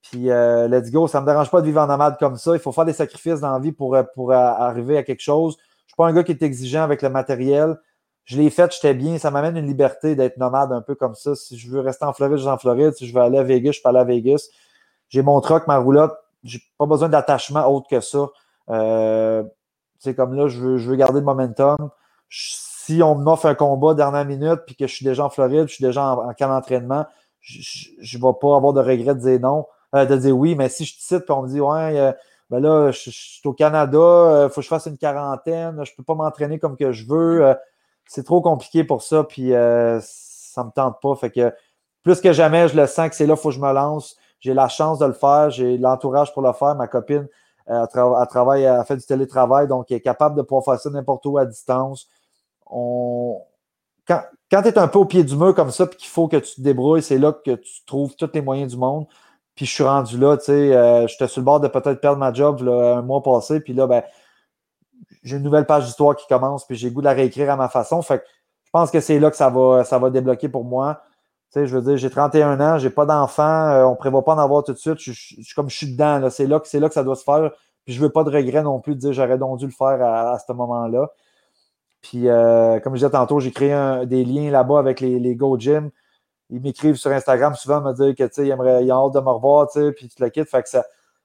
Puis 0.02 0.30
euh, 0.30 0.68
let's 0.68 0.90
go. 0.90 1.08
Ça 1.08 1.20
ne 1.20 1.24
me 1.24 1.30
dérange 1.30 1.50
pas 1.50 1.62
de 1.62 1.66
vivre 1.66 1.80
en 1.80 1.86
nomade 1.86 2.18
comme 2.18 2.36
ça. 2.36 2.52
Il 2.52 2.58
faut 2.58 2.72
faire 2.72 2.84
des 2.84 2.92
sacrifices 2.92 3.40
dans 3.40 3.52
la 3.52 3.58
vie 3.58 3.72
pour, 3.72 3.96
pour 4.14 4.32
arriver 4.32 4.98
à 4.98 5.02
quelque 5.02 5.22
chose. 5.22 5.56
Je 5.56 5.62
ne 5.62 5.88
suis 5.88 5.96
pas 5.96 6.06
un 6.06 6.12
gars 6.12 6.22
qui 6.22 6.32
est 6.32 6.42
exigeant 6.42 6.82
avec 6.82 7.00
le 7.00 7.08
matériel. 7.08 7.78
Je 8.24 8.36
l'ai 8.36 8.50
fait, 8.50 8.72
j'étais 8.74 8.92
bien. 8.92 9.16
Ça 9.16 9.30
m'amène 9.30 9.56
une 9.56 9.66
liberté 9.66 10.14
d'être 10.14 10.36
nomade 10.36 10.72
un 10.72 10.82
peu 10.82 10.94
comme 10.94 11.14
ça. 11.14 11.34
Si 11.34 11.56
je 11.56 11.70
veux 11.70 11.80
rester 11.80 12.04
en 12.04 12.12
Floride, 12.12 12.36
je 12.36 12.42
suis 12.42 12.50
en 12.50 12.58
Floride. 12.58 12.92
Si 12.94 13.06
je 13.06 13.14
veux 13.14 13.22
aller 13.22 13.38
à 13.38 13.42
Vegas, 13.42 13.72
je 13.72 13.82
peux 13.82 13.88
aller 13.88 14.00
à 14.00 14.04
Vegas. 14.04 14.48
J'ai 15.08 15.22
mon 15.22 15.40
truck, 15.40 15.66
ma 15.66 15.78
roulotte 15.78 16.14
j'ai 16.44 16.60
pas 16.78 16.86
besoin 16.86 17.08
d'attachement 17.08 17.66
autre 17.66 17.88
que 17.88 18.00
ça. 18.00 18.28
Euh, 18.70 19.42
c'est 19.98 20.14
comme 20.14 20.34
là, 20.34 20.48
je 20.48 20.60
veux, 20.60 20.76
je 20.76 20.90
veux 20.90 20.96
garder 20.96 21.20
le 21.20 21.24
momentum. 21.24 21.76
Si 22.85 23.03
on 23.03 23.14
m'offre 23.14 23.47
un 23.47 23.55
combat 23.55 23.95
dernière 23.95 24.24
minute 24.24 24.61
puis 24.66 24.76
que 24.76 24.87
je 24.87 24.95
suis 24.95 25.05
déjà 25.05 25.24
en 25.24 25.30
Floride, 25.30 25.68
je 25.68 25.74
suis 25.74 25.85
déjà 25.85 26.05
en, 26.05 26.28
en 26.28 26.35
camp 26.35 26.49
d'entraînement, 26.49 27.07
je 27.41 28.16
ne 28.16 28.22
vais 28.22 28.39
pas 28.41 28.57
avoir 28.57 28.72
de 28.72 28.80
regret 28.80 29.14
de 29.14 29.20
dire 29.20 29.41
non, 29.41 29.66
euh, 29.95 30.05
de 30.05 30.16
dire 30.16 30.37
oui. 30.37 30.55
Mais 30.55 30.68
si 30.68 30.85
je 30.85 30.97
te 30.97 31.03
cite 31.03 31.24
et 31.28 31.32
on 31.32 31.43
me 31.43 31.49
dit 31.49 31.61
Ouais, 31.61 31.99
euh, 31.99 32.12
ben 32.51 32.61
là, 32.61 32.91
je, 32.91 33.11
suis 33.11 33.41
au 33.45 33.53
Canada, 33.53 34.45
il 34.45 34.49
faut 34.51 34.57
que 34.57 34.62
je 34.62 34.68
fasse 34.68 34.87
une 34.87 34.99
quarantaine, 34.99 35.76
je 35.85 35.91
ne 35.93 35.97
peux 35.97 36.03
pas 36.03 36.14
m'entraîner 36.14 36.59
comme 36.59 36.76
que 36.76 36.93
je 36.93 37.07
veux. 37.07 37.55
c'est 38.07 38.24
trop 38.24 38.43
compliqué 38.43 38.85
pour 38.85 39.03
ça, 39.03 39.24
puis 39.24 39.51
ça 39.51 40.61
ne 40.61 40.66
me 40.66 40.70
tente 40.70 41.01
pas. 41.01 41.14
Fait 41.16 41.30
que 41.30 41.53
plus 42.03 42.20
que 42.20 42.32
jamais, 42.32 42.68
je 42.68 42.76
le 42.76 42.87
sens 42.87 43.09
que 43.09 43.16
c'est 43.16 43.26
là, 43.26 43.35
il 43.35 43.41
faut 43.41 43.49
que 43.49 43.55
je 43.55 43.61
me 43.61 43.72
lance. 43.72 44.16
J'ai 44.41 44.53
la 44.53 44.68
chance 44.68 44.99
de 44.99 45.07
le 45.07 45.14
faire, 45.14 45.49
j'ai 45.51 45.78
l'entourage 45.78 46.35
pour 46.35 46.43
le 46.43 46.53
faire. 46.53 46.74
Ma 46.74 46.87
copine, 46.87 47.26
euh, 47.70 47.87
elle, 47.95 48.26
travaille, 48.28 48.68
fait 48.87 48.97
du 48.97 49.07
télétravail, 49.07 49.66
donc 49.66 49.91
elle 49.91 49.97
est 49.97 50.01
capable 50.03 50.37
de 50.37 50.43
pouvoir 50.43 50.64
faire 50.64 50.78
ça 50.78 50.91
n'importe 50.91 51.24
où 51.24 51.39
à 51.39 51.47
distance. 51.47 52.09
Quand, 52.66 54.22
tu 54.50 54.68
es 54.68 54.78
un 54.78 54.88
peu 54.88 54.98
au 54.98 55.04
pied 55.04 55.24
du 55.24 55.36
mur 55.36 55.54
comme 55.54 55.70
ça, 55.70 55.86
puis 55.86 55.96
qu'il 55.98 56.08
faut 56.08 56.28
que 56.28 56.36
tu 56.36 56.56
te 56.56 56.60
débrouilles, 56.60 57.02
c'est 57.02 57.18
là 57.18 57.32
que 57.32 57.52
tu 57.52 57.84
trouves 57.86 58.14
tous 58.16 58.30
les 58.34 58.42
moyens 58.42 58.72
du 58.72 58.78
monde. 58.78 59.06
Puis 59.54 59.66
je 59.66 59.72
suis 59.72 59.84
rendu 59.84 60.18
là, 60.18 60.36
tu 60.36 60.46
sais, 60.46 60.76
euh, 60.76 61.06
j'étais 61.06 61.28
sur 61.28 61.40
le 61.40 61.44
bord 61.44 61.60
de 61.60 61.68
peut-être 61.68 62.00
perdre 62.00 62.18
ma 62.18 62.32
job 62.32 62.60
un 62.68 63.02
mois 63.02 63.22
passé, 63.22 63.60
puis 63.60 63.72
là, 63.72 63.86
ben, 63.86 64.02
j'ai 65.22 65.36
une 65.36 65.42
nouvelle 65.42 65.66
page 65.66 65.84
d'histoire 65.86 66.16
qui 66.16 66.26
commence, 66.26 66.66
puis 66.66 66.76
j'ai 66.76 66.90
goût 66.90 67.00
de 67.00 67.06
la 67.06 67.12
réécrire 67.12 67.50
à 67.50 67.56
ma 67.56 67.68
façon. 67.68 68.02
Fait 68.02 68.18
que 68.18 68.24
je 68.64 68.70
pense 68.70 68.90
que 68.90 69.00
c'est 69.00 69.18
là 69.18 69.30
que 69.30 69.36
ça 69.36 69.48
va, 69.50 69.84
ça 69.84 69.98
va 69.98 70.10
débloquer 70.10 70.48
pour 70.48 70.64
moi 70.64 71.02
je 71.54 71.74
veux 71.76 71.82
dire, 71.82 71.96
j'ai 71.96 72.10
31 72.10 72.60
ans, 72.60 72.78
j'ai 72.78 72.90
pas 72.90 73.06
d'enfant, 73.06 73.68
euh, 73.68 73.84
on 73.84 73.94
prévoit 73.94 74.24
pas 74.24 74.34
d'en 74.34 74.42
avoir 74.42 74.64
tout 74.64 74.72
de 74.72 74.78
suite. 74.78 74.98
Je, 74.98 75.12
suis 75.12 75.54
comme 75.54 75.70
je 75.70 75.76
suis 75.76 75.92
dedans, 75.92 76.28
c'est 76.30 76.46
là, 76.46 76.60
là, 76.74 76.88
que 76.88 76.94
ça 76.94 77.04
doit 77.04 77.16
se 77.16 77.24
faire. 77.24 77.50
Puis 77.84 77.94
je 77.94 78.00
veux 78.00 78.10
pas 78.10 78.24
de 78.24 78.30
regret 78.30 78.62
non 78.62 78.80
plus 78.80 78.94
de 78.94 79.00
dire 79.00 79.12
j'aurais 79.12 79.38
donc 79.38 79.58
dû 79.58 79.66
le 79.66 79.72
faire 79.72 80.02
à, 80.02 80.38
ce 80.38 80.52
moment-là. 80.52 81.10
Puis 82.05 82.28
euh, 82.28 82.78
comme 82.80 82.94
je 82.94 82.98
disais 82.98 83.11
tantôt, 83.11 83.40
j'ai 83.40 83.50
créé 83.50 83.74
des 84.07 84.24
liens 84.24 84.50
là-bas 84.50 84.78
avec 84.78 85.00
les, 85.00 85.34
Go 85.34 85.59
Gym. 85.59 85.90
Ils 86.50 86.61
m'écrivent 86.61 86.96
sur 86.96 87.11
Instagram 87.11 87.55
souvent 87.55 87.80
me 87.80 87.92
dire 87.92 88.14
que 88.14 88.42
ils, 88.42 88.50
aimeraient, 88.50 88.84
ils 88.84 88.92
ont 88.92 89.07
hâte 89.09 89.14
de 89.14 89.20
me 89.20 89.30
revoir, 89.30 89.68
puis 89.96 90.09
tu 90.09 90.22
le 90.22 90.28
quittes. 90.28 90.55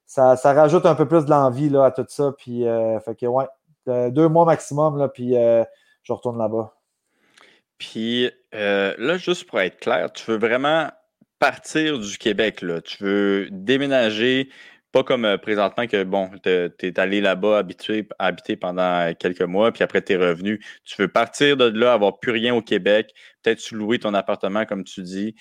Ça, 0.06 0.36
rajoute 0.44 0.86
un 0.86 0.96
peu 0.96 1.08
plus 1.08 1.26
de 1.26 1.30
l'envie 1.30 1.76
à 1.78 1.92
tout 1.92 2.06
ça. 2.08 2.34
Puis 2.38 2.66
euh, 2.66 3.00
fait 3.02 3.16
que 3.16 3.26
ouais, 3.26 3.46
deux 3.86 4.28
mois 4.30 4.46
maximum, 4.46 4.98
là, 4.98 5.10
puis 5.10 5.34
je 5.34 6.14
retourne 6.14 6.40
là-bas. 6.40 6.74
Puis 7.80 8.30
euh, 8.54 8.94
là, 8.98 9.18
juste 9.18 9.48
pour 9.48 9.60
être 9.60 9.80
clair, 9.80 10.12
tu 10.12 10.30
veux 10.30 10.38
vraiment 10.38 10.90
partir 11.40 11.98
du 11.98 12.18
Québec, 12.18 12.62
là. 12.62 12.82
Tu 12.82 13.04
veux 13.04 13.48
déménager, 13.52 14.50
pas 14.92 15.04
comme 15.04 15.26
euh, 15.26 15.38
présentement 15.38 15.88
que, 15.88 16.04
bon, 16.04 16.30
tu 16.44 16.50
es 16.50 17.00
allé 17.00 17.22
là-bas 17.22 17.60
habitué, 17.60 18.08
habiter 18.18 18.56
pendant 18.56 19.14
quelques 19.18 19.42
mois, 19.42 19.72
puis 19.72 19.84
après 19.84 20.02
tu 20.02 20.14
es 20.14 20.16
revenu. 20.16 20.60
Tu 20.84 21.02
veux 21.02 21.08
partir 21.08 21.58
de 21.58 21.66
là, 21.66 21.94
avoir 21.94 22.20
plus 22.20 22.32
rien 22.32 22.56
au 22.56 22.62
Québec, 22.62 23.14
peut-être 23.44 23.60
tu 23.60 23.76
louer 23.76 24.00
ton 24.00 24.14
appartement, 24.14 24.66
comme 24.66 24.84
tu 24.84 25.02
dis. 25.02 25.36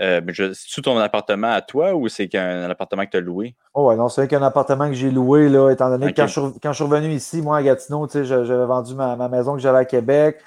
Euh, 0.00 0.20
c'est-tu 0.26 0.82
ton 0.82 0.98
appartement 0.98 1.52
à 1.52 1.60
toi 1.60 1.94
ou 1.94 2.08
c'est 2.08 2.34
un, 2.34 2.68
appartement 2.68 3.04
que 3.06 3.12
tu 3.12 3.16
as 3.18 3.20
loué? 3.20 3.54
Oh 3.74 3.88
ouais, 3.88 3.96
non, 3.96 4.08
c'est 4.08 4.26
qu'un 4.26 4.42
appartement 4.42 4.88
que 4.88 4.94
j'ai 4.94 5.10
loué, 5.10 5.48
là, 5.48 5.70
étant 5.70 5.88
donné 5.88 6.12
que 6.12 6.16
quand 6.16 6.26
je, 6.26 6.72
suis 6.72 6.84
revenu 6.84 7.12
ici, 7.12 7.42
moi, 7.42 7.58
à 7.58 7.62
Gatineau, 7.62 8.08
j'avais 8.10 8.66
vendu 8.66 8.94
ma, 8.94 9.14
ma, 9.14 9.28
maison 9.28 9.54
que 9.54 9.60
j'avais 9.60 9.78
à 9.78 9.84
Québec 9.84 10.40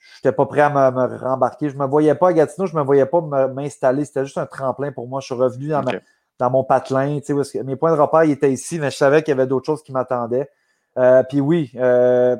je 0.00 0.28
n'étais 0.28 0.36
pas 0.36 0.46
prêt 0.46 0.60
à 0.60 0.70
me, 0.70 1.16
rembarquer. 1.16 1.68
Je 1.70 1.76
ne 1.76 1.80
me 1.80 1.86
voyais 1.86 2.14
pas 2.14 2.28
à 2.28 2.32
Gatineau, 2.32 2.66
je 2.66 2.74
ne 2.74 2.80
me 2.80 2.84
voyais 2.84 3.06
pas 3.06 3.20
m'installer. 3.20 4.04
C'était 4.04 4.24
juste 4.24 4.38
un 4.38 4.46
tremplin 4.46 4.92
pour 4.92 5.08
moi. 5.08 5.20
Je 5.20 5.26
suis 5.26 5.34
revenu 5.34 5.68
dans, 5.68 5.82
mon 6.48 6.64
patelin. 6.64 7.20
mes 7.64 7.76
points 7.76 7.94
de 7.94 8.00
repère 8.00 8.22
étaient 8.22 8.52
ici, 8.52 8.78
mais 8.78 8.90
je 8.90 8.96
savais 8.96 9.22
qu'il 9.22 9.32
y 9.32 9.38
avait 9.38 9.46
d'autres 9.46 9.66
choses 9.66 9.82
qui 9.82 9.92
m'attendaient. 9.92 10.48
Euh, 10.96 11.22
puis 11.22 11.40
oui, 11.40 11.70
euh, 11.76 12.36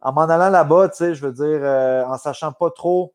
en 0.00 0.12
m'en 0.12 0.22
allant 0.22 0.50
là-bas, 0.50 0.90
je 0.98 1.20
veux 1.20 1.32
dire, 1.32 1.60
euh, 1.62 2.04
en 2.04 2.16
sachant 2.16 2.52
pas 2.52 2.70
trop, 2.70 3.14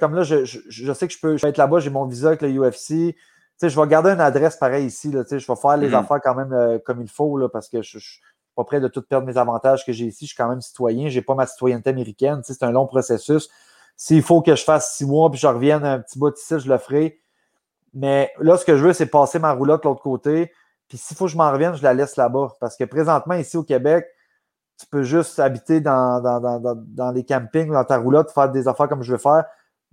comme 0.00 0.14
là, 0.14 0.22
je, 0.22 0.44
sais 0.92 1.06
que 1.06 1.12
je 1.12 1.20
peux, 1.20 1.36
être 1.42 1.58
là-bas, 1.58 1.78
j'ai 1.78 1.90
mon 1.90 2.06
visa 2.06 2.28
avec 2.28 2.42
le 2.42 2.48
UFC. 2.48 3.14
je 3.62 3.80
vais 3.80 3.86
garder 3.86 4.10
une 4.10 4.20
adresse 4.20 4.56
pareille 4.56 4.86
ici. 4.86 5.10
je 5.12 5.18
vais 5.18 5.56
faire 5.56 5.76
les 5.76 5.90
mm-hmm. 5.90 5.94
affaires 5.94 6.20
quand 6.22 6.34
même 6.34 6.80
comme 6.80 7.02
il 7.02 7.08
faut 7.08 7.36
là, 7.36 7.48
parce 7.48 7.68
que 7.68 7.82
je, 7.82 7.98
pas 8.54 8.64
prêt 8.64 8.80
de 8.80 8.88
tout 8.88 9.02
perdre 9.02 9.26
mes 9.26 9.36
avantages 9.36 9.84
que 9.84 9.92
j'ai 9.92 10.06
ici. 10.06 10.24
Je 10.24 10.28
suis 10.28 10.36
quand 10.36 10.48
même 10.48 10.60
citoyen. 10.60 11.08
Je 11.08 11.16
n'ai 11.18 11.22
pas 11.22 11.34
ma 11.34 11.46
citoyenneté 11.46 11.90
américaine. 11.90 12.40
c'est 12.44 12.62
un 12.62 12.70
long 12.70 12.86
processus. 12.86 13.50
S'il 13.96 14.22
faut 14.22 14.42
que 14.42 14.54
je 14.54 14.64
fasse 14.64 14.96
six 14.96 15.04
mois 15.04 15.30
puis 15.30 15.38
je 15.38 15.46
revienne 15.46 15.84
un 15.84 16.00
petit 16.00 16.18
bout 16.18 16.36
ici, 16.36 16.58
je 16.58 16.68
le 16.68 16.78
ferai. 16.78 17.20
Mais 17.94 18.32
là, 18.40 18.56
ce 18.56 18.64
que 18.64 18.76
je 18.76 18.84
veux, 18.84 18.92
c'est 18.92 19.06
passer 19.06 19.38
ma 19.38 19.52
roulotte 19.52 19.84
de 19.84 19.88
l'autre 19.88 20.02
côté. 20.02 20.52
Puis 20.88 20.98
s'il 20.98 21.16
faut 21.16 21.26
que 21.26 21.30
je 21.30 21.36
m'en 21.36 21.50
revienne, 21.50 21.74
je 21.74 21.82
la 21.82 21.94
laisse 21.94 22.16
là-bas. 22.16 22.52
Parce 22.60 22.76
que 22.76 22.84
présentement, 22.84 23.34
ici 23.34 23.56
au 23.56 23.62
Québec, 23.62 24.06
tu 24.78 24.86
peux 24.86 25.04
juste 25.04 25.38
habiter 25.38 25.80
dans, 25.80 26.20
dans, 26.20 27.10
les 27.12 27.24
campings, 27.24 27.70
dans 27.70 27.84
ta 27.84 27.98
roulotte, 27.98 28.30
faire 28.32 28.50
des 28.50 28.66
affaires 28.66 28.88
comme 28.88 29.02
je 29.02 29.12
veux 29.12 29.18
faire, 29.18 29.44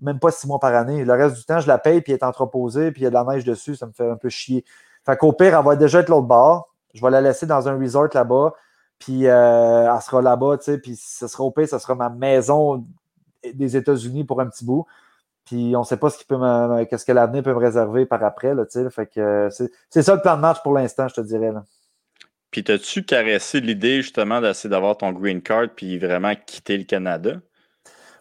même 0.02 0.20
pas 0.20 0.32
six 0.32 0.48
mois 0.48 0.60
par 0.60 0.74
année. 0.74 1.06
Le 1.06 1.14
reste 1.14 1.36
du 1.38 1.46
temps, 1.46 1.60
je 1.60 1.68
la 1.68 1.78
paye, 1.78 2.02
puis 2.02 2.14
elle 2.14 2.20
est 2.20 2.24
entreposée, 2.24 2.92
puis 2.92 3.02
il 3.02 3.04
y 3.04 3.08
a 3.08 3.10
de 3.10 3.14
la 3.14 3.24
neige 3.24 3.44
dessus, 3.44 3.76
ça 3.76 3.86
me 3.86 3.92
fait 3.92 4.10
un 4.10 4.16
peu 4.16 4.30
chier. 4.30 4.66
Fait 5.06 5.16
qu'au 5.18 5.34
pire, 5.34 5.58
elle 5.58 5.66
va 5.66 5.76
déjà 5.76 6.00
être 6.00 6.10
l'autre 6.10 6.28
bord. 6.28 6.74
Je 6.94 7.02
vais 7.02 7.12
la 7.12 7.22
laisser 7.22 7.46
dans 7.46 7.68
un 7.68 7.78
resort 7.78 8.10
là-bas. 8.14 8.54
Puis 8.98 9.28
euh, 9.28 9.94
elle 9.94 10.02
sera 10.02 10.22
là-bas, 10.22 10.58
tu 10.58 10.66
sais, 10.66 10.78
puis 10.78 10.96
ce 10.96 11.28
sera 11.28 11.44
au 11.44 11.52
pays, 11.52 11.68
ce 11.68 11.80
sera 11.80 11.96
ma 11.96 12.10
maison 12.10 12.86
des 13.54 13.76
États-Unis 13.76 14.24
pour 14.26 14.40
un 14.42 14.48
petit 14.48 14.64
bout. 14.64 14.86
Puis 15.52 15.76
on 15.76 15.82
ne 15.82 15.86
sait 15.86 15.98
pas 15.98 16.10
ce, 16.10 16.18
qui 16.18 16.24
peut 16.24 16.38
qu'est-ce 16.90 17.04
que 17.04 17.12
l'avenir 17.12 17.44
peut 17.44 17.54
me 17.54 17.60
réserver 17.60 18.06
par 18.06 18.24
après, 18.24 18.56
là, 18.56 18.66
tu 18.66 18.80
sais. 18.80 18.90
Fait 18.90 19.06
que 19.06 19.50
c'est, 19.52 20.02
ça 20.02 20.16
le 20.16 20.22
plan 20.22 20.38
de 20.38 20.42
match 20.42 20.64
pour 20.64 20.74
l'instant, 20.74 21.10
je 21.10 21.16
te 21.16 21.20
dirais. 21.20 21.52
Là. 21.52 21.66
Puis 22.52 22.64
as-tu 22.70 23.04
caressé 23.04 23.60
l'idée 23.60 24.02
justement 24.02 24.40
d'essayer 24.40 24.70
d'avoir 24.70 24.96
ton 24.96 25.12
green 25.12 25.42
card 25.42 25.68
puis 25.76 26.00
vraiment 26.00 26.32
quitter 26.48 26.78
le 26.78 26.86
Canada? 26.86 27.34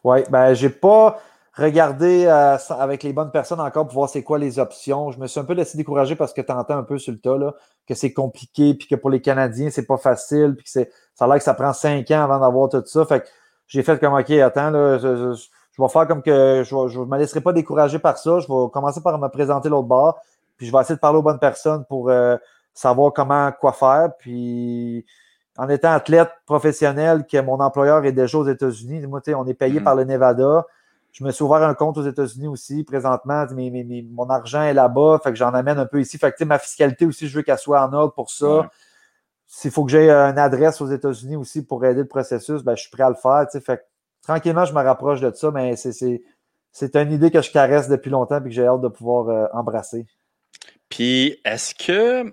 Oui, 0.02 0.24
ben 0.28 0.54
j'ai 0.54 0.70
pas 0.70 1.22
regarder 1.54 2.26
euh, 2.26 2.56
avec 2.70 3.04
les 3.04 3.12
bonnes 3.12 3.30
personnes 3.30 3.60
encore 3.60 3.86
pour 3.86 3.94
voir 3.94 4.08
c'est 4.08 4.24
quoi 4.24 4.40
les 4.40 4.58
options. 4.58 5.12
Je 5.12 5.20
me 5.20 5.28
suis 5.28 5.38
un 5.38 5.44
peu 5.44 5.52
laissé 5.52 5.78
décourager 5.78 6.16
parce 6.16 6.32
que 6.32 6.40
tu 6.40 6.50
entends 6.50 6.78
un 6.78 6.82
peu 6.82 6.98
sur 6.98 7.12
le 7.12 7.20
tas 7.20 7.38
là, 7.38 7.54
que 7.86 7.94
c'est 7.94 8.12
compliqué, 8.12 8.74
puis 8.74 8.88
que 8.88 8.96
pour 8.96 9.10
les 9.10 9.20
Canadiens, 9.20 9.70
c'est 9.70 9.86
pas 9.86 9.98
facile, 9.98 10.56
puis 10.56 10.64
que 10.64 10.70
ça 11.14 11.24
a 11.24 11.28
l'air 11.28 11.36
que 11.36 11.44
ça 11.44 11.54
prend 11.54 11.72
cinq 11.72 12.10
ans 12.10 12.24
avant 12.24 12.40
d'avoir 12.40 12.70
tout 12.70 12.82
ça. 12.86 13.04
Fait 13.04 13.20
que 13.20 13.26
j'ai 13.68 13.84
fait 13.84 14.00
comme 14.00 14.14
OK, 14.14 14.30
attends, 14.30 14.70
là, 14.70 14.98
je, 14.98 15.36
vais 15.80 15.88
faire 15.88 16.06
comme 16.06 16.22
que 16.22 16.62
je 16.64 16.74
ne 16.74 17.04
me 17.04 17.18
laisserai 17.18 17.40
pas 17.40 17.52
décourager 17.52 17.98
par 17.98 18.18
ça. 18.18 18.40
Je 18.40 18.46
vais 18.46 18.70
commencer 18.72 19.00
par 19.00 19.18
me 19.18 19.28
présenter 19.28 19.68
l'autre 19.68 19.88
bord, 19.88 20.18
puis 20.56 20.66
je 20.66 20.72
vais 20.72 20.78
essayer 20.80 20.96
de 20.96 21.00
parler 21.00 21.18
aux 21.18 21.22
bonnes 21.22 21.38
personnes 21.38 21.84
pour 21.86 22.10
euh, 22.10 22.36
savoir 22.74 23.12
comment, 23.12 23.52
quoi 23.52 23.72
faire. 23.72 24.10
Puis 24.18 25.04
en 25.56 25.68
étant 25.68 25.92
athlète 25.92 26.30
professionnel, 26.46 27.26
que 27.26 27.40
mon 27.40 27.60
employeur 27.60 28.04
est 28.04 28.12
déjà 28.12 28.38
aux 28.38 28.48
États-Unis, 28.48 29.06
moi, 29.06 29.20
on 29.34 29.46
est 29.46 29.54
payé 29.54 29.80
mm-hmm. 29.80 29.84
par 29.84 29.94
le 29.94 30.04
Nevada. 30.04 30.66
Je 31.12 31.24
me 31.24 31.32
suis 31.32 31.42
ouvert 31.42 31.62
un 31.62 31.74
compte 31.74 31.98
aux 31.98 32.06
États-Unis 32.06 32.48
aussi 32.48 32.84
présentement. 32.84 33.44
mon 33.52 34.30
argent 34.30 34.62
est 34.62 34.74
là-bas, 34.74 35.20
fait 35.22 35.30
que 35.30 35.36
j'en 35.36 35.52
amène 35.52 35.78
un 35.78 35.86
peu 35.86 36.00
ici. 36.00 36.18
Fait 36.18 36.32
que 36.32 36.44
ma 36.44 36.58
fiscalité 36.58 37.04
aussi, 37.04 37.28
je 37.28 37.36
veux 37.36 37.42
qu'elle 37.42 37.58
soit 37.58 37.82
en 37.84 37.92
ordre 37.92 38.14
pour 38.14 38.30
ça. 38.30 38.70
S'il 39.46 39.72
faut 39.72 39.84
que 39.84 39.90
j'ai 39.90 40.08
une 40.08 40.38
adresse 40.38 40.80
aux 40.80 40.86
États-Unis 40.86 41.34
aussi 41.34 41.64
pour 41.64 41.84
aider 41.84 42.02
le 42.02 42.06
processus, 42.06 42.62
ben, 42.62 42.76
je 42.76 42.82
suis 42.82 42.90
prêt 42.90 43.02
à 43.02 43.08
le 43.08 43.16
faire. 43.16 43.44
Fait 43.60 43.84
tranquillement, 44.30 44.64
je 44.64 44.72
me 44.72 44.80
rapproche 44.80 45.20
de 45.20 45.32
ça, 45.34 45.50
mais 45.50 45.74
c'est 45.74 46.96
une 46.96 47.12
idée 47.12 47.32
que 47.32 47.42
je 47.42 47.50
caresse 47.50 47.88
depuis 47.88 48.10
longtemps 48.10 48.38
et 48.38 48.44
que 48.44 48.50
j'ai 48.50 48.64
hâte 48.64 48.80
de 48.80 48.88
pouvoir 48.88 49.28
euh, 49.28 49.46
embrasser. 49.52 50.06
Puis, 50.88 51.40
est-ce 51.44 51.74
que 51.74 52.32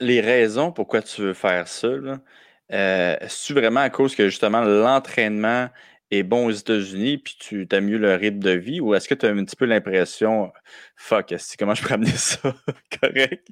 les 0.00 0.20
raisons 0.20 0.70
pourquoi 0.70 1.00
tu 1.00 1.22
veux 1.22 1.34
faire 1.34 1.66
ça, 1.66 1.88
euh, 1.88 3.16
est-ce 3.20 3.52
vraiment 3.54 3.80
à 3.80 3.90
cause 3.90 4.14
que 4.14 4.28
justement 4.28 4.60
l'entraînement 4.60 5.68
est 6.10 6.22
bon 6.22 6.46
aux 6.46 6.50
États-Unis, 6.50 7.18
puis 7.18 7.36
tu 7.38 7.68
as 7.70 7.80
mieux 7.80 7.96
le 7.96 8.14
rythme 8.16 8.40
de 8.40 8.50
vie, 8.50 8.80
ou 8.80 8.94
est-ce 8.94 9.08
que 9.08 9.14
tu 9.14 9.24
as 9.24 9.30
un 9.30 9.44
petit 9.44 9.56
peu 9.56 9.64
l'impression, 9.64 10.52
fuck, 10.96 11.34
comment 11.58 11.74
je 11.74 11.86
peux 11.86 11.94
amener 11.94 12.10
ça? 12.10 12.38
Correct? 13.00 13.46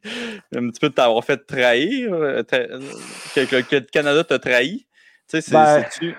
Un 0.54 0.68
petit 0.68 0.80
peu 0.80 0.90
de 0.90 0.94
t'avoir 0.94 1.24
fait 1.24 1.38
trahir, 1.38 2.12
euh, 2.12 2.42
que, 2.42 3.56
le 3.56 3.80
Canada 3.80 4.24
t'a 4.24 4.38
trahi? 4.38 4.86
Tu 5.30 5.40
sais, 5.40 5.52
ben, 5.52 5.84
c'est-tu. 5.84 6.14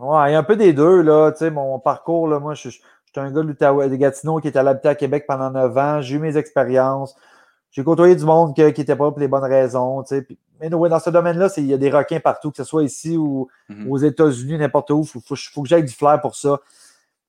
Ouais, 0.00 0.30
il 0.30 0.32
y 0.32 0.34
a 0.34 0.38
un 0.38 0.44
peu 0.44 0.56
des 0.56 0.72
deux, 0.72 1.02
là. 1.02 1.32
Tu 1.32 1.38
sais, 1.38 1.50
mon 1.50 1.78
parcours, 1.78 2.28
là, 2.28 2.38
moi, 2.38 2.54
je, 2.54 2.68
suis 2.68 2.82
un 3.16 3.30
gars 3.30 3.42
de 3.42 3.96
Gatineau 3.96 4.40
qui 4.40 4.48
est 4.48 4.56
allé 4.56 4.70
habiter 4.70 4.88
à 4.88 4.94
Québec 4.94 5.24
pendant 5.26 5.50
9 5.50 5.78
ans. 5.78 6.00
J'ai 6.00 6.16
eu 6.16 6.18
mes 6.18 6.36
expériences. 6.36 7.14
j'ai 7.70 7.84
côtoyé 7.84 8.16
du 8.16 8.24
monde 8.24 8.54
qui 8.54 8.62
n'était 8.62 8.96
pas 8.96 9.10
pour 9.10 9.20
les 9.20 9.28
bonnes 9.28 9.44
raisons. 9.44 10.04
mais 10.60 10.68
dans 10.68 10.98
ce 10.98 11.10
domaine-là, 11.10 11.48
il 11.56 11.66
y 11.66 11.74
a 11.74 11.78
des 11.78 11.90
requins 11.90 12.20
partout, 12.20 12.50
que 12.50 12.56
ce 12.56 12.64
soit 12.64 12.82
ici 12.82 13.16
ou 13.16 13.48
mm-hmm. 13.70 13.88
aux 13.88 13.98
États-Unis, 13.98 14.58
n'importe 14.58 14.90
où. 14.90 15.06
Il 15.14 15.20
faut, 15.20 15.62
que 15.62 15.68
j'aille 15.68 15.84
du 15.84 15.94
flair 15.94 16.20
pour 16.20 16.34
ça. 16.34 16.58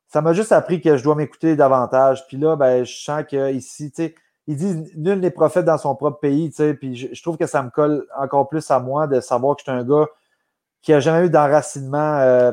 Ça 0.07 0.21
m'a 0.21 0.33
juste 0.33 0.51
appris 0.51 0.81
que 0.81 0.97
je 0.97 1.03
dois 1.03 1.15
m'écouter 1.15 1.55
davantage. 1.55 2.25
Puis 2.27 2.37
là, 2.37 2.55
ben, 2.55 2.83
je 2.83 2.95
sens 2.95 3.23
qu'ici, 3.27 3.93
ils 4.47 4.55
disent 4.55 4.91
nul 4.95 5.19
n'est 5.19 5.31
prophète 5.31 5.65
dans 5.65 5.77
son 5.77 5.95
propre 5.95 6.19
pays. 6.19 6.51
Puis 6.79 6.95
je, 6.95 7.21
trouve 7.21 7.37
que 7.37 7.47
ça 7.47 7.61
me 7.63 7.69
colle 7.69 8.07
encore 8.17 8.47
plus 8.47 8.69
à 8.71 8.79
moi 8.79 9.07
de 9.07 9.19
savoir 9.19 9.55
que 9.55 9.63
je 9.65 9.71
suis 9.71 9.79
un 9.79 9.83
gars 9.83 10.07
qui 10.85 10.91
n'a 10.91 10.99
jamais 10.99 11.25
eu 11.25 11.29
d'enracinement 11.31 12.19
euh, 12.19 12.51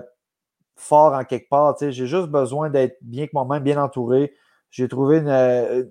fort 0.74 1.12
en 1.12 1.22
quelque 1.24 1.50
part. 1.50 1.76
J'ai 1.78 2.06
juste 2.06 2.28
besoin 2.28 2.70
d'être 2.70 2.96
bien 3.02 3.26
que 3.26 3.32
moi-même, 3.34 3.62
bien 3.62 3.80
entouré. 3.80 4.32
J'ai 4.70 4.88
trouvé 4.88 5.18
une, 5.18 5.28
euh, 5.28 5.84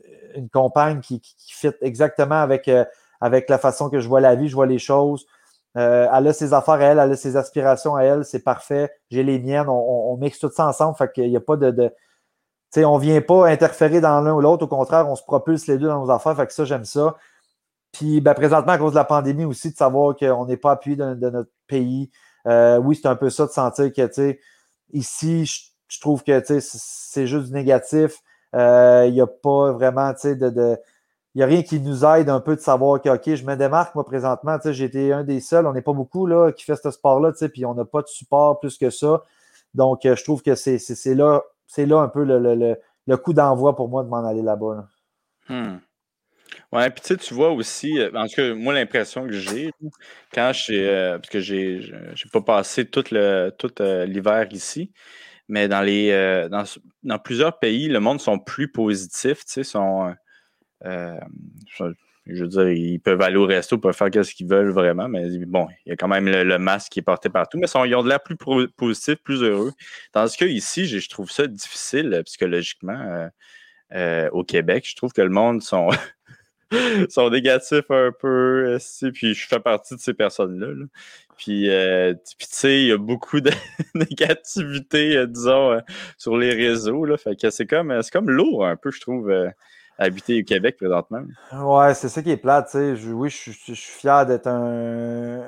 compagne 0.52 1.02
qui, 1.02 1.22
fit 1.38 1.72
exactement 1.82 2.42
avec, 2.42 2.68
euh, 2.68 2.84
avec 3.22 3.48
la 3.48 3.60
façon 3.60 3.92
que 3.92 4.00
je 4.00 4.08
vois 4.08 4.22
la 4.22 4.34
vie, 4.34 4.50
je 4.50 4.56
vois 4.56 4.66
les 4.66 4.80
choses. 4.80 5.28
elle 5.76 6.28
a 6.28 6.34
ses 6.34 6.54
affaires 6.54 6.74
à 6.74 6.84
elle, 6.84 7.00
elle 7.00 7.12
a 7.12 7.16
ses 7.16 7.38
aspirations 7.38 7.96
à 7.96 8.04
elle, 8.04 8.26
c'est 8.26 8.44
parfait. 8.44 8.92
J'ai 9.12 9.24
les 9.24 9.38
miennes, 9.40 9.70
on, 9.70 10.18
mixe 10.18 10.40
tout 10.40 10.50
ça 10.50 10.68
ensemble, 10.68 10.98
fait 10.98 11.12
qu'il 11.14 11.30
n'y 11.30 11.38
a 11.38 11.42
pas 11.42 11.58
de, 11.58 11.70
de 11.70 11.94
on 12.78 12.98
ne 12.98 13.02
vient 13.02 13.22
pas 13.22 13.50
interférer 13.50 14.02
dans 14.02 14.20
l'un 14.22 14.34
ou 14.34 14.42
l'autre, 14.42 14.66
au 14.66 14.68
contraire, 14.68 15.08
on 15.08 15.16
se 15.16 15.24
propulse 15.24 15.68
les 15.68 15.78
deux 15.78 15.88
dans 15.88 16.04
nos 16.04 16.12
affaires, 16.12 16.36
fait 16.36 16.48
que 16.48 16.54
ça, 16.54 16.66
j'aime 16.66 16.86
ça. 16.86 17.16
Puis 17.92 18.22
ben, 18.22 18.34
présentement, 18.34 18.74
à 18.74 18.78
cause 18.78 18.94
de 18.94 18.98
la 18.98 19.04
pandémie 19.04 19.46
aussi, 19.46 19.72
de 19.72 19.76
savoir 19.76 20.16
qu'on 20.16 20.46
n'est 20.46 20.58
pas 20.58 20.72
appuyé 20.72 20.96
de, 20.96 21.30
notre 21.30 21.52
pays, 21.68 22.10
euh, 22.48 22.78
oui, 22.78 22.98
c'est 23.02 23.08
un 23.08 23.16
peu 23.16 23.30
ça 23.30 23.46
de 23.46 23.52
sentir 23.52 23.92
que, 23.92 24.06
tu 24.08 24.14
sais, 24.14 24.40
ici, 24.94 25.46
je, 25.46 26.00
trouve 26.00 26.24
que, 26.24 26.40
tu 26.40 26.60
sais, 26.60 26.60
c'est 26.62 27.28
juste 27.28 27.48
du 27.48 27.54
négatif. 27.54 28.20
Euh, 28.56 29.06
il 29.08 29.14
n'y 29.14 29.22
a 29.22 29.28
pas 29.28 29.72
vraiment, 29.72 30.14
tu 30.14 30.22
sais, 30.22 30.36
de, 30.36 30.78
il 31.34 31.38
n'y 31.38 31.44
a 31.44 31.46
rien 31.46 31.64
qui 31.64 31.80
nous 31.80 32.04
aide 32.04 32.30
un 32.30 32.42
peu 32.42 32.56
de 32.56 32.62
savoir 32.62 33.02
que, 33.02 33.10
OK, 33.10 33.36
je 33.36 33.46
me 33.46 33.56
démarque, 33.56 33.96
moi, 33.96 34.04
présentement, 34.04 34.58
j'ai 34.64 34.84
été 34.84 35.14
un 35.14 35.24
des 35.24 35.40
seuls, 35.40 35.66
on 35.66 35.74
n'est 35.74 35.82
pas 35.82 35.94
beaucoup, 35.94 36.26
là, 36.26 36.52
qui 36.52 36.66
fait 36.66 36.76
ce 36.76 36.92
sport-là, 36.92 37.32
puis 37.54 37.66
on 37.66 37.74
n'a 37.74 37.86
pas 37.86 38.02
de 38.02 38.08
support 38.08 38.60
plus 38.60 38.78
que 38.78 38.90
ça. 38.90 39.24
Donc, 39.74 40.06
euh, 40.06 40.16
je 40.16 40.24
trouve 40.24 40.42
que 40.42 40.56
c'est 40.56 40.78
là, 41.16 41.42
là 41.78 42.00
un 42.02 42.10
peu 42.10 42.26
le, 42.26 43.16
coup 43.18 43.34
d'envoi 43.34 43.76
pour 43.76 43.88
moi 43.88 44.04
de 44.04 44.10
m'en 44.10 44.26
aller 44.26 44.42
là-bas. 44.42 44.88
Hmm. 45.48 45.78
Ouais, 46.72 46.90
puis 46.90 47.02
tu 47.02 47.08
sais, 47.08 47.18
tu 47.18 47.34
vois 47.34 47.52
aussi, 47.52 48.00
euh, 48.00 48.10
en 48.16 48.28
tout 48.28 48.36
cas, 48.36 48.54
moi, 48.54 48.74
l'impression 48.74 49.28
que 49.28 49.34
j'ai, 49.34 49.72
quand 50.34 50.54
je 50.54 50.74
euh, 50.74 51.18
parce 51.18 51.30
que 51.30 51.40
j'ai, 51.40 51.82
j'ai 51.82 52.30
pas 52.32 52.42
passé 52.42 52.86
tout, 52.86 53.04
le, 53.12 53.50
tout 53.58 53.74
euh, 53.82 54.06
l'hiver 54.06 54.48
ici, 54.52 54.92
mais 55.50 55.68
dans 55.68 55.82
les 55.82 56.48
dans, 57.04 57.20
plusieurs 57.20 57.60
pays, 57.60 57.88
le 57.90 58.00
monde 58.00 58.22
sont 58.22 58.40
plus 58.40 58.72
positifs, 58.72 59.46
tu 59.46 59.52
sais, 59.54 59.64
sont 59.64 60.14
je 62.28 62.44
veux 62.44 62.48
dire, 62.48 62.70
ils 62.70 63.00
peuvent 63.00 63.22
aller 63.22 63.36
au 63.36 63.46
resto, 63.46 63.78
ils 63.78 63.82
peuvent 63.82 63.96
faire 63.96 64.26
ce 64.26 64.34
qu'ils 64.34 64.48
veulent 64.48 64.70
vraiment, 64.70 65.08
mais 65.10 65.28
bon, 65.46 65.68
il 65.86 65.90
y 65.90 65.92
a 65.92 65.96
quand 65.96 66.08
même 66.08 66.28
le, 66.28 66.58
masque 66.60 66.92
qui 66.94 67.00
est 67.00 67.04
porté 67.04 67.30
partout, 67.30 67.58
mais 67.58 67.68
ils 67.68 67.96
ont 67.96 68.04
de 68.04 68.10
l'air 68.10 68.22
plus 68.22 68.38
positif, 68.78 69.16
plus 69.24 69.42
heureux. 69.44 69.72
Tandis 70.14 70.38
que 70.38 70.46
ici, 70.46 70.86
je, 70.88 71.10
trouve 71.10 71.32
ça 71.32 71.48
difficile 71.48 72.22
psychologiquement 72.26 73.30
au 74.32 74.44
Québec. 74.44 74.86
Je 74.88 74.96
trouve 74.96 75.12
que 75.12 75.22
le 75.22 75.30
monde 75.30 75.62
sont 75.62 75.90
sont 77.10 77.30
négatifs 77.30 77.90
un 77.90 78.12
peu. 78.12 78.78
Euh, 78.78 79.12
puis 79.14 79.34
je 79.34 79.48
fais 79.48 79.60
partie 79.60 79.96
de 79.96 80.00
ces 80.00 80.14
personnes-là. 80.14 80.68
Puis, 81.38 81.70
euh, 81.70 82.14
tu 82.14 82.46
sais, 82.50 82.82
il 82.82 82.88
y 82.88 82.92
a 82.92 82.98
beaucoup 82.98 83.42
de 83.42 83.52
négativité, 83.96 85.18
euh, 85.18 85.28
disons, 85.28 85.80
sur 86.18 86.38
les 86.38 86.54
réseaux. 86.54 87.06
Là. 87.06 87.18
Fait 87.18 87.36
c'est 87.50 87.66
comme, 87.66 88.00
comme 88.12 88.30
lourd 88.30 88.66
un 88.66 88.76
peu, 88.76 88.92
je 88.92 89.02
trouve, 89.02 89.34
habiter 89.98 90.42
au 90.42 90.46
Québec 90.46 90.78
présentement. 90.78 91.22
Ouais, 91.54 91.94
c'est 91.94 92.10
ça 92.10 92.22
qui 92.22 92.32
est 92.32 92.38
plate. 92.38 92.70
sais. 92.70 92.94
oui, 93.12 93.30
je, 93.30 93.52
suis 93.52 93.76
fier 93.76 94.26
d'être 94.26 94.48
un. 94.48 95.42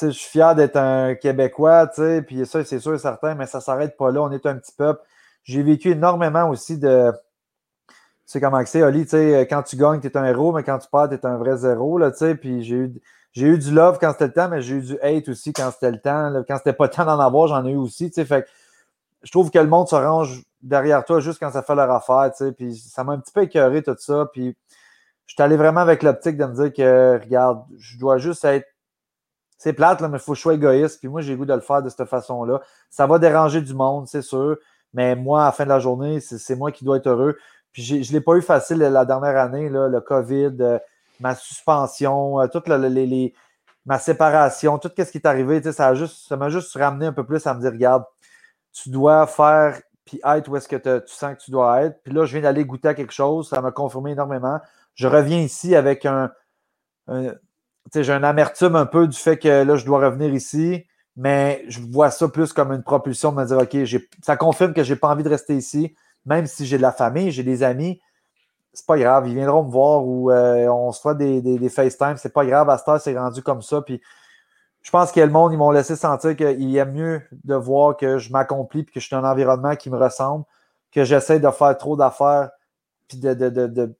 je 0.00 0.08
suis 0.10 0.30
fier 0.30 0.54
d'être 0.54 0.76
un 0.76 1.14
Québécois, 1.14 1.88
puis 2.26 2.44
ça, 2.44 2.64
c'est 2.64 2.80
sûr 2.80 2.94
et 2.94 2.98
certain, 2.98 3.34
mais 3.34 3.46
ça 3.46 3.58
ne 3.58 3.62
s'arrête 3.62 3.96
pas 3.96 4.10
là. 4.10 4.22
On 4.22 4.32
est 4.32 4.46
un 4.46 4.56
petit 4.56 4.74
peuple. 4.76 5.00
J'ai 5.44 5.62
vécu 5.62 5.90
énormément 5.92 6.50
aussi 6.50 6.76
de, 6.76 7.12
sais 8.26 8.40
comment 8.40 8.64
c'est, 8.66 8.82
Oli, 8.82 9.06
quand 9.48 9.62
tu 9.62 9.76
gagnes, 9.76 10.00
tu 10.00 10.08
es 10.08 10.16
un 10.16 10.24
héros, 10.24 10.52
mais 10.52 10.62
quand 10.62 10.78
tu 10.78 10.88
perds, 10.90 11.08
tu 11.08 11.14
es 11.14 11.26
un 11.26 11.36
vrai 11.36 11.56
zéro, 11.56 11.98
là, 11.98 12.10
puis 12.40 12.62
j'ai 12.62 12.76
eu, 12.76 12.94
j'ai 13.32 13.46
eu 13.46 13.58
du 13.58 13.72
love 13.72 13.98
quand 14.00 14.12
c'était 14.12 14.26
le 14.26 14.32
temps, 14.32 14.48
mais 14.48 14.62
j'ai 14.62 14.76
eu 14.76 14.80
du 14.80 14.98
hate 15.00 15.28
aussi 15.28 15.52
quand 15.52 15.70
c'était 15.70 15.90
le 15.90 16.00
temps. 16.00 16.32
Quand 16.48 16.56
c'était 16.58 16.72
pas 16.72 16.84
le 16.84 16.90
temps 16.90 17.04
d'en 17.04 17.20
avoir, 17.20 17.48
j'en 17.48 17.64
ai 17.66 17.70
eu 17.70 17.76
aussi, 17.76 18.10
fait 18.10 18.46
je 19.22 19.30
trouve 19.30 19.50
que 19.50 19.58
le 19.58 19.66
monde 19.66 19.88
se 19.88 19.96
range 19.96 20.42
derrière 20.62 21.04
toi 21.04 21.20
juste 21.20 21.38
quand 21.40 21.50
ça 21.50 21.62
fait 21.62 21.74
leur 21.74 21.90
affaire, 21.90 22.30
puis 22.56 22.76
ça 22.76 23.04
m'a 23.04 23.12
un 23.12 23.18
petit 23.18 23.32
peu 23.32 23.42
écœuré 23.42 23.82
tout 23.82 23.96
ça, 23.98 24.26
puis 24.32 24.56
je 25.26 25.34
suis 25.34 25.42
allé 25.42 25.56
vraiment 25.56 25.80
avec 25.80 26.02
l'optique 26.02 26.36
de 26.36 26.44
me 26.44 26.54
dire 26.54 26.72
que, 26.72 27.20
regarde, 27.22 27.64
je 27.78 27.98
dois 27.98 28.18
juste 28.18 28.44
être 28.44 28.66
c'est 29.58 29.72
plate, 29.72 30.00
là, 30.00 30.08
mais 30.08 30.18
il 30.18 30.20
faut 30.20 30.32
que 30.32 30.36
je 30.36 30.42
sois 30.42 30.54
égoïste. 30.54 31.00
Puis 31.00 31.08
moi, 31.08 31.22
j'ai 31.22 31.32
le 31.32 31.38
goût 31.38 31.46
de 31.46 31.54
le 31.54 31.60
faire 31.60 31.82
de 31.82 31.88
cette 31.88 32.04
façon-là. 32.04 32.60
Ça 32.90 33.06
va 33.06 33.18
déranger 33.18 33.60
du 33.60 33.74
monde, 33.74 34.06
c'est 34.06 34.22
sûr. 34.22 34.58
Mais 34.92 35.16
moi, 35.16 35.42
à 35.42 35.46
la 35.46 35.52
fin 35.52 35.64
de 35.64 35.70
la 35.70 35.80
journée, 35.80 36.20
c'est 36.20 36.56
moi 36.56 36.72
qui 36.72 36.84
dois 36.84 36.98
être 36.98 37.06
heureux. 37.06 37.36
Puis 37.76 37.82
je 37.82 37.96
ne 37.96 38.12
l'ai 38.12 38.22
pas 38.22 38.36
eu 38.36 38.40
facile 38.40 38.78
la 38.78 39.04
dernière 39.04 39.36
année, 39.36 39.68
là, 39.68 39.86
le 39.86 40.00
COVID, 40.00 40.56
euh, 40.60 40.78
ma 41.20 41.34
suspension, 41.34 42.40
euh, 42.40 42.46
toute 42.46 42.68
les, 42.68 43.34
ma 43.84 43.98
séparation, 43.98 44.78
tout 44.78 44.90
ce 44.96 45.02
qui 45.02 45.18
est 45.18 45.26
arrivé, 45.26 45.60
ça 45.60 45.88
m'a 45.90 45.94
juste, 45.94 46.34
juste 46.48 46.74
ramené 46.74 47.04
un 47.04 47.12
peu 47.12 47.26
plus 47.26 47.46
à 47.46 47.52
me 47.52 47.60
dire, 47.60 47.72
regarde, 47.72 48.04
tu 48.72 48.88
dois 48.88 49.26
faire 49.26 49.78
puis 50.06 50.18
être 50.24 50.48
où 50.48 50.56
est-ce 50.56 50.68
que 50.68 51.00
tu 51.00 51.14
sens 51.14 51.34
que 51.34 51.42
tu 51.42 51.50
dois 51.50 51.82
être. 51.82 52.02
Puis 52.02 52.14
là, 52.14 52.24
je 52.24 52.32
viens 52.32 52.40
d'aller 52.40 52.64
goûter 52.64 52.88
à 52.88 52.94
quelque 52.94 53.12
chose, 53.12 53.50
ça 53.50 53.60
m'a 53.60 53.72
confirmé 53.72 54.12
énormément. 54.12 54.58
Je 54.94 55.06
reviens 55.06 55.40
ici 55.40 55.76
avec 55.76 56.06
un, 56.06 56.32
j'ai 57.94 58.12
un 58.12 58.22
amertume 58.22 58.74
un 58.74 58.86
peu 58.86 59.06
du 59.06 59.18
fait 59.18 59.36
que 59.36 59.64
là, 59.64 59.76
je 59.76 59.84
dois 59.84 59.98
revenir 59.98 60.32
ici, 60.32 60.86
mais 61.14 61.62
je 61.68 61.80
vois 61.80 62.10
ça 62.10 62.26
plus 62.26 62.54
comme 62.54 62.72
une 62.72 62.82
propulsion 62.82 63.32
de 63.32 63.36
me 63.36 63.44
dire, 63.44 63.58
OK, 63.58 64.00
ça 64.22 64.38
confirme 64.38 64.72
que 64.72 64.82
je 64.82 64.94
n'ai 64.94 64.98
pas 64.98 65.08
envie 65.08 65.24
de 65.24 65.28
rester 65.28 65.54
ici 65.54 65.94
même 66.26 66.46
si 66.46 66.66
j'ai 66.66 66.76
de 66.76 66.82
la 66.82 66.92
famille, 66.92 67.30
j'ai 67.30 67.42
des 67.42 67.62
amis, 67.62 68.00
c'est 68.72 68.86
pas 68.86 68.98
grave, 68.98 69.26
ils 69.28 69.34
viendront 69.34 69.64
me 69.64 69.70
voir 69.70 70.04
ou 70.04 70.30
euh, 70.30 70.68
on 70.68 70.92
se 70.92 71.00
fait 71.00 71.16
des, 71.16 71.40
des, 71.40 71.68
FaceTime, 71.68 72.16
c'est 72.18 72.32
pas 72.32 72.44
grave, 72.44 72.68
à 72.68 72.76
ce 72.76 72.98
c'est 72.98 73.18
rendu 73.18 73.42
comme 73.42 73.62
ça. 73.62 73.80
Puis 73.80 74.02
je 74.82 74.90
pense 74.90 75.12
que 75.12 75.20
le 75.20 75.30
monde, 75.30 75.52
ils 75.52 75.56
m'ont 75.56 75.70
laissé 75.70 75.96
sentir 75.96 76.36
qu'il 76.36 76.76
aime 76.76 76.92
mieux 76.92 77.22
de 77.44 77.54
voir 77.54 77.96
que 77.96 78.18
je 78.18 78.30
m'accomplis 78.30 78.80
et 78.80 78.84
que 78.84 79.00
je 79.00 79.06
suis 79.06 79.16
dans 79.16 79.24
un 79.24 79.30
environnement 79.30 79.74
qui 79.76 79.88
me 79.88 79.96
ressemble, 79.96 80.44
que 80.92 81.04
j'essaie 81.04 81.40
de 81.40 81.50
faire 81.50 81.76
trop 81.78 81.96
d'affaires, 81.96 82.50
puis 83.08 83.18
de, 83.18 83.34
de, 83.34 83.96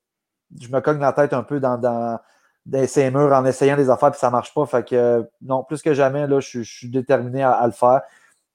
je 0.61 0.69
me 0.69 0.81
cogne 0.81 1.01
la 1.01 1.13
tête 1.13 1.33
un 1.33 1.43
peu 1.43 1.59
dans, 1.59 1.79
dans, 1.79 2.19
ces 2.87 3.11
murs 3.11 3.33
en 3.33 3.45
essayant 3.45 3.77
des 3.77 3.91
affaires, 3.91 4.11
puis 4.11 4.21
ça 4.21 4.31
marche 4.31 4.53
pas. 4.53 4.67
Fait 4.67 4.87
que 4.87 5.29
non, 5.43 5.65
plus 5.65 5.83
que 5.83 5.95
jamais, 5.95 6.27
là, 6.27 6.41
je, 6.41 6.63
suis 6.63 6.89
déterminé 6.89 7.43
à, 7.43 7.67
le 7.67 7.73
faire. 7.73 8.03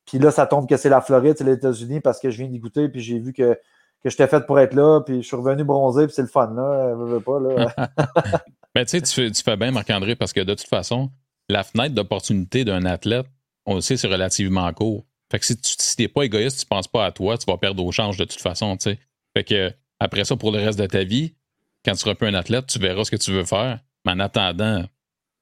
Puis 0.05 0.19
là, 0.19 0.31
ça 0.31 0.45
tombe 0.45 0.67
que 0.67 0.77
c'est 0.77 0.89
la 0.89 1.01
Floride, 1.01 1.35
c'est 1.37 1.43
les 1.43 1.53
États-Unis 1.53 1.99
parce 1.99 2.19
que 2.19 2.29
je 2.29 2.37
viens 2.37 2.47
d'y 2.47 2.59
goûter, 2.59 2.89
puis 2.89 3.01
j'ai 3.01 3.19
vu 3.19 3.33
que, 3.33 3.53
que 4.03 4.09
j'étais 4.09 4.27
fait 4.27 4.45
pour 4.45 4.59
être 4.59 4.73
là, 4.73 5.01
puis 5.01 5.21
je 5.21 5.27
suis 5.27 5.35
revenu 5.35 5.63
bronzer, 5.63 6.07
puis 6.07 6.13
c'est 6.15 6.21
le 6.21 6.27
fun, 6.27 6.53
là. 6.55 6.93
Veux 6.95 7.19
pas, 7.19 7.39
là. 7.39 7.73
Mais 8.75 8.85
tu 8.85 8.99
sais, 8.99 9.31
tu 9.31 9.43
fais, 9.43 9.57
bien, 9.57 9.71
Marc-André, 9.71 10.15
parce 10.15 10.33
que 10.33 10.41
de 10.41 10.53
toute 10.53 10.67
façon, 10.67 11.11
la 11.49 11.63
fenêtre 11.63 11.93
d'opportunité 11.93 12.63
d'un 12.63 12.85
athlète, 12.85 13.27
on 13.65 13.75
le 13.75 13.81
sait, 13.81 13.97
c'est 13.97 14.07
relativement 14.07 14.71
court. 14.73 15.05
Fait 15.29 15.39
que 15.39 15.45
si 15.45 15.55
tu 15.57 16.01
n'es 16.01 16.07
pas 16.07 16.23
égoïste, 16.23 16.59
tu 16.59 16.65
ne 16.65 16.69
penses 16.69 16.87
pas 16.87 17.05
à 17.05 17.11
toi, 17.11 17.37
tu 17.37 17.45
vas 17.45 17.57
perdre 17.57 17.83
au 17.85 17.91
change 17.91 18.17
de 18.17 18.25
toute 18.25 18.41
façon, 18.41 18.75
tu 18.77 18.91
sais. 18.91 18.99
Fait 19.35 19.43
que 19.43 19.71
après 19.99 20.25
ça, 20.25 20.35
pour 20.35 20.51
le 20.51 20.59
reste 20.59 20.79
de 20.79 20.85
ta 20.85 21.03
vie, 21.03 21.35
quand 21.85 21.93
tu 21.93 21.99
seras 21.99 22.15
plus 22.15 22.27
un 22.27 22.33
athlète, 22.33 22.67
tu 22.67 22.79
verras 22.79 23.03
ce 23.03 23.11
que 23.11 23.17
tu 23.17 23.31
veux 23.31 23.45
faire. 23.45 23.79
Mais 24.05 24.13
en 24.13 24.19
attendant, 24.19 24.83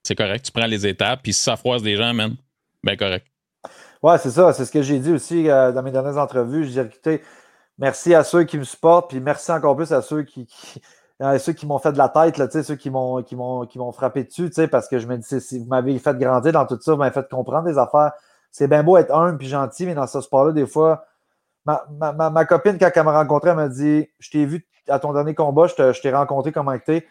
c'est 0.03 0.16
correct, 0.16 0.45
tu 0.45 0.51
prends 0.51 0.68
les 0.68 0.86
étapes, 0.86 1.22
puis 1.24 1.34
si 1.34 1.41
ça 1.41 1.55
froisse 1.55 1.82
des 1.82 1.95
gens, 1.95 2.14
man, 2.14 2.36
ben 2.84 2.97
correct. 2.97 3.28
Oui, 4.02 4.14
c'est 4.20 4.32
ça. 4.32 4.54
C'est 4.54 4.66
ce 4.66 4.72
que 4.72 4.82
j'ai 4.82 5.00
dit 5.00 5.12
aussi 5.12 5.50
euh, 5.50 5.72
dans 5.72 5.84
mes 5.84 5.91
dernières 5.91 6.18
entrevues. 6.18 6.64
Je 6.66 6.70
dis, 6.70 6.80
écoutez, 6.80 7.22
merci 7.78 8.16
à 8.16 8.24
ceux 8.24 8.43
qui 8.45 8.58
me 8.58 8.64
supportent, 8.64 9.10
puis 9.10 9.20
merci 9.20 9.52
encore 9.52 9.76
plus 9.76 9.91
à 9.91 10.02
ceux 10.02 10.24
qui, 10.24 10.47
ceux 11.39 11.54
qui 11.54 11.66
m'ont 11.66 11.80
fait 11.80 11.91
de 11.91 11.97
la 11.97 12.10
tête, 12.10 12.38
là, 12.38 12.50
ceux 12.50 12.76
qui 12.76 12.89
m'ont, 12.89 13.22
qui, 13.24 13.36
m'ont, 13.36 13.66
qui 13.66 13.78
m'ont 13.78 13.91
frappé 13.91 14.24
dessus, 14.24 14.50
parce 14.70 14.88
que 14.88 15.00
je 15.00 15.08
me 15.08 15.18
dis, 15.18 15.41
si 15.41 15.60
vous 15.60 15.66
m'avez 15.66 16.00
fait 16.00 16.18
grandir 16.18 16.54
dans 16.54 16.66
tout 16.66 16.80
ça, 16.80 16.93
vous 16.93 16.97
m'avez 16.97 17.14
fait 17.14 17.28
comprendre 17.30 17.66
des 17.66 17.78
affaires. 17.78 18.14
C'est 18.52 18.68
bien 18.68 18.84
beau 18.84 18.97
être 18.97 19.14
humble 19.14 19.38
puis 19.38 19.47
gentil, 19.47 19.86
mais 19.86 19.95
dans 19.95 20.08
ce 20.08 20.22
sport-là, 20.22 20.54
des 20.54 20.66
fois, 20.66 21.06
ma, 21.66 21.86
ma, 22.14 22.30
ma, 22.30 22.45
copine, 22.45 22.78
quand 22.80 22.89
elle 22.93 23.04
m'a 23.04 23.14
rencontré, 23.14 23.50
elle 23.52 23.58
m'a 23.58 23.70
dit 23.70 24.08
Je 24.20 24.32
t'ai 24.32 24.45
vu 24.45 24.66
à 24.88 25.00
ton 25.00 25.14
dernier 25.14 25.36
combat, 25.36 25.68
je, 25.68 26.02
t'ai 26.02 26.12
rencontré 26.12 26.52
comme 26.52 26.74
tu 26.86 27.08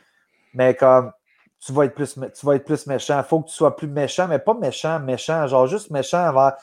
mais 0.55 0.75
comme 0.75 1.13
tu 1.61 1.73
vas 1.73 1.85
être 1.85 1.95
plus, 1.95 2.15
tu 2.15 2.47
vas 2.47 2.57
être 2.57 2.65
plus 2.65 2.87
méchant. 2.87 3.19
Il 3.19 3.25
faut 3.25 3.41
que 3.41 3.49
tu 3.49 3.55
sois 3.55 3.77
plus 3.77 3.87
méchant, 3.87 4.27
mais 4.27 4.39
pas 4.39 4.55
méchant, 4.55 4.99
méchant, 5.01 5.47
genre 5.47 5.67
juste 5.67 5.91
méchant 5.91 6.29
envers 6.29 6.55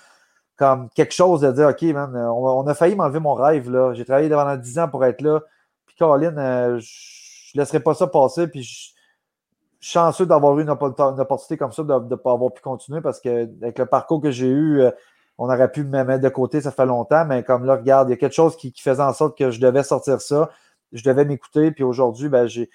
comme 0.58 0.90
quelque 0.90 1.14
chose 1.14 1.42
de 1.42 1.52
dire 1.52 1.68
OK, 1.68 1.82
man, 1.94 2.16
on, 2.16 2.66
a 2.68 2.74
failli 2.74 2.96
m'enlever 2.96 3.20
mon 3.20 3.34
rêve. 3.34 3.70
là. 3.70 3.94
J'ai 3.94 4.06
travaillé 4.06 4.30
pendant 4.30 4.56
10 4.56 4.80
ans 4.80 4.88
pour 4.88 5.04
être 5.06 5.22
là. 5.22 5.42
Puis 5.86 5.96
Caroline, 5.96 6.38
euh, 6.38 6.80
je 6.80 7.52
ne 7.56 7.62
laisserai 7.62 7.80
pas 7.80 7.94
ça 7.94 8.08
passer. 8.08 8.48
Puis 8.48 8.64
je 8.64 8.70
suis 8.70 8.94
chanceux 9.80 10.26
d'avoir 10.26 10.58
eu 10.58 10.64
une, 10.64 10.70
opportunité 10.70 11.58
comme 11.58 11.72
ça, 11.72 11.84
de 11.84 11.94
ne 11.94 12.16
pas 12.16 12.32
avoir 12.32 12.54
pu 12.54 12.62
continuer 12.62 13.02
parce 13.02 13.20
que 13.20 13.44
avec 13.62 13.78
le 13.78 13.86
parcours 13.86 14.22
que 14.22 14.32
j'ai 14.32 14.48
eu, 14.48 14.82
euh, 14.82 14.92
on 15.38 15.46
aurait 15.48 15.72
pu 15.72 15.84
me 15.84 16.04
mettre 16.04 16.24
de 16.24 16.30
côté, 16.30 16.62
ça 16.62 16.72
fait 16.72 16.86
longtemps, 16.86 17.26
mais 17.26 17.44
comme 17.44 17.66
là, 17.66 17.76
regarde, 17.76 18.08
il 18.08 18.12
y 18.12 18.14
a 18.14 18.18
quelque 18.18 18.34
chose 18.34 18.56
qui, 18.56 18.74
faisait 18.78 19.04
en 19.04 19.14
sorte 19.14 19.38
que 19.38 19.52
je 19.52 19.60
devais 19.60 19.84
sortir 19.84 20.22
ça. 20.22 20.50
Je 20.94 21.04
devais 21.04 21.26
m'écouter. 21.26 21.72
Puis 21.72 21.84
aujourd'hui, 21.84 22.30
ben, 22.30 22.48
j'ai 22.48 22.70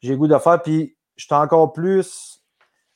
j'ai 0.00 0.16
goût 0.16 0.28
de 0.28 0.38
faire. 0.38 0.62
Puis 0.62 0.96
je 1.16 1.24
suis 1.24 1.34
encore 1.34 1.72
plus. 1.72 2.40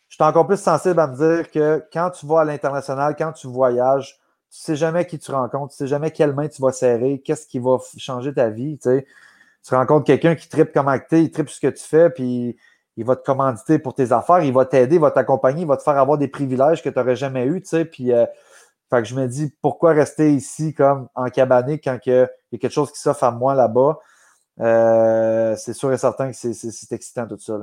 Je 0.08 0.14
suis 0.14 0.24
encore 0.24 0.46
plus 0.46 0.60
sensible 0.60 1.00
à 1.00 1.06
me 1.06 1.16
dire 1.16 1.50
que 1.50 1.84
quand 1.92 2.10
tu 2.10 2.26
vas 2.26 2.40
à 2.40 2.44
l'international, 2.44 3.14
quand 3.16 3.32
tu 3.32 3.46
voyages, 3.46 4.18
tu 4.50 4.58
ne 4.60 4.74
sais 4.74 4.76
jamais 4.76 5.06
qui 5.06 5.18
tu 5.18 5.30
rencontres, 5.30 5.74
tu 5.74 5.82
ne 5.82 5.86
sais 5.86 5.90
jamais 5.90 6.10
quelle 6.10 6.34
main 6.34 6.48
tu 6.48 6.62
vas 6.62 6.72
serrer, 6.72 7.20
qu'est-ce 7.24 7.46
qui 7.46 7.58
va 7.58 7.78
changer 7.98 8.32
ta 8.32 8.48
vie. 8.48 8.78
Tu, 8.78 8.88
sais. 8.88 9.06
tu 9.66 9.74
rencontres 9.74 10.06
quelqu'un 10.06 10.34
qui 10.34 10.48
tripe 10.48 10.72
comme 10.72 10.88
acté, 10.88 11.22
il 11.22 11.30
tripe 11.30 11.50
ce 11.50 11.60
que 11.60 11.68
tu 11.68 11.84
fais, 11.84 12.10
puis 12.10 12.56
il 12.96 13.04
va 13.04 13.14
te 13.14 13.24
commanditer 13.24 13.78
pour 13.78 13.94
tes 13.94 14.10
affaires, 14.12 14.42
il 14.42 14.52
va 14.52 14.64
t'aider, 14.64 14.96
il 14.96 15.00
va 15.00 15.10
t'accompagner, 15.10 15.62
il 15.62 15.68
va 15.68 15.76
te 15.76 15.82
faire 15.82 15.98
avoir 15.98 16.18
des 16.18 16.28
privilèges 16.28 16.82
que 16.82 16.88
tu 16.88 16.98
n'aurais 16.98 17.16
jamais 17.16 17.46
eu. 17.46 17.60
Tu 17.60 17.68
sais, 17.68 17.84
puis, 17.84 18.12
euh, 18.12 18.26
fait 18.90 19.02
que 19.02 19.08
je 19.08 19.14
me 19.14 19.26
dis, 19.28 19.54
pourquoi 19.60 19.92
rester 19.92 20.32
ici 20.32 20.74
comme 20.74 21.08
en 21.14 21.28
cabané 21.28 21.78
quand 21.78 21.98
il 22.06 22.12
y 22.12 22.16
a 22.16 22.28
quelque 22.50 22.70
chose 22.70 22.90
qui 22.90 22.98
s'offre 22.98 23.24
à 23.24 23.30
moi 23.30 23.54
là-bas? 23.54 23.98
Euh, 24.60 25.54
c'est 25.56 25.74
sûr 25.74 25.92
et 25.92 25.98
certain 25.98 26.32
que 26.32 26.36
c'est 26.36 26.92
excitant 26.92 27.26
tout 27.26 27.38
ça. 27.38 27.58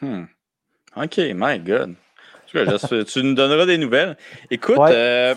Hmm. 0.00 0.24
OK, 0.96 1.18
my 1.18 1.60
God. 1.60 1.94
tu 2.46 3.22
nous 3.22 3.34
donneras 3.34 3.66
des 3.66 3.78
nouvelles. 3.78 4.16
Écoute, 4.50 4.78
euh, 4.78 5.34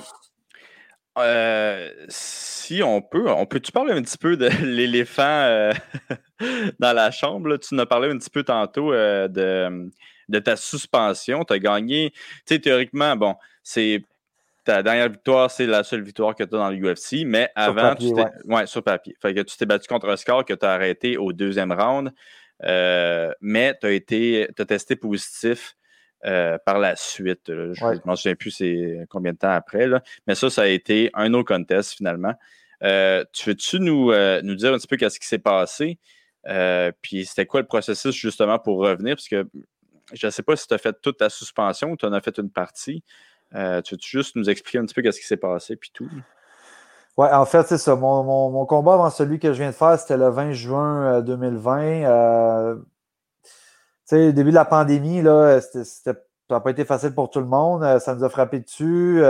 euh, 1.17 1.89
si 2.07 2.81
on 2.83 3.01
peut, 3.01 3.29
on 3.29 3.45
peut-tu 3.45 3.71
parler 3.71 3.93
un 3.93 4.01
petit 4.01 4.17
peu 4.17 4.37
de 4.37 4.47
l'éléphant 4.63 5.71
dans 6.79 6.93
la 6.93 7.11
chambre? 7.11 7.57
Tu 7.57 7.75
nous 7.75 7.81
as 7.81 7.85
parlé 7.85 8.09
un 8.09 8.17
petit 8.17 8.29
peu 8.29 8.43
tantôt 8.43 8.91
de, 8.93 9.89
de, 10.29 10.39
ta 10.39 10.55
suspension. 10.55 11.43
Tu 11.43 11.53
as 11.53 11.59
gagné, 11.59 12.11
tu 12.11 12.19
sais, 12.45 12.59
théoriquement, 12.59 13.15
bon, 13.15 13.35
c'est 13.63 14.03
ta 14.63 14.83
dernière 14.83 15.09
victoire, 15.09 15.49
c'est 15.49 15.65
la 15.65 15.83
seule 15.83 16.03
victoire 16.03 16.35
que 16.35 16.43
tu 16.43 16.55
as 16.55 16.57
dans 16.57 16.69
l'UFC, 16.69 17.25
mais 17.25 17.49
avant, 17.55 17.95
tu 17.95 18.13
t'es. 18.13 18.25
Ouais. 18.45 18.67
sur 18.67 18.83
papier. 18.83 19.15
Fait 19.21 19.33
que 19.33 19.41
tu 19.41 19.57
t'es 19.57 19.65
battu 19.65 19.87
contre 19.87 20.15
score 20.15 20.45
que 20.45 20.53
tu 20.53 20.65
as 20.65 20.71
arrêté 20.71 21.17
au 21.17 21.33
deuxième 21.33 21.71
round, 21.71 22.13
euh, 22.63 23.31
mais 23.41 23.75
tu 23.79 23.87
as 23.87 23.91
été 23.91 24.47
as 24.57 24.65
testé 24.65 24.95
positif 24.95 25.75
euh, 26.25 26.57
par 26.65 26.79
la 26.79 26.95
suite. 26.95 27.43
Je 27.47 27.85
ne 27.85 28.09
me 28.09 28.15
souviens 28.15 28.35
plus 28.35 28.51
c'est 28.51 29.05
combien 29.09 29.33
de 29.33 29.37
temps 29.37 29.51
après, 29.51 29.87
là. 29.87 30.01
mais 30.27 30.35
ça, 30.35 30.49
ça 30.49 30.63
a 30.63 30.67
été 30.67 31.09
un 31.13 31.33
autre 31.33 31.53
contest 31.53 31.93
finalement. 31.93 32.33
Euh, 32.83 33.23
tu 33.31 33.49
veux-tu 33.49 33.79
nous, 33.79 34.11
nous 34.43 34.55
dire 34.55 34.73
un 34.73 34.77
petit 34.77 34.87
peu 34.87 34.97
qu'est-ce 34.97 35.19
qui 35.19 35.27
s'est 35.27 35.39
passé? 35.39 35.97
puis 37.01 37.25
c'était 37.25 37.45
quoi 37.45 37.61
le 37.61 37.67
processus 37.67 38.15
justement 38.15 38.57
pour 38.57 38.79
revenir? 38.79 39.15
Parce 39.15 39.27
que 39.27 39.47
je 40.13 40.25
ne 40.25 40.31
sais 40.31 40.43
pas 40.43 40.55
si 40.55 40.67
tu 40.67 40.73
as 40.73 40.77
fait 40.77 40.95
toute 41.01 41.17
ta 41.17 41.29
suspension 41.29 41.91
ou 41.91 41.97
tu 41.97 42.05
en 42.05 42.13
as 42.13 42.21
fait 42.21 42.37
une 42.37 42.49
partie. 42.49 43.03
Euh, 43.55 43.81
tu 43.81 43.95
veux 43.95 43.99
juste 44.01 44.35
nous 44.35 44.49
expliquer 44.49 44.79
un 44.79 44.85
petit 44.85 44.93
peu 44.93 45.11
ce 45.11 45.19
qui 45.19 45.25
s'est 45.25 45.37
passé 45.37 45.75
puis 45.75 45.91
tout? 45.93 46.07
Oui, 47.17 47.27
en 47.31 47.45
fait, 47.45 47.67
c'est 47.67 47.77
ça. 47.77 47.95
Mon, 47.95 48.65
combat 48.65 48.93
avant 48.93 49.09
celui 49.09 49.39
que 49.39 49.51
je 49.51 49.59
viens 49.59 49.71
de 49.71 49.75
faire, 49.75 49.99
c'était 49.99 50.17
le 50.17 50.29
20 50.29 50.53
juin 50.53 51.21
2020. 51.21 52.77
Euh, 54.13 54.15
euh, 54.15 54.23
sais, 54.23 54.29
au 54.29 54.31
début 54.31 54.49
de 54.49 54.55
la 54.55 54.65
pandémie, 54.65 55.21
là, 55.21 55.59
ça 55.61 56.13
n'a 56.49 56.59
pas 56.59 56.71
été 56.71 56.85
facile 56.85 57.13
pour 57.13 57.29
tout 57.29 57.39
le 57.39 57.45
monde. 57.45 57.99
Ça 57.99 58.15
nous 58.15 58.23
a 58.23 58.29
frappé 58.29 58.59
dessus. 58.59 59.21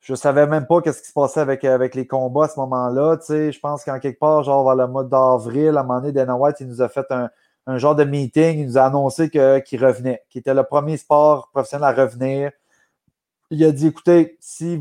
je 0.00 0.12
ne 0.12 0.16
savais 0.16 0.46
même 0.46 0.66
pas 0.66 0.80
ce 0.84 1.00
qui 1.00 1.08
se 1.08 1.12
passait 1.12 1.40
avec, 1.40 1.64
avec 1.64 1.94
les 1.94 2.06
combats 2.06 2.44
à 2.44 2.48
ce 2.48 2.58
moment-là. 2.60 3.16
Tu 3.18 3.26
sais, 3.26 3.52
je 3.52 3.60
pense 3.60 3.84
qu'en 3.84 3.98
quelque 3.98 4.18
part, 4.18 4.42
genre 4.44 4.64
vers 4.64 4.76
le 4.76 4.90
mois 4.90 5.04
d'avril, 5.04 5.76
à 5.76 5.80
un 5.80 5.82
moment 5.82 6.00
donné, 6.00 6.12
Dana 6.12 6.36
White, 6.36 6.56
il 6.60 6.68
nous 6.68 6.82
a 6.82 6.88
fait 6.88 7.06
un, 7.10 7.78
genre 7.78 7.94
de 7.94 8.04
meeting. 8.04 8.58
Il 8.58 8.66
nous 8.66 8.78
a 8.78 8.84
annoncé 8.84 9.30
qu'il 9.30 9.84
revenait, 9.84 10.22
qu'il 10.30 10.40
était 10.40 10.54
le 10.54 10.64
premier 10.64 10.96
sport 10.96 11.50
professionnel 11.52 11.88
à 11.88 11.92
revenir 11.92 12.52
il 13.50 13.64
a 13.64 13.72
dit 13.72 13.88
écoutez, 13.88 14.36
si, 14.40 14.80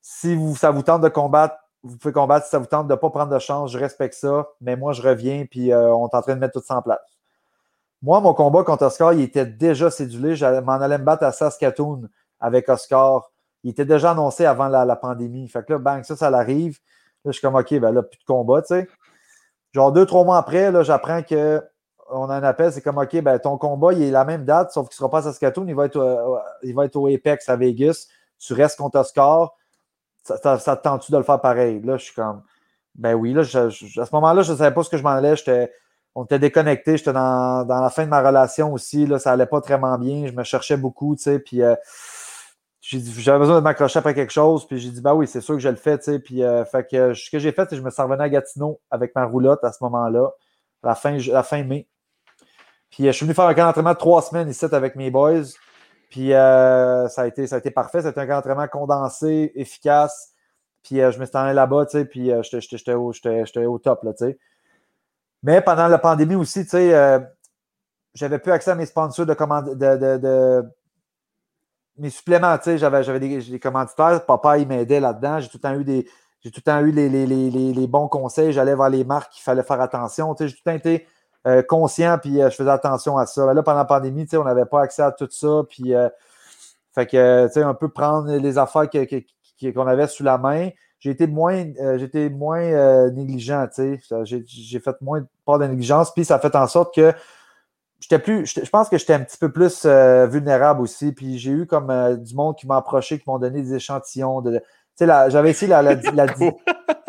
si 0.00 0.34
vous, 0.34 0.56
ça 0.56 0.70
vous 0.70 0.82
tente 0.82 1.02
de 1.02 1.08
combattre, 1.08 1.56
vous 1.82 1.96
pouvez 1.96 2.12
combattre. 2.12 2.46
Si 2.46 2.50
ça 2.50 2.58
vous 2.58 2.66
tente 2.66 2.88
de 2.88 2.92
ne 2.92 2.98
pas 2.98 3.10
prendre 3.10 3.32
de 3.32 3.38
chance, 3.38 3.72
je 3.72 3.78
respecte 3.78 4.14
ça. 4.14 4.48
Mais 4.60 4.76
moi, 4.76 4.92
je 4.92 5.02
reviens, 5.02 5.46
puis 5.50 5.72
euh, 5.72 5.94
on 5.94 6.08
est 6.08 6.14
en 6.14 6.22
train 6.22 6.34
de 6.34 6.40
mettre 6.40 6.58
tout 6.58 6.66
ça 6.66 6.76
en 6.76 6.82
place. 6.82 7.00
Moi, 8.02 8.20
mon 8.20 8.32
combat 8.32 8.64
contre 8.64 8.86
Oscar, 8.86 9.12
il 9.12 9.20
était 9.20 9.46
déjà 9.46 9.90
cédulé. 9.90 10.34
Je 10.34 10.60
m'en 10.60 10.72
allais 10.72 10.98
me 10.98 11.04
battre 11.04 11.24
à 11.24 11.32
Saskatoon 11.32 12.08
avec 12.40 12.68
Oscar. 12.68 13.30
Il 13.62 13.70
était 13.70 13.84
déjà 13.84 14.12
annoncé 14.12 14.46
avant 14.46 14.68
la, 14.68 14.96
pandémie. 14.96 15.46
Fait 15.48 15.64
que 15.64 15.72
là, 15.72 15.78
bang, 15.78 16.02
ça, 16.04 16.16
ça 16.16 16.30
l'arrive. 16.30 16.78
Là, 17.24 17.30
je 17.30 17.32
suis 17.32 17.42
comme, 17.42 17.56
OK, 17.56 17.74
ben 17.78 17.92
là, 17.92 18.02
plus 18.02 18.18
de 18.18 18.24
combat, 18.24 18.62
tu 18.62 18.68
sais. 18.68 18.88
Genre 19.72 19.92
deux, 19.92 20.06
trois 20.06 20.24
mois 20.24 20.38
après, 20.38 20.72
là, 20.72 20.82
j'apprends 20.82 21.22
que 21.22 21.62
on 22.12 22.28
a 22.28 22.34
un 22.34 22.42
appel, 22.42 22.72
c'est 22.72 22.80
comme 22.80 22.98
OK, 22.98 23.20
ben, 23.20 23.38
ton 23.38 23.56
combat, 23.56 23.92
il 23.92 24.02
est 24.02 24.10
la 24.10 24.24
même 24.24 24.44
date, 24.44 24.72
sauf 24.72 24.88
qu'il 24.88 24.94
ne 24.94 24.96
sera 24.96 25.10
pas 25.10 25.18
à 25.18 25.22
Saskatoon, 25.22 25.66
il 25.68 25.74
va, 25.74 25.86
être, 25.86 25.96
euh, 25.96 26.38
il 26.62 26.74
va 26.74 26.86
être 26.86 26.96
au 26.96 27.06
Apex 27.06 27.48
à 27.48 27.56
Vegas. 27.56 28.08
Tu 28.38 28.52
restes 28.54 28.78
contre 28.78 28.98
Oscar. 28.98 29.54
Ça, 30.24 30.36
te 30.38 30.82
tente-tu 30.82 31.12
de 31.12 31.16
le 31.18 31.22
faire 31.22 31.40
pareil? 31.40 31.80
Là, 31.82 31.96
je 31.96 32.04
suis 32.04 32.14
comme 32.14 32.42
Ben 32.94 33.14
oui, 33.14 33.32
là, 33.32 33.42
à 33.42 33.44
ce 33.70 34.14
moment-là, 34.14 34.42
je 34.42 34.52
ne 34.52 34.56
savais 34.56 34.74
pas 34.74 34.82
ce 34.82 34.90
que 34.90 34.96
je 34.96 35.02
m'en 35.02 35.10
allais. 35.10 35.34
On 36.20 36.24
était 36.24 36.38
déconnectés, 36.38 36.98
j'étais 36.98 37.14
dans, 37.14 37.66
la 37.66 37.88
fin 37.88 38.04
de 38.04 38.10
ma 38.10 38.20
relation 38.20 38.74
aussi. 38.74 39.06
Là, 39.06 39.18
ça 39.18 39.30
n'allait 39.30 39.46
pas 39.46 39.60
vraiment 39.60 39.96
bien. 39.96 40.26
Je 40.26 40.32
me 40.32 40.44
cherchais 40.44 40.76
beaucoup, 40.76 41.16
tu 41.16 41.22
sais. 41.22 41.38
Puis 41.38 41.62
euh, 41.62 41.74
j'avais 42.82 43.38
besoin 43.38 43.56
de 43.56 43.60
m'accrocher 43.60 44.00
après 44.00 44.12
quelque 44.12 44.32
chose. 44.32 44.66
Puis 44.66 44.78
j'ai 44.78 44.90
dit, 44.90 45.00
ben 45.00 45.14
oui, 45.14 45.26
c'est 45.26 45.40
sûr 45.40 45.54
que 45.54 45.62
je 45.62 45.70
le 45.70 45.76
fais, 45.76 45.96
tu 45.96 46.04
sais. 46.04 46.18
Puis 46.18 46.42
euh, 46.42 46.66
fait 46.66 46.86
que, 46.86 47.14
ce 47.14 47.30
que 47.30 47.38
j'ai 47.38 47.52
fait, 47.52 47.62
c'est 47.62 47.70
que 47.70 47.76
je 47.76 47.82
me 47.82 47.88
suis 47.88 48.02
revenu 48.02 48.20
à 48.20 48.28
Gatineau 48.28 48.82
avec 48.90 49.14
ma 49.14 49.24
roulotte 49.24 49.64
à 49.64 49.72
ce 49.72 49.82
moment-là, 49.84 50.28
la 50.82 50.94
fin, 50.94 51.16
la 51.16 51.42
fin 51.42 51.64
mai. 51.64 51.88
Puis 52.90 53.04
euh, 53.04 53.12
je 53.12 53.16
suis 53.16 53.24
venu 53.24 53.34
faire 53.34 53.46
un 53.46 53.54
camp 53.54 53.72
de 53.72 53.92
trois 53.94 54.20
semaines 54.20 54.50
ici 54.50 54.66
avec 54.70 54.96
mes 54.96 55.10
boys. 55.10 55.44
Puis 56.10 56.32
ça, 56.32 57.06
a 57.16 57.26
été, 57.26 57.46
ça 57.46 57.56
a 57.56 57.58
été 57.60 57.70
parfait. 57.70 58.02
C'était 58.02 58.20
un 58.20 58.26
camp 58.26 58.68
condensé, 58.70 59.52
efficace. 59.54 60.34
Puis 60.82 60.96
je 60.96 61.18
me 61.18 61.24
suis 61.24 61.36
allé 61.36 61.54
là-bas, 61.54 61.86
tu 61.86 61.92
sais, 61.92 62.04
puis 62.04 62.30
j'étais 62.42 62.92
au, 62.92 63.12
au, 63.12 63.78
top, 63.78 64.00
tu 64.02 64.08
sais. 64.18 64.38
Mais 65.42 65.60
pendant 65.60 65.88
la 65.88 65.98
pandémie 65.98 66.34
aussi, 66.34 66.64
tu 66.64 66.70
sais, 66.70 67.20
j'avais 68.14 68.38
plus 68.38 68.52
accès 68.52 68.70
à 68.70 68.74
mes 68.74 68.86
sponsors 68.86 69.26
de, 69.26 69.34
commande, 69.34 69.74
de, 69.74 70.62
mes 71.96 72.10
suppléments, 72.10 72.56
tu 72.58 72.64
sais, 72.64 72.78
j'avais, 72.78 73.18
des, 73.18 73.40
des, 73.40 73.60
commanditaires. 73.60 74.24
Papa, 74.26 74.58
il 74.58 74.66
m'aidait 74.66 75.00
là-dedans. 75.00 75.40
J'ai 75.40 75.48
tout 75.48 75.58
le 75.58 75.68
temps 75.68 75.74
eu 75.78 75.84
des, 75.84 76.08
j'ai 76.40 76.50
tout 76.50 76.60
le 76.64 76.70
temps 76.70 76.80
eu 76.80 76.90
les, 76.90 77.08
les, 77.08 77.26
les, 77.26 77.50
les 77.50 77.86
bons 77.86 78.08
conseils. 78.08 78.52
J'allais 78.52 78.74
voir 78.74 78.90
les 78.90 79.04
marques 79.04 79.32
qu'il 79.32 79.42
fallait 79.42 79.62
faire 79.62 79.80
attention. 79.80 80.34
Tu 80.34 80.44
sais, 80.44 80.48
j'ai 80.48 80.54
tout 80.54 80.62
le 80.66 80.72
temps 80.72 80.76
été 80.76 81.06
euh, 81.46 81.62
conscient, 81.62 82.18
puis 82.18 82.42
euh, 82.42 82.50
je 82.50 82.56
faisais 82.56 82.70
attention 82.70 83.16
à 83.16 83.26
ça. 83.26 83.54
Là, 83.54 83.62
pendant 83.62 83.78
la 83.78 83.84
pandémie, 83.86 84.26
on 84.34 84.44
n'avait 84.44 84.66
pas 84.66 84.82
accès 84.82 85.02
à 85.02 85.10
tout 85.10 85.28
ça, 85.30 85.62
puis 85.68 85.94
euh, 85.94 86.08
fait 86.94 87.06
que, 87.06 87.46
tu 87.46 87.54
sais, 87.54 87.62
un 87.62 87.72
peu 87.72 87.88
prendre 87.88 88.30
les 88.30 88.58
affaires 88.58 88.88
qu'on 88.90 89.86
avait 89.86 90.06
sous 90.06 90.22
la 90.22 90.36
main. 90.36 90.68
J'ai 91.00 91.10
été 91.10 91.26
moins, 91.26 91.64
j'étais 91.96 92.28
moins 92.28 93.10
négligent, 93.10 93.66
tu 93.74 93.98
sais. 93.98 94.24
J'ai 94.24 94.80
fait 94.80 95.00
moins 95.00 95.26
pas 95.44 95.58
de 95.58 95.64
négligence, 95.64 96.12
puis 96.12 96.24
ça 96.24 96.36
a 96.36 96.38
fait 96.38 96.54
en 96.54 96.66
sorte 96.66 96.94
que 96.94 97.12
j'étais 98.00 98.18
plus, 98.18 98.46
je 98.46 98.68
pense 98.68 98.88
que 98.88 98.98
j'étais 98.98 99.14
un 99.14 99.20
petit 99.20 99.38
peu 99.38 99.50
plus 99.50 99.86
vulnérable 99.86 100.82
aussi. 100.82 101.12
Puis 101.12 101.38
j'ai 101.38 101.52
eu 101.52 101.66
comme 101.66 102.16
du 102.22 102.34
monde 102.34 102.56
qui 102.56 102.66
m'a 102.66 102.76
approché, 102.76 103.18
qui 103.18 103.24
m'ont 103.26 103.38
donné 103.38 103.62
des 103.62 103.74
échantillons 103.74 104.42
de. 104.42 104.58
Tu 104.98 105.06
sais, 105.06 105.30
j'avais 105.30 105.50
essayé 105.50 105.70
la, 105.70 105.82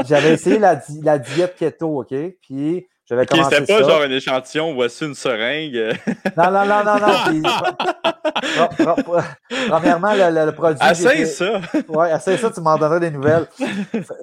j'avais 0.06 0.34
essayé 0.34 0.58
la, 0.58 0.82
la, 1.04 1.20
diète 1.20 1.56
keto, 1.56 2.02
OK? 2.02 2.16
Puis 2.42 2.88
j'avais 3.12 3.26
C'était 3.26 3.66
pas 3.66 3.84
genre 3.84 4.02
un 4.04 4.10
échantillon, 4.10 4.74
voici 4.74 5.06
une 5.06 5.16
seringue. 5.16 5.98
non, 6.38 6.50
non, 6.50 6.66
non, 6.66 6.84
non, 6.86 6.96
non. 7.00 8.96
premièrement, 9.68 10.14
le, 10.14 10.46
le 10.46 10.52
produit. 10.54 10.80
Essaye 10.90 11.28
ça. 11.28 11.60
Oui, 11.90 12.08
essaye 12.16 12.38
ça, 12.38 12.50
tu 12.52 12.62
m'en 12.62 12.78
donneras 12.78 13.00
des 13.00 13.12
nouvelles. 13.12 13.48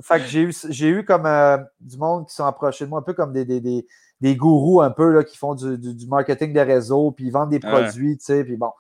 fait 0.03 0.21
que 0.21 0.25
j'ai 0.27 0.41
eu, 0.41 0.55
j'ai 0.71 0.89
eu 0.89 1.05
comme 1.05 1.27
euh, 1.27 1.59
du 1.81 1.99
monde 1.99 2.27
qui 2.29 2.35
sont 2.35 2.47
approchés 2.47 2.87
de 2.87 2.91
moi, 2.91 3.01
un 3.01 3.03
peu 3.03 3.13
comme 3.13 3.35
des, 3.35 3.45
des, 3.45 3.61
des, 3.61 3.87
des 4.23 4.37
gourous 4.37 4.81
un 4.81 4.91
peu 4.91 5.13
là, 5.13 5.23
qui 5.23 5.37
font 5.37 5.55
du, 5.55 5.77
du, 5.77 6.07
marketing 6.07 6.55
des 6.55 6.63
réseaux, 6.63 7.11
puis 7.11 7.27
ils 7.27 7.31
vendent 7.31 7.51
des 7.51 7.61
produits, 7.61 8.17
tu 8.17 8.25
sais, 8.25 8.43
puis 8.43 8.57
bon. 8.57 8.71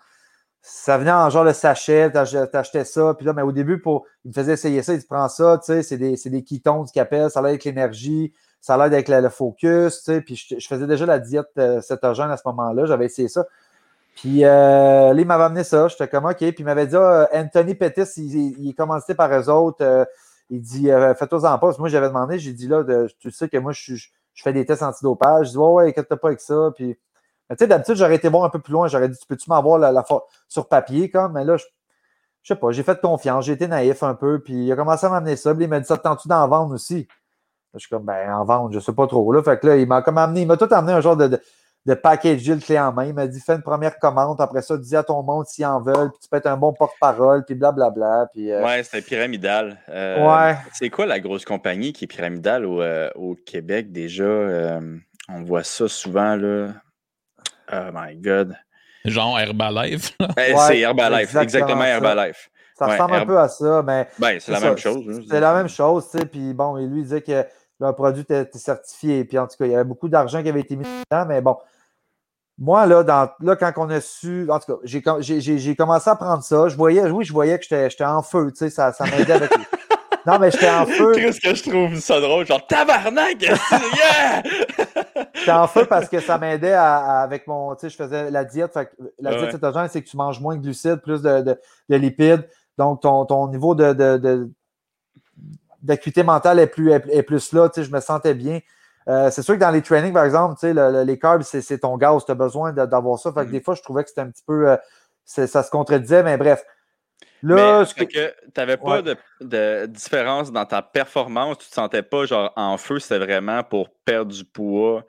Ça 0.62 0.96
venait 0.96 1.12
en 1.12 1.28
genre 1.28 1.44
le 1.44 1.52
sachet, 1.52 2.10
t'achetais 2.10 2.84
ça, 2.84 3.12
puis 3.14 3.26
là, 3.26 3.34
mais 3.34 3.42
au 3.42 3.52
début, 3.52 3.78
pour, 3.78 4.06
ils 4.24 4.28
me 4.28 4.32
faisaient 4.32 4.54
essayer 4.54 4.82
ça, 4.82 4.94
ils 4.94 5.02
te 5.02 5.06
prennent 5.06 5.28
ça, 5.28 5.58
tu 5.58 5.66
sais, 5.66 5.82
c'est 5.82 5.98
des, 5.98 6.16
c'est 6.16 6.30
des 6.30 6.42
qu'ils 6.42 6.62
appellent, 6.96 7.30
ça 7.30 7.42
va 7.42 7.48
avec 7.48 7.64
l'énergie 7.64 8.32
ça 8.60 8.76
l'air 8.76 8.86
avec 8.86 9.08
le, 9.08 9.28
focus, 9.28 9.98
tu 9.98 10.04
sais, 10.04 10.20
puis 10.20 10.36
je, 10.36 10.66
faisais 10.66 10.86
déjà 10.86 11.06
la 11.06 11.18
diète 11.18 11.50
euh, 11.58 11.80
cétogène 11.80 12.30
à 12.30 12.36
ce 12.36 12.42
moment-là, 12.46 12.86
j'avais 12.86 13.06
essayé 13.06 13.28
ça. 13.28 13.46
Puis 14.16 14.44
euh, 14.44 15.12
là, 15.12 15.20
il 15.20 15.26
m'avait 15.26 15.44
amené 15.44 15.64
ça, 15.64 15.88
j'étais 15.88 16.08
comme 16.08 16.24
OK, 16.24 16.38
puis 16.38 16.54
il 16.58 16.64
m'avait 16.64 16.86
dit 16.86 16.96
ah, 16.96 17.28
Anthony 17.32 17.74
Pettis, 17.74 18.02
il, 18.16 18.74
commencé 18.74 19.14
par 19.14 19.32
eux 19.32 19.48
autres, 19.48 19.84
euh, 19.84 20.04
il 20.50 20.60
dit 20.60 20.88
fais-toi 21.18 21.50
en 21.50 21.58
pas. 21.58 21.72
Moi, 21.78 21.88
j'avais 21.88 22.08
demandé, 22.08 22.38
j'ai 22.38 22.52
dit 22.52 22.66
là, 22.66 22.82
tu 23.20 23.30
sais 23.30 23.48
que 23.48 23.58
moi, 23.58 23.72
je, 23.72 23.94
fais 24.34 24.52
des 24.52 24.66
tests 24.66 24.82
antidopage. 24.82 25.48
Je 25.48 25.50
dis 25.52 25.58
ouais, 25.58 25.72
ouais, 25.72 25.88
inquiète 25.90 26.08
pas 26.08 26.28
avec 26.28 26.40
ça. 26.40 26.72
Puis, 26.74 26.96
tu 27.50 27.56
sais, 27.58 27.66
d'habitude, 27.66 27.94
j'aurais 27.94 28.16
été 28.16 28.28
voir 28.28 28.44
un 28.44 28.50
peu 28.50 28.58
plus 28.58 28.72
loin, 28.72 28.88
j'aurais 28.88 29.08
dit 29.08 29.18
peux-tu 29.28 29.48
m'avoir 29.48 29.78
la, 29.78 29.92
la, 29.92 30.04
sur 30.48 30.68
papier, 30.68 31.12
mais 31.32 31.44
là, 31.44 31.56
je, 31.56 31.64
je 32.42 32.54
sais 32.54 32.58
pas, 32.58 32.70
j'ai 32.72 32.82
fait 32.82 33.00
confiance, 33.00 33.44
j'ai 33.44 33.52
été 33.52 33.68
naïf 33.68 34.02
un 34.02 34.14
peu, 34.14 34.40
puis 34.40 34.66
il 34.66 34.72
a 34.72 34.76
commencé 34.76 35.06
à 35.06 35.10
m'amener 35.10 35.36
ça, 35.36 35.54
puis 35.54 35.64
il 35.64 35.68
m'a 35.68 35.80
dit 35.80 35.86
ça, 35.86 35.96
tentes-tu 35.98 36.28
d'en 36.28 36.48
vendre 36.48 36.74
aussi? 36.74 37.06
Je 37.74 37.80
suis 37.80 37.88
comme, 37.88 38.04
ben, 38.04 38.32
en 38.32 38.44
vente, 38.44 38.72
je 38.72 38.80
sais 38.80 38.92
pas 38.92 39.06
trop. 39.06 39.32
Là. 39.32 39.42
Fait 39.42 39.58
que 39.58 39.66
là, 39.66 39.76
il 39.76 39.86
m'a 39.86 40.02
comme 40.02 40.18
amené, 40.18 40.42
il 40.42 40.46
m'a 40.46 40.56
tout 40.56 40.68
amené 40.70 40.92
un 40.92 41.00
genre 41.00 41.16
de, 41.16 41.28
de, 41.28 41.40
de 41.86 41.94
package 41.94 42.42
deal 42.42 42.60
clé 42.60 42.78
en 42.78 42.92
main. 42.92 43.06
Il 43.06 43.14
m'a 43.14 43.26
dit, 43.26 43.40
fais 43.40 43.54
une 43.54 43.62
première 43.62 43.98
commande, 43.98 44.40
après 44.40 44.62
ça, 44.62 44.76
dis 44.76 44.96
à 44.96 45.02
ton 45.02 45.22
monde 45.22 45.46
s'ils 45.46 45.66
en 45.66 45.80
veulent, 45.80 46.10
puis 46.10 46.20
tu 46.22 46.28
peux 46.28 46.36
être 46.38 46.46
un 46.46 46.56
bon 46.56 46.72
porte-parole, 46.72 47.44
puis 47.44 47.54
blablabla. 47.54 48.28
Puis, 48.32 48.50
euh... 48.50 48.64
Ouais, 48.64 48.82
c'est 48.82 49.02
pyramidal. 49.02 49.78
Euh, 49.88 50.26
ouais. 50.26 50.56
C'est 50.72 50.90
quoi 50.90 51.06
la 51.06 51.20
grosse 51.20 51.44
compagnie 51.44 51.92
qui 51.92 52.04
est 52.04 52.08
pyramidale 52.08 52.64
au, 52.64 52.80
euh, 52.80 53.10
au 53.14 53.34
Québec? 53.34 53.92
Déjà? 53.92 54.24
Euh, 54.24 54.96
on 55.28 55.42
voit 55.42 55.64
ça 55.64 55.88
souvent, 55.88 56.36
là. 56.36 56.68
Oh 57.70 57.90
my 57.92 58.16
God. 58.16 58.56
Genre 59.04 59.38
Herbalife. 59.38 60.16
Ben, 60.36 60.56
c'est 60.56 60.80
Herbalife, 60.80 61.34
exactement, 61.36 61.84
Herbalife. 61.84 62.50
Ça 62.78 62.86
ressemble 62.86 63.14
un 63.14 63.26
peu 63.26 63.38
à 63.38 63.48
ça, 63.48 63.82
mais. 63.84 64.06
Ben, 64.18 64.38
c'est 64.38 64.52
la, 64.52 64.60
même 64.60 64.76
chose. 64.76 65.04
Hein, 65.08 65.22
c'est 65.28 65.40
la 65.40 65.52
même 65.54 65.68
chose, 65.68 66.08
tu 66.10 66.18
sais. 66.18 66.26
Puis 66.26 66.54
bon, 66.54 66.76
lui, 66.76 67.00
il 67.00 67.02
disait 67.02 67.22
que 67.22 67.44
le 67.80 67.92
produit 67.92 68.22
était 68.22 68.46
certifié. 68.54 69.24
Puis 69.24 69.38
en 69.38 69.46
tout 69.46 69.56
cas, 69.58 69.66
il 69.66 69.72
y 69.72 69.74
avait 69.74 69.84
beaucoup 69.84 70.08
d'argent 70.08 70.42
qui 70.42 70.48
avait 70.48 70.60
été 70.60 70.76
mis 70.76 70.84
dedans, 70.84 71.26
mais 71.26 71.40
bon. 71.40 71.56
Moi, 72.60 72.86
là, 72.86 73.04
dans, 73.04 73.30
là, 73.40 73.54
quand 73.54 73.72
on 73.76 73.88
a 73.90 74.00
su. 74.00 74.50
En 74.50 74.58
tout 74.58 74.74
cas, 74.74 74.78
j'ai 74.84 75.76
commencé 75.76 76.10
à 76.10 76.16
prendre 76.16 76.42
ça. 76.42 76.68
Je 76.68 76.76
voyais, 76.76 77.08
oui, 77.08 77.24
je 77.24 77.32
voyais 77.32 77.58
que 77.58 77.64
j'étais 77.64 78.04
en 78.04 78.22
feu, 78.22 78.50
tu 78.50 78.58
sais, 78.58 78.70
ça, 78.70 78.92
ça 78.92 79.04
m'aidait 79.04 79.34
avec. 79.34 79.52
Non, 80.26 80.38
mais 80.38 80.50
j'étais 80.50 80.68
en 80.68 80.84
feu. 80.84 81.14
Qu'est-ce 81.14 81.40
que 81.40 81.54
je 81.54 81.70
trouve 81.70 81.98
ça 82.00 82.20
drôle? 82.20 82.44
Genre, 82.44 82.66
tabarnak! 82.66 83.40
yeah! 83.40 84.42
j'étais 85.32 85.50
en 85.50 85.66
feu 85.66 85.86
parce 85.86 86.06
que 86.06 86.20
ça 86.20 86.36
m'aidait 86.36 86.74
avec 86.74 87.46
mon. 87.46 87.74
Tu 87.76 87.82
sais, 87.82 87.88
je 87.88 87.96
faisais 87.96 88.30
la 88.30 88.44
diète. 88.44 88.78
la 89.18 89.36
diète 89.36 89.52
cétogène, 89.52 89.88
c'est 89.88 90.02
que 90.02 90.08
tu 90.08 90.18
manges 90.18 90.38
moins 90.38 90.56
de 90.56 90.60
glucides, 90.60 91.00
plus 91.00 91.22
de, 91.22 91.56
de, 91.88 91.96
lipides. 91.96 92.46
Donc, 92.76 93.00
ton, 93.00 93.24
ton 93.24 93.48
niveau 93.48 93.74
de, 93.74 94.50
d'acuité 95.82 96.22
mentale 96.22 96.58
est 96.58 96.66
plus, 96.66 96.92
est, 96.92 97.22
plus 97.22 97.52
là. 97.52 97.70
Je 97.76 97.90
me 97.90 98.00
sentais 98.00 98.34
bien. 98.34 98.60
Euh, 99.08 99.30
c'est 99.30 99.42
sûr 99.42 99.54
que 99.54 99.60
dans 99.60 99.70
les 99.70 99.82
trainings, 99.82 100.12
par 100.12 100.24
exemple, 100.24 100.54
les 100.66 101.18
carbs, 101.18 101.42
c'est, 101.42 101.78
ton 101.78 101.96
gaz. 101.96 102.24
Tu 102.24 102.32
as 102.32 102.34
besoin 102.34 102.72
d'avoir 102.72 103.18
ça. 103.18 103.32
Fait 103.32 103.40
que 103.40 103.46
mm-hmm. 103.46 103.52
des 103.52 103.60
fois, 103.60 103.74
je 103.74 103.82
trouvais 103.82 104.02
que 104.02 104.10
c'était 104.10 104.20
un 104.20 104.30
petit 104.30 104.44
peu. 104.46 104.70
Euh, 104.70 104.76
ça 105.24 105.62
se 105.62 105.70
contredisait, 105.70 106.22
mais 106.22 106.36
bref. 106.36 106.64
Là, 107.42 107.84
que 107.84 108.04
tu 108.04 108.20
n'avais 108.56 108.76
pas 108.76 109.00
de, 109.02 109.86
différence 109.86 110.50
dans 110.50 110.64
ta 110.64 110.82
performance, 110.82 111.58
tu 111.58 111.66
ne 111.66 111.68
te 111.68 111.74
sentais 111.74 112.02
pas 112.02 112.24
genre 112.26 112.52
en 112.56 112.76
feu, 112.78 112.98
c'était 112.98 113.18
vraiment 113.18 113.62
pour 113.62 113.90
perdre 114.04 114.32
du 114.32 114.44
poids. 114.44 115.04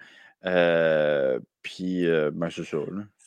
Euh, 0.45 1.39
puis, 1.63 2.05
ben, 2.34 2.49
c'est 2.51 2.65
ça. 2.65 2.78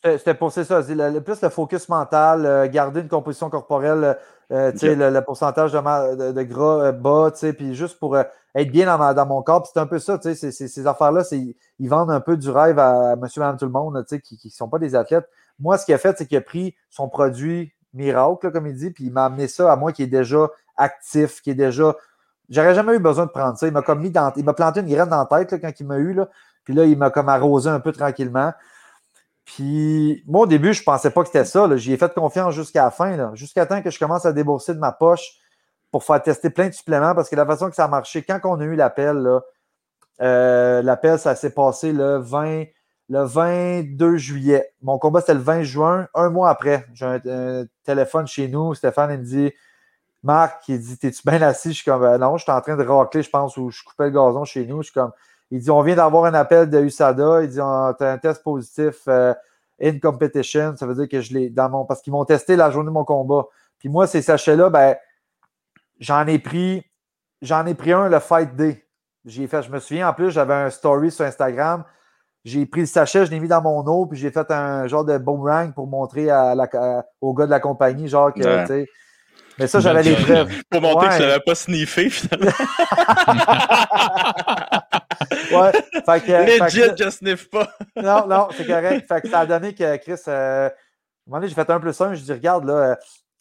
C'était 0.04 0.34
pour 0.34 0.52
ça. 0.52 0.62
Le, 0.62 1.18
plus 1.20 1.42
le 1.42 1.48
focus 1.48 1.88
mental, 1.88 2.70
garder 2.70 3.00
une 3.00 3.08
composition 3.08 3.50
corporelle, 3.50 4.16
le, 4.52 5.20
pourcentage 5.20 5.72
de, 5.72 6.32
de, 6.32 6.42
gras 6.42 6.92
bas, 6.92 7.32
puis 7.56 7.74
juste 7.74 7.98
pour 7.98 8.16
être 8.16 8.70
bien 8.70 8.86
dans, 8.86 9.26
mon 9.26 9.42
corps. 9.42 9.66
C'est 9.66 9.80
un 9.80 9.86
peu 9.86 9.98
ça, 9.98 10.18
ces, 10.20 10.34
ces 10.34 10.86
affaires-là, 10.86 11.22
ils 11.32 11.88
vendent 11.88 12.10
un 12.10 12.20
peu 12.20 12.36
du 12.36 12.50
rêve 12.50 12.78
à 12.78 13.16
monsieur, 13.16 13.40
madame, 13.40 13.56
tout 13.56 13.64
le 13.64 13.70
monde, 13.72 14.04
qui 14.04 14.38
ne 14.44 14.50
sont 14.50 14.68
pas 14.68 14.78
des 14.78 14.94
athlètes. 14.94 15.28
Moi, 15.58 15.78
ce 15.78 15.84
qu'il 15.84 15.94
a 15.94 15.98
fait, 15.98 16.16
c'est 16.18 16.26
qu'il 16.26 16.36
a 16.36 16.42
pris 16.42 16.74
son 16.90 17.08
produit 17.08 17.72
miracle, 17.94 18.50
comme 18.52 18.66
il 18.66 18.74
dit, 18.74 18.90
puis 18.90 19.04
il 19.04 19.12
m'a 19.12 19.26
amené 19.26 19.48
ça 19.48 19.72
à 19.72 19.76
moi 19.76 19.92
qui 19.92 20.02
est 20.02 20.06
déjà 20.06 20.48
actif, 20.76 21.40
qui 21.42 21.50
est 21.50 21.54
déjà. 21.54 21.94
J'aurais 22.48 22.74
jamais 22.74 22.94
eu 22.94 22.98
besoin 22.98 23.26
de 23.26 23.30
prendre 23.30 23.56
ça. 23.56 23.66
Il 23.66 23.72
m'a 23.72 23.82
comme 23.82 24.00
mis 24.00 24.10
dans... 24.10 24.32
Il 24.36 24.44
m'a 24.44 24.52
planté 24.52 24.80
une 24.80 24.88
graine 24.88 25.08
dans 25.08 25.26
la 25.30 25.44
tête 25.44 25.60
quand 25.60 25.72
il 25.78 25.86
m'a 25.86 25.96
eu. 25.96 26.12
Là. 26.12 26.28
Puis 26.64 26.74
là, 26.74 26.84
il 26.84 26.98
m'a 26.98 27.10
comme 27.10 27.28
arrosé 27.28 27.70
un 27.70 27.80
peu 27.80 27.92
tranquillement. 27.92 28.52
Puis 29.44 30.22
moi, 30.26 30.42
au 30.42 30.46
début, 30.46 30.72
je 30.72 30.80
ne 30.80 30.84
pensais 30.84 31.10
pas 31.10 31.22
que 31.22 31.28
c'était 31.28 31.44
ça. 31.44 31.68
J'y 31.76 31.92
ai 31.92 31.96
fait 31.96 32.12
confiance 32.14 32.54
jusqu'à 32.54 32.84
la 32.84 32.90
fin, 32.90 33.34
jusqu'à 33.34 33.66
temps 33.66 33.82
que 33.82 33.90
je 33.90 33.98
commence 33.98 34.24
à 34.24 34.32
débourser 34.32 34.74
de 34.74 34.78
ma 34.78 34.92
poche 34.92 35.38
pour 35.90 36.04
faire 36.04 36.22
tester 36.22 36.50
plein 36.50 36.68
de 36.68 36.74
suppléments 36.74 37.14
parce 37.14 37.28
que 37.28 37.36
la 37.36 37.44
façon 37.44 37.68
que 37.68 37.76
ça 37.76 37.84
a 37.84 37.88
marché, 37.88 38.22
quand 38.22 38.40
on 38.44 38.60
a 38.60 38.64
eu 38.64 38.76
l'appel, 38.76 39.40
euh, 40.20 40.82
l'appel, 40.82 41.18
ça 41.18 41.34
s'est 41.34 41.50
passé 41.52 41.92
le 41.92 42.18
20, 42.18 42.64
le 43.08 43.24
22 43.24 44.16
juillet. 44.16 44.72
Mon 44.80 44.98
combat, 44.98 45.20
c'était 45.20 45.34
le 45.34 45.40
20 45.40 45.62
juin, 45.64 46.08
un 46.14 46.30
mois 46.30 46.48
après. 46.48 46.86
J'ai 46.94 47.06
un, 47.06 47.64
téléphone 47.84 48.26
chez 48.26 48.48
nous. 48.48 48.74
Stéphane, 48.74 49.10
il 49.12 49.18
me 49.18 49.24
dit 49.24 49.52
Marc, 50.22 50.68
il 50.68 50.80
dit 50.80 50.96
T'es-tu 50.96 51.22
bien 51.26 51.42
assis? 51.42 51.70
Je 51.70 51.74
suis 51.74 51.84
comme 51.84 52.00
ben 52.00 52.16
Non, 52.18 52.36
je 52.36 52.44
suis 52.44 52.52
en 52.52 52.60
train 52.60 52.76
de 52.76 52.84
racler, 52.84 53.22
je 53.22 53.30
pense, 53.30 53.56
où 53.56 53.70
je 53.70 53.82
coupais 53.82 54.04
le 54.04 54.10
gazon 54.10 54.44
chez 54.44 54.64
nous. 54.64 54.82
Je 54.82 54.86
suis 54.86 54.94
comme 54.94 55.12
Il 55.52 55.60
dit 55.60 55.70
On 55.70 55.82
vient 55.82 55.94
d'avoir 55.94 56.24
un 56.24 56.34
appel 56.34 56.68
de 56.68 56.80
USADA. 56.80 57.44
Il 57.44 57.50
dit 57.50 57.58
T'as 57.58 58.12
un 58.12 58.18
test 58.18 58.42
positif 58.42 59.02
euh, 59.06 59.32
in 59.80 60.00
competition. 60.00 60.74
Ça 60.76 60.86
veut 60.86 60.96
dire 60.96 61.08
que 61.08 61.20
je 61.20 61.32
l'ai 61.32 61.48
dans 61.48 61.70
mon. 61.70 61.84
Parce 61.84 62.02
qu'ils 62.02 62.12
m'ont 62.12 62.24
testé 62.24 62.56
la 62.56 62.70
journée 62.70 62.88
de 62.88 62.94
mon 62.94 63.04
combat. 63.04 63.46
Puis 63.78 63.88
moi, 63.88 64.08
ces 64.08 64.22
sachets-là, 64.22 64.70
ben, 64.70 64.96
j'en 66.00 66.26
ai 66.26 66.40
pris. 66.40 66.84
J'en 67.40 67.66
ai 67.66 67.74
pris 67.74 67.92
un 67.92 68.08
le 68.08 68.18
Fight 68.18 68.56
Day. 68.56 68.84
J'ai 69.24 69.46
fait, 69.46 69.62
je 69.62 69.70
me 69.70 69.78
souviens, 69.78 70.08
en 70.08 70.12
plus, 70.12 70.30
j'avais 70.30 70.54
un 70.54 70.70
story 70.70 71.12
sur 71.12 71.24
Instagram 71.24 71.84
j'ai 72.44 72.66
pris 72.66 72.80
le 72.80 72.86
sachet, 72.86 73.26
je 73.26 73.30
l'ai 73.30 73.40
mis 73.40 73.48
dans 73.48 73.62
mon 73.62 73.86
eau, 73.86 74.06
puis 74.06 74.18
j'ai 74.18 74.30
fait 74.30 74.50
un 74.50 74.86
genre 74.88 75.04
de 75.04 75.16
boomerang 75.18 75.72
pour 75.72 75.86
montrer 75.86 76.30
à 76.30 76.54
la, 76.54 76.68
au 77.20 77.34
gars 77.34 77.46
de 77.46 77.50
la 77.50 77.60
compagnie, 77.60 78.08
genre 78.08 78.32
que, 78.32 78.40
tu 78.40 78.66
sais. 78.66 78.88
Mais 79.58 79.66
ça, 79.66 79.80
j'avais 79.80 80.02
les 80.02 80.16
preuves. 80.16 80.50
Pour 80.70 80.80
montrer 80.80 81.08
que 81.08 81.14
je 81.14 81.22
l'avais 81.22 81.42
pas 81.44 81.54
sniffé, 81.54 82.08
finalement. 82.10 82.50
ouais. 85.52 85.72
Fait 85.72 86.20
que, 86.24 86.64
Legit, 86.64 86.96
je 86.96 87.10
sniff 87.10 87.50
pas. 87.50 87.68
non, 87.96 88.26
non, 88.26 88.48
c'est 88.56 88.66
correct. 88.66 89.06
Fait 89.06 89.20
que 89.20 89.28
ça 89.28 89.40
a 89.40 89.46
donné 89.46 89.74
que 89.74 89.96
Chris, 89.96 90.20
euh, 90.28 90.68
à 90.68 90.68
un 90.68 90.70
moment 91.26 91.38
donné, 91.38 91.48
j'ai 91.48 91.54
fait 91.54 91.70
un 91.70 91.80
plus 91.80 92.00
un, 92.00 92.14
je 92.14 92.22
dis, 92.22 92.32
regarde, 92.32 92.64
là, 92.64 92.74
euh, 92.74 92.94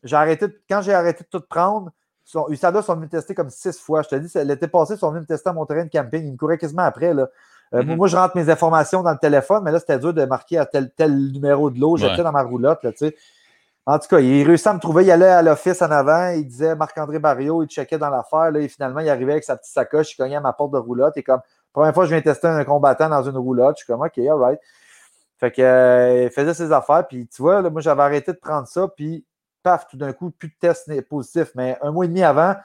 j'ai 0.03 0.15
arrêté, 0.15 0.47
quand 0.69 0.81
j'ai 0.81 0.93
arrêté 0.93 1.23
de 1.23 1.29
tout 1.29 1.45
prendre, 1.47 1.91
son, 2.23 2.47
USADA 2.49 2.81
sont 2.81 2.95
venus 2.95 3.11
me 3.11 3.17
tester 3.17 3.35
comme 3.35 3.49
six 3.49 3.79
fois. 3.79 4.03
Je 4.03 4.09
te 4.09 4.15
dis, 4.15 4.31
l'été 4.45 4.67
passé, 4.67 4.93
ils 4.93 4.99
sont 4.99 5.09
venus 5.09 5.23
me 5.23 5.27
tester 5.27 5.49
à 5.49 5.53
mon 5.53 5.65
terrain 5.65 5.83
de 5.83 5.89
camping. 5.89 6.25
Ils 6.25 6.31
me 6.33 6.37
couraient 6.37 6.57
quasiment 6.57 6.83
après, 6.83 7.13
là. 7.13 7.27
Euh, 7.73 7.83
mm-hmm. 7.83 7.95
Moi, 7.95 8.07
je 8.07 8.17
rentre 8.17 8.35
mes 8.35 8.49
informations 8.49 9.01
dans 9.01 9.11
le 9.11 9.17
téléphone, 9.17 9.63
mais 9.63 9.71
là, 9.71 9.79
c'était 9.79 9.99
dur 9.99 10.13
de 10.13 10.25
marquer 10.25 10.57
à 10.57 10.65
tel, 10.65 10.91
tel 10.91 11.31
numéro 11.31 11.69
de 11.69 11.79
l'eau. 11.79 11.97
J'étais 11.97 12.23
dans 12.23 12.31
ma 12.31 12.43
roulotte. 12.43 12.83
Là, 12.83 12.91
en 13.85 13.97
tout 13.97 14.07
cas, 14.07 14.19
il 14.19 14.45
réussit 14.45 14.67
à 14.67 14.73
me 14.73 14.79
trouver. 14.79 15.05
Il 15.05 15.11
allait 15.11 15.25
à 15.25 15.41
l'office 15.41 15.81
en 15.81 15.89
avant. 15.89 16.29
Il 16.29 16.45
disait 16.45 16.75
Marc-André 16.75 17.19
Barrio. 17.19 17.63
Il 17.63 17.69
checkait 17.69 17.97
dans 17.97 18.09
l'affaire. 18.09 18.55
Et 18.55 18.67
finalement, 18.67 18.99
il 18.99 19.09
arrivait 19.09 19.33
avec 19.33 19.43
sa 19.43 19.55
petite 19.55 19.73
sacoche. 19.73 20.13
Il 20.13 20.17
cognait 20.17 20.35
à 20.35 20.41
ma 20.41 20.53
porte 20.53 20.73
de 20.73 20.77
roulotte. 20.77 21.17
Et 21.17 21.23
comme, 21.23 21.41
première 21.73 21.93
fois, 21.93 22.05
je 22.05 22.11
viens 22.11 22.21
tester 22.21 22.47
un 22.47 22.63
combattant 22.63 23.09
dans 23.09 23.23
une 23.23 23.37
roulotte. 23.37 23.77
Je 23.77 23.83
suis 23.83 23.91
comme, 23.91 24.01
OK, 24.01 24.17
all 24.17 24.39
right. 24.39 24.59
Fait 25.39 25.51
que, 25.51 25.61
euh, 25.61 26.23
il 26.25 26.29
faisait 26.29 26.53
ses 26.53 26.71
affaires. 26.71 27.07
Puis, 27.07 27.27
tu 27.27 27.41
vois, 27.41 27.61
là, 27.61 27.69
moi, 27.69 27.81
j'avais 27.81 28.03
arrêté 28.03 28.31
de 28.31 28.37
prendre 28.37 28.67
ça. 28.67 28.87
Puis, 28.87 29.25
paf, 29.63 29.87
tout 29.87 29.97
d'un 29.97 30.13
coup, 30.13 30.31
plus 30.31 30.49
de 30.49 30.55
test 30.59 30.89
positif. 31.07 31.51
Mais 31.55 31.77
un 31.81 31.91
mois 31.91 32.05
et 32.05 32.07
demi 32.07 32.23
avant, 32.23 32.55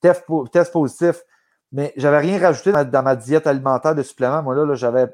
test, 0.00 0.24
test 0.52 0.72
positif. 0.72 1.22
Mais 1.72 1.92
j'avais 1.96 2.18
rien 2.18 2.40
rajouté 2.40 2.72
dans 2.72 3.02
ma, 3.02 3.16
diète 3.16 3.46
alimentaire 3.46 3.94
de 3.94 4.02
suppléments. 4.02 4.42
Moi, 4.42 4.54
là, 4.54 4.74
j'avais. 4.74 5.06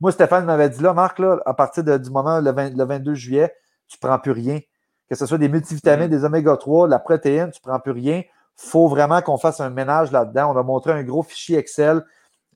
Moi, 0.00 0.12
Stéphane 0.12 0.44
m'avait 0.44 0.70
dit 0.70 0.82
là, 0.82 0.94
Marc, 0.94 1.18
là, 1.18 1.38
à 1.44 1.54
partir 1.54 1.84
du 1.84 2.10
moment 2.10 2.40
le, 2.40 2.50
22 2.84 3.14
juillet, 3.14 3.54
tu 3.88 3.98
ne 4.02 4.08
prends 4.08 4.18
plus 4.18 4.32
rien. 4.32 4.60
Que 5.08 5.16
ce 5.16 5.26
soit 5.26 5.38
des 5.38 5.48
multivitamines, 5.48 6.06
mm. 6.06 6.10
des 6.10 6.24
oméga 6.24 6.56
3, 6.56 6.86
de 6.86 6.90
la 6.90 6.98
protéine, 6.98 7.50
tu 7.50 7.60
ne 7.64 7.70
prends 7.70 7.80
plus 7.80 7.92
rien. 7.92 8.22
Il 8.62 8.68
faut 8.70 8.88
vraiment 8.88 9.20
qu'on 9.22 9.38
fasse 9.38 9.60
un 9.60 9.70
ménage 9.70 10.10
là-dedans. 10.10 10.52
On 10.54 10.58
a 10.58 10.62
montré 10.62 10.92
un 10.92 11.02
gros 11.02 11.22
fichier 11.22 11.58
Excel. 11.58 12.02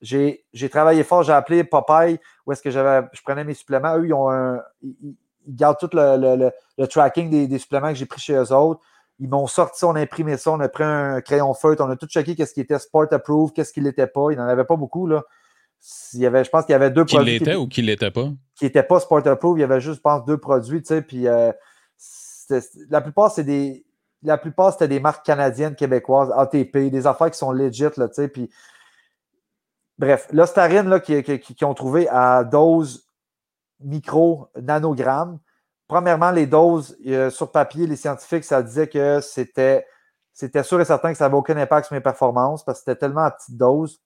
J'ai 0.03 0.69
travaillé 0.71 1.05
fort, 1.05 1.23
j'ai 1.23 1.33
appelé 1.33 1.65
Popeye 1.65 2.19
où 2.45 2.53
est-ce 2.53 2.61
que 2.61 2.71
j'avais, 2.71 3.07
je 3.13 3.23
prenais 3.23 3.45
mes 3.45 3.55
suppléments. 3.55 3.97
Eux, 3.97 4.07
ils 4.07 4.15
ont 4.15 4.31
un. 4.31 4.61
Ils, 4.83 5.17
gardent 5.49 5.79
tout 5.79 5.91
le, 5.93 6.51
tracking 6.87 7.29
des, 7.29 7.49
des, 7.49 7.59
suppléments 7.59 7.89
que 7.89 7.97
j'ai 7.97 8.07
pris 8.07 8.21
chez 8.21 8.35
eux 8.35 8.53
autres. 8.53 8.81
Ils 9.19 9.29
m'ont 9.29 9.49
sorti, 9.49 9.85
on 9.85 9.95
a 9.97 10.01
imprimé 10.01 10.37
ça, 10.37 10.53
on 10.53 10.61
a 10.61 10.69
pris 10.69 10.85
un 10.85 11.21
crayon 11.21 11.53
feutre, 11.53 11.85
on 11.85 11.91
a 11.91 11.97
tout 11.97 12.07
checké 12.07 12.37
qu'est-ce 12.37 12.55
qui 12.55 12.61
était 12.61 12.79
sport 12.79 13.07
approved, 13.11 13.53
qu'est-ce 13.53 13.73
qui 13.73 13.81
l'était 13.81 14.07
pas. 14.07 14.31
Il 14.31 14.39
n'en 14.39 14.47
avait 14.47 14.65
pas 14.65 14.77
beaucoup. 14.77 15.07
Là. 15.07 15.25
Il 16.15 16.21
y 16.21 16.27
avait, 16.27 16.45
je 16.45 16.51
pense 16.51 16.65
qu'il 16.65 16.73
y 16.73 16.77
avait 16.77 16.91
deux 16.91 17.05
produits. 17.05 17.39
Qui 17.39 17.45
l'était 17.45 17.57
ou 17.57 17.67
qui 17.67 17.83
l'était 17.83 18.11
pas? 18.11 18.29
Qui 18.55 18.65
n'étaient 18.65 18.83
pas 18.83 19.01
sport 19.01 19.27
approved. 19.27 19.59
Il 19.59 19.63
y 19.63 19.65
avait 19.65 19.81
juste, 19.81 19.97
je 19.97 20.01
pense, 20.01 20.25
deux 20.25 20.39
produits. 20.39 20.81
Puis 20.81 21.27
euh, 21.27 21.53
la 22.89 23.01
plupart, 23.01 23.31
c'est 23.33 23.45
des. 23.45 23.85
La 24.23 24.39
plupart, 24.39 24.73
c'était 24.73 24.87
des 24.87 25.01
marques 25.01 25.27
canadiennes, 25.27 25.75
québécoises, 25.75 26.33
ATP, 26.37 26.91
des 26.91 27.07
affaires 27.09 27.31
qui 27.33 27.39
sont 27.39 27.51
legit, 27.51 27.89
là, 27.97 28.07
tu 28.07 28.15
sais, 28.15 28.29
puis 28.29 28.49
bref, 30.03 30.27
l'ostarine, 30.33 30.89
là, 30.89 30.99
qui, 30.99 31.23
qui, 31.23 31.65
ont 31.65 31.75
trouvé 31.75 32.09
à 32.09 32.43
dose 32.43 33.07
micro-nanogrammes, 33.79 35.39
premièrement, 35.87 36.33
les 36.33 36.47
doses 36.47 36.99
euh, 37.07 37.31
sur 37.31 37.53
papier, 37.53 37.87
les 37.87 37.95
scientifiques, 37.95 38.43
ça 38.43 38.65
disait 38.65 38.89
que 38.89 39.21
c'était, 39.21 39.87
c'était 40.33 40.65
sûr 40.65 40.81
et 40.81 40.85
certain 40.85 41.13
que 41.13 41.19
ça 41.19 41.27
n'avait 41.27 41.37
aucun 41.37 41.57
impact 41.57 41.87
sur 41.87 41.95
mes 41.95 42.01
performances 42.01 42.65
parce 42.65 42.81
que 42.81 42.85
c'était 42.85 42.99
tellement 42.99 43.23
à 43.23 43.31
petite 43.31 43.57
dose. 43.57 44.01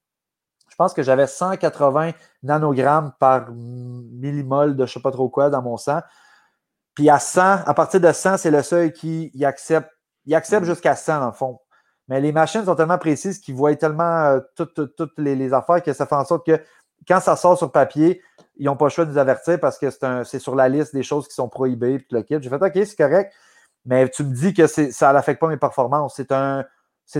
Je 0.68 0.74
pense 0.76 0.92
que 0.92 1.02
j'avais 1.02 1.26
180 1.26 2.10
nanogrammes 2.42 3.12
par 3.18 3.50
millimol 3.50 4.76
de 4.76 4.84
je 4.84 4.90
ne 4.90 4.94
sais 4.94 5.00
pas 5.00 5.12
trop 5.12 5.30
quoi 5.30 5.48
dans 5.48 5.62
mon 5.62 5.78
sang. 5.78 6.00
Puis 6.94 7.08
à 7.08 7.18
100, 7.18 7.40
à 7.64 7.72
partir 7.72 8.02
de 8.02 8.12
100, 8.12 8.36
c'est 8.36 8.50
le 8.50 8.62
seuil 8.62 8.92
qui 8.92 9.32
accepte. 9.42 9.90
Il 10.26 10.34
accepte 10.34 10.64
mm. 10.64 10.70
jusqu'à 10.70 10.94
100 10.94 11.20
dans 11.20 11.26
le 11.26 11.32
fond. 11.32 11.58
Mais 12.08 12.20
les 12.20 12.32
machines 12.32 12.64
sont 12.64 12.74
tellement 12.74 12.98
précises 12.98 13.38
qu'ils 13.38 13.54
voient 13.54 13.74
tellement 13.74 14.24
euh, 14.26 14.40
toutes, 14.54 14.94
toutes 14.96 15.18
les, 15.18 15.52
affaires 15.52 15.82
que 15.82 15.92
ça 15.92 16.06
fait 16.06 16.14
en 16.14 16.24
sorte 16.24 16.46
que 16.46 16.60
quand 17.06 17.20
ça 17.20 17.36
sort 17.36 17.58
sur 17.58 17.72
papier, 17.72 18.22
ils 18.56 18.66
n'ont 18.66 18.76
pas 18.76 18.86
le 18.86 18.90
choix 18.90 19.04
de 19.04 19.10
nous 19.10 19.18
avertir 19.18 19.60
parce 19.60 19.78
que 19.78 19.90
c'est 20.24 20.38
sur 20.38 20.54
la 20.54 20.68
liste 20.68 20.94
des 20.94 21.02
choses 21.02 21.28
qui 21.28 21.34
sont 21.34 21.48
prohibées. 21.48 21.98
Puis 21.98 22.08
le 22.10 22.22
kit. 22.22 22.36
J'ai 22.40 22.48
fait 22.48 22.62
OK, 22.62 22.72
c'est 22.74 22.96
correct, 22.96 23.32
mais 23.84 24.08
tu 24.08 24.24
me 24.24 24.34
dis 24.34 24.54
que 24.54 24.66
ça 24.66 25.12
n'affecte 25.12 25.40
pas 25.40 25.48
mes 25.48 25.56
performances. 25.56 26.14
C'est 26.16 26.32
un, 26.32 26.64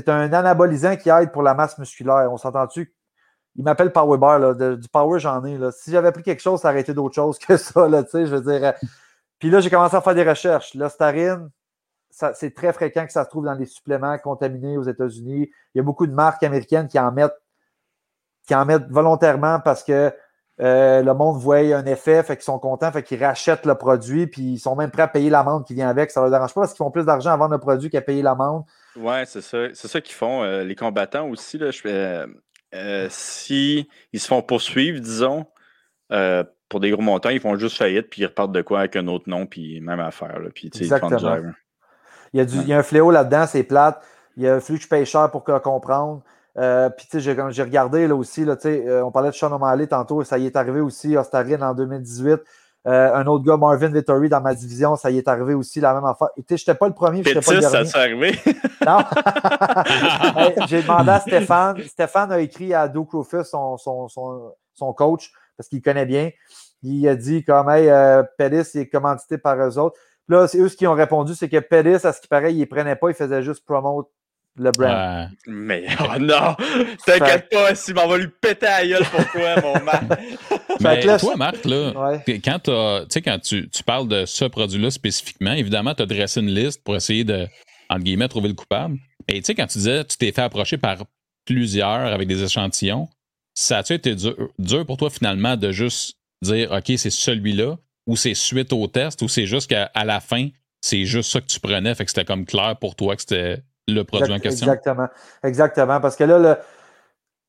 un 0.07 0.33
anabolisant 0.33 0.97
qui 0.97 1.11
aide 1.11 1.33
pour 1.33 1.43
la 1.43 1.55
masse 1.55 1.79
musculaire. 1.79 2.29
On 2.31 2.37
s'entend-tu? 2.37 2.95
Il 3.57 3.65
m'appelle 3.65 3.93
Power 3.93 4.19
Bar. 4.19 4.55
du 4.55 4.89
power, 4.89 5.19
j'en 5.19 5.45
ai. 5.45 5.57
Là. 5.57 5.73
Si 5.73 5.91
j'avais 5.91 6.13
pris 6.13 6.23
quelque 6.23 6.43
chose, 6.43 6.61
ça 6.61 6.71
aurait 6.71 6.81
été 6.81 6.95
d'autre 6.95 7.15
chose 7.15 7.39
que 7.39 7.57
ça. 7.57 7.89
Là, 7.89 8.05
je 8.13 8.19
veux 8.19 8.41
dire. 8.41 8.75
Puis 9.39 9.51
là, 9.51 9.61
j'ai 9.61 9.71
commencé 9.71 9.97
à 9.97 10.01
faire 10.01 10.15
des 10.15 10.29
recherches. 10.29 10.75
L'ostarine, 10.75 11.51
c'est 12.35 12.55
très 12.55 12.73
fréquent 12.73 13.05
que 13.07 13.13
ça 13.13 13.25
se 13.25 13.29
trouve 13.29 13.45
dans 13.45 13.57
des 13.57 13.67
suppléments 13.67 14.17
contaminés 14.19 14.79
aux 14.79 14.85
États-Unis. 14.85 15.51
Il 15.75 15.79
y 15.79 15.81
a 15.81 15.85
beaucoup 15.85 16.07
de 16.07 16.15
marques 16.15 16.43
américaines 16.43 16.89
qui 16.89 16.99
en 16.99 17.13
mettent, 17.13 17.41
qui 18.47 18.55
en 18.55 18.65
mettent 18.65 18.89
volontairement 18.91 19.61
parce 19.61 19.85
que 19.85 20.13
Euh, 20.59 21.03
le 21.03 21.13
monde 21.13 21.37
voit 21.37 21.59
un 21.59 21.85
effet, 21.85 22.23
fait 22.23 22.35
qu'ils 22.35 22.45
sont 22.45 22.59
contents, 22.59 22.91
fait 22.91 23.03
qu'ils 23.03 23.23
rachètent 23.23 23.67
le 23.67 23.75
produit, 23.75 24.27
puis 24.27 24.55
ils 24.55 24.59
sont 24.59 24.75
même 24.75 24.91
prêts 24.91 25.03
à 25.03 25.09
payer 25.09 25.29
l'amende 25.29 25.67
qui 25.67 25.75
vient 25.75 25.91
avec. 25.91 26.11
Ça 26.11 26.21
ne 26.21 26.25
leur 26.25 26.31
dérange 26.31 26.55
pas 26.55 26.63
parce 26.63 26.73
qu'ils 26.73 26.79
font 26.83 26.91
plus 26.91 27.05
d'argent 27.05 27.31
à 27.31 27.37
vendre 27.37 27.53
le 27.53 27.59
produit 27.59 27.91
qu'à 27.91 28.01
payer 28.01 28.23
l'amende. 28.23 28.65
Oui, 28.97 29.17
c'est 29.27 29.43
ça. 29.43 29.59
C'est 29.75 29.89
ça 29.89 30.01
qu'ils 30.01 30.15
font. 30.15 30.43
Euh, 30.45 30.65
les 30.65 30.75
combattants 30.75 31.29
aussi, 31.29 31.59
là, 31.59 31.71
je, 31.71 32.27
euh, 32.75 33.07
si 33.11 33.87
ils 34.15 34.19
se 34.19 34.27
font 34.27 34.41
poursuivre, 34.41 34.99
disons, 34.99 35.45
pour 36.71 36.81
des 36.81 36.91
gros 36.91 37.03
montants, 37.03 37.29
ils 37.29 37.41
font 37.41 37.57
juste 37.57 37.77
faillite, 37.77 38.09
puis 38.09 38.23
ils 38.23 38.27
repartent 38.27 38.53
de 38.53 38.63
quoi 38.63 38.79
avec 38.79 38.97
un 38.97 39.09
autre 39.09 39.29
nom, 39.29 39.45
puis 39.45 39.83
même 39.83 40.01
affaire. 40.01 40.39
Là, 40.39 40.49
puis, 40.55 40.69
Exactement. 40.75 41.53
Il, 42.33 42.39
y 42.39 42.41
a 42.41 42.45
du, 42.45 42.57
il 42.57 42.69
y 42.69 42.73
a 42.73 42.79
un 42.79 42.83
fléau 42.83 43.11
là-dedans, 43.11 43.47
c'est 43.47 43.63
plate. 43.63 44.01
Il 44.37 44.47
a 44.47 44.61
fallu 44.61 44.79
que 44.79 44.85
je 44.85 44.89
paye 44.89 45.07
cher 45.07 45.31
pour 45.31 45.45
comprendre. 45.45 46.23
Euh, 46.59 46.89
puis, 46.91 47.07
tu 47.11 47.21
sais, 47.21 47.35
j'ai 47.51 47.63
regardé 47.63 48.07
là 48.07 48.15
aussi, 48.15 48.45
là, 48.45 48.57
euh, 48.65 49.03
on 49.03 49.11
parlait 49.11 49.31
de 49.31 49.35
Sean 49.35 49.53
O'Malley 49.53 49.87
tantôt, 49.87 50.25
ça 50.25 50.39
y 50.39 50.47
est 50.47 50.57
arrivé 50.57 50.81
aussi, 50.81 51.17
Ostarine 51.17 51.63
en 51.63 51.75
2018. 51.75 52.41
Euh, 52.87 53.15
un 53.15 53.27
autre 53.27 53.45
gars, 53.45 53.57
Marvin 53.57 53.89
Vittori, 53.89 54.29
dans 54.29 54.41
ma 54.41 54.55
division, 54.55 54.95
ça 54.95 55.11
y 55.11 55.19
est 55.19 55.27
arrivé 55.27 55.55
aussi, 55.55 55.81
la 55.81 55.93
même 55.93 56.05
affaire. 56.05 56.29
Tu 56.37 56.43
sais, 56.49 56.57
je 56.57 56.63
n'étais 56.63 56.79
pas 56.79 56.87
le 56.87 56.95
premier, 56.95 57.23
je 57.25 57.31
n'étais 57.31 57.41
pas 57.41 57.55
le 57.55 57.61
dernier. 57.61 57.85
ça 57.85 57.85
s'est 57.85 57.99
arrivé? 57.99 58.39
non. 58.87 58.99
j'ai 60.69 60.83
demandé 60.83 61.11
à 61.11 61.21
Stéphane. 61.21 61.83
Stéphane 61.83 62.31
a 62.31 62.39
écrit 62.39 62.73
à 62.73 62.87
Duke 62.87 63.11
Rufus, 63.13 63.45
son, 63.45 63.77
son, 63.77 64.09
son, 64.09 64.53
son, 64.73 64.93
coach, 64.93 65.33
parce 65.57 65.69
qu'il 65.69 65.83
connaît 65.83 66.07
bien. 66.07 66.31
Il 66.85 67.09
a 67.09 67.17
dit 67.17 67.45
comme, 67.45 67.69
hey, 67.71 67.89
euh, 67.89 68.23
Pettis 68.39 68.79
est 68.79 68.89
commandité 68.89 69.37
par 69.37 69.59
eux 69.59 69.79
autres. 69.79 69.99
Là, 70.29 70.49
c'est 70.49 70.59
eux 70.59 70.69
qui 70.69 70.87
ont 70.87 70.95
répondu, 70.95 71.35
c'est 71.35 71.49
que 71.49 71.59
Pettis, 71.59 72.07
à 72.07 72.13
ce 72.13 72.21
qui 72.21 72.29
paraît, 72.29 72.53
il 72.53 72.61
ne 72.61 72.65
prenait 72.65 72.97
pas, 72.97 73.09
il 73.09 73.15
faisait 73.15 73.43
juste 73.43 73.65
promote 73.65 74.09
le 74.59 74.71
brand. 74.71 75.29
Mais 75.47 75.87
oh 76.01 76.19
non! 76.19 76.57
T'inquiète 77.05 77.49
pas, 77.51 77.75
si 77.75 77.93
m'en 77.93 78.09
va 78.09 78.19
lui 78.19 78.29
péter 78.41 78.67
à 78.67 78.87
gueule 78.87 79.05
pour 79.05 79.25
toi, 79.31 79.61
mon 79.63 79.81
Marc. 79.85 80.05
Mais 80.81 81.19
toi, 81.19 81.37
Marc, 81.37 81.65
là, 81.65 82.21
quand, 82.45 82.69
quand 82.69 83.39
tu, 83.39 83.69
tu, 83.69 83.83
parles 83.83 84.09
de 84.09 84.25
ce 84.25 84.45
produit-là 84.47 84.91
spécifiquement, 84.91 85.53
évidemment, 85.53 85.95
tu 85.95 86.03
as 86.03 86.07
dressé 86.07 86.41
une 86.41 86.55
liste 86.55 86.83
pour 86.83 86.97
essayer 86.97 87.25
de, 87.25 87.47
entre 87.89 88.03
guillemets, 88.03 88.29
trouver 88.29 88.49
le 88.49 88.55
coupable. 88.55 88.99
Et 89.29 89.41
tu 89.41 89.47
sais, 89.47 89.55
quand 89.55 89.67
tu 89.67 89.79
disais 89.79 90.05
tu 90.05 90.17
t'es 90.17 90.33
fait 90.33 90.43
approcher 90.43 90.79
par 90.79 90.99
plusieurs 91.45 92.13
avec 92.13 92.29
des 92.29 92.43
échantillons, 92.43 93.09
ça 93.55 93.79
a-tu 93.79 93.95
été 93.95 94.15
dur, 94.15 94.37
dur, 94.59 94.85
pour 94.85 94.97
toi 94.97 95.11
finalement 95.11 95.57
de 95.57 95.73
juste 95.73 96.17
dire 96.43 96.73
OK, 96.73 96.93
c'est 96.97 97.11
celui-là, 97.11 97.77
ou 98.07 98.17
c'est 98.17 98.35
suite 98.35 98.73
au 98.73 98.87
test, 98.87 99.23
ou 99.23 99.29
c'est 99.29 99.47
juste 99.47 99.69
qu'à 99.69 99.91
la 100.05 100.21
fin, 100.21 100.49
c'est 100.81 101.05
juste 101.05 101.33
ça 101.33 101.41
que 101.41 101.47
tu 101.47 101.61
prenais, 101.61 101.95
fait 101.95 102.05
que 102.05 102.11
c'était 102.11 102.25
comme 102.25 102.45
clair 102.45 102.77
pour 102.81 102.95
toi 102.95 103.17
que 103.17 103.23
c'était 103.23 103.63
le 103.89 104.03
produit 104.03 104.33
en 104.33 104.39
question? 104.39 104.67
Exactement. 104.67 105.09
Exactement. 105.43 106.01
Parce 106.01 106.17
que 106.17 106.25
là, 106.25 106.61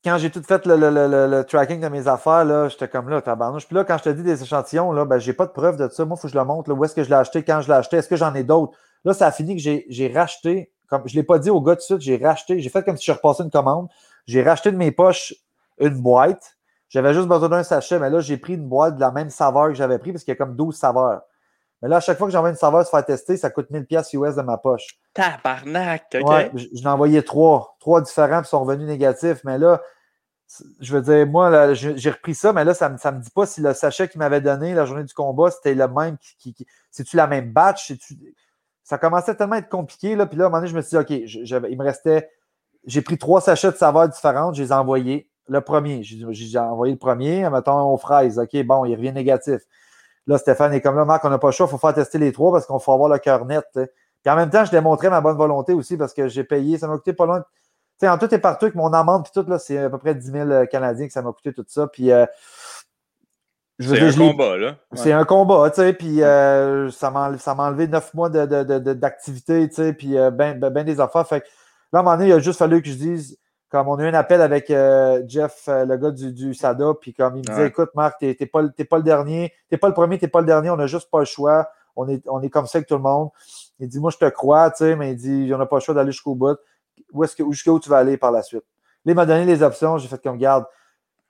quand 0.04 0.18
j'ai 0.18 0.30
tout 0.30 0.42
fait 0.44 0.66
le, 0.66 1.42
tracking 1.44 1.82
de 1.82 1.88
mes 1.88 2.08
affaires, 2.08 2.70
j'étais 2.70 2.88
comme 2.88 3.10
là, 3.10 3.22
tabarnouche. 3.22 3.66
Puis 3.66 3.76
là, 3.76 3.84
quand 3.84 3.98
je 3.98 4.04
te 4.04 4.10
dis 4.10 4.24
des 4.24 4.42
échantillons, 4.42 4.92
là, 4.92 5.06
ben, 5.06 5.20
j'ai 5.20 5.34
pas 5.34 5.46
de 5.46 5.52
preuve 5.52 5.78
de 5.78 5.90
ça. 5.90 6.06
Moi, 6.06 6.16
il 6.18 6.22
faut 6.22 6.28
que 6.28 6.34
je 6.34 6.38
le 6.38 6.46
montre. 6.46 6.72
où 6.72 6.86
est-ce 6.86 6.96
que 6.96 7.04
je 7.04 7.10
l'ai 7.10 7.16
acheté, 7.16 7.44
quand 7.44 7.62
je 7.62 7.68
l'ai 7.68 7.74
acheté, 7.74 7.98
est-ce 7.98 8.08
que 8.08 8.16
j'en 8.16 8.34
ai 8.34 8.44
d'autres? 8.44 8.78
Là, 9.04 9.14
ça 9.14 9.28
a 9.28 9.32
fini 9.32 9.56
que 9.56 9.62
j'ai 9.62 10.12
racheté, 10.14 10.72
comme 10.88 11.04
je 11.06 11.16
ne 11.16 11.22
l'ai 11.22 11.24
pas 11.24 11.40
dit 11.40 11.50
au 11.50 11.62
gars 11.62 11.76
tout 11.76 11.80
de 11.80 11.84
suite, 11.84 12.02
j'ai 12.02 12.18
racheté, 12.18 12.60
j'ai 12.60 12.70
fait 12.70 12.84
comme 12.84 12.98
si 12.98 13.06
je 13.06 13.12
repassais 13.12 13.44
une 13.44 13.52
commande. 13.52 13.88
J'ai 14.26 14.44
racheté 14.44 14.72
de 14.72 14.78
mes 14.78 14.92
poches 14.92 15.34
une 15.80 16.02
boîte. 16.02 16.57
J'avais 16.90 17.14
juste 17.14 17.28
besoin 17.28 17.50
d'un 17.50 17.64
sachet, 17.64 18.00
mais 18.00 18.10
là, 18.10 18.20
j'ai 18.20 18.38
pris 18.38 18.54
une 18.54 18.68
boîte 18.68 18.96
de 18.96 19.02
la 19.02 19.12
même 19.12 19.30
saveur 19.30 19.68
que 19.68 19.74
j'avais 19.74 20.00
pris 20.00 20.12
parce 20.12 20.24
qu'il 20.24 20.32
y 20.32 20.36
a 20.36 20.38
comme 20.38 20.56
12 20.56 20.76
saveurs. 20.76 21.22
Mais 21.82 21.90
là, 21.90 21.98
à 21.98 22.00
chaque 22.00 22.18
fois 22.18 22.28
que 22.28 22.34
j'envoie 22.34 22.50
une 22.50 22.56
saveur 22.56 22.84
se 22.86 22.90
faire 22.90 23.06
tester, 23.06 23.38
ça 23.38 23.50
coûte 23.50 23.70
1000 23.70 23.86
pièces 23.86 24.12
US 24.14 24.36
de 24.36 24.42
ma 24.42 24.58
poche. 24.58 25.00
Tabarnak, 25.14 26.06
OK? 26.16 26.28
Ouais, 26.28 26.52
j'en 26.74 26.90
ai 26.90 26.94
envoyé 26.94 27.24
trois. 27.24 27.76
Trois 27.80 28.02
différents, 28.02 28.42
puis 28.42 28.50
sont 28.50 28.62
revenus 28.62 28.88
négatifs. 28.88 29.44
Mais 29.44 29.58
là, 29.58 29.82
je 30.80 30.96
veux 30.96 31.02
dire, 31.02 31.28
moi, 31.28 31.74
j'ai 31.74 32.10
repris 32.10 32.34
ça, 32.34 32.54
mais 32.54 32.64
là, 32.64 32.74
ça 32.74 32.90
ne 32.90 32.94
me, 32.94 33.22
dit 33.22 33.30
pas 33.30 33.46
si 33.46 33.62
le 33.62 33.74
sachet 33.74 34.08
qu'il 34.08 34.20
m'avait 34.20 34.42
donné 34.42 34.74
la 34.74 34.86
journée 34.86 35.04
du 35.04 35.14
combat, 35.14 35.52
c'était 35.52 35.76
le 35.76 35.88
même. 35.88 36.18
Qui, 36.40 36.56
C'est-tu 36.90 37.16
la 37.16 37.28
même 37.28 37.52
batch? 37.52 37.94
Ça 38.84 38.98
commençait 38.98 39.36
tellement 39.36 39.56
à 39.56 39.60
être 39.60 39.70
compliqué. 39.70 40.16
Là, 40.16 40.26
puis 40.26 40.38
là, 40.38 40.46
à 40.46 40.48
un 40.48 40.50
moment 40.50 40.62
donné, 40.62 40.72
je 40.72 40.76
me 40.76 40.82
suis 40.82 40.92
dit, 40.92 40.98
OK, 40.98 41.10
il 41.70 41.78
me 41.78 41.84
restait. 41.84 42.32
J'ai 42.86 43.02
pris 43.02 43.18
trois 43.18 43.42
sachets 43.42 43.72
de 43.72 43.78
saveurs 43.78 44.08
différentes, 44.08 44.56
je 44.56 44.64
les 44.64 44.70
ai 44.70 44.74
envoyés. 44.74 45.30
Le 45.50 45.62
premier, 45.62 46.04
j'ai 46.04 46.60
envoyé 46.60 46.94
le 46.94 47.00
premier, 47.00 47.50
mettons 47.50 47.94
aux 47.94 47.98
fraises. 47.98 48.40
OK, 48.40 48.64
bon, 48.66 48.86
il 48.86 48.96
revient 48.96 49.14
négatif. 49.14 49.62
Là, 50.28 50.38
Stéphane 50.38 50.74
est 50.74 50.82
comme 50.82 50.98
là, 50.98 51.06
Marc, 51.06 51.24
on 51.24 51.30
n'a 51.30 51.38
pas 51.38 51.48
le 51.48 51.54
choix, 51.54 51.68
il 51.68 51.70
faut 51.70 51.78
faire 51.78 51.94
tester 51.94 52.18
les 52.18 52.34
trois 52.34 52.52
parce 52.52 52.66
qu'on 52.66 52.80
faut 52.80 52.92
avoir 52.92 53.10
le 53.10 53.18
cœur 53.18 53.46
net. 53.46 53.66
Puis 53.74 54.32
en 54.34 54.36
même 54.36 54.50
temps, 54.50 54.66
je 54.66 54.72
démontrais 54.72 55.10
ma 55.10 55.22
bonne 55.22 55.38
volonté 55.38 55.74
aussi 55.74 55.96
parce 55.96 56.14
que 56.14 56.28
j'ai 56.28 56.44
payé, 56.44 56.78
ça 56.78 56.88
m'a 56.88 56.98
coûté 56.98 57.14
pas 57.14 57.26
loin. 57.26 57.40
Tu 57.40 58.06
sais, 58.06 58.10
en 58.10 58.18
tout 58.18 58.32
et 58.34 58.38
partout, 58.38 58.66
avec 58.66 58.76
mon 58.76 58.92
amende, 58.92 59.24
puis 59.24 59.32
tout, 59.34 59.50
là, 59.50 59.58
c'est 59.58 59.78
à 59.78 59.90
peu 59.90 59.98
près 59.98 60.14
10 60.14 60.32
000 60.32 60.50
euh, 60.50 60.66
Canadiens 60.66 61.08
que 61.08 61.14
ça 61.14 61.22
m'a 61.22 61.32
coûté 61.32 61.54
tout 61.54 61.66
ça. 61.68 61.88
Puis. 61.88 62.12
Euh, 62.12 62.26
c'est 63.80 64.02
un 64.02 64.12
combat, 64.12 64.58
là. 64.58 64.76
C'est 64.94 65.12
un 65.12 65.24
combat, 65.24 65.70
tu 65.70 65.82
sais, 65.82 65.94
puis 65.94 66.24
euh, 66.24 66.90
ça 66.90 67.12
m'a 67.12 67.30
enlevé 67.30 67.88
neuf 67.88 68.14
mois 68.14 68.30
d'activité, 68.30 69.62
de, 69.62 69.66
tu 69.68 69.76
sais, 69.76 69.94
puis 69.94 70.14
ben, 70.14 70.60
ben, 70.60 70.72
ben, 70.72 70.84
des 70.84 71.00
affaires. 71.00 71.28
Fait 71.28 71.42
que 71.42 71.46
là, 71.94 72.00
à 72.00 72.02
un 72.02 72.04
moment 72.04 72.18
donné, 72.18 72.30
il 72.30 72.34
a 72.34 72.40
juste 72.40 72.58
fallu 72.58 72.82
que 72.82 72.90
je 72.90 72.96
dise, 72.96 73.38
comme 73.70 73.90
on 73.90 73.96
a 73.96 74.04
eu 74.04 74.08
un 74.08 74.14
appel 74.14 74.42
avec 74.42 74.70
euh, 74.70 75.22
Jeff, 75.28 75.66
euh, 75.68 75.86
le 75.86 75.98
gars 75.98 76.12
du, 76.12 76.32
du, 76.32 76.54
SADA, 76.54 76.94
puis 77.02 77.14
comme 77.14 77.36
il 77.36 77.40
me 77.40 77.44
disait 77.44 77.68
Écoute, 77.68 77.90
Marc, 77.96 78.20
t'es 78.20 78.34
pas, 78.46 78.64
pas 78.90 78.98
le 78.98 79.04
dernier, 79.04 79.54
t'es 79.70 79.78
pas 79.78 79.88
le 79.88 79.94
premier, 79.94 80.18
t'es 80.18 80.28
pas 80.28 80.40
le 80.40 80.46
dernier, 80.46 80.70
on 80.70 80.78
n'a 80.78 80.88
juste 80.88 81.10
pas 81.12 81.20
le 81.20 81.26
choix. 81.26 81.70
On 81.96 82.08
est, 82.08 82.24
on 82.30 82.42
est 82.42 82.50
comme 82.50 82.68
ça 82.68 82.78
avec 82.78 82.88
tout 82.88 82.96
le 82.96 83.02
monde. 83.02 83.30
Il 83.80 83.88
dit 83.90 84.00
Moi, 84.00 84.12
je 84.12 84.18
te 84.18 84.30
crois, 84.30 84.72
tu 84.72 84.78
sais, 84.78 84.96
mais 84.96 85.12
il 85.12 85.18
dit 85.18 85.52
On 85.54 85.58
n'a 85.58 85.66
pas 85.66 85.78
le 85.78 85.82
choix 85.82 85.96
d'aller 85.96 86.12
jusqu'au 86.12 86.36
bout. 86.36 86.58
Où 87.12 87.24
est-ce 87.24 87.36
que 87.36 87.44
jusqu'où 87.52 87.80
tu 87.80 87.90
vas 87.90 87.98
aller 87.98 88.18
par 88.18 88.32
la 88.32 88.42
suite? 88.42 88.64
Là, 89.06 89.12
il 89.12 89.16
m'a 89.16 89.26
donné 89.26 89.46
les 89.46 89.64
options, 89.64 89.98
j'ai 89.98 90.08
fait 90.08 90.22
comme 90.22 90.38
garde. 90.38 90.66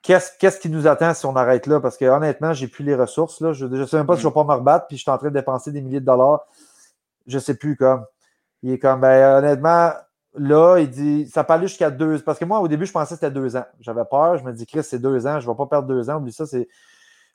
Qu'est-ce, 0.02 0.60
qui 0.60 0.70
nous 0.70 0.86
attend 0.86 1.12
si 1.12 1.26
on 1.26 1.34
arrête 1.34 1.66
là? 1.66 1.80
Parce 1.80 1.96
que 1.96 2.04
honnêtement, 2.04 2.52
j'ai 2.52 2.68
plus 2.68 2.84
les 2.84 2.94
ressources. 2.94 3.40
Là. 3.40 3.52
Je 3.52 3.66
ne 3.66 3.84
sais 3.84 3.96
même 3.96 4.06
pas 4.06 4.14
si 4.14 4.22
je 4.22 4.28
vais 4.28 4.34
pas 4.34 4.44
me 4.44 4.52
rebattre, 4.52 4.86
puis 4.86 4.96
je 4.96 5.02
suis 5.02 5.10
en 5.10 5.18
train 5.18 5.28
de 5.28 5.34
dépenser 5.34 5.72
des 5.72 5.82
milliers 5.82 6.00
de 6.00 6.06
dollars. 6.06 6.46
Je 7.26 7.36
ne 7.36 7.42
sais 7.42 7.54
plus 7.54 7.76
comme. 7.76 8.04
Il 8.62 8.72
est 8.72 8.78
comme 8.78 9.00
ben 9.00 9.38
honnêtement, 9.38 9.92
là, 10.38 10.78
il 10.78 10.90
dit, 10.90 11.26
ça 11.28 11.44
peut 11.44 11.52
aller 11.52 11.66
jusqu'à 11.66 11.90
deux. 11.90 12.18
Parce 12.20 12.38
que 12.38 12.44
moi, 12.44 12.60
au 12.60 12.68
début, 12.68 12.86
je 12.86 12.92
pensais 12.92 13.14
que 13.14 13.20
c'était 13.20 13.30
deux 13.30 13.56
ans. 13.56 13.64
J'avais 13.80 14.04
peur. 14.04 14.38
Je 14.38 14.44
me 14.44 14.52
dis, 14.52 14.66
Chris, 14.66 14.82
c'est 14.82 14.98
deux 14.98 15.26
ans. 15.26 15.40
Je 15.40 15.46
ne 15.46 15.52
vais 15.52 15.56
pas 15.56 15.66
perdre 15.66 15.88
deux 15.88 16.08
ans. 16.10 16.16
Oublie 16.16 16.32
ça. 16.32 16.46
C'est... 16.46 16.68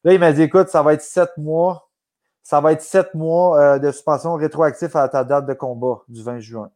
Là, 0.03 0.13
il 0.13 0.19
m'a 0.19 0.31
dit, 0.33 0.41
écoute, 0.41 0.69
ça 0.69 0.81
va 0.81 0.93
être 0.93 1.01
sept 1.01 1.37
mois. 1.37 1.89
Ça 2.41 2.59
va 2.59 2.73
être 2.73 2.81
sept 2.81 3.13
mois 3.13 3.59
euh, 3.59 3.79
de 3.79 3.91
suspension 3.91 4.33
rétroactif 4.35 4.95
à 4.95 5.07
ta 5.07 5.23
date 5.23 5.45
de 5.45 5.53
combat 5.53 6.01
du 6.07 6.21
20 6.21 6.39
juin. 6.39 6.69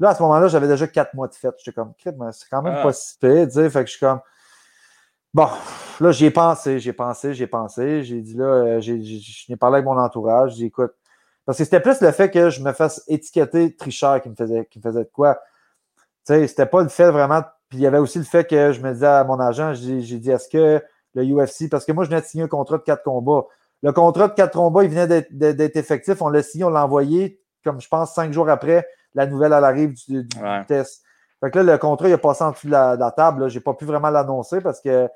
Là, 0.00 0.10
à 0.10 0.14
ce 0.14 0.22
moment-là, 0.22 0.48
j'avais 0.48 0.66
déjà 0.66 0.86
quatre 0.86 1.14
mois 1.14 1.28
de 1.28 1.34
fête. 1.34 1.54
J'étais 1.58 1.74
comme, 1.74 1.92
mais 2.18 2.32
c'est 2.32 2.48
quand 2.48 2.62
même 2.62 2.76
ah. 2.78 2.82
pas 2.82 2.92
si 2.92 3.18
pire. 3.18 3.46
Fait 3.52 3.84
que 3.84 3.86
je 3.86 3.96
suis 3.96 4.00
comme, 4.00 4.20
bon, 5.34 5.48
là, 6.00 6.10
j'y 6.10 6.24
ai 6.24 6.30
pensé, 6.30 6.78
j'ai 6.80 6.92
pensé, 6.92 7.34
j'ai 7.34 7.46
pensé. 7.46 8.02
J'ai 8.02 8.20
dit, 8.20 8.34
là, 8.34 8.44
euh, 8.44 8.80
j'ai, 8.80 9.00
j'ai, 9.02 9.56
parlé 9.56 9.76
avec 9.76 9.86
mon 9.86 9.98
entourage. 9.98 10.52
J'ai 10.52 10.56
dit, 10.56 10.64
écoute, 10.66 10.94
parce 11.46 11.58
que 11.58 11.64
c'était 11.64 11.80
plus 11.80 12.00
le 12.00 12.12
fait 12.12 12.30
que 12.30 12.50
je 12.50 12.62
me 12.62 12.72
fasse 12.72 13.02
étiqueter 13.08 13.74
tricheur 13.74 14.20
qui 14.20 14.28
me 14.28 14.34
faisait, 14.34 14.66
qui 14.66 14.78
me 14.78 14.82
faisait 14.82 15.04
de 15.04 15.10
quoi. 15.12 15.40
Tu 16.26 16.34
sais, 16.34 16.46
c'était 16.46 16.66
pas 16.66 16.82
le 16.82 16.88
fait 16.88 17.10
vraiment. 17.10 17.42
Puis 17.68 17.78
il 17.78 17.82
y 17.82 17.86
avait 17.86 17.98
aussi 17.98 18.18
le 18.18 18.24
fait 18.24 18.44
que 18.44 18.72
je 18.72 18.80
me 18.80 18.92
disais 18.92 19.06
à 19.06 19.24
mon 19.24 19.38
agent, 19.40 19.74
j'ai 19.74 20.18
dit, 20.18 20.30
est-ce 20.30 20.48
que 20.48 20.82
le 21.14 21.24
UFC, 21.24 21.68
parce 21.70 21.84
que 21.84 21.92
moi, 21.92 22.04
je 22.04 22.10
venais 22.10 22.20
de 22.20 22.26
signer 22.26 22.44
un 22.44 22.48
contrat 22.48 22.78
de 22.78 22.82
quatre 22.82 23.02
combats. 23.02 23.46
Le 23.82 23.92
contrat 23.92 24.28
de 24.28 24.34
quatre 24.34 24.52
combats, 24.52 24.84
il 24.84 24.90
venait 24.90 25.26
d'être 25.30 25.76
effectif. 25.76 26.20
On 26.22 26.28
l'a 26.28 26.42
signé, 26.42 26.64
on 26.64 26.70
l'a 26.70 26.84
envoyé, 26.84 27.40
comme 27.64 27.80
je 27.80 27.88
pense, 27.88 28.14
cinq 28.14 28.32
jours 28.32 28.48
après, 28.48 28.86
la 29.14 29.26
nouvelle 29.26 29.52
à 29.52 29.60
l'arrivée 29.60 29.94
du, 30.08 30.28
test. 30.68 31.02
Fait 31.40 31.50
que 31.50 31.58
là, 31.58 31.72
le 31.72 31.78
contrat, 31.78 32.08
il 32.08 32.12
a 32.12 32.18
passé 32.18 32.44
en 32.44 32.50
dessous 32.50 32.66
de 32.66 32.72
la, 32.72 32.96
la 32.96 33.10
table. 33.10 33.48
Je 33.48 33.58
n'ai 33.58 33.60
pas 33.62 33.74
pu 33.74 33.86
vraiment 33.86 34.10
l'annoncer 34.10 34.60
parce 34.60 34.80
que 34.80 35.08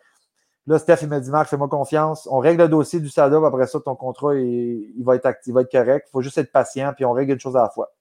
Là, 0.67 0.79
Steph, 0.79 0.99
il 1.03 1.09
m'a 1.09 1.21
dit, 1.21 1.31
Marc, 1.31 1.49
fais-moi 1.49 1.69
confiance. 1.69 2.27
On 2.31 2.39
règle 2.39 2.63
le 2.63 2.69
dossier 2.69 2.99
du 2.99 3.11
SADA, 3.11 3.37
après 3.47 3.67
ça, 3.67 3.81
ton 3.81 3.95
contrat, 3.95 4.35
il, 4.35 5.03
va 5.05 5.17
être 5.17 5.71
correct. 5.71 6.07
Il 6.09 6.11
faut 6.11 6.23
juste 6.23 6.39
être 6.39 6.53
patient, 6.53 6.93
puis 6.95 7.05
on 7.05 7.13
règle 7.13 7.33
une 7.33 7.41
chose 7.41 7.57
à 7.57 7.63
la 7.63 7.69
fois. 7.69 7.93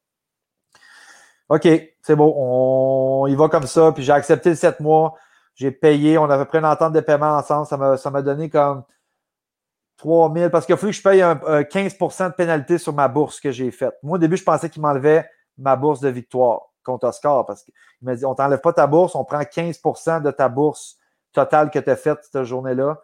OK, 1.49 1.67
c'est 2.01 2.15
bon. 2.15 2.33
On, 2.37 3.27
il 3.27 3.35
va 3.35 3.49
comme 3.49 3.67
ça, 3.67 3.91
puis 3.91 4.03
j'ai 4.03 4.13
accepté 4.13 4.51
le 4.51 4.55
7 4.55 4.79
mois. 4.79 5.15
J'ai 5.55 5.71
payé. 5.71 6.17
On 6.17 6.29
avait 6.29 6.45
pris 6.45 6.57
une 6.57 6.65
entente 6.65 6.93
de 6.93 7.01
paiement 7.01 7.35
ensemble. 7.37 7.97
Ça 7.97 8.09
m'a 8.09 8.21
donné 8.21 8.49
comme 8.49 8.83
3 9.97 10.33
000 10.33 10.49
parce 10.49 10.65
qu'il 10.65 10.73
a 10.73 10.77
fallu 10.77 10.91
que 10.91 10.97
je 10.97 11.03
paye 11.03 11.21
un, 11.21 11.63
15 11.63 11.97
de 11.97 12.35
pénalité 12.35 12.77
sur 12.77 12.93
ma 12.93 13.07
bourse 13.07 13.39
que 13.39 13.51
j'ai 13.51 13.71
faite. 13.71 13.95
Moi, 14.03 14.15
au 14.15 14.17
début, 14.17 14.37
je 14.37 14.43
pensais 14.43 14.69
qu'il 14.69 14.81
m'enlevait 14.81 15.29
ma 15.57 15.75
bourse 15.75 15.99
de 15.99 16.09
victoire 16.09 16.61
contre 16.83 17.07
Oscar 17.07 17.45
parce 17.45 17.63
qu'il 17.63 17.73
m'a 18.01 18.15
dit 18.15 18.25
on 18.25 18.35
t'enlève 18.35 18.59
pas 18.59 18.73
ta 18.73 18.87
bourse, 18.87 19.15
on 19.15 19.23
prend 19.23 19.39
15% 19.39 20.21
de 20.21 20.31
ta 20.31 20.49
bourse 20.49 20.97
Total 21.33 21.71
que 21.71 21.79
tu 21.79 21.89
as 21.89 21.95
faite 21.95 22.19
cette 22.21 22.43
journée-là, 22.43 23.01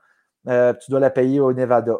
euh, 0.47 0.73
tu 0.73 0.91
dois 0.91 0.99
la 0.99 1.09
payer 1.09 1.39
au 1.39 1.51
Nevada. 1.51 1.97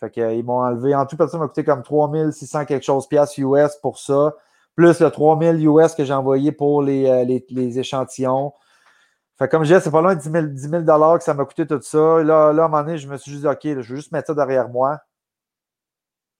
Fait 0.00 0.10
qu'ils 0.10 0.22
euh, 0.22 0.42
m'ont 0.42 0.60
enlevé. 0.60 0.94
En 0.94 1.06
tout, 1.06 1.16
ça 1.16 1.38
m'a 1.38 1.46
coûté 1.46 1.64
comme 1.64 1.82
3600 1.82 2.64
quelque 2.64 2.84
chose 2.84 3.06
piastres 3.06 3.38
US 3.38 3.76
pour 3.80 3.98
ça, 3.98 4.34
plus 4.74 5.00
le 5.00 5.10
3000 5.10 5.64
US 5.66 5.94
que 5.94 6.04
j'ai 6.04 6.14
envoyé 6.14 6.52
pour 6.52 6.82
les, 6.82 7.06
euh, 7.06 7.40
les, 7.48 7.78
échantillons. 7.78 8.52
Fait 9.38 9.48
comme 9.48 9.62
je 9.62 9.68
disais, 9.68 9.80
c'est 9.80 9.90
pas 9.90 10.02
loin 10.02 10.14
de 10.14 10.20
10 10.20 10.68
000, 10.68 11.18
que 11.18 11.24
ça 11.24 11.34
m'a 11.34 11.44
coûté 11.44 11.66
tout 11.66 11.80
ça. 11.80 12.22
là, 12.22 12.52
là, 12.52 12.62
à 12.62 12.66
un 12.66 12.68
moment 12.68 12.82
donné, 12.82 12.98
je 12.98 13.08
me 13.08 13.16
suis 13.16 13.30
juste 13.30 13.42
dit, 13.42 13.48
OK, 13.48 13.60
je 13.62 13.74
vais 13.74 13.82
juste 13.82 14.12
mettre 14.12 14.28
ça 14.28 14.34
derrière 14.34 14.68
moi. 14.68 14.98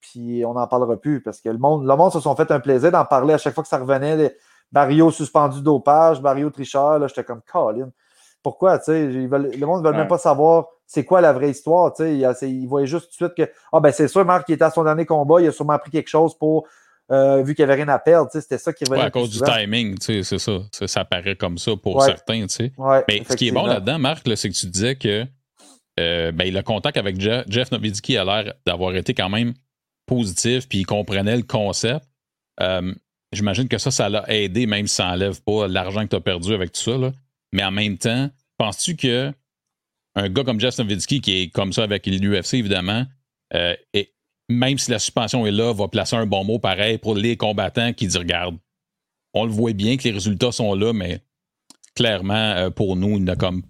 Puis 0.01 0.43
on 0.45 0.53
n'en 0.53 0.67
parlera 0.67 0.97
plus 0.97 1.21
parce 1.21 1.39
que 1.39 1.49
le 1.49 1.59
monde, 1.59 1.85
le 1.87 1.95
monde 1.95 2.11
se 2.11 2.19
sont 2.19 2.35
fait 2.35 2.49
un 2.51 2.59
plaisir 2.59 2.91
d'en 2.91 3.05
parler 3.05 3.35
à 3.35 3.37
chaque 3.37 3.53
fois 3.53 3.63
que 3.63 3.69
ça 3.69 3.77
revenait. 3.77 4.35
Barrio 4.71 5.11
suspendu 5.11 5.61
dopage, 5.61 6.21
Barrio 6.21 6.49
tricheur. 6.49 6.99
Là, 6.99 7.07
j'étais 7.07 7.23
comme, 7.23 7.41
Colin 7.41 7.91
pourquoi, 8.43 8.79
tu 8.79 8.85
sais, 8.85 9.07
le 9.07 9.65
monde 9.65 9.83
ne 9.83 9.89
veut 9.89 9.95
même 9.95 10.07
pas 10.07 10.17
savoir 10.17 10.67
c'est 10.87 11.05
quoi 11.05 11.21
la 11.21 11.31
vraie 11.31 11.51
histoire. 11.51 11.93
Il, 11.99 12.27
il, 12.41 12.67
voyait 12.67 12.87
juste 12.87 13.05
tout 13.05 13.25
de 13.25 13.29
suite 13.29 13.47
que 13.47 13.53
ah 13.71 13.79
ben 13.79 13.91
c'est 13.91 14.07
sûr, 14.07 14.25
Marc, 14.25 14.45
qui 14.45 14.53
était 14.53 14.65
à 14.65 14.71
son 14.71 14.83
dernier 14.83 15.05
combat, 15.05 15.39
il 15.39 15.47
a 15.47 15.51
sûrement 15.51 15.77
pris 15.77 15.91
quelque 15.91 16.09
chose 16.09 16.37
pour 16.37 16.67
euh, 17.11 17.43
vu 17.43 17.55
qu'il 17.55 17.65
n'y 17.65 17.71
avait 17.71 17.83
rien 17.83 17.93
à 17.93 17.99
perdre. 17.99 18.29
C'était 18.31 18.57
ça 18.57 18.73
qui 18.73 18.85
revenait. 18.85 19.01
Ouais, 19.01 19.07
à 19.07 19.11
cause 19.11 19.29
du 19.29 19.39
timing, 19.39 19.97
c'est 19.99 20.23
ça. 20.23 20.59
ça. 20.71 21.05
paraît 21.05 21.35
comme 21.35 21.57
ça 21.57 21.71
pour 21.81 22.01
certains. 22.03 22.45
Mais 23.07 23.23
ce 23.29 23.35
qui 23.35 23.49
est 23.49 23.51
bon 23.51 23.65
là-dedans, 23.65 23.99
Marc, 23.99 24.27
c'est 24.35 24.49
que 24.49 24.55
tu 24.55 24.67
disais 24.67 24.95
que 24.95 25.25
euh, 25.99 26.31
ben, 26.31 26.53
le 26.53 26.61
contact 26.61 26.97
avec 26.97 27.19
Jeff, 27.19 27.45
Jeff 27.47 27.71
a 27.73 27.77
l'air 27.77 28.53
d'avoir 28.65 28.95
été 28.95 29.13
quand 29.13 29.29
même 29.29 29.53
positif, 30.05 30.67
puis 30.67 30.79
il 30.79 30.85
comprenait 30.85 31.35
le 31.35 31.43
concept. 31.43 32.05
Euh, 32.61 32.93
j'imagine 33.33 33.67
que 33.67 33.77
ça, 33.77 33.91
ça 33.91 34.07
l'a 34.09 34.23
aidé, 34.29 34.65
même 34.65 34.87
si 34.87 34.95
ça 34.95 35.07
n'enlève 35.07 35.41
pas 35.41 35.67
l'argent 35.67 36.03
que 36.03 36.09
tu 36.09 36.15
as 36.15 36.21
perdu 36.21 36.53
avec 36.53 36.71
tout 36.71 36.81
ça. 36.81 36.97
Mais 37.51 37.63
en 37.63 37.71
même 37.71 37.97
temps, 37.97 38.29
penses-tu 38.57 38.95
que 38.95 39.33
un 40.15 40.29
gars 40.29 40.43
comme 40.43 40.59
Jeff 40.59 40.77
Nowitzki, 40.77 41.21
qui 41.21 41.41
est 41.41 41.49
comme 41.49 41.71
ça 41.71 41.83
avec 41.83 42.05
l'UFC, 42.05 42.55
évidemment, 42.55 43.05
euh, 43.53 43.75
et 43.93 44.13
même 44.49 44.77
si 44.77 44.91
la 44.91 44.99
suspension 44.99 45.45
est 45.45 45.51
là, 45.51 45.73
va 45.73 45.87
placer 45.87 46.15
un 46.15 46.25
bon 46.25 46.43
mot 46.43 46.59
pareil 46.59 46.97
pour 46.97 47.15
les 47.15 47.37
combattants 47.37 47.93
qui 47.93 48.07
disent 48.07 48.17
Regarde, 48.17 48.57
on 49.33 49.45
le 49.45 49.51
voit 49.51 49.73
bien 49.73 49.95
que 49.95 50.03
les 50.03 50.11
résultats 50.11 50.51
sont 50.51 50.73
là, 50.75 50.91
mais 50.91 51.21
clairement, 51.95 52.69
pour 52.71 52.97
nous, 52.97 53.17
il 53.17 53.23
n'a 53.23 53.35
comme 53.35 53.63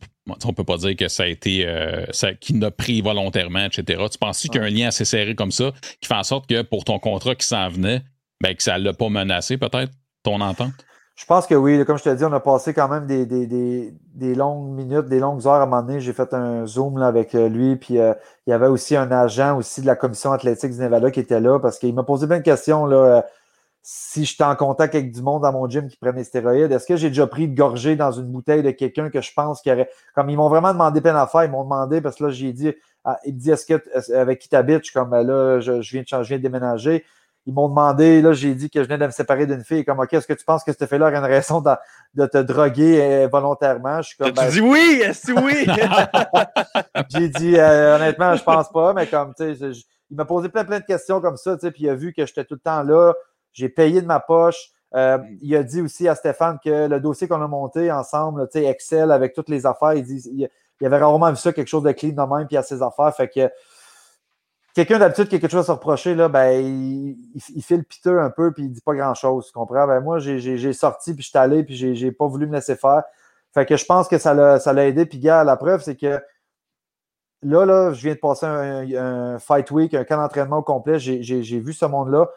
on 0.45 0.53
peut 0.53 0.63
pas 0.63 0.77
dire 0.77 0.95
que 0.95 1.07
ça 1.07 1.23
a 1.23 1.27
été 1.27 1.65
euh, 1.65 2.05
qu'il 2.39 2.59
n'a 2.59 2.71
pris 2.71 3.01
volontairement, 3.01 3.65
etc. 3.65 4.03
Tu 4.11 4.17
penses 4.17 4.41
qu'il 4.41 4.55
y 4.55 4.59
a 4.59 4.63
un 4.63 4.69
lien 4.69 4.87
assez 4.87 5.05
serré 5.05 5.35
comme 5.35 5.51
ça 5.51 5.71
qui 5.99 6.07
fait 6.07 6.15
en 6.15 6.23
sorte 6.23 6.47
que 6.47 6.61
pour 6.61 6.83
ton 6.83 6.99
contrat 6.99 7.35
qui 7.35 7.45
s'en 7.45 7.69
venait, 7.69 8.01
ben, 8.41 8.55
que 8.55 8.63
ça 8.63 8.77
ne 8.77 8.83
l'a 8.83 8.93
pas 8.93 9.09
menacé 9.09 9.57
peut-être, 9.57 9.91
ton 10.23 10.41
entente? 10.41 10.73
Je 11.21 11.27
pense 11.27 11.45
que 11.45 11.53
oui. 11.53 11.85
Comme 11.85 11.99
je 11.99 12.03
te 12.03 12.09
dis, 12.09 12.25
on 12.25 12.33
a 12.33 12.39
passé 12.39 12.73
quand 12.73 12.87
même 12.87 13.05
des, 13.05 14.35
longues 14.35 14.71
minutes, 14.71 15.05
des 15.05 15.19
longues 15.19 15.45
heures 15.45 15.53
à 15.53 15.61
un 15.61 15.65
moment 15.67 15.83
donné. 15.83 16.01
J'ai 16.01 16.13
fait 16.13 16.33
un 16.33 16.65
zoom 16.65 16.99
avec 16.99 17.35
euh, 17.35 17.47
lui. 17.47 17.75
Puis 17.75 17.99
euh, 17.99 18.15
il 18.47 18.49
y 18.49 18.53
avait 18.53 18.65
aussi 18.65 18.95
un 18.95 19.11
agent 19.11 19.55
aussi 19.55 19.81
de 19.81 19.85
la 19.85 19.95
commission 19.95 20.31
athlétique 20.31 20.71
du 20.71 20.79
Nevada 20.79 21.11
qui 21.11 21.19
était 21.19 21.39
là 21.39 21.59
parce 21.59 21.77
qu'il 21.77 21.93
m'a 21.93 22.01
posé 22.01 22.25
plein 22.25 22.39
de 22.39 22.43
questions. 22.43 22.87
Là, 22.87 23.23
si 23.83 24.25
j'étais 24.25 24.43
en 24.43 24.55
contact 24.55 24.95
avec 24.95 25.11
du 25.11 25.21
monde 25.21 25.43
dans 25.43 25.53
mon 25.53 25.69
gym 25.69 25.87
qui 25.89 25.97
prenait 25.97 26.17
des 26.17 26.23
stéroïdes, 26.23 26.71
est-ce 26.71 26.87
que 26.87 26.95
j'ai 26.95 27.09
déjà 27.09 27.27
pris 27.27 27.47
de 27.47 27.55
gorgée 27.55 27.95
dans 27.95 28.11
une 28.11 28.25
bouteille 28.25 28.63
de 28.63 28.71
quelqu'un 28.71 29.11
que 29.11 29.21
je 29.21 29.31
pense 29.31 29.61
qu'il 29.61 29.71
aurait. 29.73 29.89
Comme 30.15 30.31
ils 30.31 30.37
m'ont 30.37 30.49
vraiment 30.49 30.73
demandé 30.73 31.01
plein 31.01 31.13
d'affaires, 31.13 31.43
ils 31.43 31.51
m'ont 31.51 31.63
demandé, 31.63 32.01
parce 32.01 32.15
que 32.15 32.25
là, 32.25 32.29
j'ai 32.31 32.51
dit, 32.51 32.73
ah, 33.05 33.19
il 33.25 33.35
me 33.35 33.39
dit, 33.39 33.51
est-ce 33.51 33.67
que 33.67 34.13
avec 34.15 34.39
qui 34.39 34.49
t'habites? 34.49 34.87
Je 34.87 34.91
comme, 34.91 35.11
ben 35.11 35.21
là, 35.21 35.59
je, 35.59 35.73
viens 35.73 36.01
de 36.01 36.07
changer, 36.07 36.23
je 36.23 36.29
viens 36.29 36.37
de 36.37 36.43
déménager. 36.43 37.05
Ils 37.47 37.53
m'ont 37.53 37.69
demandé, 37.69 38.21
là, 38.21 38.33
j'ai 38.33 38.53
dit 38.53 38.69
que 38.69 38.83
je 38.83 38.87
venais 38.87 38.99
de 38.99 39.07
me 39.07 39.11
séparer 39.11 39.47
d'une 39.47 39.63
fille. 39.63 39.83
Comme, 39.83 39.99
OK, 39.99 40.13
est-ce 40.13 40.27
que 40.27 40.33
tu 40.33 40.45
penses 40.45 40.63
que 40.63 40.71
cette 40.71 40.87
fille-là 40.87 41.07
aurait 41.07 41.17
une 41.17 41.25
raison 41.25 41.61
de, 41.61 42.25
te 42.27 42.37
droguer 42.37 43.01
euh, 43.01 43.27
volontairement? 43.27 44.01
Je 44.01 44.09
suis 44.09 44.17
comme, 44.17 44.31
ben, 44.31 44.45
tu 44.45 44.53
dis 44.53 44.61
oui, 44.61 45.01
est-ce 45.03 45.31
oui? 45.31 45.65
j'ai 47.09 47.29
dit, 47.29 47.57
euh, 47.57 47.95
honnêtement, 47.95 48.35
je 48.35 48.43
pense 48.43 48.69
pas, 48.69 48.93
mais 48.93 49.07
comme, 49.07 49.33
tu 49.33 49.55
sais, 49.55 49.71
il 50.11 50.17
m'a 50.17 50.25
posé 50.25 50.49
plein, 50.49 50.65
plein 50.65 50.79
de 50.79 50.85
questions 50.85 51.21
comme 51.21 51.37
ça, 51.37 51.55
tu 51.55 51.61
sais, 51.61 51.71
puis 51.71 51.83
il 51.83 51.89
a 51.89 51.95
vu 51.95 52.13
que 52.13 52.25
j'étais 52.25 52.43
tout 52.43 52.55
le 52.55 52.59
temps 52.59 52.83
là. 52.83 53.13
J'ai 53.53 53.69
payé 53.69 54.01
de 54.01 54.05
ma 54.05 54.19
poche. 54.19 54.71
Euh, 54.93 55.17
il 55.41 55.55
a 55.55 55.63
dit 55.63 55.81
aussi 55.81 56.07
à 56.07 56.15
Stéphane 56.15 56.59
que 56.63 56.87
le 56.87 56.99
dossier 56.99 57.27
qu'on 57.27 57.41
a 57.41 57.47
monté 57.47 57.91
ensemble, 57.91 58.47
Excel 58.53 59.11
avec 59.11 59.33
toutes 59.33 59.49
les 59.49 59.65
affaires, 59.65 59.93
il, 59.93 60.03
dit, 60.03 60.21
il, 60.33 60.85
avait 60.85 60.97
rarement 60.97 61.29
vu 61.31 61.37
ça, 61.37 61.53
quelque 61.53 61.69
chose 61.69 61.83
de 61.83 61.91
clean 61.93 62.09
de 62.09 62.35
même, 62.35 62.47
puis 62.47 62.57
à 62.57 62.63
ses 62.63 62.81
affaires. 62.81 63.15
Fait 63.15 63.29
que 63.29 63.49
quelqu'un 64.73 64.99
d'habitude 64.99 65.27
qui 65.27 65.35
a 65.35 65.39
quelque 65.39 65.51
chose 65.51 65.61
à 65.61 65.67
se 65.67 65.71
reprocher, 65.71 66.15
là, 66.15 66.27
ben, 66.27 66.51
il, 66.51 67.17
il, 67.55 67.63
fait 67.63 67.77
le 67.77 67.83
piteux 67.83 68.19
un 68.19 68.29
peu, 68.29 68.51
puis 68.51 68.63
il 68.63 68.71
dit 68.71 68.81
pas 68.81 68.93
grand-chose. 68.93 69.47
Tu 69.47 69.53
comprends? 69.53 69.87
Ben, 69.87 69.99
moi, 69.99 70.19
j'ai 70.19 70.73
sorti, 70.73 71.13
puis 71.13 71.23
je 71.23 71.29
suis 71.29 71.37
allé, 71.37 71.63
puis 71.63 71.75
j'ai 71.95 72.11
pas 72.11 72.27
voulu 72.27 72.47
me 72.47 72.53
laisser 72.53 72.75
faire. 72.75 73.03
Fait 73.53 73.65
que 73.65 73.75
je 73.75 73.85
pense 73.85 74.07
que 74.07 74.17
ça 74.17 74.33
l'a 74.33 74.87
aidé. 74.87 75.05
Puis, 75.05 75.19
gars, 75.19 75.43
la 75.43 75.57
preuve, 75.57 75.81
c'est 75.81 75.95
que 75.95 76.21
là, 77.41 77.65
là, 77.65 77.93
je 77.93 78.01
viens 78.01 78.13
de 78.13 78.19
passer 78.19 78.45
un, 78.45 79.39
fight 79.39 79.69
week, 79.71 79.93
un 79.93 80.03
camp 80.03 80.17
d'entraînement 80.17 80.61
complet. 80.61 80.99
J'ai 80.99 81.59
vu 81.59 81.73
ce 81.73 81.85
monde-là 81.85 82.29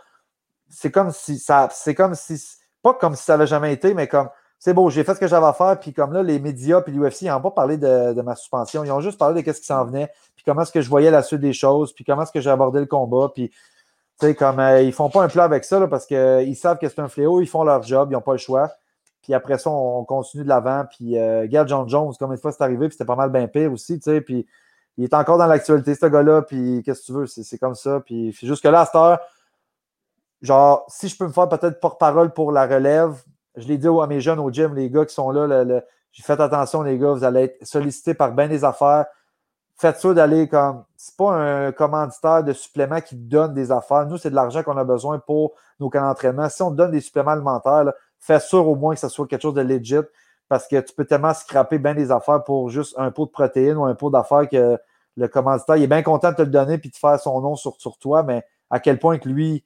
c'est 0.74 0.90
comme 0.90 1.10
si 1.10 1.38
ça. 1.38 1.68
C'est 1.72 1.94
comme 1.94 2.14
si. 2.14 2.42
Pas 2.82 2.94
comme 2.94 3.14
si 3.14 3.24
ça 3.24 3.34
n'avait 3.34 3.46
jamais 3.46 3.72
été, 3.72 3.94
mais 3.94 4.08
comme. 4.08 4.28
C'est 4.64 4.72
beau, 4.72 4.88
j'ai 4.88 5.04
fait 5.04 5.14
ce 5.14 5.20
que 5.20 5.26
j'avais 5.26 5.44
à 5.44 5.52
faire, 5.52 5.78
puis 5.78 5.92
comme 5.92 6.14
là, 6.14 6.22
les 6.22 6.38
médias 6.38 6.80
puis 6.80 6.90
l'UFC, 6.90 7.20
ils 7.20 7.28
n'ont 7.28 7.38
pas 7.38 7.50
parlé 7.50 7.76
de, 7.76 8.18
ma 8.22 8.34
suspension. 8.34 8.82
Ils 8.82 8.90
ont 8.92 9.02
juste 9.02 9.18
parlé 9.18 9.42
de 9.42 9.52
ce 9.52 9.60
qui 9.60 9.66
s'en 9.66 9.84
venait, 9.84 10.10
puis 10.34 10.42
comment 10.42 10.62
est-ce 10.62 10.72
que 10.72 10.80
je 10.80 10.88
voyais 10.88 11.10
la 11.10 11.22
suite 11.22 11.42
des 11.42 11.52
choses, 11.52 11.92
puis 11.92 12.02
comment 12.02 12.22
est-ce 12.22 12.32
que 12.32 12.40
j'ai 12.40 12.48
abordé 12.48 12.80
le 12.80 12.86
combat, 12.86 13.30
puis 13.34 13.50
tu 13.50 13.56
sais, 14.20 14.34
comme 14.34 14.58
euh, 14.60 14.80
ils 14.80 14.94
font 14.94 15.10
pas 15.10 15.22
un 15.22 15.28
plat 15.28 15.44
avec 15.44 15.64
ça, 15.64 15.86
parce 15.86 16.06
qu'ils 16.06 16.56
savent 16.56 16.78
que 16.78 16.88
c'est 16.88 16.98
un 16.98 17.08
fléau, 17.08 17.42
ils 17.42 17.46
font 17.46 17.62
leur 17.62 17.82
job, 17.82 18.08
ils 18.10 18.14
n'ont 18.14 18.22
pas 18.22 18.32
le 18.32 18.38
choix. 18.38 18.70
Puis 19.20 19.34
après 19.34 19.58
ça, 19.58 19.68
on, 19.68 20.02
continue 20.04 20.44
de 20.44 20.48
l'avant. 20.48 20.86
Puis 20.90 21.18
euh, 21.18 21.42
regarde 21.42 21.68
John 21.68 21.86
Jones, 21.86 22.14
comme 22.18 22.32
une 22.32 22.38
fois 22.38 22.50
c'est 22.50 22.62
arrivé, 22.62 22.88
puis 22.88 22.92
c'était 22.92 23.04
pas 23.04 23.16
mal 23.16 23.28
bien 23.28 23.46
pire 23.48 23.70
aussi, 23.70 23.98
tu 23.98 24.04
sais. 24.04 24.22
Puis 24.22 24.46
il 24.96 25.04
est 25.04 25.12
encore 25.12 25.36
dans 25.36 25.46
l'actualité, 25.46 25.94
ce 25.94 26.06
gars-là, 26.06 26.40
puis 26.40 26.82
qu'est-ce 26.82 27.02
que 27.02 27.06
tu 27.06 27.12
veux, 27.12 27.26
c'est 27.26 27.58
comme 27.58 27.74
ça. 27.74 28.00
Puis 28.00 28.32
jusque 28.32 28.64
là, 28.64 28.80
à 28.80 28.86
cette 28.86 28.94
heure, 28.94 29.18
genre, 30.40 30.86
si 30.88 31.08
je 31.08 31.18
peux 31.18 31.26
me 31.26 31.32
faire 31.32 31.50
peut-être 31.50 31.80
porte-parole 31.80 32.32
pour 32.32 32.50
la 32.50 32.66
relève, 32.66 33.22
je 33.56 33.66
l'ai 33.68 33.78
dit 33.78 33.88
à 33.88 34.06
mes 34.06 34.20
jeunes 34.20 34.38
au 34.40 34.50
gym, 34.50 34.74
les 34.74 34.90
gars 34.90 35.04
qui 35.04 35.14
sont 35.14 35.30
là, 35.30 35.64
j'ai 36.12 36.22
fait 36.22 36.40
attention, 36.40 36.82
les 36.82 36.98
gars, 36.98 37.12
vous 37.12 37.24
allez 37.24 37.42
être 37.42 37.66
sollicités 37.66 38.14
par 38.14 38.32
bien 38.32 38.48
des 38.48 38.64
affaires. 38.64 39.06
Faites 39.76 39.98
ça 39.98 40.14
d'aller 40.14 40.48
comme. 40.48 40.84
C'est 40.96 41.16
pas 41.16 41.32
un 41.32 41.72
commanditaire 41.72 42.44
de 42.44 42.52
suppléments 42.52 43.00
qui 43.00 43.16
donne 43.16 43.52
des 43.52 43.72
affaires. 43.72 44.06
Nous, 44.06 44.16
c'est 44.16 44.30
de 44.30 44.34
l'argent 44.36 44.62
qu'on 44.62 44.76
a 44.76 44.84
besoin 44.84 45.18
pour 45.18 45.54
nos 45.80 45.90
camps 45.90 46.00
d'entraînement. 46.00 46.48
Si 46.48 46.62
on 46.62 46.70
te 46.70 46.76
donne 46.76 46.92
des 46.92 47.00
suppléments 47.00 47.32
alimentaires, 47.32 47.92
fais 48.20 48.38
sûr 48.38 48.66
au 48.68 48.76
moins 48.76 48.94
que 48.94 49.00
ce 49.00 49.08
soit 49.08 49.26
quelque 49.26 49.42
chose 49.42 49.54
de 49.54 49.62
legit 49.62 49.96
parce 50.48 50.68
que 50.68 50.80
tu 50.80 50.94
peux 50.94 51.04
tellement 51.04 51.34
scraper 51.34 51.78
bien 51.78 51.94
des 51.94 52.12
affaires 52.12 52.44
pour 52.44 52.70
juste 52.70 52.94
un 52.96 53.10
pot 53.10 53.26
de 53.26 53.30
protéines 53.32 53.76
ou 53.76 53.84
un 53.84 53.94
pot 53.94 54.10
d'affaires 54.10 54.48
que 54.48 54.78
le 55.16 55.28
commanditaire 55.28 55.76
il 55.76 55.82
est 55.84 55.88
bien 55.88 56.02
content 56.02 56.30
de 56.30 56.36
te 56.36 56.42
le 56.42 56.48
donner 56.48 56.78
puis 56.78 56.90
de 56.90 56.96
faire 56.96 57.18
son 57.18 57.40
nom 57.40 57.56
sur, 57.56 57.74
sur 57.78 57.98
toi, 57.98 58.22
mais 58.22 58.44
à 58.70 58.78
quel 58.80 58.98
point 58.98 59.18
que 59.18 59.28
lui, 59.28 59.64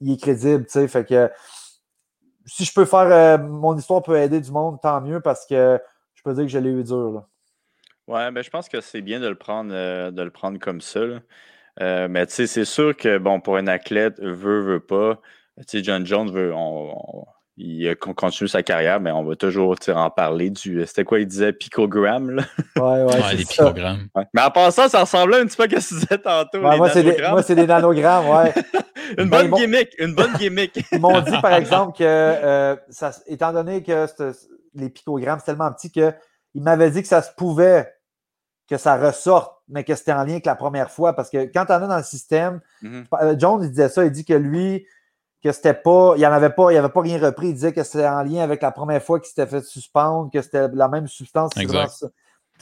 il 0.00 0.12
est 0.12 0.20
crédible, 0.20 0.64
tu 0.64 0.72
sais. 0.72 0.88
Fait 0.88 1.04
que 1.04 1.30
si 2.46 2.64
je 2.64 2.72
peux 2.72 2.84
faire 2.84 3.10
euh, 3.10 3.38
mon 3.38 3.76
histoire 3.76 4.02
peut 4.02 4.16
aider 4.16 4.40
du 4.40 4.50
monde, 4.50 4.80
tant 4.82 5.00
mieux 5.00 5.20
parce 5.20 5.46
que 5.46 5.80
je 6.14 6.22
peux 6.22 6.32
dire 6.34 6.44
que 6.44 6.50
je 6.50 6.58
l'ai 6.58 6.70
eu 6.70 6.84
dur. 6.84 7.12
Là. 7.12 7.26
Ouais, 8.06 8.30
ben, 8.30 8.42
je 8.42 8.50
pense 8.50 8.68
que 8.68 8.80
c'est 8.80 9.00
bien 9.00 9.20
de 9.20 9.28
le 9.28 9.34
prendre, 9.34 9.72
euh, 9.72 10.10
de 10.10 10.22
le 10.22 10.30
prendre 10.30 10.58
comme 10.58 10.80
ça. 10.80 11.00
Euh, 11.80 12.08
mais 12.08 12.26
tu 12.26 12.34
sais, 12.34 12.46
c'est 12.46 12.64
sûr 12.64 12.96
que 12.96 13.18
bon, 13.18 13.40
pour 13.40 13.56
un 13.56 13.66
athlète, 13.66 14.20
veut, 14.20 14.60
veut 14.60 14.80
pas. 14.80 15.20
Tu 15.58 15.78
sais, 15.78 15.84
John 15.84 16.06
Jones 16.06 16.30
veut. 16.30 16.52
on, 16.54 17.24
il 17.56 17.94
continue 17.96 18.48
sa 18.48 18.62
carrière, 18.62 19.00
mais 19.00 19.12
on 19.12 19.22
va 19.22 19.36
toujours 19.36 19.76
en 19.88 20.10
parler 20.10 20.50
du. 20.50 20.84
C'était 20.86 21.04
quoi, 21.04 21.20
il 21.20 21.26
disait 21.26 21.52
picogramme, 21.52 22.30
là? 22.30 22.42
Ouais, 22.76 23.04
ouais. 23.04 23.36
les 23.36 23.44
picogrammes. 23.44 24.08
Mais 24.32 24.42
en 24.42 24.50
passant, 24.50 24.88
ça 24.88 25.00
ressemblait 25.00 25.38
un 25.38 25.46
petit 25.46 25.56
peu 25.56 25.62
à 25.62 25.80
ce 25.80 25.94
que 25.94 25.94
tu 25.94 26.00
disais 26.00 26.18
tantôt. 26.18 26.60
moi, 26.60 26.90
c'est 26.90 27.04
des, 27.04 27.16
moi, 27.22 27.42
c'est 27.42 27.54
des 27.54 27.66
nanogrammes, 27.66 28.28
ouais. 28.28 28.54
une 29.18 29.28
bonne 29.28 29.50
gimmick, 29.50 29.94
une 29.98 30.14
bonne 30.14 30.32
gimmick. 30.34 30.84
ils 30.92 31.00
m'ont 31.00 31.20
dit, 31.20 31.40
par 31.40 31.54
exemple, 31.54 31.98
que, 31.98 32.04
euh, 32.04 32.76
ça, 32.88 33.12
étant 33.26 33.52
donné 33.52 33.82
que 33.82 34.06
les 34.74 34.90
picogrammes, 34.90 35.38
c'est 35.38 35.46
tellement 35.46 35.72
petit 35.72 35.90
qu'ils 35.90 36.12
m'avaient 36.54 36.90
dit 36.90 37.02
que 37.02 37.08
ça 37.08 37.22
se 37.22 37.32
pouvait 37.32 37.92
que 38.68 38.76
ça 38.76 38.96
ressorte, 38.96 39.52
mais 39.68 39.84
que 39.84 39.94
c'était 39.94 40.12
en 40.12 40.24
lien 40.24 40.32
avec 40.32 40.46
la 40.46 40.54
première 40.54 40.90
fois. 40.90 41.12
Parce 41.14 41.30
que 41.30 41.44
quand 41.52 41.64
en 41.70 41.82
as 41.82 41.86
dans 41.86 41.96
le 41.96 42.02
système, 42.02 42.60
mm-hmm. 42.82 43.04
euh, 43.22 43.34
John, 43.38 43.62
il 43.62 43.70
disait 43.70 43.88
ça, 43.88 44.04
il 44.04 44.10
dit 44.10 44.24
que 44.24 44.34
lui, 44.34 44.86
que 45.42 45.52
c'était 45.52 45.74
pas, 45.74 46.14
il 46.16 46.20
n'y 46.20 46.24
avait 46.24 46.50
pas, 46.50 46.72
il 46.72 46.78
avait 46.78 46.88
pas 46.88 47.02
rien 47.02 47.18
repris. 47.18 47.48
Il 47.48 47.54
disait 47.54 47.72
que 47.72 47.82
c'était 47.82 48.06
en 48.06 48.22
lien 48.22 48.42
avec 48.42 48.62
la 48.62 48.70
première 48.70 49.02
fois 49.02 49.20
qu'il 49.20 49.28
s'était 49.28 49.46
fait 49.46 49.62
suspendre, 49.62 50.30
que 50.32 50.40
c'était 50.40 50.68
la 50.68 50.88
même 50.88 51.06
substance. 51.06 51.52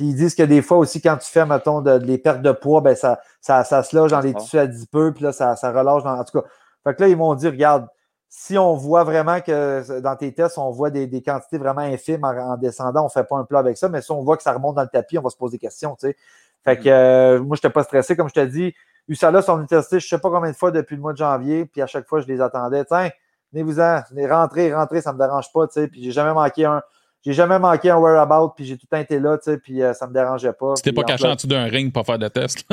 Puis 0.03 0.09
ils 0.09 0.17
disent 0.17 0.35
que 0.35 0.43
des 0.43 0.63
fois 0.63 0.79
aussi, 0.79 1.01
quand 1.01 1.17
tu 1.17 1.31
fais, 1.31 1.47
mettons, 1.47 1.81
de, 1.81 1.93
les 1.93 2.19
pertes 2.19 2.43
de 2.43 2.51
poids, 2.51 2.81
ben 2.81 2.97
ça, 2.97 3.21
ça, 3.41 3.63
ça 3.63 3.85
se 3.85 3.95
loge 3.95 4.11
dans 4.11 4.19
les 4.19 4.35
tissus 4.35 4.59
peu 4.91 5.15
puis 5.15 5.23
là, 5.23 5.31
ça, 5.31 5.55
ça 5.55 5.71
relâche 5.71 6.03
dans. 6.03 6.19
En 6.19 6.25
tout 6.25 6.41
cas. 6.41 6.49
Fait 6.83 6.97
que 6.97 7.03
là, 7.03 7.09
ils 7.09 7.17
m'ont 7.17 7.37
dit, 7.37 7.47
regarde, 7.47 7.87
si 8.29 8.59
on 8.59 8.75
voit 8.75 9.05
vraiment 9.05 9.41
que 9.41 10.01
dans 10.01 10.17
tes 10.17 10.35
tests, 10.35 10.59
on 10.59 10.73
voit 10.73 10.91
des, 10.91 11.23
quantités 11.23 11.57
vraiment 11.57 11.83
infimes 11.83 12.25
en, 12.25 12.57
descendant, 12.57 13.03
on 13.03 13.05
ne 13.05 13.11
fait 13.11 13.23
pas 13.23 13.37
un 13.37 13.45
plat 13.45 13.61
avec 13.61 13.77
ça, 13.77 13.89
mais 13.89 14.03
si 14.03 14.11
on 14.11 14.25
voit 14.25 14.37
que 14.37 14.43
ça 14.43 14.53
remonte 14.53 14.75
dans 14.75 14.83
le 14.83 14.89
tapis, 14.89 15.19
on 15.19 15.23
va 15.23 15.31
se 15.31 15.37
poser 15.37 15.53
des 15.53 15.61
questions. 15.61 15.95
Tu 15.95 16.09
sais. 16.09 16.17
Fait 16.65 16.77
que 16.79 16.89
mm. 16.89 16.93
euh, 16.93 17.39
moi, 17.41 17.55
je 17.55 17.61
n'étais 17.61 17.73
pas 17.73 17.85
stressé, 17.85 18.17
comme 18.17 18.29
je 18.29 18.35
te 18.35 18.45
dis 18.45 18.75
là 19.07 19.41
son 19.41 19.59
université, 19.59 20.01
je 20.01 20.07
ne 20.07 20.09
sais 20.09 20.19
pas 20.19 20.31
combien 20.31 20.51
de 20.51 20.57
fois 20.57 20.73
depuis 20.73 20.97
le 20.97 21.03
mois 21.03 21.13
de 21.13 21.19
janvier, 21.19 21.65
puis 21.67 21.81
à 21.81 21.87
chaque 21.87 22.09
fois, 22.09 22.19
je 22.19 22.27
les 22.27 22.41
attendais. 22.41 22.85
Tiens, 22.87 23.11
venez-vous-en, 23.53 24.01
venez 24.11 24.29
rentrer, 24.29 24.75
rentrer, 24.75 25.01
ça 25.01 25.13
ne 25.13 25.19
me 25.19 25.23
dérange 25.23 25.53
pas, 25.53 25.69
tu 25.69 25.75
sais, 25.75 25.87
puis 25.87 26.03
j'ai 26.03 26.11
jamais 26.11 26.35
manqué 26.35 26.65
un. 26.65 26.83
J'ai 27.25 27.33
jamais 27.33 27.59
manqué 27.59 27.89
un 27.89 27.99
whereabout, 27.99 28.53
puis 28.57 28.65
j'ai 28.65 28.77
tout 28.77 28.87
le 28.91 28.97
temps 28.97 29.01
été 29.01 29.21
là, 29.21 29.39
tu 29.39 29.45
sais, 29.45 29.59
puis 29.59 29.81
euh, 29.81 29.95
ça 29.95 30.09
me 30.09 30.13
dérangeait 30.13 30.53
pas. 30.53 30.75
C'était 30.77 30.93
pas 30.93 31.05
caché 31.05 31.29
en 31.29 31.37
dessous 31.37 31.47
d'un 31.47 31.65
ring 31.65 31.93
pour 31.93 32.05
faire 32.05 32.19
de 32.19 32.27
test. 32.27 32.65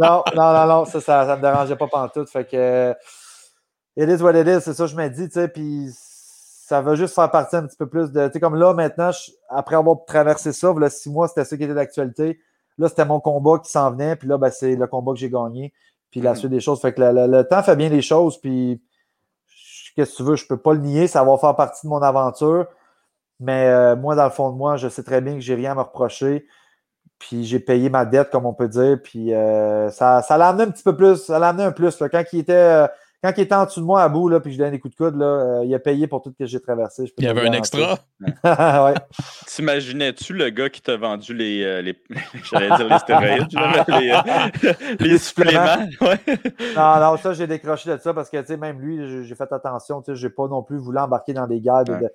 non, 0.00 0.24
non, 0.34 0.52
non, 0.52 0.66
non, 0.66 0.84
ça, 0.84 1.00
ça, 1.00 1.24
ne 1.26 1.36
me 1.36 1.42
dérangeait 1.42 1.76
pas 1.76 1.86
pantoute. 1.86 2.28
Fait 2.28 2.44
que, 2.44 2.92
it 3.96 4.08
is 4.08 4.20
what 4.20 4.34
it 4.34 4.48
is, 4.48 4.62
c'est 4.62 4.74
ça 4.74 4.84
que 4.84 4.90
je 4.90 4.96
me 4.96 5.08
dis, 5.08 5.28
tu 5.28 5.34
sais, 5.34 5.46
puis 5.46 5.90
ça 6.66 6.80
va 6.80 6.96
juste 6.96 7.14
faire 7.14 7.30
partie 7.30 7.54
un 7.54 7.64
petit 7.64 7.76
peu 7.76 7.88
plus 7.88 8.10
de, 8.10 8.26
tu 8.26 8.32
sais, 8.32 8.40
comme 8.40 8.56
là, 8.56 8.74
maintenant, 8.74 9.10
après 9.48 9.76
avoir 9.76 9.98
traversé 10.04 10.52
ça, 10.52 10.74
là, 10.76 10.90
six 10.90 11.08
mois, 11.08 11.28
c'était 11.28 11.44
ça 11.44 11.56
qui 11.56 11.62
était 11.62 11.74
d'actualité. 11.74 12.40
Là, 12.78 12.88
c'était 12.88 13.04
mon 13.04 13.20
combat 13.20 13.60
qui 13.62 13.70
s'en 13.70 13.92
venait, 13.92 14.16
puis 14.16 14.26
là, 14.26 14.38
ben, 14.38 14.50
c'est 14.50 14.74
le 14.74 14.88
combat 14.88 15.12
que 15.12 15.18
j'ai 15.18 15.30
gagné, 15.30 15.72
puis 16.10 16.20
la 16.20 16.30
mhm. 16.30 16.36
suite 16.36 16.50
des 16.50 16.60
choses. 16.60 16.80
Fait 16.80 16.92
que 16.92 17.00
le, 17.00 17.42
temps 17.44 17.62
fait 17.62 17.76
bien 17.76 17.88
les 17.88 18.02
choses, 18.02 18.40
puis 18.40 18.82
qu'est-ce 19.96 20.12
que 20.12 20.16
tu 20.18 20.22
veux, 20.22 20.36
je 20.36 20.44
ne 20.44 20.48
peux 20.48 20.56
pas 20.58 20.74
le 20.74 20.80
nier, 20.80 21.06
ça 21.08 21.24
va 21.24 21.36
faire 21.38 21.56
partie 21.56 21.86
de 21.86 21.90
mon 21.90 22.02
aventure. 22.02 22.66
Mais 23.40 23.66
euh, 23.68 23.96
moi, 23.96 24.14
dans 24.14 24.24
le 24.24 24.30
fond 24.30 24.50
de 24.50 24.56
moi, 24.56 24.76
je 24.76 24.88
sais 24.88 25.02
très 25.02 25.20
bien 25.20 25.34
que 25.34 25.40
j'ai 25.40 25.54
rien 25.54 25.72
à 25.72 25.74
me 25.74 25.80
reprocher. 25.80 26.46
Puis 27.18 27.44
j'ai 27.44 27.60
payé 27.60 27.90
ma 27.90 28.04
dette, 28.04 28.30
comme 28.30 28.46
on 28.46 28.54
peut 28.54 28.68
dire. 28.68 28.98
Puis 29.02 29.30
ça, 29.92 30.22
ça 30.22 30.38
l'a 30.38 30.48
amené 30.48 30.64
un 30.64 30.70
petit 30.70 30.82
peu 30.82 30.96
plus. 30.96 31.16
Ça 31.16 31.38
l'a 31.38 31.48
amené 31.48 31.64
un 31.64 31.72
plus. 31.72 31.96
Quand 31.96 32.22
il 32.32 32.40
était 32.40 32.86
quand 33.26 33.32
il 33.36 33.40
était 33.42 33.54
en 33.56 33.64
dessous 33.64 33.80
de 33.80 33.84
moi 33.84 34.02
à 34.02 34.08
bout, 34.08 34.28
là, 34.28 34.38
puis 34.38 34.52
je 34.52 34.56
lui 34.56 34.58
donnais 34.58 34.70
des 34.70 34.78
coups 34.78 34.94
de 34.94 35.04
coude, 35.04 35.16
là, 35.16 35.26
euh, 35.26 35.64
il 35.64 35.74
a 35.74 35.80
payé 35.80 36.06
pour 36.06 36.22
tout 36.22 36.30
ce 36.30 36.36
que 36.36 36.46
j'ai 36.46 36.60
traversé. 36.60 37.12
il 37.18 37.24
y 37.24 37.26
avait 37.26 37.48
un 37.48 37.52
extra? 37.52 37.98
ouais. 38.20 38.94
T'imaginais-tu 39.46 40.32
le 40.32 40.50
gars 40.50 40.68
qui 40.68 40.80
t'a 40.80 40.96
vendu 40.96 41.34
les, 41.34 41.64
euh, 41.64 41.82
les 41.82 41.96
j'allais 42.44 42.68
dire 42.76 42.88
les 42.88 42.98
stéroïdes, 42.98 43.48
les, 43.88 44.10
euh, 44.12 44.72
les, 45.00 45.18
suppléments? 45.18 45.88
non, 46.76 47.00
non, 47.00 47.16
ça, 47.16 47.32
j'ai 47.32 47.48
décroché 47.48 47.90
de 47.90 47.98
ça 47.98 48.14
parce 48.14 48.30
que, 48.30 48.40
tu 48.40 48.46
sais, 48.46 48.56
même 48.56 48.80
lui, 48.80 49.24
j'ai 49.24 49.34
fait 49.34 49.50
attention, 49.50 50.02
tu 50.02 50.12
sais, 50.12 50.16
j'ai 50.16 50.30
pas 50.30 50.46
non 50.46 50.62
plus 50.62 50.78
voulu 50.78 50.98
embarquer 50.98 51.32
dans 51.32 51.48
des 51.48 51.60
guerres 51.60 51.84
de, 51.84 52.08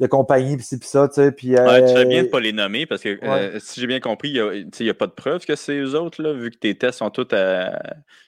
de 0.00 0.06
compagnie, 0.06 0.56
puis 0.56 0.64
c'est 0.64 0.82
ça, 0.84 1.08
tu 1.08 1.14
sais. 1.14 1.32
Puis, 1.32 1.54
ouais, 1.54 1.86
tu 1.86 1.92
fais 1.92 2.04
bien 2.04 2.22
de 2.22 2.26
ne 2.26 2.30
pas 2.30 2.40
les 2.40 2.52
nommer 2.52 2.86
parce 2.86 3.02
que 3.02 3.18
si 3.58 3.80
j'ai 3.80 3.86
bien 3.86 4.00
compris, 4.00 4.30
il 4.30 4.68
n'y 4.80 4.90
a, 4.90 4.94
pas 4.94 5.06
de 5.06 5.12
preuve 5.12 5.44
que 5.44 5.56
c'est 5.56 5.76
eux 5.76 5.98
autres, 5.98 6.22
là, 6.22 6.32
vu 6.32 6.50
que 6.50 6.56
tes 6.56 6.76
tests 6.76 6.98
sont 6.98 7.10
tous, 7.10 7.34
à, 7.34 7.72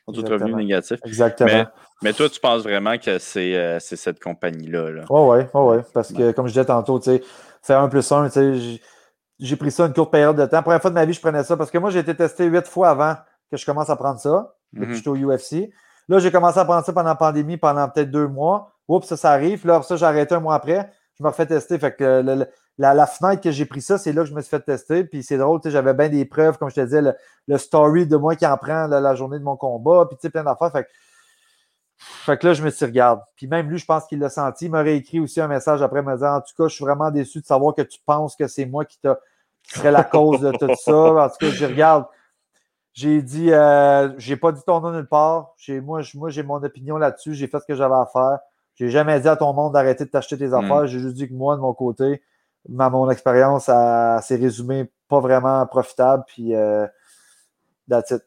sont 0.06 0.12
tous 0.12 0.28
revenus 0.28 0.56
négatifs. 0.56 0.98
Exactement. 1.04 1.66
Mais 2.02 2.12
toi, 2.12 2.28
tu 2.28 2.40
penses 2.40 2.62
vraiment 2.62 2.96
que 2.98 3.18
c'est 3.18 3.54
euh, 3.54 3.78
cette 3.78 4.20
compagnie-là. 4.20 4.90
Là? 4.90 5.04
Oh, 5.10 5.32
ouais, 5.32 5.46
oh, 5.52 5.70
ouais. 5.70 5.82
Parce 5.92 6.12
que, 6.12 6.32
comme 6.32 6.46
je 6.46 6.52
disais 6.52 6.64
tantôt, 6.64 6.98
tu 6.98 7.10
sais, 7.10 7.22
faire 7.62 7.80
un 7.80 7.88
plus 7.88 8.10
un, 8.10 8.26
tu 8.28 8.32
sais, 8.32 8.80
j'ai 9.38 9.56
pris 9.56 9.70
ça 9.70 9.86
une 9.86 9.92
courte 9.92 10.10
période 10.10 10.36
de 10.36 10.46
temps. 10.46 10.62
Première 10.62 10.80
fois 10.80 10.90
de 10.90 10.94
ma 10.94 11.04
vie, 11.04 11.12
je 11.12 11.20
prenais 11.20 11.44
ça 11.44 11.56
parce 11.56 11.70
que 11.70 11.78
moi, 11.78 11.90
j'ai 11.90 11.98
été 11.98 12.14
testé 12.14 12.46
huit 12.46 12.66
fois 12.66 12.90
avant 12.90 13.16
que 13.50 13.56
je 13.56 13.66
commence 13.66 13.90
à 13.90 13.96
prendre 13.96 14.18
ça, 14.18 14.54
depuis 14.72 14.86
que 14.86 14.92
mm-hmm. 14.92 14.96
j'étais 14.96 15.08
au 15.08 15.16
UFC. 15.16 15.70
Là, 16.08 16.18
j'ai 16.18 16.30
commencé 16.30 16.58
à 16.58 16.64
prendre 16.64 16.84
ça 16.84 16.92
pendant 16.92 17.10
la 17.10 17.14
pandémie, 17.14 17.56
pendant 17.56 17.88
peut-être 17.88 18.10
deux 18.10 18.28
mois. 18.28 18.72
Oups, 18.88 19.06
ça, 19.06 19.16
ça 19.16 19.30
arrive. 19.30 19.66
Là, 19.66 19.82
ça, 19.82 19.96
j'ai 19.96 20.06
arrêté 20.06 20.34
un 20.34 20.40
mois 20.40 20.54
après. 20.54 20.90
Je 21.20 21.24
me 21.24 21.28
refais 21.28 21.46
tester. 21.46 21.78
Fait 21.78 21.94
que 21.94 22.46
la, 22.78 23.06
fenêtre 23.06 23.42
que 23.42 23.50
j'ai 23.50 23.66
pris 23.66 23.82
ça, 23.82 23.98
c'est 23.98 24.12
là 24.12 24.22
que 24.22 24.28
je 24.28 24.34
me 24.34 24.40
suis 24.40 24.48
fait 24.48 24.60
tester. 24.60 25.04
Puis 25.04 25.22
c'est 25.22 25.36
drôle, 25.36 25.60
j'avais 25.66 25.92
bien 25.92 26.08
des 26.08 26.24
preuves, 26.24 26.56
comme 26.58 26.70
je 26.70 26.76
te 26.76 26.80
disais, 26.80 27.02
le, 27.46 27.58
story 27.58 28.06
de 28.06 28.16
moi 28.16 28.34
qui 28.36 28.46
en 28.46 28.56
prend 28.56 28.86
la 28.86 29.14
journée 29.14 29.38
de 29.38 29.44
mon 29.44 29.56
combat. 29.56 30.08
Puis 30.10 30.30
plein 30.30 30.42
d'affaires. 30.42 30.72
Fait 32.00 32.38
que 32.38 32.46
là, 32.46 32.54
je 32.54 32.64
me 32.64 32.70
suis 32.70 32.86
regarde. 32.86 33.20
Puis 33.36 33.46
même 33.46 33.68
lui, 33.68 33.76
je 33.76 33.84
pense 33.84 34.06
qu'il 34.06 34.18
l'a 34.18 34.30
senti. 34.30 34.64
Il 34.64 34.70
m'aurait 34.70 34.96
écrit 34.96 35.20
aussi 35.20 35.38
un 35.38 35.48
message 35.48 35.82
après 35.82 36.02
me 36.02 36.14
disant 36.14 36.36
En 36.36 36.40
tout 36.40 36.54
cas, 36.56 36.66
je 36.66 36.74
suis 36.74 36.84
vraiment 36.84 37.10
déçu 37.10 37.40
de 37.40 37.44
savoir 37.44 37.74
que 37.74 37.82
tu 37.82 38.00
penses 38.06 38.34
que 38.34 38.46
c'est 38.46 38.64
moi 38.64 38.86
qui, 38.86 38.98
qui 38.98 39.78
serait 39.78 39.92
la 39.92 40.02
cause 40.02 40.40
de 40.40 40.50
tout 40.52 40.74
ça. 40.82 40.96
En 40.96 41.28
tout 41.28 41.36
cas, 41.38 41.50
je 41.50 41.66
regarde. 41.66 42.06
J'ai 42.92 43.22
dit 43.22 43.52
euh, 43.52 44.12
j'ai 44.18 44.36
pas 44.36 44.50
dit 44.50 44.62
ton 44.66 44.80
nom 44.80 44.90
nulle 44.90 45.06
part. 45.06 45.54
Moi 45.84 46.02
j'ai 46.02 46.42
mon 46.42 46.62
opinion 46.62 46.96
là-dessus. 46.96 47.34
J'ai 47.34 47.46
fait 47.46 47.60
ce 47.60 47.66
que 47.66 47.74
j'avais 47.74 47.94
à 47.94 48.06
faire. 48.12 48.38
J'ai 48.80 48.88
jamais 48.88 49.20
dit 49.20 49.28
à 49.28 49.36
ton 49.36 49.52
monde 49.52 49.74
d'arrêter 49.74 50.06
de 50.06 50.10
t'acheter 50.10 50.38
tes 50.38 50.48
mm. 50.48 50.54
affaires. 50.54 50.86
J'ai 50.86 51.00
juste 51.00 51.14
dit 51.14 51.28
que 51.28 51.34
moi, 51.34 51.54
de 51.54 51.60
mon 51.60 51.74
côté, 51.74 52.22
ma, 52.66 52.88
mon 52.88 53.10
expérience 53.10 53.66
s'est 53.66 54.36
résumée 54.36 54.90
pas 55.06 55.20
vraiment 55.20 55.66
profitable. 55.66 56.24
Puis 56.26 56.54
euh, 56.54 56.86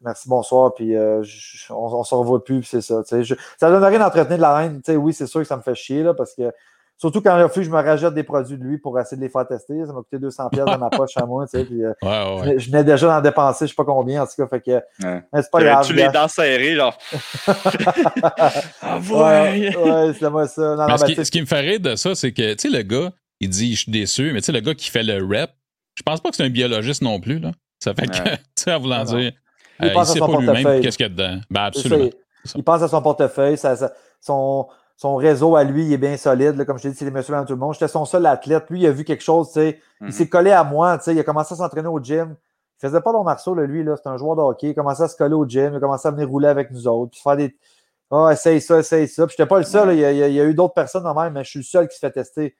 Merci, 0.01 0.29
bonsoir. 0.29 0.75
Puis 0.75 0.95
euh, 0.95 1.23
on, 1.71 2.03
se 2.03 2.13
revoit 2.13 2.43
plus, 2.43 2.61
c'est 2.63 2.81
ça. 2.81 3.01
Je, 3.09 3.33
ça 3.57 3.71
donne 3.71 3.83
rien 3.83 3.97
d'entretenir 3.97 4.37
de 4.37 4.41
la 4.43 4.55
reine. 4.55 4.81
oui, 4.89 5.11
c'est 5.11 5.25
sûr 5.25 5.41
que 5.41 5.47
ça 5.47 5.57
me 5.57 5.63
fait 5.63 5.73
chier 5.73 6.03
là, 6.03 6.13
parce 6.13 6.35
que 6.35 6.51
surtout 6.97 7.21
quand 7.21 7.37
il 7.37 7.41
a 7.41 7.49
je 7.53 7.69
me 7.69 7.75
rajoute 7.75 8.13
des 8.13 8.23
produits 8.23 8.57
de 8.57 8.63
lui 8.63 8.77
pour 8.77 8.99
essayer 8.99 9.17
de 9.17 9.21
les 9.21 9.29
faire 9.29 9.47
tester. 9.47 9.85
Ça 9.85 9.93
m'a 9.93 10.01
coûté 10.01 10.19
200 10.19 10.49
pièces 10.49 10.65
dans 10.65 10.77
ma 10.77 10.89
poche 10.89 11.15
à 11.17 11.25
moi. 11.25 11.45
Puis, 11.51 11.83
euh, 11.83 11.93
Je, 12.01 12.67
venais 12.67 12.83
déjà 12.83 13.07
d'en 13.07 13.21
dépenser, 13.21 13.59
je 13.59 13.63
ne 13.65 13.67
sais 13.69 13.75
pas 13.75 13.85
combien 13.85 14.23
en 14.23 14.25
tout 14.25 14.33
cas. 14.37 14.47
Fait 14.47 14.61
que, 14.61 14.81
c'est 15.33 15.51
pas 15.51 15.63
grave. 15.63 15.85
Tu 15.85 15.93
les 15.93 16.09
dents 16.09 16.27
serrées, 16.27 16.75
genre? 16.75 16.97
ah, 18.81 18.99
ouais, 18.99 19.75
ouais 19.75 20.13
c'est 20.19 20.29
moi 20.29 20.47
ça. 20.47 20.75
Non, 20.75 20.97
ce, 20.97 21.05
qui, 21.05 21.25
ce, 21.25 21.31
qui, 21.31 21.41
me 21.41 21.45
fait 21.45 21.59
rire 21.59 21.79
de 21.79 21.95
ça, 21.95 22.15
c'est 22.15 22.31
que 22.31 22.53
tu 22.53 22.69
sais, 22.69 22.77
le 22.77 22.83
gars, 22.83 23.11
il 23.39 23.49
dit 23.49 23.75
je 23.75 23.81
suis 23.81 23.91
déçu, 23.91 24.31
mais 24.33 24.41
tu 24.41 24.45
sais, 24.45 24.51
le 24.51 24.61
gars 24.61 24.73
qui 24.73 24.89
fait 24.89 25.03
le 25.03 25.23
rep, 25.23 25.51
je 25.95 26.03
pense 26.03 26.21
pas 26.21 26.29
que 26.29 26.35
c'est 26.35 26.43
un 26.43 26.49
biologiste 26.49 27.01
non 27.01 27.19
plus. 27.19 27.39
Là. 27.39 27.51
Ça 27.79 27.93
fait 27.93 28.07
que, 28.07 28.17
tu 28.35 28.37
sais, 28.55 28.73
en 28.73 28.79
voulant 28.79 29.03
dire, 29.03 29.33
il 29.79 29.87
euh, 29.87 29.93
pense 29.93 30.11
à 30.11 30.13
son 30.13 30.27
portefeuille. 30.27 30.81
Qu'est-ce 30.81 30.97
qu'il 30.97 31.05
y 31.05 31.07
a 31.07 31.09
dedans? 31.09 31.39
Ben, 31.49 31.63
absolument. 31.63 32.09
Il 32.55 32.63
pense 32.63 32.81
à 32.81 32.87
son 32.87 33.01
portefeuille. 33.01 33.57
son, 33.57 34.67
son 34.95 35.15
réseau 35.15 35.55
à 35.55 35.63
lui 35.63 35.85
il 35.85 35.93
est 35.93 35.97
bien 35.97 36.17
solide. 36.17 36.63
comme 36.65 36.77
je 36.77 36.83
t'ai 36.83 36.89
dit, 36.91 36.95
c'est 36.95 37.05
les 37.05 37.11
messieurs 37.11 37.35
dans 37.35 37.45
tout 37.45 37.53
le 37.53 37.59
monde. 37.59 37.73
J'étais 37.73 37.87
son 37.87 38.05
seul 38.05 38.25
athlète. 38.25 38.69
Lui, 38.69 38.81
il 38.81 38.87
a 38.87 38.91
vu 38.91 39.03
quelque 39.03 39.23
chose. 39.23 39.51
Il 39.55 39.75
mhm. 40.01 40.11
s'est 40.11 40.29
collé 40.29 40.51
à 40.51 40.63
moi. 40.63 40.99
Il 41.07 41.19
a 41.19 41.23
commencé 41.23 41.53
à 41.53 41.57
s'entraîner 41.57 41.87
au 41.87 41.99
gym. 41.99 42.35
Il 42.77 42.87
faisait 42.87 43.01
pas 43.01 43.11
dans 43.11 43.23
marceau, 43.23 43.55
lui. 43.55 43.85
C'est 44.01 44.09
un 44.09 44.17
joueur 44.17 44.35
de 44.35 44.41
hockey. 44.41 44.67
Il 44.67 44.71
a 44.71 44.73
commencé 44.73 45.03
à 45.03 45.07
se 45.07 45.15
coller 45.15 45.35
au 45.35 45.45
gym. 45.45 45.73
Il 45.73 45.77
a 45.77 45.79
commencé 45.79 46.07
à 46.07 46.11
venir 46.11 46.29
rouler 46.29 46.47
avec 46.47 46.71
nous 46.71 46.87
autres. 46.87 47.11
Puis 47.11 47.21
faire 47.21 47.37
des. 47.37 47.55
Ah, 48.11 48.25
oh, 48.25 48.29
essaye 48.29 48.61
ça, 48.61 48.79
essaye 48.79 49.07
ça. 49.07 49.25
Puis 49.25 49.35
j'étais 49.37 49.47
pas 49.47 49.57
le 49.57 49.63
seul. 49.63 49.93
Il, 49.93 49.99
y 49.99 50.39
a, 50.39 50.45
eu 50.45 50.53
d'autres 50.53 50.73
personnes 50.73 51.07
en 51.07 51.15
même, 51.15 51.33
mais 51.33 51.43
je 51.43 51.49
suis 51.49 51.59
le 51.59 51.65
seul 51.65 51.87
qui 51.87 51.95
se 51.95 51.99
fait 51.99 52.11
tester 52.11 52.55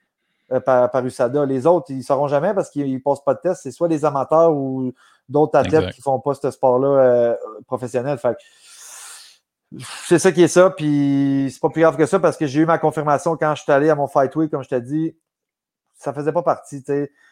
euh, 0.50 0.58
par, 0.58 0.90
par, 0.90 1.04
USADA. 1.04 1.46
Les 1.46 1.66
autres, 1.66 1.86
ils 1.90 1.98
ne 1.98 2.02
sauront 2.02 2.26
jamais 2.26 2.52
parce 2.54 2.70
qu'ils 2.70 2.92
ne 2.92 2.98
passent 2.98 3.22
pas 3.22 3.34
de 3.34 3.40
test. 3.40 3.60
C'est 3.62 3.70
soit 3.70 3.88
des 3.88 4.04
amateurs 4.04 4.52
ou 4.52 4.92
d'autres 5.28 5.56
athlètes 5.56 5.92
qui 5.92 6.00
ne 6.00 6.02
font 6.02 6.18
pas 6.18 6.34
ce 6.34 6.50
sport-là 6.50 6.88
euh, 6.88 7.34
professionnel. 7.66 8.18
C'est 10.06 10.18
ça 10.18 10.32
qui 10.32 10.42
est 10.42 10.48
ça, 10.48 10.70
puis 10.70 11.48
c'est 11.52 11.60
pas 11.60 11.70
plus 11.70 11.82
grave 11.82 11.96
que 11.96 12.06
ça 12.06 12.18
parce 12.18 12.36
que 12.36 12.46
j'ai 12.46 12.60
eu 12.60 12.66
ma 12.66 12.78
confirmation 12.78 13.36
quand 13.36 13.54
je 13.54 13.62
suis 13.62 13.72
allé 13.72 13.90
à 13.90 13.94
mon 13.94 14.06
Fight 14.06 14.34
Week, 14.36 14.50
comme 14.50 14.62
je 14.62 14.68
t'ai 14.68 14.80
dit, 14.80 15.16
ça 15.94 16.12
faisait 16.12 16.32
pas 16.32 16.42
partie. 16.42 16.82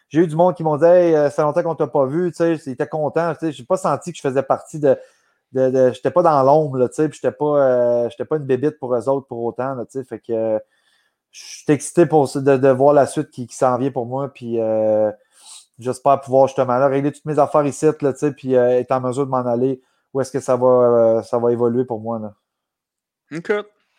J'ai 0.09 0.19
eu 0.19 0.27
du 0.27 0.35
monde 0.35 0.55
qui 0.55 0.63
m'ont 0.63 0.77
dit 0.77 0.85
Hey, 0.85 1.15
euh, 1.15 1.25
ça 1.25 1.31
fait 1.31 1.41
longtemps 1.43 1.63
qu'on 1.63 1.75
t'a 1.75 1.87
pas 1.87 2.05
vu, 2.05 2.31
ils 2.39 2.69
étaient 2.69 2.87
contents. 2.87 3.33
Je 3.41 3.47
n'ai 3.47 3.65
pas 3.65 3.77
senti 3.77 4.11
que 4.11 4.17
je 4.17 4.21
faisais 4.21 4.43
partie 4.43 4.79
de. 4.79 4.97
de, 5.51 5.91
j'étais 5.93 6.11
pas 6.11 6.23
dans 6.23 6.41
l'ombre, 6.43 6.87
puis 6.87 7.09
j'étais 7.13 7.31
pas, 7.31 8.05
euh, 8.07 8.09
pas 8.29 8.37
une 8.37 8.45
bébite 8.45 8.79
pour 8.79 8.95
eux 8.95 9.09
autres 9.09 9.27
pour 9.27 9.43
autant. 9.43 9.75
Là, 9.75 9.85
fait 9.91 10.19
que 10.19 10.59
je 11.31 11.43
suis 11.43 11.65
excité 11.67 12.05
pour, 12.05 12.29
de, 12.33 12.57
de, 12.57 12.69
voir 12.69 12.93
la 12.93 13.07
suite 13.07 13.29
qui, 13.29 13.47
s'en 13.49 13.77
vient 13.77 13.91
pour 13.91 14.05
moi. 14.05 14.31
Puis 14.33 14.59
J'espère 15.79 16.21
pouvoir 16.21 16.47
justement 16.47 16.77
là, 16.77 16.87
régler 16.87 17.11
toutes 17.11 17.25
mes 17.25 17.39
affaires 17.39 17.65
ici, 17.65 17.85
là, 17.85 18.13
puis 18.35 18.55
euh, 18.55 18.79
être 18.79 18.91
en 18.91 19.01
mesure 19.01 19.25
de 19.25 19.31
m'en 19.31 19.45
aller. 19.45 19.81
Où 20.13 20.21
est-ce 20.21 20.31
que 20.31 20.39
ça 20.39 20.55
va, 20.55 20.67
euh, 20.67 21.21
ça 21.23 21.39
va 21.39 21.51
évoluer 21.51 21.85
pour 21.85 21.99
moi? 21.99 22.19
Là? 22.19 23.37
OK. 23.37 23.51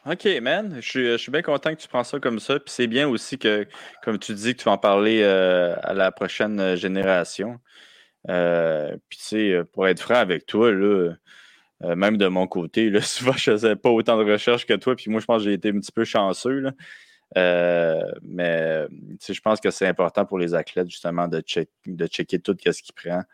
OK, 0.07 0.29
man. 0.43 0.79
Je 0.81 1.17
suis, 1.17 1.33
bien 1.33 1.43
content 1.43 1.75
que 1.75 1.81
tu 1.81 1.89
prends 1.89 2.05
ça 2.05 2.21
comme 2.21 2.39
ça. 2.39 2.59
Puis 2.61 2.69
c'est 2.69 2.87
bien 2.87 3.09
aussi 3.09 3.39
que, 3.39 3.67
comme 4.03 4.19
tu 4.19 4.35
dis, 4.35 4.55
que 4.55 4.61
tu 4.61 4.65
vas 4.65 4.73
en 4.73 4.79
parler 4.79 5.23
euh, 5.23 5.75
à 5.83 5.95
la 5.95 6.13
prochaine 6.13 6.77
génération. 6.77 7.59
puis 8.27 9.19
tu 9.19 9.25
sais, 9.25 9.63
pour 9.73 9.89
être 9.89 10.01
franc 10.01 10.17
avec 10.17 10.47
toi, 10.47 10.71
là, 10.73 11.15
même 11.81 12.17
de 12.19 12.27
mon 12.27 12.47
côté, 12.47 12.93
souvent 13.01 13.33
je 13.33 13.53
faisais 13.53 13.77
pas 13.77 13.91
autant 13.91 14.19
de 14.19 14.31
recherches 14.31 14.67
que 14.67 14.75
toi. 14.75 14.95
Puis 14.95 15.11
moi, 15.11 15.21
je 15.21 15.27
pense 15.27 15.39
que 15.39 15.45
j'ai 15.45 15.55
été 15.55 15.71
un 15.71 15.81
petit 15.81 15.93
peu 15.93 16.05
chanceux. 16.05 16.61
Là. 16.61 16.73
Euh, 17.37 18.13
mais 18.23 18.87
je 19.27 19.41
pense 19.41 19.61
que 19.61 19.71
c'est 19.71 19.87
important 19.87 20.25
pour 20.25 20.39
les 20.39 20.55
athlètes 20.55 20.89
justement 20.89 21.29
de, 21.29 21.43
de 21.87 22.07
checker 22.07 22.39
tout 22.39 22.57
ce 22.65 22.83
qu'ils 22.83 22.95
prennent. 22.95 23.27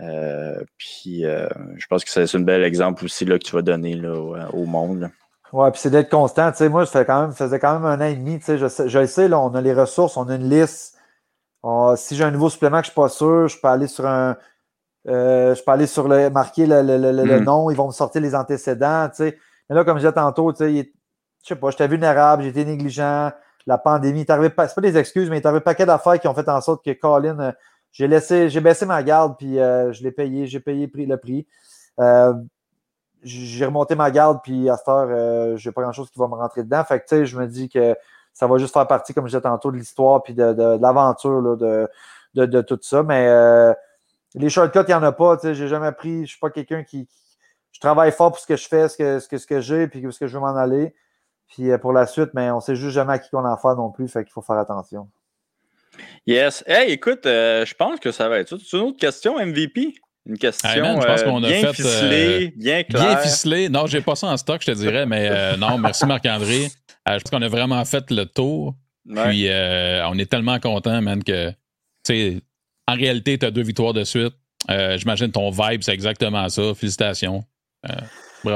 Euh, 0.00 0.62
puis 0.78 1.24
euh, 1.26 1.48
je 1.76 1.86
pense 1.86 2.04
que 2.04 2.10
c'est 2.10 2.36
un 2.36 2.40
bel 2.40 2.64
exemple 2.64 3.04
aussi 3.04 3.24
là, 3.24 3.38
que 3.38 3.44
tu 3.44 3.54
vas 3.54 3.62
donner 3.62 3.94
là, 3.94 4.14
au, 4.52 4.64
monde. 4.64 5.10
Oui, 5.52 5.70
puis 5.70 5.80
c'est 5.80 5.90
d'être 5.90 6.10
constant. 6.10 6.50
Tu 6.50 6.58
sais, 6.58 6.68
moi, 6.68 6.86
ça, 6.86 7.04
quand 7.04 7.20
même, 7.20 7.32
faisait 7.32 7.58
quand 7.58 7.74
même 7.78 7.84
un 7.84 8.00
an 8.00 8.08
et 8.08 8.16
demi. 8.16 8.38
Tu 8.38 8.46
sais, 8.46 8.58
je, 8.58 8.68
sais, 8.68 8.88
je 8.88 9.06
sais, 9.06 9.28
là, 9.28 9.38
on 9.38 9.54
a 9.54 9.60
les 9.60 9.74
ressources, 9.74 10.16
on 10.16 10.28
a 10.28 10.36
une 10.36 10.48
liste. 10.48 10.98
si 11.96 12.16
j'ai 12.16 12.24
un 12.24 12.30
nouveau 12.30 12.48
supplément 12.48 12.80
que 12.80 12.86
je 12.86 12.90
ne 12.90 12.92
suis 12.92 13.00
pas 13.00 13.08
sûr, 13.08 13.48
je 13.48 13.60
peux 13.60 13.68
aller 13.68 13.86
sur 13.86 14.06
un. 14.06 14.36
je 15.04 15.62
peux 15.62 15.70
aller 15.70 15.86
sur 15.86 16.08
le. 16.08 16.30
marquer 16.30 16.66
le, 16.66 16.82
le, 16.82 17.40
hmm. 17.40 17.44
nom, 17.44 17.70
ils 17.70 17.76
vont 17.76 17.88
me 17.88 17.92
sortir 17.92 18.22
les 18.22 18.34
antécédents. 18.34 19.08
Tu 19.10 19.16
sais. 19.16 19.38
Mais 19.68 19.76
là, 19.76 19.84
comme 19.84 19.98
je 19.98 20.02
disais 20.02 20.12
tantôt, 20.12 20.52
tu 20.52 20.64
sais, 20.64 20.92
je 21.42 21.48
sais 21.48 21.56
pas, 21.56 21.70
j'étais 21.70 21.88
vulnérable, 21.88 22.44
j'étais 22.44 22.64
négligent, 22.64 23.32
la 23.66 23.78
pandémie, 23.78 24.22
il 24.22 24.32
arrivé, 24.32 24.52
c'est 24.56 24.74
pas 24.74 24.80
des 24.80 24.96
excuses, 24.96 25.28
mais 25.28 25.38
il 25.38 25.40
est 25.40 25.46
arrivé 25.46 25.58
un 25.58 25.62
paquet 25.62 25.86
d'affaires 25.86 26.18
qui 26.20 26.28
ont 26.28 26.34
fait 26.34 26.48
en 26.48 26.60
sorte 26.60 26.84
que 26.84 26.92
Colin, 26.92 27.38
euh, 27.38 27.52
j'ai 27.92 28.08
laissé, 28.08 28.48
j'ai 28.48 28.60
baissé 28.60 28.86
ma 28.86 29.02
garde, 29.02 29.36
puis 29.38 29.58
euh, 29.58 29.92
je 29.92 30.02
l'ai 30.02 30.12
payé, 30.12 30.46
j'ai 30.46 30.60
payé 30.60 30.90
le 30.96 31.16
prix. 31.16 31.46
Euh, 32.00 32.34
j'ai 33.22 33.66
remonté 33.66 33.94
ma 33.94 34.10
garde, 34.10 34.40
puis 34.42 34.68
à 34.68 34.76
cette 34.76 34.88
heure, 34.88 35.56
j'ai 35.56 35.70
pas 35.70 35.82
grand-chose 35.82 36.10
qui 36.10 36.18
va 36.18 36.26
me 36.26 36.34
rentrer 36.34 36.64
dedans. 36.64 36.82
Fait 36.84 37.04
que, 37.04 37.24
je 37.24 37.38
me 37.38 37.46
dis 37.46 37.68
que 37.68 37.96
ça 38.32 38.46
va 38.48 38.58
juste 38.58 38.72
faire 38.72 38.86
partie, 38.88 39.14
comme 39.14 39.26
je 39.26 39.30
disais 39.30 39.42
tantôt, 39.42 39.70
de 39.70 39.76
l'histoire, 39.76 40.22
puis 40.22 40.34
de, 40.34 40.78
l'aventure, 40.80 41.56
de, 41.56 41.88
de, 42.34 42.60
tout 42.62 42.78
ça. 42.82 43.04
Mais 43.04 43.28
les 44.34 44.48
shortcuts, 44.48 44.80
il 44.80 44.86
n'y 44.86 44.94
en 44.94 45.02
a 45.02 45.12
pas, 45.12 45.38
j'ai 45.40 45.68
jamais 45.68 45.92
pris, 45.92 46.22
je 46.22 46.30
suis 46.30 46.40
pas 46.40 46.50
quelqu'un 46.50 46.82
qui, 46.82 47.08
Je 47.70 47.80
travaille 47.80 48.10
fort 48.10 48.32
pour 48.32 48.40
ce 48.40 48.46
que 48.46 48.56
je 48.56 48.66
fais, 48.66 48.88
ce 48.88 48.96
que, 48.96 49.20
ce 49.20 49.28
que, 49.28 49.38
ce 49.38 49.46
que 49.46 49.60
j'ai, 49.60 49.86
puis 49.86 50.04
ce 50.10 50.18
que 50.18 50.26
je 50.26 50.34
veux 50.34 50.40
m'en 50.40 50.56
aller. 50.56 50.94
Puis 51.48 51.70
euh, 51.70 51.78
pour 51.78 51.92
la 51.92 52.06
suite, 52.06 52.30
mais 52.34 52.50
on 52.50 52.60
sait 52.60 52.76
juste 52.76 52.94
jamais 52.94 53.12
à 53.14 53.18
qui 53.18 53.34
on 53.34 53.44
en 53.44 53.56
fait 53.56 53.74
non 53.74 53.90
plus, 53.90 54.08
fait 54.08 54.24
qu'il 54.24 54.32
faut 54.32 54.42
faire 54.42 54.58
attention. 54.58 55.08
Yes. 56.26 56.62
Hey, 56.66 56.92
écoute, 56.92 57.26
euh, 57.26 57.64
je 57.64 57.74
pense 57.74 58.00
que 58.00 58.12
ça 58.12 58.28
va 58.28 58.38
être 58.38 58.48
ça. 58.48 58.56
C'est 58.64 58.76
une 58.76 58.84
autre 58.84 58.98
question, 58.98 59.38
MVP? 59.38 59.94
Une 60.24 60.38
question 60.38 60.68
euh, 60.70 61.40
bien 61.40 61.72
ficelée, 61.72 62.52
bien 62.56 62.84
claire. 62.84 63.02
Bien 63.02 63.16
ficelée. 63.18 63.68
Non, 63.68 63.86
j'ai 63.86 64.00
pas 64.00 64.14
ça 64.14 64.28
en 64.28 64.36
stock, 64.36 64.62
je 64.62 64.70
te 64.70 64.76
dirais, 64.76 65.04
mais 65.04 65.56
non, 65.58 65.78
merci 65.78 66.06
Marc-André. 66.06 66.68
je 67.06 67.12
pense 67.12 67.30
qu'on 67.30 67.42
a 67.42 67.48
vraiment 67.48 67.84
fait 67.84 68.10
le 68.10 68.24
tour. 68.24 68.74
Puis 69.04 69.48
on 69.48 70.18
est 70.18 70.30
tellement 70.30 70.60
content, 70.60 71.02
man, 71.02 71.24
que, 71.24 71.50
tu 71.50 71.54
sais, 72.04 72.40
en 72.86 72.94
réalité, 72.94 73.36
tu 73.36 73.46
as 73.46 73.50
deux 73.50 73.62
victoires 73.62 73.94
de 73.94 74.04
suite. 74.04 74.34
J'imagine 74.68 75.32
ton 75.32 75.50
vibe, 75.50 75.82
c'est 75.82 75.92
exactement 75.92 76.48
ça. 76.48 76.72
Félicitations. 76.74 77.42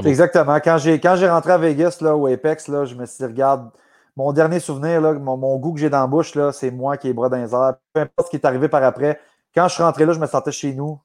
Exactement. 0.04 0.58
Quand 0.60 0.78
j'ai, 0.78 0.98
quand 0.98 1.16
j'ai 1.16 1.28
rentré 1.28 1.52
à 1.52 1.58
Vegas, 1.58 1.98
là, 2.00 2.16
au 2.16 2.26
Apex, 2.26 2.68
là, 2.68 2.84
je 2.84 2.94
me 2.94 3.06
suis 3.06 3.18
dit, 3.18 3.24
regarde, 3.24 3.70
mon 4.16 4.32
dernier 4.32 4.60
souvenir, 4.60 5.00
là, 5.00 5.12
mon, 5.12 5.56
goût 5.58 5.74
que 5.74 5.80
j'ai 5.80 5.90
dans 5.90 6.00
la 6.00 6.06
bouche, 6.06 6.34
là, 6.34 6.52
c'est 6.52 6.70
moi 6.70 6.96
qui 6.96 7.08
ai 7.08 7.12
bras 7.12 7.28
dans 7.28 7.36
les 7.36 7.54
airs. 7.54 7.74
Peu 7.92 8.00
importe 8.00 8.26
ce 8.26 8.30
qui 8.30 8.36
est 8.36 8.46
arrivé 8.46 8.68
par 8.68 8.82
après. 8.82 9.20
Quand 9.54 9.68
je 9.68 9.74
suis 9.74 9.82
rentré 9.82 10.06
là, 10.06 10.12
je 10.12 10.18
me 10.18 10.26
sentais 10.26 10.52
chez 10.52 10.72
nous. 10.72 10.98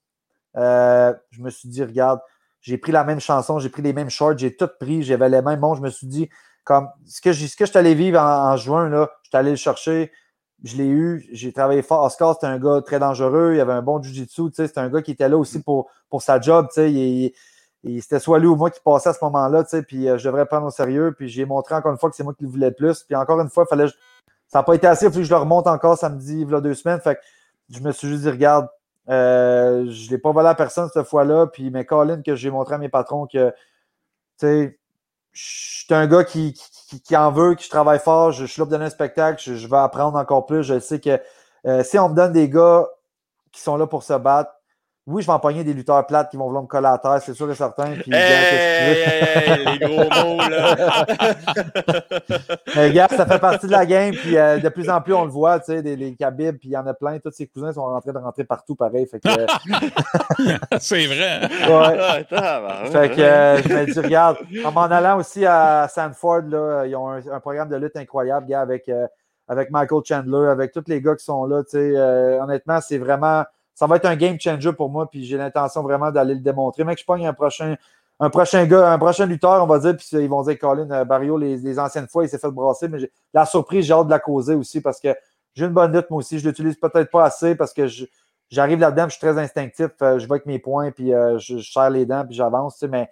je 0.56 1.42
me 1.42 1.50
suis 1.50 1.68
dit, 1.70 1.84
regarde, 1.84 2.22
j'ai 2.62 2.78
pris 2.78 2.92
la 2.92 3.04
même 3.04 3.20
chanson, 3.20 3.60
j'ai 3.60 3.70
pris 3.70 3.82
les 3.82 3.92
mêmes 3.94 4.10
shorts, 4.10 4.38
j'ai 4.38 4.56
tout 4.56 4.70
pris, 4.80 5.04
j'avais 5.04 5.30
les 5.30 5.42
mêmes 5.42 5.60
montres. 5.60 5.78
Je 5.78 5.84
me 5.84 5.90
suis 5.90 6.08
dit, 6.08 6.30
comme 6.64 6.90
ce 7.06 7.22
que, 7.22 7.34
ce 7.34 7.56
que 7.56 7.66
je 7.66 7.72
suis 7.72 7.78
allé 7.78 7.96
vivre 7.96 8.20
en, 8.20 8.56
juin, 8.56 8.88
là, 8.88 9.10
je 9.24 9.30
suis 9.30 9.38
allé 9.38 9.50
le 9.52 9.56
chercher, 9.56 10.12
je 10.64 10.78
l'ai 10.78 10.88
eu, 10.88 11.28
j'ai 11.32 11.52
travaillé 11.52 11.82
fort. 11.82 12.04
Oscar, 12.04 12.36
c'était 12.36 12.48
un 12.48 12.60
gars 12.60 12.82
très 12.86 13.00
dangereux, 13.00 13.54
il 13.56 13.60
avait 13.60 13.74
un 13.74 13.82
bon 13.82 14.02
jiu-jitsu, 14.02 14.52
c'était 14.54 14.80
un 14.80 14.90
gars 14.90 15.02
qui 15.02 15.12
était 15.12 15.28
là 15.28 15.38
aussi 15.38 15.62
pour, 15.62 15.90
pour 16.10 16.22
sa 16.22 16.40
job, 16.40 16.68
il, 16.78 16.84
il, 16.84 17.34
c'était 17.84 18.20
soit 18.20 18.40
lui 18.40 18.48
ou 18.48 18.56
moi 18.56 18.70
qui 18.70 18.80
passait 18.80 19.10
à 19.10 19.14
ce 19.14 19.24
moment-là, 19.24 19.64
puis 19.88 20.08
euh, 20.08 20.18
je 20.18 20.26
devrais 20.26 20.46
prendre 20.46 20.68
au 20.68 20.72
sérieux, 20.72 21.14
puis 21.18 21.30
j'ai 21.30 21.46
montré 21.46 21.76
encore 21.76 21.92
une 21.92 21.98
fois 21.98 22.10
que 22.10 22.16
c'est 22.16 22.24
moi 22.24 22.34
qui 22.34 22.44
le 22.44 22.50
voulais 22.50 22.72
plus, 22.72 23.04
puis 23.04 23.16
encore 23.16 23.42
une 23.42 23.50
fois, 23.50 23.66
fallait, 23.66 23.88
ça 24.48 24.60
n'a 24.60 24.64
pas 24.64 24.76
été 24.76 24.88
assez, 24.88 25.06
il 25.08 25.12
faut 25.12 25.18
que 25.18 25.24
je 25.24 25.30
le 25.30 25.38
remonte 25.38 25.68
encore 25.68 25.98
samedi, 25.98 26.42
il 26.42 26.50
y 26.50 26.54
a 26.54 26.62
deux 26.62 26.76
semaines, 26.76 27.02
fait 27.02 27.20
je 27.70 27.80
me 27.80 27.92
suis 27.92 28.08
juste 28.08 28.24
dit, 28.24 28.30
regarde, 28.30 28.68
euh, 29.10 29.86
je 29.90 30.06
ne 30.06 30.10
l'ai 30.12 30.18
pas 30.18 30.32
volé 30.32 30.50
à 30.50 30.56
personne 30.56 30.90
cette 30.94 31.08
fois-là, 31.08 31.48
puis 31.48 31.72
mais 31.72 31.86
Colin, 31.86 32.22
que 32.22 32.36
j'ai 32.36 32.52
montré 32.52 32.76
à 32.76 32.78
mes 32.78 32.90
patrons 32.90 33.26
que, 33.26 33.50
tu 33.50 33.56
sais, 34.38 34.80
je 35.32 35.86
suis 35.86 35.94
un 35.94 36.08
gars 36.08 36.24
qui, 36.24 36.54
qui, 37.04 37.16
en 37.16 37.32
veut, 37.32 37.56
qui 37.56 37.70
travaille 37.70 38.00
fort, 38.00 38.32
je, 38.32 38.46
suis 38.46 38.60
là 38.60 38.66
pour 38.66 38.72
donner 38.72 38.86
un 38.86 38.90
spectacle, 38.90 39.42
je, 39.42 39.68
vais 39.68 39.78
apprendre 39.78 40.18
encore 40.18 40.46
plus. 40.46 40.64
Je 40.64 40.80
sais 40.80 41.00
que 41.00 41.20
euh, 41.66 41.84
si 41.84 41.98
on 41.98 42.10
me 42.10 42.16
donne 42.16 42.34
des 42.34 42.50
gars 42.50 42.88
qui 43.52 43.62
sont 43.62 43.78
là 43.78 43.88
pour 43.88 44.04
se 44.04 44.14
battre, 44.14 44.52
oui, 45.12 45.22
je 45.22 45.28
vais 45.28 45.34
empoigner 45.34 45.64
des 45.64 45.74
lutteurs 45.74 46.06
plates 46.08 46.32
qui 46.32 46.38
vont 46.38 46.46
vouloir 46.46 46.64
me 46.64 46.68
coller 46.68 46.88
à 46.88 46.98
terre, 46.98 47.22
c'est 47.22 47.34
sûr 47.34 47.52
et 47.52 47.56
certain. 47.56 47.92
Puis, 47.92 48.12
hey, 48.14 49.66
les 49.66 49.80
gros 49.80 50.04
mots, 50.04 50.38
là! 50.50 51.06
Mais 52.76 52.92
gars, 52.92 53.08
ça 53.10 53.26
fait 53.26 53.40
partie 53.40 53.68
de 53.68 53.72
la 53.72 53.86
game, 53.86 54.14
puis 54.14 54.38
euh, 54.38 54.60
de 54.60 54.70
plus 54.70 54.90
en 54.90 55.02
plus, 55.02 55.14
on 55.14 55.26
le 55.26 55.32
voit, 55.32 55.60
tu 55.60 55.74
sais, 55.74 55.82
les, 55.82 56.16
Khabib, 56.16 56.58
puis 56.58 56.70
il 56.70 56.72
y 56.72 56.78
en 56.78 56.88
a 56.88 56.94
plein, 56.94 57.20
tous 57.20 57.32
ses 57.32 57.48
cousins 57.48 57.74
sont 57.74 57.82
en 57.82 58.00
train 58.00 58.14
de 58.14 58.18
rentrer 58.18 58.46
partout, 58.46 58.76
pareil. 58.76 59.06
Fait 59.06 59.20
que, 59.20 59.30
c'est 60.80 61.06
vrai! 61.08 61.42
Ouais. 61.68 62.26
Ah, 62.32 62.84
fait 62.86 63.10
que 63.10 63.22
euh, 63.22 63.62
je 63.62 63.74
me 63.74 63.86
dis, 63.86 64.00
regarde, 64.00 64.38
en 64.64 64.72
m'en 64.72 64.84
allant 64.84 65.18
aussi 65.18 65.46
à 65.46 65.88
Sanford, 65.94 66.44
là, 66.50 66.86
ils 66.86 66.96
ont 66.96 67.10
un, 67.10 67.40
programme 67.42 67.70
de 67.70 67.76
lutte 67.76 67.98
incroyable, 67.98 68.48
gars, 68.48 68.62
avec, 68.62 68.88
euh, 68.88 69.08
avec 69.48 69.72
Michael 69.72 70.02
Chandler, 70.06 70.48
avec 70.48 70.72
tous 70.72 70.84
les 70.88 71.02
gars 71.02 71.16
qui 71.16 71.26
sont 71.26 71.46
là, 71.46 71.64
tu 71.64 71.72
sais, 71.72 72.00
honnêtement, 72.40 72.80
c'est 72.82 72.98
vraiment 72.98 73.44
ça 73.82 73.88
va 73.88 73.96
être 73.96 74.06
un 74.06 74.16
game 74.16 74.40
changer 74.40 74.72
pour 74.74 74.92
moi, 74.92 75.10
puis 75.10 75.26
j'ai 75.26 75.38
l'intention 75.38 75.82
vraiment 75.82 76.12
d'aller 76.12 76.36
le 76.36 76.40
démontrer. 76.40 76.84
Mec, 76.84 77.00
je 77.00 77.04
pogne 77.04 77.26
un 77.26 77.34
prochain, 77.34 77.76
un 78.20 78.30
prochain 78.30 78.64
gars, 78.68 78.92
un 78.92 79.00
prochain 79.00 79.26
lutteur, 79.26 79.64
on 79.64 79.66
va 79.66 79.80
dire, 79.80 79.98
puis 79.98 80.08
ils 80.12 80.30
vont 80.30 80.44
dire 80.44 80.60
Colin 80.60 80.92
euh, 80.92 81.04
Barrio, 81.04 81.36
les, 81.36 81.80
anciennes 81.80 82.08
fois, 82.08 82.24
il 82.24 82.30
s'est 82.30 82.38
fait 82.38 82.52
brasser, 82.52 82.88
mais 82.88 83.00
la 83.34 83.44
surprise, 83.48 83.84
j'ai 83.84 83.94
hâte 83.94 84.06
de 84.06 84.12
la 84.12 84.20
causer 84.20 84.54
aussi 84.54 84.82
parce 84.82 85.00
que 85.00 85.16
j'ai 85.56 85.66
une 85.66 85.74
bonne 85.74 85.92
lutte, 85.92 86.12
moi 86.12 86.20
aussi. 86.20 86.38
Je 86.38 86.48
l'utilise 86.48 86.76
peut-être 86.76 87.10
pas 87.10 87.26
assez 87.26 87.56
parce 87.56 87.74
que 87.74 87.88
j'arrive 88.52 88.78
là-dedans, 88.78 89.06
je 89.06 89.14
suis 89.14 89.20
très 89.20 89.40
instinctif, 89.40 89.90
euh, 90.04 90.20
je 90.20 90.28
vais 90.28 90.34
avec 90.34 90.46
mes 90.46 90.60
points, 90.60 90.92
puis 90.92 91.12
euh, 91.12 91.40
je, 91.40 91.58
serre 91.58 91.90
les 91.90 92.06
dents, 92.06 92.24
puis 92.24 92.36
j'avance, 92.36 92.84
mais 92.84 93.10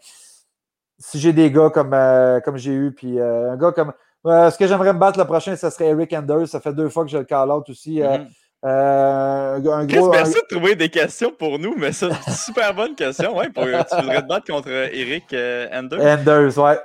si 1.00 1.20
j'ai 1.20 1.34
des 1.34 1.50
gars 1.52 1.72
comme, 1.72 1.98
comme 2.46 2.58
j'ai 2.58 2.74
eu, 2.74 2.94
puis 2.94 3.20
un 3.20 3.58
gars 3.58 3.72
comme. 3.72 3.92
ce 4.24 4.56
que 4.56 4.68
j'aimerais 4.68 4.94
me 4.94 5.00
battre 5.00 5.18
le 5.18 5.26
prochain, 5.26 5.56
ce 5.56 5.68
serait 5.72 5.88
Eric 5.88 6.14
Anders. 6.14 6.48
Ça 6.48 6.60
fait 6.60 6.74
deux 6.74 6.90
fois 6.90 7.06
que 7.06 7.10
je 7.10 7.18
le 7.18 7.24
call 7.24 7.50
out 7.50 7.68
aussi. 7.70 8.02
Mm-hmm. 8.02 8.28
Euh, 8.66 9.56
un 9.56 9.86
gros, 9.86 10.10
merci 10.10 10.34
de 10.34 10.56
trouver 10.56 10.76
des 10.76 10.90
questions 10.90 11.32
pour 11.32 11.60
nous, 11.60 11.76
mais 11.78 11.94
c'est 11.94 12.08
une 12.08 12.34
super 12.34 12.74
bonne 12.74 12.96
question. 12.96 13.38
Ouais, 13.38 13.50
pour, 13.50 13.64
tu 13.64 13.96
voudrais 13.96 14.22
te 14.22 14.28
battre 14.28 14.52
contre 14.52 14.70
Eric 14.70 15.32
euh, 15.34 15.68
Anders? 15.72 16.02
Anders, 16.02 16.58
ouais. 16.58 16.80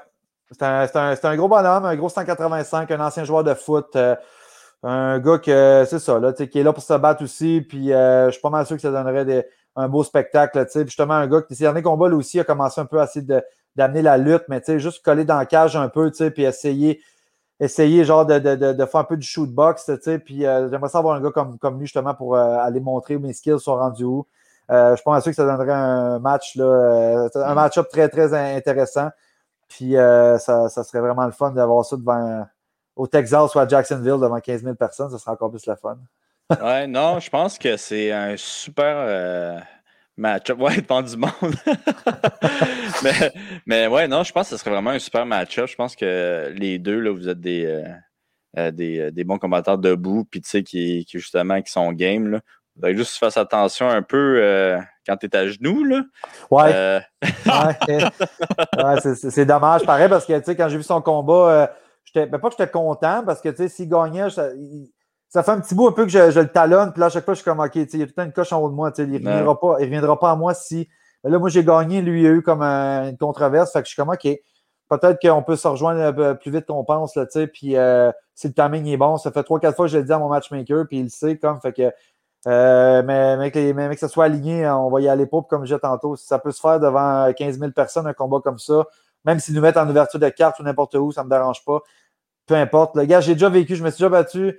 C'est 0.52 0.62
un, 0.62 1.16
un, 1.20 1.36
gros 1.36 1.48
bonhomme, 1.48 1.84
un 1.84 1.96
gros 1.96 2.08
185, 2.08 2.90
un 2.92 3.00
ancien 3.00 3.24
joueur 3.24 3.42
de 3.42 3.54
foot. 3.54 3.96
Euh, 3.96 4.14
un 4.84 5.18
gars 5.18 5.38
que 5.38 5.84
c'est 5.88 5.98
ça, 5.98 6.20
là, 6.20 6.32
qui 6.32 6.58
est 6.58 6.62
là 6.62 6.72
pour 6.72 6.82
se 6.82 6.94
battre 6.94 7.24
aussi. 7.24 7.64
Puis 7.66 7.88
je 7.88 8.28
suis 8.30 8.40
pas 8.40 8.50
mal 8.50 8.66
sûr 8.66 8.76
que 8.76 8.82
ça 8.82 8.92
donnerait 8.92 9.24
des, 9.24 9.42
un 9.74 9.88
beau 9.88 10.04
spectacle. 10.04 10.64
Puis 10.66 10.84
justement, 10.84 11.14
un 11.14 11.26
gars 11.26 11.42
qui, 11.42 11.56
ces 11.56 11.64
derniers 11.64 11.82
combats, 11.82 12.08
là 12.08 12.16
aussi, 12.16 12.38
a 12.38 12.44
commencé 12.44 12.80
un 12.80 12.84
peu 12.84 13.00
à 13.00 13.04
essayer 13.04 13.26
d'amener 13.74 14.02
la 14.02 14.18
lutte, 14.18 14.44
mais 14.48 14.62
juste 14.78 15.04
coller 15.04 15.24
dans 15.24 15.38
la 15.38 15.46
cage 15.46 15.74
un 15.74 15.88
peu, 15.88 16.12
puis 16.34 16.44
essayer 16.44 17.00
essayer 17.60 18.04
genre 18.04 18.26
de, 18.26 18.38
de, 18.38 18.72
de, 18.72 18.86
faire 18.86 19.00
un 19.00 19.04
peu 19.04 19.16
du 19.16 19.26
shootbox, 19.26 19.86
tu 19.86 19.96
sais, 20.02 20.18
puis 20.18 20.44
euh, 20.44 20.68
j'aimerais 20.68 20.88
savoir 20.88 21.14
un 21.14 21.20
gars 21.20 21.30
comme, 21.30 21.58
comme 21.58 21.78
lui 21.78 21.86
justement 21.86 22.14
pour 22.14 22.36
euh, 22.36 22.58
aller 22.58 22.80
montrer 22.80 23.16
où 23.16 23.20
mes 23.20 23.32
skills 23.32 23.60
sont 23.60 23.76
rendus 23.76 24.04
où. 24.04 24.26
Euh, 24.70 24.96
je 24.96 25.02
pense 25.02 25.22
sûr 25.22 25.30
que 25.30 25.36
ça 25.36 25.44
donnerait 25.44 25.72
un 25.72 26.18
match, 26.18 26.56
là, 26.56 27.28
un 27.34 27.52
mm. 27.52 27.54
match-up 27.54 27.88
très, 27.90 28.08
très 28.08 28.34
intéressant. 28.56 29.10
Puis 29.68 29.92
ça, 29.94 30.68
ça, 30.68 30.84
serait 30.84 31.00
vraiment 31.00 31.24
le 31.26 31.32
fun 31.32 31.50
d'avoir 31.50 31.84
ça 31.84 31.96
devant 31.96 32.46
au 32.96 33.06
Texas 33.06 33.54
ou 33.54 33.58
à 33.58 33.66
Jacksonville 33.66 34.20
devant 34.20 34.38
15 34.38 34.62
000 34.62 34.74
personnes, 34.76 35.10
ça 35.10 35.18
serait 35.18 35.32
encore 35.32 35.50
plus 35.50 35.66
le 35.66 35.74
fun. 35.74 35.96
ouais, 36.62 36.86
non, 36.86 37.18
je 37.18 37.28
pense 37.28 37.58
que 37.58 37.76
c'est 37.76 38.12
un 38.12 38.36
super 38.36 39.64
match-up. 40.16 40.58
Ouais, 40.64 40.80
devant 40.80 41.02
du 41.02 41.16
monde. 41.16 41.54
mais, 43.02 43.32
mais 43.66 43.86
ouais, 43.86 44.08
non, 44.08 44.22
je 44.22 44.32
pense 44.32 44.48
que 44.48 44.56
ce 44.56 44.60
serait 44.60 44.70
vraiment 44.70 44.90
un 44.90 44.98
super 44.98 45.26
match-up. 45.26 45.68
Je 45.68 45.76
pense 45.76 45.96
que 45.96 46.52
les 46.56 46.78
deux, 46.78 47.00
là, 47.00 47.12
vous 47.12 47.28
êtes 47.28 47.40
des, 47.40 47.66
euh, 47.66 47.82
euh, 48.58 48.70
euh, 48.78 49.10
des, 49.10 49.24
bons 49.24 49.38
combattants 49.38 49.76
debout, 49.76 50.24
puis 50.30 50.40
tu 50.40 50.48
sais, 50.48 50.62
qui, 50.62 51.04
qui, 51.04 51.18
justement, 51.18 51.60
qui 51.60 51.72
sont 51.72 51.92
game. 51.92 52.28
Là. 52.28 52.40
Vous 52.76 52.86
avez 52.86 52.96
juste 52.96 53.16
faire 53.16 53.36
attention 53.36 53.88
un 53.88 54.02
peu 54.02 54.78
quand 55.06 55.16
tu 55.16 55.26
es 55.26 55.36
à 55.36 55.46
genoux. 55.46 55.84
Là. 55.84 56.02
Ouais. 56.50 57.00
ouais 58.82 59.14
c'est 59.14 59.46
dommage, 59.46 59.84
pareil, 59.84 60.08
parce 60.08 60.26
que 60.26 60.36
tu 60.38 60.44
sais, 60.44 60.56
quand 60.56 60.68
j'ai 60.68 60.78
vu 60.78 60.82
son 60.82 61.00
combat, 61.00 61.72
j'étais, 62.04 62.26
ben, 62.26 62.38
pas 62.38 62.48
que 62.48 62.56
j'étais 62.58 62.70
content, 62.70 63.22
parce 63.24 63.40
que 63.40 63.48
tu 63.50 63.56
sais, 63.56 63.68
s'il 63.68 63.88
gagnait, 63.88 64.28
ça 65.34 65.42
fait 65.42 65.50
un 65.50 65.58
petit 65.58 65.74
bout 65.74 65.88
un 65.88 65.92
peu 65.92 66.04
que 66.04 66.12
je, 66.12 66.38
le 66.38 66.46
talonne, 66.46 66.92
puis 66.92 67.00
là, 67.00 67.06
à 67.06 67.08
chaque 67.08 67.24
fois, 67.24 67.34
je 67.34 67.40
suis 67.40 67.44
comme, 67.44 67.58
OK, 67.58 67.74
il 67.74 67.80
y 67.80 67.82
a 67.82 67.86
tout 67.86 67.98
le 68.02 68.12
temps 68.12 68.22
une 68.22 68.32
coche 68.32 68.52
en 68.52 68.62
haut 68.62 68.68
de 68.68 68.74
moi, 68.74 68.92
il 68.96 69.10
ne 69.10 69.14
reviendra, 69.14 69.58
pas, 69.58 69.66
reviendra 69.74 70.16
pas 70.16 70.30
à 70.30 70.36
moi 70.36 70.54
si. 70.54 70.88
Là, 71.24 71.40
moi, 71.40 71.48
j'ai 71.48 71.64
gagné, 71.64 72.02
lui, 72.02 72.22
il 72.22 72.26
a 72.28 72.30
eu 72.30 72.40
comme 72.40 72.62
une 72.62 73.16
controverse, 73.18 73.72
fait 73.72 73.80
que 73.80 73.86
je 73.88 73.94
suis 73.94 73.96
comme, 74.00 74.10
OK, 74.10 74.22
peut-être 74.22 75.20
qu'on 75.20 75.42
peut 75.42 75.56
se 75.56 75.66
rejoindre 75.66 76.34
plus 76.34 76.52
vite 76.52 76.66
qu'on 76.66 76.84
pense, 76.84 77.16
là, 77.16 77.26
puis 77.52 77.76
euh, 77.76 78.12
si 78.36 78.46
le 78.46 78.54
timing 78.54 78.86
est 78.86 78.96
bon, 78.96 79.16
ça 79.16 79.32
fait 79.32 79.42
trois, 79.42 79.58
quatre 79.58 79.74
fois 79.74 79.86
que 79.86 79.90
je 79.90 79.98
l'ai 79.98 80.04
dit 80.04 80.12
à 80.12 80.20
mon 80.20 80.28
matchmaker, 80.28 80.86
puis 80.86 80.98
il 80.98 81.02
le 81.02 81.08
sait, 81.08 81.36
comme, 81.36 81.60
fait 81.60 81.72
que. 81.72 81.92
Euh, 82.46 83.02
mais, 83.02 83.36
mais, 83.36 83.50
que 83.50 83.98
ça 83.98 84.06
soit 84.06 84.26
aligné, 84.26 84.68
on 84.68 84.88
va 84.88 85.00
y 85.00 85.08
aller 85.08 85.26
pas, 85.26 85.42
comme 85.50 85.62
je 85.62 85.74
disais 85.74 85.80
tantôt. 85.80 86.14
Si 86.14 86.26
ça 86.26 86.38
peut 86.38 86.52
se 86.52 86.60
faire 86.60 86.78
devant 86.78 87.32
15 87.32 87.58
000 87.58 87.72
personnes, 87.72 88.06
un 88.06 88.12
combat 88.12 88.38
comme 88.38 88.60
ça, 88.60 88.86
même 89.24 89.40
s'ils 89.40 89.56
nous 89.56 89.62
mettent 89.62 89.78
en 89.78 89.88
ouverture 89.88 90.20
de 90.20 90.28
carte 90.28 90.60
ou 90.60 90.62
n'importe 90.62 90.94
où, 90.94 91.10
ça 91.10 91.22
ne 91.22 91.24
me 91.24 91.30
dérange 91.30 91.64
pas. 91.64 91.80
Peu 92.46 92.54
importe. 92.54 92.94
Le 92.94 93.04
gars, 93.06 93.20
j'ai 93.20 93.32
déjà 93.32 93.48
vécu, 93.48 93.74
je 93.74 93.82
me 93.82 93.90
suis 93.90 93.98
déjà 93.98 94.10
battu 94.10 94.56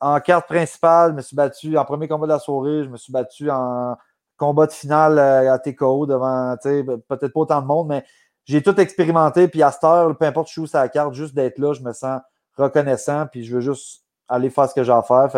en 0.00 0.20
carte 0.20 0.46
principale, 0.46 1.12
je 1.12 1.16
me 1.16 1.22
suis 1.22 1.36
battu 1.36 1.78
en 1.78 1.84
premier 1.84 2.08
combat 2.08 2.26
de 2.26 2.32
la 2.32 2.38
soirée, 2.38 2.84
je 2.84 2.88
me 2.88 2.96
suis 2.96 3.12
battu 3.12 3.50
en 3.50 3.96
combat 4.36 4.66
de 4.66 4.72
finale 4.72 5.18
euh, 5.18 5.52
à 5.52 5.58
TKO 5.58 6.06
devant, 6.06 6.56
peut-être 6.62 7.32
pas 7.32 7.40
autant 7.40 7.62
de 7.62 7.66
monde, 7.66 7.88
mais 7.88 8.04
j'ai 8.44 8.62
tout 8.62 8.78
expérimenté. 8.80 9.48
Puis 9.48 9.62
à 9.62 9.70
cette 9.70 9.84
heure, 9.84 10.16
peu 10.16 10.24
importe 10.24 10.54
où 10.56 10.66
la 10.72 10.88
carte, 10.88 11.14
juste 11.14 11.34
d'être 11.34 11.58
là, 11.58 11.72
je 11.72 11.82
me 11.82 11.92
sens 11.92 12.20
reconnaissant. 12.56 13.26
Puis 13.26 13.44
je 13.44 13.54
veux 13.54 13.60
juste 13.60 14.04
aller 14.28 14.50
faire 14.50 14.68
ce 14.68 14.74
que 14.74 14.84
j'ai 14.84 14.92
à 14.92 15.02
faire. 15.02 15.28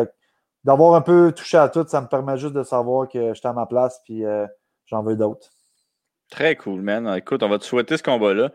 D'avoir 0.64 0.94
un 0.94 1.00
peu 1.00 1.32
touché 1.32 1.56
à 1.56 1.68
tout, 1.68 1.86
ça 1.86 2.00
me 2.00 2.08
permet 2.08 2.36
juste 2.36 2.54
de 2.54 2.62
savoir 2.62 3.08
que 3.08 3.32
j'étais 3.32 3.48
à 3.48 3.52
ma 3.52 3.66
place. 3.66 4.00
Puis 4.04 4.24
euh, 4.24 4.46
j'en 4.86 5.02
veux 5.02 5.16
d'autres. 5.16 5.48
Très 6.30 6.56
cool, 6.56 6.82
man. 6.82 7.08
Écoute, 7.16 7.42
on 7.42 7.48
va 7.48 7.58
te 7.58 7.64
souhaiter 7.64 7.96
ce 7.96 8.02
combat-là. 8.02 8.50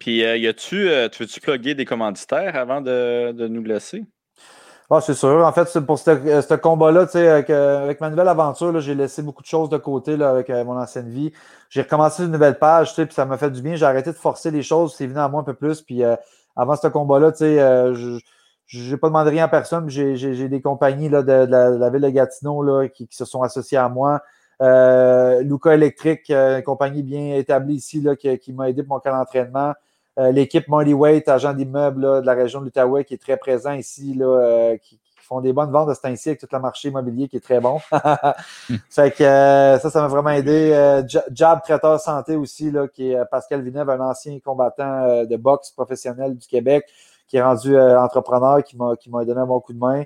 Puis, 0.00 0.24
euh, 0.24 0.36
y 0.36 0.48
a-tu, 0.48 0.88
tu 1.12 1.22
veux-tu 1.22 1.40
plugger 1.40 1.76
des 1.76 1.84
commanditaires 1.84 2.56
avant 2.56 2.80
de, 2.80 3.30
de 3.30 3.46
nous 3.46 3.62
laisser? 3.62 4.04
Ah, 4.94 5.00
c'est 5.00 5.14
sûr. 5.14 5.46
En 5.46 5.52
fait, 5.52 5.80
pour 5.86 5.98
ce, 5.98 6.54
combat-là, 6.54 7.06
avec, 7.14 7.48
avec, 7.48 8.00
ma 8.02 8.10
nouvelle 8.10 8.28
aventure, 8.28 8.78
j'ai 8.78 8.94
laissé 8.94 9.22
beaucoup 9.22 9.40
de 9.40 9.46
choses 9.46 9.70
de 9.70 9.78
côté 9.78 10.18
là, 10.18 10.28
avec 10.28 10.50
euh, 10.50 10.64
mon 10.66 10.78
ancienne 10.78 11.08
vie. 11.08 11.32
J'ai 11.70 11.80
recommencé 11.80 12.24
une 12.24 12.30
nouvelle 12.30 12.58
page, 12.58 12.94
puis 12.94 13.06
ça 13.10 13.24
m'a 13.24 13.38
fait 13.38 13.50
du 13.50 13.62
bien. 13.62 13.74
J'ai 13.74 13.86
arrêté 13.86 14.10
de 14.10 14.16
forcer 14.18 14.50
les 14.50 14.62
choses. 14.62 14.94
C'est 14.94 15.06
venu 15.06 15.18
à 15.18 15.30
moi 15.30 15.40
un 15.40 15.44
peu 15.44 15.54
plus. 15.54 15.80
Puis 15.80 16.04
euh, 16.04 16.14
avant 16.56 16.76
ce 16.76 16.88
combat-là, 16.88 17.32
euh, 17.40 17.94
je 18.66 18.90
n'ai 18.90 18.96
pas 18.98 19.06
demandé 19.06 19.30
rien 19.30 19.44
à 19.44 19.48
personne. 19.48 19.88
J'ai 19.88 20.48
des 20.50 20.60
compagnies 20.60 21.08
là, 21.08 21.22
de, 21.22 21.46
la, 21.50 21.88
ville 21.88 22.02
de 22.02 22.10
Gatineau 22.10 22.62
là, 22.62 22.86
qui, 22.88 23.08
se 23.10 23.24
sont 23.24 23.42
associées 23.42 23.78
à 23.78 23.88
moi. 23.88 24.20
Luca 24.60 25.72
Electric, 25.72 26.28
une 26.28 26.62
compagnie 26.64 27.02
bien 27.02 27.36
établie 27.36 27.76
ici 27.76 28.02
là, 28.02 28.14
qui, 28.14 28.38
qui 28.38 28.52
m'a 28.52 28.68
aidé 28.68 28.82
pour 28.82 28.96
mon 28.96 29.00
cas 29.00 29.12
d'entraînement. 29.12 29.72
Euh, 30.18 30.30
l'équipe 30.30 30.68
Money 30.68 30.92
Weight, 30.92 31.26
agent 31.28 31.54
d'immeubles 31.54 32.20
de 32.20 32.26
la 32.26 32.34
région 32.34 32.60
de 32.60 32.66
l'Outaouais, 32.66 33.04
qui 33.04 33.14
est 33.14 33.22
très 33.22 33.38
présent 33.38 33.72
ici, 33.72 34.14
là, 34.14 34.26
euh, 34.26 34.76
qui, 34.76 34.98
font 35.22 35.40
des 35.40 35.52
bonnes 35.52 35.70
ventes 35.70 35.88
de 35.88 35.94
ce 35.94 36.00
temps-ci 36.00 36.30
avec 36.30 36.40
tout 36.40 36.48
le 36.50 36.58
marché 36.58 36.88
immobilier 36.88 37.28
qui 37.28 37.36
est 37.36 37.40
très 37.40 37.60
bon. 37.60 37.78
fait 38.90 39.12
que 39.16 39.22
euh, 39.22 39.78
ça, 39.78 39.88
ça 39.88 40.02
m'a 40.02 40.08
vraiment 40.08 40.30
aidé. 40.30 41.02
Jab 41.30 41.62
Traiteur 41.62 42.00
Santé 42.00 42.34
aussi, 42.34 42.72
là, 42.72 42.88
qui 42.88 43.12
est 43.12 43.24
Pascal 43.30 43.62
Vineuve, 43.62 43.88
un 43.88 44.00
ancien 44.00 44.38
combattant 44.40 45.24
de 45.24 45.36
boxe 45.36 45.70
professionnel 45.70 46.36
du 46.36 46.46
Québec, 46.46 46.86
qui 47.28 47.36
est 47.36 47.42
rendu 47.42 47.78
entrepreneur, 47.78 48.64
qui 48.64 48.76
m'a, 48.76 48.96
qui 48.96 49.10
m'a 49.10 49.24
donné 49.24 49.40
un 49.40 49.46
bon 49.46 49.60
coup 49.60 49.72
de 49.72 49.78
main. 49.78 50.02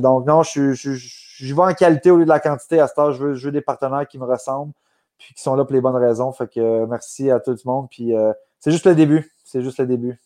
donc, 0.00 0.26
non, 0.26 0.42
je, 0.44 0.72
je, 0.72 0.92
je, 0.94 1.54
vais 1.54 1.62
en 1.62 1.74
qualité 1.74 2.10
au 2.10 2.16
lieu 2.16 2.24
de 2.24 2.30
la 2.30 2.40
quantité 2.40 2.80
à 2.80 2.88
ce 2.88 2.94
temps. 2.94 3.12
Je 3.12 3.22
veux, 3.22 3.34
je 3.34 3.46
veux 3.46 3.52
des 3.52 3.60
partenaires 3.60 4.08
qui 4.08 4.18
me 4.18 4.24
ressemblent, 4.24 4.72
puis 5.18 5.34
qui 5.34 5.42
sont 5.42 5.54
là 5.54 5.64
pour 5.64 5.74
les 5.74 5.82
bonnes 5.82 5.94
raisons. 5.94 6.32
Fait 6.32 6.48
que 6.48 6.86
merci 6.86 7.30
à 7.30 7.38
tout 7.38 7.50
le 7.50 7.58
monde. 7.66 7.86
Puis 7.90 8.14
c'est 8.60 8.70
juste 8.70 8.86
le 8.86 8.94
début. 8.94 9.30
C'est 9.44 9.62
juste 9.62 9.78
le 9.78 9.86
début. 9.86 10.20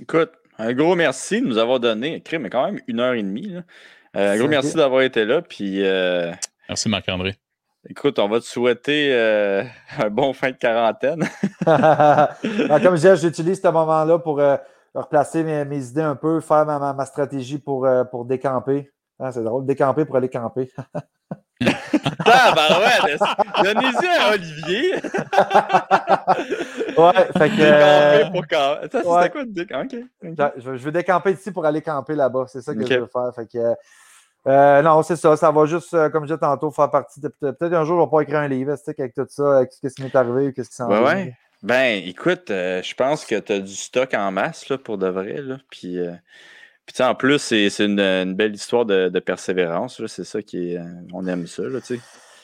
Écoute, 0.00 0.30
un 0.58 0.72
gros 0.72 0.94
merci 0.94 1.40
de 1.40 1.46
nous 1.46 1.58
avoir 1.58 1.80
donné, 1.80 2.22
mais 2.38 2.50
quand 2.50 2.66
même 2.66 2.80
une 2.86 3.00
heure 3.00 3.14
et 3.14 3.22
demie. 3.22 3.54
Euh, 4.16 4.32
un 4.32 4.38
gros 4.38 4.48
merci 4.48 4.76
d'avoir 4.76 5.02
été 5.02 5.24
là. 5.24 5.42
Puis, 5.42 5.84
euh, 5.84 6.32
Merci 6.68 6.88
Marc-André. 6.88 7.36
Écoute, 7.88 8.18
on 8.18 8.28
va 8.28 8.40
te 8.40 8.44
souhaiter 8.44 9.12
euh, 9.12 9.64
un 9.98 10.10
bon 10.10 10.32
fin 10.32 10.50
de 10.50 10.56
quarantaine. 10.56 11.24
Ah, 11.66 12.36
comme 12.42 12.94
je 12.94 12.94
disais, 12.94 13.16
j'utilise 13.16 13.60
ce 13.60 13.68
moment-là 13.68 14.18
pour 14.18 14.38
euh, 14.38 14.56
replacer 14.94 15.42
mes, 15.42 15.88
idées 15.88 16.02
un 16.02 16.16
peu, 16.16 16.40
faire 16.40 16.66
ma, 16.66 17.06
stratégie 17.06 17.58
pour, 17.58 17.86
euh, 17.86 18.04
pour 18.04 18.24
décamper. 18.26 18.90
Ah, 19.18 19.32
c'est 19.32 19.42
drôle, 19.42 19.66
décamper 19.66 20.04
pour 20.04 20.16
aller 20.16 20.28
camper. 20.28 20.70
ah, 22.26 22.54
ben 22.54 22.68
ouais, 22.80 23.16
donnez-y 23.62 24.06
à 24.06 24.32
Olivier. 24.34 24.94
ouais, 26.96 27.28
fait 27.36 27.50
que. 27.50 27.56
Décamper 27.56 28.30
pour 28.32 28.46
camper. 28.46 28.88
C'était 28.92 29.30
quoi 29.30 29.44
de 29.44 29.52
décamper? 29.52 30.06
Je, 30.22 30.76
je, 30.76 30.84
veux 30.84 30.92
décamper 30.92 31.32
ici 31.32 31.50
pour 31.50 31.66
aller 31.66 31.82
camper 31.82 32.14
là-bas. 32.14 32.44
C'est 32.48 32.62
ça 32.62 32.72
que 32.74 32.86
je 32.86 32.94
veux 32.94 33.10
faire. 33.12 33.34
Fait 33.34 33.46
que. 33.46 33.74
Euh, 34.46 34.82
non, 34.82 35.02
c'est 35.02 35.16
ça. 35.16 35.36
Ça 35.36 35.50
va 35.50 35.66
juste, 35.66 35.92
euh, 35.94 36.08
comme 36.08 36.24
je 36.24 36.28
disais 36.28 36.38
tantôt, 36.38 36.70
faire 36.70 36.90
partie 36.90 37.20
de. 37.20 37.28
Peut-être 37.28 37.74
un 37.74 37.84
jour, 37.84 38.00
je 38.00 38.04
vais 38.04 38.10
pas 38.10 38.22
écrire 38.22 38.40
un 38.40 38.48
livre 38.48 38.74
avec 38.98 39.14
tout 39.14 39.26
ça, 39.28 39.58
avec 39.58 39.72
ce 39.72 39.88
qui 39.88 40.02
m'est 40.02 40.16
arrivé 40.16 40.48
ou 40.48 40.52
qu'est-ce 40.52 40.70
qui 40.70 40.76
s'en 40.76 40.88
ouais, 40.88 41.02
ouais. 41.02 41.36
Ben, 41.62 42.02
écoute, 42.06 42.50
euh, 42.50 42.82
je 42.82 42.94
pense 42.94 43.26
que 43.26 43.38
tu 43.38 43.52
as 43.52 43.60
du 43.60 43.74
stock 43.74 44.14
en 44.14 44.32
masse 44.32 44.70
là, 44.70 44.78
pour 44.78 44.96
de 44.96 45.08
vrai. 45.08 45.42
Là. 45.42 45.58
Puis, 45.70 45.98
puis 46.92 47.04
en 47.04 47.14
plus, 47.14 47.38
c'est 47.38 47.84
une, 47.84 48.34
belle 48.34 48.54
histoire 48.54 48.84
de, 48.84 49.18
persévérance. 49.20 50.04
C'est 50.06 50.24
ça 50.24 50.42
qui 50.42 50.74
est. 50.74 50.80
on 51.12 51.26
aime 51.26 51.46
ça, 51.46 51.62
là, 51.62 51.80
tu 51.80 51.96
sais. 51.96 52.00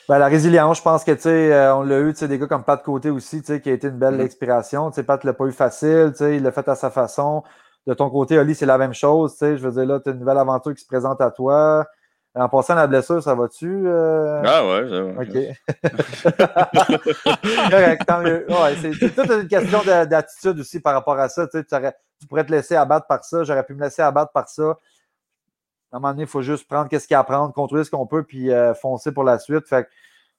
Ben, 0.09 0.19
la 0.19 0.27
résilience, 0.27 0.77
je 0.77 0.83
pense 0.83 1.03
que 1.03 1.11
tu 1.11 1.23
sais, 1.23 1.69
on 1.71 1.81
l'a 1.81 1.99
eu, 1.99 2.13
tu 2.13 2.19
sais, 2.19 2.27
des 2.29 2.39
gars 2.39 2.47
comme 2.47 2.63
Pat 2.63 2.81
Côté 2.81 3.09
aussi, 3.09 3.41
tu 3.41 3.47
sais, 3.47 3.59
qui 3.59 3.69
a 3.69 3.73
été 3.73 3.87
une 3.87 3.97
belle 3.97 4.21
expiration. 4.21 4.89
Tu 4.89 4.95
sais, 4.95 5.03
Pat 5.03 5.21
l'a 5.23 5.33
pas 5.33 5.45
eu 5.45 5.51
facile, 5.51 6.11
tu 6.11 6.19
sais, 6.19 6.37
il 6.37 6.43
l'a 6.43 6.51
fait 6.51 6.67
à 6.69 6.75
sa 6.75 6.89
façon. 6.89 7.43
De 7.87 7.93
ton 7.93 8.09
côté, 8.09 8.39
Oli, 8.39 8.55
c'est 8.55 8.65
la 8.65 8.77
même 8.77 8.93
chose. 8.93 9.33
Tu 9.33 9.39
sais, 9.39 9.57
je 9.57 9.67
veux 9.67 9.71
dire, 9.71 9.85
là, 9.85 9.99
tu 9.99 10.09
as 10.09 10.13
une 10.13 10.19
nouvelle 10.19 10.37
aventure 10.37 10.73
qui 10.73 10.81
se 10.81 10.87
présente 10.87 11.19
à 11.19 11.31
toi. 11.31 11.85
En 12.35 12.49
passant 12.49 12.75
la 12.75 12.85
blessure, 12.85 13.21
ça 13.23 13.33
va-tu? 13.33 13.87
Euh? 13.87 14.41
Ah 14.45 14.65
ouais, 14.67 14.87
ça 14.89 15.01
va. 15.01 15.21
OK. 15.23 15.31
Correct, 17.71 18.01
tant 18.05 18.21
mieux. 18.21 18.45
Ouais, 18.47 18.75
c'est 18.79 18.91
toute 18.91 19.31
une 19.31 19.47
question 19.47 19.81
d'attitude 19.83 20.59
aussi 20.59 20.79
par 20.79 20.93
rapport 20.93 21.17
à 21.17 21.29
ça. 21.29 21.47
Tu, 21.47 21.63
sais, 21.67 21.93
tu, 22.19 22.27
pourrais 22.27 22.45
te 22.45 22.51
laisser 22.51 22.75
abattre 22.75 23.07
par 23.07 23.23
ça. 23.23 23.43
J'aurais 23.43 23.65
pu 23.65 23.73
me 23.73 23.81
laisser 23.81 24.01
abattre 24.01 24.31
par 24.31 24.49
ça. 24.49 24.79
À 25.91 25.97
un 25.97 25.99
moment 25.99 26.11
donné, 26.11 26.23
il 26.23 26.29
faut 26.29 26.41
juste 26.41 26.67
prendre 26.67 26.89
ce 26.91 26.97
qu'il 26.99 27.11
y 27.11 27.15
a 27.15 27.19
à 27.19 27.23
prendre, 27.23 27.53
contrôler 27.53 27.83
ce 27.83 27.91
qu'on 27.91 28.07
peut, 28.07 28.23
puis 28.23 28.51
euh, 28.51 28.73
foncer 28.73 29.11
pour 29.11 29.23
la 29.23 29.39
suite. 29.39 29.67
Fait 29.67 29.87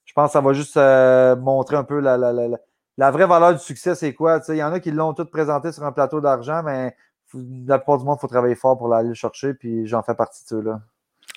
je 0.04 0.12
pense 0.14 0.28
que 0.28 0.32
ça 0.32 0.40
va 0.40 0.52
juste 0.54 0.76
euh, 0.78 1.36
montrer 1.36 1.76
un 1.76 1.84
peu 1.84 2.00
la, 2.00 2.16
la, 2.16 2.32
la, 2.32 2.48
la, 2.96 3.10
vraie 3.10 3.26
valeur 3.26 3.52
du 3.52 3.58
succès, 3.58 3.94
c'est 3.94 4.14
quoi. 4.14 4.40
Il 4.48 4.56
y 4.56 4.62
en 4.62 4.72
a 4.72 4.80
qui 4.80 4.90
l'ont 4.90 5.12
tout 5.12 5.26
présenté 5.26 5.70
sur 5.70 5.84
un 5.84 5.92
plateau 5.92 6.22
d'argent, 6.22 6.62
mais 6.62 6.96
la 7.34 7.78
plupart 7.78 7.98
du 7.98 8.04
monde, 8.04 8.16
il 8.18 8.20
faut 8.22 8.28
travailler 8.28 8.54
fort 8.54 8.78
pour 8.78 8.92
aller 8.94 9.08
le 9.08 9.14
chercher, 9.14 9.52
puis 9.52 9.86
j'en 9.86 10.02
fais 10.02 10.14
partie 10.14 10.44
de 10.44 10.48
ceux-là. 10.48 10.80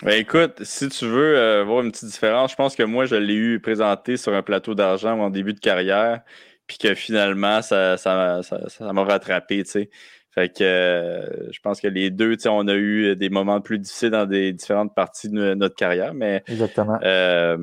Ben 0.04 0.20
écoute, 0.20 0.64
si 0.64 0.90
tu 0.90 1.06
veux 1.06 1.38
euh, 1.38 1.64
voir 1.64 1.82
une 1.82 1.92
petite 1.92 2.10
différence, 2.10 2.52
je 2.52 2.56
pense 2.56 2.76
que 2.76 2.84
moi, 2.84 3.06
je 3.06 3.16
l'ai 3.16 3.36
eu 3.36 3.60
présenté 3.60 4.18
sur 4.18 4.34
un 4.34 4.42
plateau 4.42 4.74
d'argent 4.74 5.20
en 5.20 5.30
début 5.30 5.54
de 5.54 5.60
carrière, 5.60 6.22
puis 6.66 6.78
que 6.78 6.96
finalement, 6.96 7.62
ça, 7.62 7.98
ça, 7.98 8.42
ça, 8.42 8.94
m'a 8.94 9.04
rattrapé, 9.04 9.64
tu 9.64 9.70
sais. 9.70 9.90
Fait 10.34 10.50
que 10.50 10.64
euh, 10.64 11.52
je 11.52 11.60
pense 11.60 11.82
que 11.82 11.88
les 11.88 12.10
deux, 12.10 12.38
tu 12.38 12.44
sais, 12.44 12.50
on 12.50 12.68
a 12.68 12.76
eu 12.76 13.16
des 13.16 13.30
moments 13.30 13.60
plus 13.60 13.80
difficiles 13.80 14.12
dans 14.12 14.26
des 14.26 14.54
différentes 14.54 14.96
parties 14.96 15.30
de 15.30 15.54
notre 15.54 15.76
carrière, 15.76 16.14
mais. 16.14 16.44
Exactement. 16.48 16.98
Euh, 17.04 17.58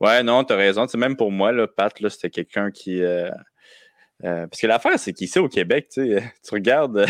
ouais, 0.00 0.22
non, 0.22 0.44
tu 0.44 0.52
as 0.52 0.56
raison. 0.56 0.86
Même 0.96 1.16
pour 1.16 1.32
moi, 1.32 1.50
là, 1.52 1.66
Pat, 1.66 1.98
là, 2.00 2.08
c'était 2.08 2.30
quelqu'un 2.30 2.70
qui. 2.70 3.02
parce 4.22 4.60
que 4.60 4.66
l'affaire, 4.66 4.98
c'est 4.98 5.12
qu'ici 5.12 5.38
au 5.38 5.48
Québec, 5.48 5.88
tu 5.92 6.20
regardes 6.52 7.06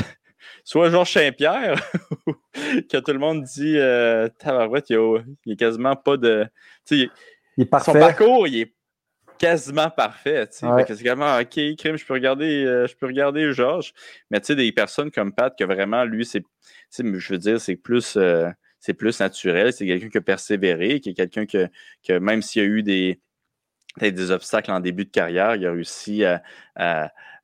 soit 0.64 0.90
Georges 0.90 1.12
Saint-Pierre, 1.12 1.80
que 2.54 2.98
tout 2.98 3.12
le 3.12 3.18
monde 3.18 3.42
dit 3.42 3.76
euh, 3.76 4.28
Tabarouette, 4.38 4.90
il 4.90 5.24
n'y 5.46 5.52
a, 5.52 5.56
quasiment 5.56 5.96
pas 5.96 6.16
de. 6.16 6.46
Il 6.90 7.10
est 7.58 7.64
parfait. 7.66 7.92
Son 7.92 7.98
parcours, 7.98 8.46
il 8.46 8.60
est 8.60 8.74
quasiment 9.38 9.90
parfait. 9.90 10.46
C'est 10.50 10.66
vraiment 10.66 11.38
OK, 11.38 11.58
crime, 11.76 11.96
je 11.96 12.04
peux 12.04 12.14
regarder, 12.14 12.64
euh, 12.64 12.86
je 12.86 12.96
peux 12.96 13.06
regarder 13.06 13.52
Georges. 13.52 13.92
Mais 14.30 14.40
tu 14.40 14.46
sais, 14.46 14.56
des 14.56 14.72
personnes 14.72 15.10
comme 15.10 15.32
Pat, 15.32 15.56
que 15.56 15.64
vraiment, 15.64 16.04
lui, 16.04 16.24
c'est. 16.24 16.44
Je 16.96 17.32
veux 17.32 17.38
dire, 17.38 17.60
c'est 17.60 17.76
plus. 17.76 18.16
Euh, 18.16 18.50
c'est 18.80 18.94
plus 18.94 19.18
naturel, 19.18 19.72
c'est 19.72 19.86
quelqu'un 19.86 20.08
qui 20.08 20.18
a 20.18 20.20
persévéré, 20.20 21.00
qui 21.00 21.10
est 21.10 21.14
quelqu'un 21.14 21.46
que, 21.46 21.68
que 22.06 22.16
même 22.16 22.42
s'il 22.42 22.62
y 22.62 22.64
a 22.64 22.68
eu 22.68 22.84
des, 22.84 23.20
des 24.00 24.30
obstacles 24.30 24.70
en 24.70 24.78
début 24.78 25.04
de 25.04 25.10
carrière, 25.10 25.56
il 25.56 25.66
a 25.66 25.72
réussi 25.72 26.24
à, 26.24 26.42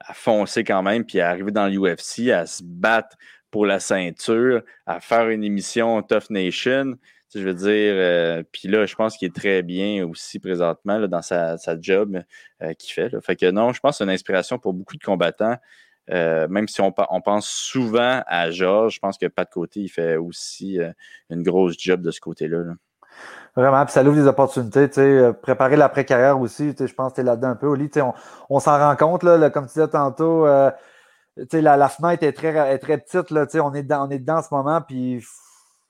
à 0.06 0.14
foncer 0.14 0.64
quand 0.64 0.82
même, 0.82 1.04
puis 1.04 1.20
à 1.20 1.30
arriver 1.30 1.50
dans 1.50 1.66
l'UFC, 1.66 2.30
à 2.30 2.46
se 2.46 2.62
battre 2.62 3.16
pour 3.50 3.66
la 3.66 3.80
ceinture, 3.80 4.62
à 4.86 5.00
faire 5.00 5.28
une 5.28 5.44
émission 5.44 6.02
Tough 6.02 6.30
Nation. 6.30 6.96
Je 7.34 7.44
veux 7.44 7.54
dire, 7.54 7.94
euh, 7.96 8.42
puis 8.52 8.68
là, 8.68 8.86
je 8.86 8.94
pense 8.94 9.16
qu'il 9.16 9.26
est 9.26 9.34
très 9.34 9.62
bien 9.62 10.06
aussi 10.06 10.38
présentement 10.38 11.00
dans 11.08 11.22
sa, 11.22 11.56
job 11.80 12.22
euh, 12.62 12.72
qu'il 12.74 12.92
fait. 12.92 13.10
Fait 13.22 13.36
que 13.36 13.50
non, 13.50 13.72
je 13.72 13.80
pense 13.80 13.92
que 13.92 13.96
c'est 13.98 14.04
une 14.04 14.10
inspiration 14.10 14.58
pour 14.58 14.72
beaucoup 14.72 14.96
de 14.96 15.02
combattants. 15.02 15.56
Euh, 16.10 16.46
même 16.48 16.68
si 16.68 16.80
on, 16.82 16.92
pense 16.92 17.48
souvent 17.48 18.22
à 18.26 18.50
Georges, 18.50 18.94
je 18.94 18.98
pense 19.00 19.16
que 19.16 19.26
Pat 19.26 19.50
Côté, 19.50 19.80
il 19.80 19.88
fait 19.88 20.16
aussi 20.16 20.78
une 21.30 21.42
grosse 21.42 21.76
job 21.78 22.02
de 22.02 22.10
ce 22.10 22.20
côté-là. 22.20 22.58
là 22.58 22.72
Vraiment, 23.56 23.84
puis 23.84 23.92
ça 23.92 24.02
ouvre 24.02 24.16
des 24.16 24.26
opportunités. 24.26 24.88
Préparer 25.42 25.76
l'après-carrière 25.76 26.38
aussi, 26.38 26.74
je 26.78 26.92
pense 26.92 27.12
que 27.12 27.16
tu 27.16 27.20
es 27.22 27.24
là-dedans 27.24 27.48
un 27.48 27.56
peu, 27.56 27.68
Oli. 27.68 27.90
On, 27.96 28.12
on 28.50 28.60
s'en 28.60 28.78
rend 28.78 28.96
compte, 28.96 29.22
comme 29.22 29.66
tu 29.66 29.74
disais 29.74 29.88
tantôt, 29.88 30.44
la, 30.44 31.76
la, 31.76 31.88
fenêtre 31.88 32.22
est 32.22 32.32
très, 32.32 32.98
petite. 32.98 33.32
On, 33.60 33.74
est 33.74 33.82
dans, 33.82 34.06
on 34.06 34.10
est 34.10 34.18
dedans 34.18 34.38
en 34.38 34.42
ce 34.42 34.52
moment, 34.52 34.80
puis 34.82 35.24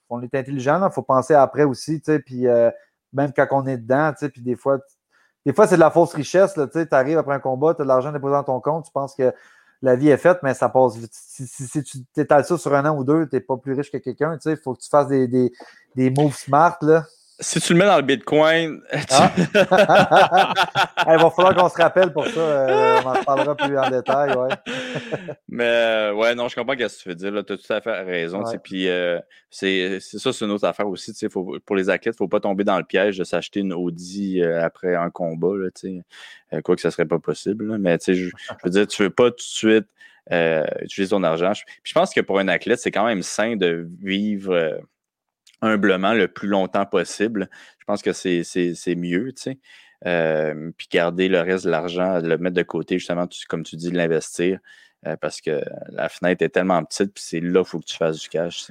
on 0.09 0.23
est 0.23 0.35
intelligent. 0.35 0.87
Il 0.87 0.93
faut 0.93 1.03
penser 1.03 1.35
après 1.35 1.65
aussi. 1.65 2.01
Puis 2.25 2.47
euh, 2.47 2.71
même 3.13 3.33
quand 3.35 3.47
on 3.51 3.67
est 3.67 3.79
dedans, 3.79 4.13
puis 4.33 4.43
des 4.43 4.57
fois, 4.57 4.79
des 5.45 5.53
fois 5.53 5.67
c'est 5.67 5.77
de 5.77 5.81
la 5.81 5.91
fausse 5.91 6.15
richesse. 6.15 6.55
Tu 6.73 6.87
arrives 6.91 7.19
après 7.19 7.35
un 7.35 7.41
combat, 7.41 7.75
tu 7.75 7.83
as 7.83 7.85
de 7.85 7.89
l'argent 7.89 8.13
déposé 8.13 8.33
dans 8.33 8.45
ton 8.45 8.61
compte, 8.61 8.87
tu 8.87 8.93
penses 8.93 9.15
que 9.15 9.33
la 9.83 9.97
vie 9.97 10.09
est 10.09 10.17
faite, 10.17 10.39
mais 10.43 10.55
ça 10.55 10.69
passe 10.69 10.97
vite. 10.97 11.13
Si, 11.13 11.47
si, 11.47 11.83
tu 11.83 12.05
t'étales 12.15 12.45
ça 12.45 12.57
sur 12.57 12.75
un 12.75 12.87
an 12.87 12.97
ou 12.97 13.05
deux, 13.05 13.29
tu 13.29 13.37
n'es 13.37 13.41
pas 13.41 13.57
plus 13.57 13.75
riche 13.75 13.91
que 13.91 13.99
quelqu'un. 13.99 14.39
Il 14.47 14.57
faut 14.57 14.75
que 14.75 14.81
tu 14.81 14.89
fasses 14.89 15.09
des, 15.09 15.29
des, 15.29 15.53
des 15.95 16.11
moves 16.11 16.35
smart. 16.35 16.79
Là 16.81 17.05
si 17.41 17.61
tu 17.61 17.73
le 17.73 17.79
mets 17.79 17.87
dans 17.87 17.97
le 17.97 18.03
Bitcoin. 18.03 18.81
Ah. 19.11 19.33
Il 21.07 21.19
va 21.19 21.31
falloir 21.31 21.55
qu'on 21.55 21.69
se 21.69 21.77
rappelle 21.77 22.13
pour 22.13 22.27
ça. 22.27 22.41
Euh, 22.41 23.01
on 23.05 23.09
en 23.09 23.25
parlera 23.25 23.57
plus 23.57 23.79
en 23.79 23.91
détail. 23.91 24.35
Ouais. 24.35 24.49
Mais 25.49 25.65
euh, 25.65 26.15
ouais, 26.15 26.35
non, 26.35 26.49
je 26.49 26.55
comprends 26.55 26.75
ce 26.75 26.79
que 26.79 27.03
tu 27.03 27.09
veux 27.09 27.15
dire. 27.15 27.45
Tu 27.45 27.53
as 27.53 27.57
tout 27.57 27.73
à 27.73 27.81
fait 27.81 28.03
raison. 28.03 28.43
Puis 28.63 28.89
euh, 28.89 29.21
c'est 29.51 30.01
ça, 30.01 30.33
c'est 30.33 30.45
une 30.45 30.51
autre 30.51 30.67
affaire 30.67 30.89
aussi. 30.89 31.13
Faut, 31.29 31.59
pour 31.65 31.77
les 31.77 31.91
athlètes, 31.91 32.15
il 32.15 32.23
ne 32.23 32.27
faut 32.27 32.29
pas 32.29 32.41
tomber 32.41 32.65
dans 32.65 32.79
le 32.79 32.85
piège 32.85 33.19
de 33.19 33.25
s'acheter 33.25 33.61
une 33.61 33.73
Audi 33.73 34.43
après 34.43 34.95
un 34.95 35.11
combat. 35.11 35.53
Là, 35.57 36.61
quoi 36.63 36.75
que 36.75 36.83
ça 36.83 36.89
ne 36.89 36.93
serait 36.93 37.07
pas 37.07 37.19
possible. 37.19 37.79
Mais 37.79 37.99
je, 38.07 38.13
je 38.13 38.31
veux 38.65 38.71
dire, 38.71 38.87
tu 38.87 39.03
ne 39.03 39.09
veux 39.09 39.15
pas 39.15 39.31
tout 39.31 39.37
de 39.37 39.43
suite 39.43 39.87
utiliser 40.31 41.11
ton 41.11 41.23
argent. 41.23 41.53
Puis 41.55 41.91
je 41.91 41.95
pense 41.95 42.13
que 42.15 42.21
pour 42.21 42.39
un 42.39 42.49
athlète, 42.49 42.81
c'est 42.81 42.91
quand 42.91 43.07
même 43.07 43.23
sain 43.23 43.57
de 43.57 43.89
vivre 44.01 44.81
humblement 45.63 46.13
le 46.13 46.29
plus 46.29 46.49
longtemps 46.49 46.87
possible. 46.87 47.49
Je 47.79 47.85
pense 47.85 48.03
que 48.03 48.13
c'est 48.13 48.95
mieux, 48.97 49.33
tu 49.33 49.43
sais. 49.43 49.59
Euh, 50.07 50.71
puis 50.77 50.89
garder 50.91 51.29
le 51.29 51.41
reste 51.41 51.65
de 51.65 51.71
l'argent, 51.71 52.19
le 52.21 52.37
mettre 52.37 52.57
de 52.57 52.63
côté, 52.63 52.99
justement, 52.99 53.27
comme 53.49 53.63
tu 53.63 53.77
dis, 53.77 53.91
l'investir, 53.91 54.59
euh, 55.07 55.17
parce 55.17 55.41
que 55.41 55.63
la 55.89 56.09
fenêtre 56.09 56.43
est 56.43 56.51
tellement 56.51 56.83
petite, 56.85 57.15
puis 57.15 57.25
c'est 57.27 57.41
là 57.41 57.61
qu'il 57.61 57.69
faut 57.69 57.79
que 57.81 57.87
tu 57.87 57.97
fasses 57.97 58.19
du 58.19 58.29
cash. 58.29 58.71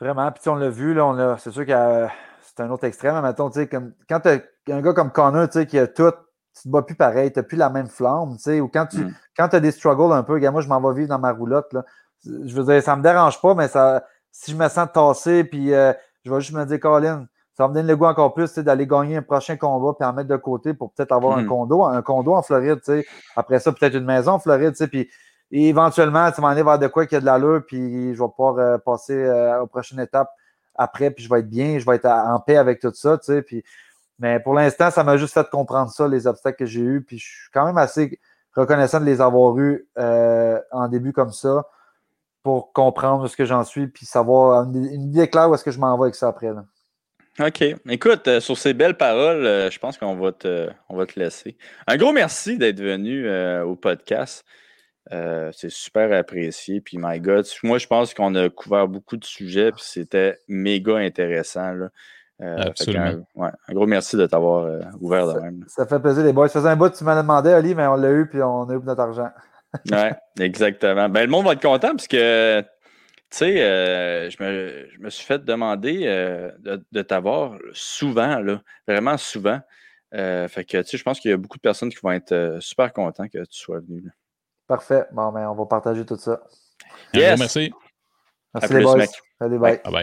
Vraiment, 0.00 0.32
puis 0.32 0.48
on 0.48 0.56
l'a 0.56 0.70
vu, 0.70 0.92
là, 0.94 1.36
c'est 1.38 1.52
sûr 1.52 1.64
que 1.64 2.06
c'est 2.40 2.60
un 2.60 2.70
autre 2.70 2.84
extrême, 2.84 3.20
mettons, 3.22 3.50
tu 3.50 3.60
sais, 3.60 3.68
quand 3.68 4.20
tu 4.20 4.28
as 4.28 4.40
un 4.68 4.80
gars 4.80 4.92
comme 4.92 5.12
Connor, 5.12 5.48
tu 5.48 5.60
sais, 5.60 5.66
qui 5.66 5.78
a 5.78 5.86
tout, 5.86 6.12
tu 6.56 6.62
te 6.64 6.68
bats 6.68 6.82
plus 6.82 6.96
pareil, 6.96 7.32
tu 7.32 7.38
n'as 7.38 7.44
plus 7.44 7.56
la 7.56 7.70
même 7.70 7.88
flamme, 7.88 8.36
tu 8.36 8.42
sais, 8.42 8.60
ou 8.60 8.68
quand 8.68 8.86
tu 8.86 8.98
mm. 8.98 9.14
as 9.38 9.60
des 9.60 9.70
struggles 9.70 10.12
un 10.12 10.24
peu, 10.24 10.38
moi, 10.50 10.60
je 10.60 10.68
m'en 10.68 10.80
vais 10.80 11.00
vivre 11.00 11.08
dans 11.08 11.20
ma 11.20 11.32
roulotte, 11.32 11.72
là, 11.72 11.84
je 12.24 12.54
veux 12.54 12.64
dire, 12.64 12.82
ça 12.82 12.96
me 12.96 13.02
dérange 13.02 13.40
pas, 13.40 13.54
mais 13.54 13.68
ça, 13.68 14.04
si 14.30 14.50
je 14.50 14.56
me 14.56 14.68
sens 14.68 14.88
tassé, 14.92 15.44
puis 15.44 15.72
euh, 15.72 15.92
je 16.24 16.32
vais 16.32 16.40
juste 16.40 16.54
me 16.54 16.64
dire, 16.64 16.80
Colin, 16.80 17.26
ça 17.56 17.64
va 17.64 17.68
me 17.68 17.74
donner 17.74 17.88
le 17.88 17.96
goût 17.96 18.06
encore 18.06 18.34
plus 18.34 18.52
d'aller 18.58 18.86
gagner 18.86 19.16
un 19.18 19.22
prochain 19.22 19.56
combat 19.56 19.94
puis 19.98 20.06
en 20.06 20.12
mettre 20.12 20.28
de 20.28 20.36
côté 20.36 20.74
pour 20.74 20.92
peut-être 20.92 21.12
avoir 21.12 21.38
un 21.38 21.42
hmm. 21.42 21.48
condo, 21.48 21.84
un 21.84 22.02
condo 22.02 22.34
en 22.34 22.42
Floride, 22.42 22.80
après 23.36 23.60
ça, 23.60 23.72
peut-être 23.72 23.94
une 23.94 24.04
maison 24.04 24.32
en 24.32 24.38
Floride, 24.38 24.74
puis 24.88 25.08
éventuellement, 25.50 26.30
tu 26.32 26.40
vas 26.40 26.48
aller 26.48 26.62
vers 26.62 26.78
de 26.78 26.88
quoi 26.88 27.06
qui 27.06 27.14
a 27.14 27.20
de 27.20 27.26
l'allure, 27.26 27.62
puis 27.66 28.14
je 28.14 28.22
vais 28.22 28.28
pouvoir 28.28 28.58
euh, 28.58 28.78
passer 28.78 29.14
euh, 29.14 29.62
aux 29.62 29.66
prochaines 29.66 30.00
étapes 30.00 30.30
après, 30.74 31.10
puis 31.10 31.22
je 31.22 31.30
vais 31.30 31.40
être 31.40 31.48
bien, 31.48 31.78
je 31.78 31.86
vais 31.86 31.96
être 31.96 32.06
en 32.06 32.40
paix 32.40 32.56
avec 32.56 32.80
tout 32.80 32.92
ça, 32.92 33.18
tu 33.18 33.26
sais, 33.26 33.42
puis 33.42 33.62
mais 34.18 34.38
pour 34.38 34.54
l'instant, 34.54 34.90
ça 34.90 35.02
m'a 35.02 35.16
juste 35.16 35.34
fait 35.34 35.48
comprendre 35.50 35.90
ça, 35.90 36.06
les 36.06 36.26
obstacles 36.26 36.56
que 36.56 36.66
j'ai 36.66 36.80
eus, 36.80 37.02
puis 37.02 37.18
je 37.18 37.24
suis 37.24 37.50
quand 37.52 37.66
même 37.66 37.78
assez 37.78 38.20
reconnaissant 38.54 39.00
de 39.00 39.04
les 39.04 39.20
avoir 39.20 39.56
eus 39.58 39.88
euh, 39.98 40.60
en 40.70 40.88
début 40.88 41.12
comme 41.12 41.32
ça 41.32 41.64
pour 42.44 42.72
comprendre 42.72 43.26
ce 43.26 43.36
que 43.36 43.46
j'en 43.46 43.64
suis, 43.64 43.88
puis 43.88 44.04
savoir 44.04 44.64
une, 44.64 44.84
idée 44.84 45.28
claire 45.28 45.50
où 45.50 45.54
est-ce 45.54 45.64
que 45.64 45.70
je 45.70 45.80
m'en 45.80 45.96
vais 45.96 46.04
avec 46.04 46.14
ça 46.14 46.28
après. 46.28 46.52
OK. 47.40 47.64
Écoute, 47.88 48.28
euh, 48.28 48.38
sur 48.38 48.56
ces 48.56 48.74
belles 48.74 48.96
paroles, 48.96 49.44
euh, 49.46 49.70
je 49.70 49.78
pense 49.78 49.96
qu'on 49.96 50.14
va 50.14 50.30
te, 50.30 50.68
on 50.90 50.96
va 50.96 51.06
te 51.06 51.18
laisser. 51.18 51.56
Un 51.88 51.96
gros 51.96 52.12
merci 52.12 52.58
d'être 52.58 52.80
venu 52.80 53.26
euh, 53.26 53.64
au 53.64 53.76
podcast. 53.76 54.44
c'est 55.10 55.70
super 55.70 56.12
apprécié. 56.12 56.82
Puis, 56.82 56.98
my 57.00 57.18
God, 57.18 57.46
moi, 57.62 57.78
je 57.78 57.86
pense 57.86 58.12
qu'on 58.12 58.34
a 58.34 58.50
couvert 58.50 58.88
beaucoup 58.88 59.16
de 59.16 59.24
sujets, 59.24 59.72
puis 59.72 59.82
c'était 59.82 60.38
méga 60.46 60.96
intéressant. 60.96 61.74
Absolument. 62.40 63.26
Un, 63.40 63.72
gros 63.72 63.86
merci 63.86 64.16
de 64.18 64.26
t'avoir 64.26 64.68
ouvert 65.00 65.32
de 65.32 65.40
même. 65.40 65.64
Ça 65.66 65.86
fait 65.86 65.98
plaisir, 65.98 66.22
les 66.24 66.34
boys. 66.34 66.48
Ça 66.48 66.60
faisait 66.60 66.70
un 66.70 66.76
bout 66.76 66.90
que 66.90 66.98
tu 66.98 67.04
m'en 67.04 67.16
demandé, 67.16 67.50
Ali, 67.50 67.74
mais 67.74 67.86
on 67.86 67.94
l'a 67.94 68.10
eu, 68.10 68.28
puis 68.28 68.42
on 68.42 68.68
a 68.68 68.74
eu 68.74 68.80
notre 68.84 69.00
argent. 69.00 69.30
Oui, 69.90 70.44
exactement. 70.44 71.08
Ben, 71.08 71.22
le 71.22 71.28
monde 71.28 71.46
va 71.46 71.52
être 71.52 71.62
content, 71.62 71.90
parce 71.90 72.08
que 72.08 72.60
tu 73.30 73.38
sais, 73.38 74.30
je, 74.30 74.42
me, 75.00 75.10
suis 75.10 75.24
fait 75.24 75.44
demander 75.44 76.04
de, 76.60 77.02
t'avoir 77.02 77.58
souvent, 77.72 78.38
là, 78.38 78.62
vraiment 78.86 79.16
souvent. 79.16 79.60
fait 80.12 80.64
que, 80.64 80.82
tu 80.82 80.88
sais, 80.90 80.96
je 80.98 81.02
pense 81.02 81.20
qu'il 81.20 81.30
y 81.30 81.34
a 81.34 81.36
beaucoup 81.36 81.58
de 81.58 81.62
personnes 81.62 81.90
qui 81.90 81.98
vont 82.02 82.12
être 82.12 82.58
super 82.60 82.92
contents 82.92 83.28
que 83.28 83.38
tu 83.38 83.58
sois 83.58 83.80
venu. 83.80 84.10
Parfait. 84.66 85.04
Bon, 85.12 85.30
ben, 85.32 85.48
on 85.48 85.54
va 85.54 85.66
partager 85.66 86.06
tout 86.06 86.16
ça. 86.16 86.42
Yes. 87.12 87.38
merci. 87.38 87.72
Merci 88.54 88.74
les 88.74 88.82
boys. 88.82 89.06
Bye 89.40 89.58
bye. 89.58 90.02